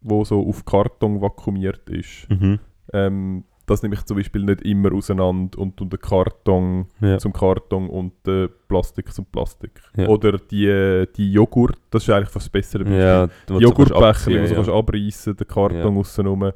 wo 0.00 0.24
so 0.24 0.46
auf 0.46 0.64
Karton 0.64 1.20
vakuumiert 1.20 1.88
ist, 1.88 2.28
Mhm. 2.30 2.58
ähm, 2.92 3.44
das 3.66 3.82
nehme 3.82 3.94
ich 3.96 4.04
zum 4.04 4.16
Beispiel 4.16 4.42
nicht 4.44 4.62
immer 4.62 4.92
auseinander 4.92 5.58
und 5.58 5.76
tue 5.76 5.88
den 5.88 6.00
Karton 6.00 6.86
Ja. 7.00 7.18
zum 7.18 7.32
Karton 7.32 7.88
und 7.90 8.12
äh, 8.28 8.48
Plastik 8.68 9.12
zum 9.12 9.26
Plastik. 9.26 9.80
Ja. 9.96 10.06
Oder 10.08 10.38
die, 10.38 11.04
die 11.16 11.32
Joghurt, 11.32 11.76
das 11.90 12.04
ist 12.04 12.10
eigentlich 12.10 12.28
fast 12.30 12.46
das 12.46 12.50
bessere 12.50 12.84
Beispiel. 12.84 13.00
Ja, 13.00 13.26
die 13.48 13.54
Joghurtbecher, 13.54 14.30
die 14.30 14.48
du 14.48 14.54
kannst 14.54 14.70
abreißen, 14.70 15.36
den 15.36 15.46
Karton 15.48 15.78
Ja. 15.94 16.00
aussen 16.00 16.26
rum, 16.26 16.42
Ja. 16.44 16.52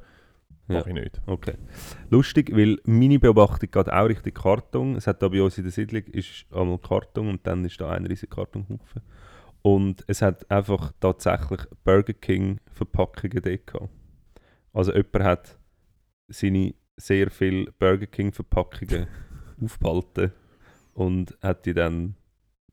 mache 0.69 0.89
ich 0.91 0.95
nicht. 0.95 1.20
Okay. 1.27 1.55
Lustig, 2.11 2.55
weil 2.57 2.78
meine 2.85 3.19
Beobachtung 3.19 3.69
geht 3.70 3.91
auch 3.93 4.09
Richtung 4.09 4.32
Karton. 4.35 4.95
Es 4.97 5.07
hat 5.09 5.20
da 5.20 5.27
bei 5.28 5.43
uns 5.43 5.59
in 5.59 5.65
der 5.65 5.73
Siedlung 5.73 6.03
ist 6.05 6.47
einmal 6.53 6.78
Karton 6.78 7.28
und 7.28 7.45
dann 7.47 7.65
ist 7.65 7.81
da 7.81 7.91
ein 7.91 8.07
riesiger 8.07 8.37
Kartonhaufen. 8.37 9.03
Und 9.62 10.05
es 10.07 10.23
hat 10.23 10.49
einfach 10.51 10.93
tatsächlich 11.01 11.61
Burger 11.85 12.12
King 12.15 12.61
Verpackungen 12.73 13.43
dort 13.43 13.66
gehabt. 13.66 13.89
Also 14.73 14.93
jemand 14.93 15.24
hat 15.24 15.59
seine 16.28 16.73
sehr 17.01 17.31
viele 17.31 17.72
Burger 17.72 18.06
King 18.06 18.32
Verpackungen 18.32 19.06
aufgehalten 19.64 20.32
und 20.94 21.36
hat 21.43 21.66
die 21.66 21.74
dann, 21.74 22.14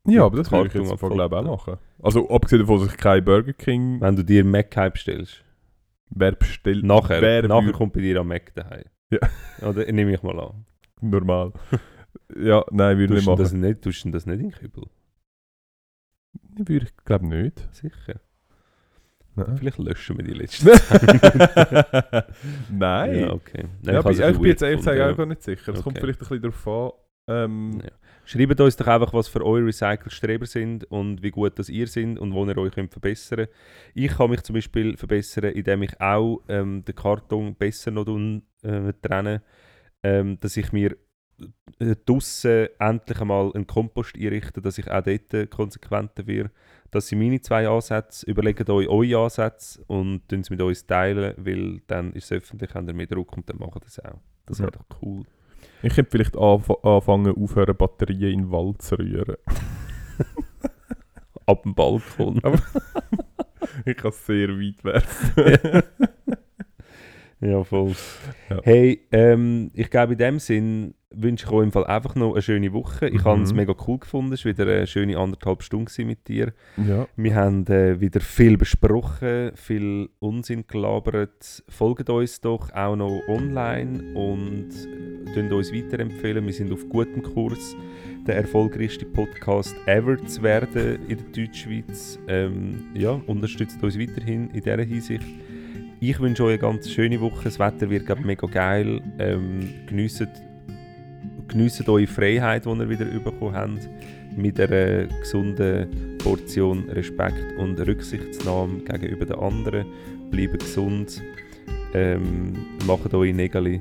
Ja, 0.06 0.24
aber 0.24 0.38
das 0.38 0.50
würde 0.52 0.68
ich 0.68 0.74
jetzt 0.74 1.00
von 1.00 1.12
glaube 1.12 1.38
auch 1.38 1.66
machen. 1.66 1.78
Also 2.02 2.28
abgesehen 2.30 2.60
davon, 2.60 2.80
dass 2.80 2.92
ich 2.92 2.96
kein 2.96 3.24
Burger 3.24 3.52
King 3.52 4.00
wenn 4.00 4.16
du 4.16 4.24
dir 4.24 4.44
Mac 4.44 4.70
bestellst, 4.92 5.44
wer 6.10 6.32
bestellt, 6.32 6.84
nachher, 6.84 7.20
wer 7.20 7.48
nachher 7.48 7.72
kommt 7.72 7.92
bei 7.92 8.00
dir 8.00 8.20
am 8.20 8.28
Mac 8.28 8.54
daheim. 8.54 8.84
Ja. 9.10 9.20
Oder 9.68 9.90
nehme 9.90 10.14
ich 10.14 10.22
mal 10.22 10.38
an. 10.38 10.64
normal. 11.00 11.52
ja, 12.36 12.64
nein, 12.70 12.98
würde 12.98 13.18
ich 13.18 13.26
machen. 13.26 13.38
das 13.38 13.52
nicht, 13.52 13.82
tust 13.82 14.04
du 14.04 14.10
das 14.10 14.26
nicht 14.26 14.40
in 14.40 14.50
den 14.50 14.52
Kübel? 14.52 14.84
Würde 16.56 16.86
ich 16.86 16.96
glaube 17.04 17.26
nicht. 17.26 17.68
Sicher. 17.72 18.20
Nein. 19.36 19.56
Vielleicht 19.56 19.78
löschen 19.78 20.16
wir 20.18 20.24
die 20.24 20.34
letzte. 20.34 20.72
nein. 22.70 23.18
Ja, 23.20 23.32
okay. 23.32 23.64
Nein, 23.82 23.94
Ja, 23.94 24.00
ich 24.10 24.18
ich, 24.18 24.24
ich 24.26 24.36
bin 24.38 24.46
jetzt 24.46 24.62
ehrlich 24.62 24.78
gesagt 24.78 25.00
auch 25.00 25.16
gar 25.16 25.26
nicht 25.26 25.42
sicher. 25.42 25.72
Es 25.72 25.82
kommt 25.82 25.96
Okay. 25.96 26.00
vielleicht 26.06 26.20
ein 26.22 26.28
bisschen 26.28 26.42
darauf 26.42 26.68
an. 26.68 26.90
Ähm, 27.28 27.80
Ja. 27.84 27.90
Schreibt 28.24 28.60
uns 28.60 28.76
doch 28.76 28.86
einfach, 28.88 29.14
was 29.14 29.26
für 29.28 29.42
eure 29.44 29.66
Recycle-Streber 29.66 30.44
sind 30.44 30.84
und 30.90 31.22
wie 31.22 31.30
gut 31.30 31.58
das 31.58 31.70
ihr 31.70 31.86
sind 31.86 32.18
und 32.18 32.34
wo 32.34 32.44
ihr 32.44 32.58
euch 32.58 32.72
könnt 32.72 32.92
verbessern 32.92 33.38
könnt. 33.38 33.50
Ich 33.94 34.08
kann 34.16 34.28
mich 34.30 34.42
zum 34.42 34.54
Beispiel 34.54 34.96
verbessern, 34.98 35.44
indem 35.44 35.82
ich 35.82 35.98
auch 35.98 36.42
ähm, 36.48 36.84
den 36.84 36.94
Karton 36.94 37.54
besser 37.54 37.90
noch 37.90 38.06
äh, 38.62 38.92
trenne, 39.00 39.42
ähm, 40.02 40.38
dass 40.40 40.58
ich 40.58 40.72
mir 40.72 40.94
äh, 41.78 41.94
draussen 42.04 42.68
endlich 42.78 43.18
einmal 43.20 43.50
einen 43.54 43.66
Kompost 43.66 44.14
einrichte, 44.16 44.60
dass 44.60 44.76
ich 44.76 44.90
auch 44.90 45.02
dort 45.02 45.50
konsequenter 45.50 46.26
werde. 46.26 46.50
Das 46.90 47.08
sind 47.08 47.18
meine 47.18 47.40
zwei 47.40 47.68
Ansätze. 47.68 48.26
Überlegt 48.26 48.68
euch 48.70 48.88
eure 48.88 49.24
Ansätze 49.24 49.82
und 49.88 50.26
tun 50.28 50.42
sie 50.42 50.54
mit 50.54 50.62
uns 50.62 50.86
teilen, 50.86 51.34
weil 51.36 51.80
dann 51.86 52.12
ist 52.14 52.24
es 52.26 52.32
öffentlich, 52.32 52.72
habt 52.74 52.88
ihr 52.88 52.94
mehr 52.94 53.06
Druck 53.06 53.36
und 53.36 53.48
dann 53.48 53.58
machen 53.58 53.80
das 53.84 53.98
auch. 54.00 54.18
Das 54.46 54.58
wäre 54.60 54.70
Ja. 54.72 54.78
doch 54.88 55.02
cool. 55.02 55.24
Ich 55.82 55.94
könnte 55.94 56.10
vielleicht 56.10 56.36
anf 56.36 56.70
anfangen, 56.82 57.34
aufhören, 57.36 57.76
Batterien 57.76 58.32
in 58.32 58.38
den 58.44 58.50
Wald 58.50 58.80
zu 58.82 58.98
rühren. 58.98 59.36
Ab 61.46 61.62
dem 61.62 61.74
Balkon. 61.74 62.40
Ich 63.84 63.96
kann 63.96 64.08
es 64.10 64.26
sehr 64.26 64.48
weit 64.48 64.82
werfen. 64.84 65.82
Ja, 67.40 67.62
voll. 67.62 67.94
Ja. 68.50 68.60
Hey, 68.64 69.06
ähm, 69.12 69.70
ich 69.72 69.88
glaube, 69.90 70.14
in 70.14 70.18
dem 70.18 70.38
Sinn 70.40 70.94
wünsche 71.10 71.46
ich 71.46 71.52
euch 71.52 71.64
im 71.64 71.72
Fall 71.72 71.84
einfach 71.86 72.14
noch 72.16 72.32
eine 72.34 72.42
schöne 72.42 72.72
Woche. 72.72 73.08
Ich 73.08 73.24
habe 73.24 73.42
es 73.42 73.50
Mhm. 73.52 73.56
mega 73.56 73.74
cool 73.86 73.98
gefunden. 73.98 74.32
Es 74.32 74.44
war 74.44 74.52
wieder 74.52 74.70
eine 74.70 74.86
schöne 74.86 75.16
anderthalb 75.16 75.62
Stunden 75.62 76.06
mit 76.06 76.28
dir. 76.28 76.52
ja. 76.76 77.06
Wir 77.16 77.34
haben 77.34 77.66
äh, 77.68 77.98
wieder 78.00 78.20
viel 78.20 78.56
besprochen, 78.58 79.52
viel 79.54 80.10
Unsinn 80.18 80.64
gelabert. 80.66 81.62
Folgt 81.68 82.10
uns 82.10 82.40
doch 82.42 82.70
auch 82.74 82.94
noch 82.96 83.22
online 83.28 84.14
und 84.14 84.68
äh, 85.34 85.52
uns 85.54 85.72
weiterempfehlen. 85.72 86.44
Wir 86.44 86.52
sind 86.52 86.72
auf 86.72 86.86
gutem 86.88 87.22
Kurs, 87.22 87.74
der 88.26 88.36
erfolgreichste 88.36 89.06
Podcast 89.06 89.74
ever 89.86 90.18
zu 90.26 90.42
werden 90.42 90.98
in 91.08 91.16
der 91.18 91.26
Deutschschweiz. 91.46 92.18
Ähm, 92.28 92.84
ja, 92.94 93.12
unterstützt 93.26 93.82
uns 93.82 93.98
weiterhin 93.98 94.48
in 94.50 94.60
dieser 94.62 94.82
Hinsicht. 94.82 95.24
Ich 96.00 96.20
wünsche 96.20 96.44
euch 96.44 96.50
eine 96.50 96.58
ganz 96.58 96.90
schöne 96.90 97.20
Woche. 97.20 97.44
Das 97.44 97.58
Wetter 97.58 97.88
wird 97.90 98.08
mega 98.24 98.46
geil. 98.46 99.00
Ähm, 99.18 99.68
geniessen, 99.86 100.28
geniessen 101.48 101.88
eure 101.88 102.06
Freiheit, 102.06 102.66
die 102.66 102.70
ihr 102.70 102.88
wieder 102.88 103.04
bekommen 103.06 103.54
habt 103.54 103.88
mit 104.36 104.60
einer 104.60 105.06
gesunden 105.06 106.16
Portion 106.18 106.88
Respekt 106.90 107.58
und 107.58 107.78
Rücksichtnahme 107.80 108.80
gegenüber 108.80 109.26
den 109.26 109.38
anderen. 109.38 109.86
Bleibt 110.30 110.60
gesund, 110.60 111.22
ähm, 111.94 112.52
macht 112.86 113.12
eure 113.14 113.32
Nägel 113.32 113.80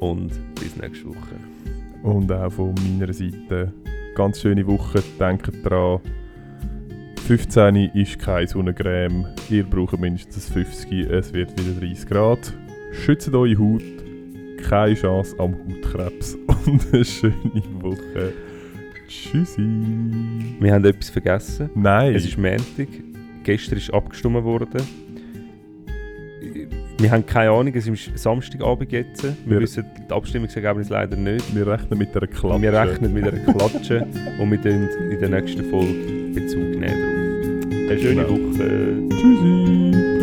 und 0.00 0.30
bis 0.54 0.76
nächste 0.80 1.08
Woche. 1.08 1.36
Und 2.02 2.30
auch 2.32 2.50
von 2.50 2.74
meiner 2.74 3.12
Seite 3.12 3.72
ganz 4.14 4.40
schöne 4.40 4.66
Woche. 4.66 5.02
Denkt 5.18 5.52
dran, 5.64 6.00
15 7.26 7.76
ist 7.94 8.18
keine 8.18 8.46
Sonnencreme. 8.46 9.26
Ihr 9.48 9.64
braucht 9.64 9.98
mindestens 9.98 10.48
50, 10.50 11.10
es 11.10 11.32
wird 11.32 11.58
wieder 11.58 11.80
30 11.80 12.06
Grad. 12.06 12.52
Schützt 12.92 13.32
eure 13.34 13.58
Haut. 13.58 14.03
Keine 14.62 14.94
Chance 14.94 15.34
am 15.38 15.54
Hautkrebs. 15.54 16.36
Und 16.66 16.86
eine 16.92 17.04
schöne 17.04 17.34
Woche. 17.80 18.32
Tschüssi. 19.08 19.62
Wir 20.60 20.72
haben 20.72 20.84
etwas 20.84 21.10
vergessen. 21.10 21.70
Nein. 21.74 22.14
Es 22.14 22.24
ist 22.24 22.38
Montag. 22.38 22.88
Gestern 23.44 23.78
ist 23.78 23.92
abgestimmt 23.92 24.42
worden. 24.44 24.80
Wir 26.98 27.10
haben 27.10 27.26
keine 27.26 27.50
Ahnung, 27.50 27.74
es 27.74 27.86
ist 27.86 28.16
Samstagabend 28.16 28.90
jetzt. 28.92 29.22
Wir 29.24 29.34
Wir- 29.46 29.60
wissen 29.60 29.84
die 30.08 30.12
Abstimmungsergebnisse 30.12 30.92
leider 30.92 31.16
nicht. 31.16 31.54
wir 31.54 31.66
rechnen 31.66 31.98
mit 31.98 32.16
einer 32.16 32.26
Klappe. 32.26 32.62
Wir 32.62 32.72
rechnen 32.72 33.12
mit 33.12 33.24
einer 33.24 33.40
Klatsche 33.52 34.06
und 34.38 34.50
wir 34.50 34.62
tun 34.62 34.88
in 35.10 35.20
der 35.20 35.28
nächsten 35.28 35.64
Folge 35.70 35.92
Bezug 36.34 36.78
nehmen. 36.78 37.62
Eine 37.90 37.98
schöne 37.98 38.24
Genau. 38.24 38.30
Woche. 38.30 39.08
Tschüssi. 39.10 40.13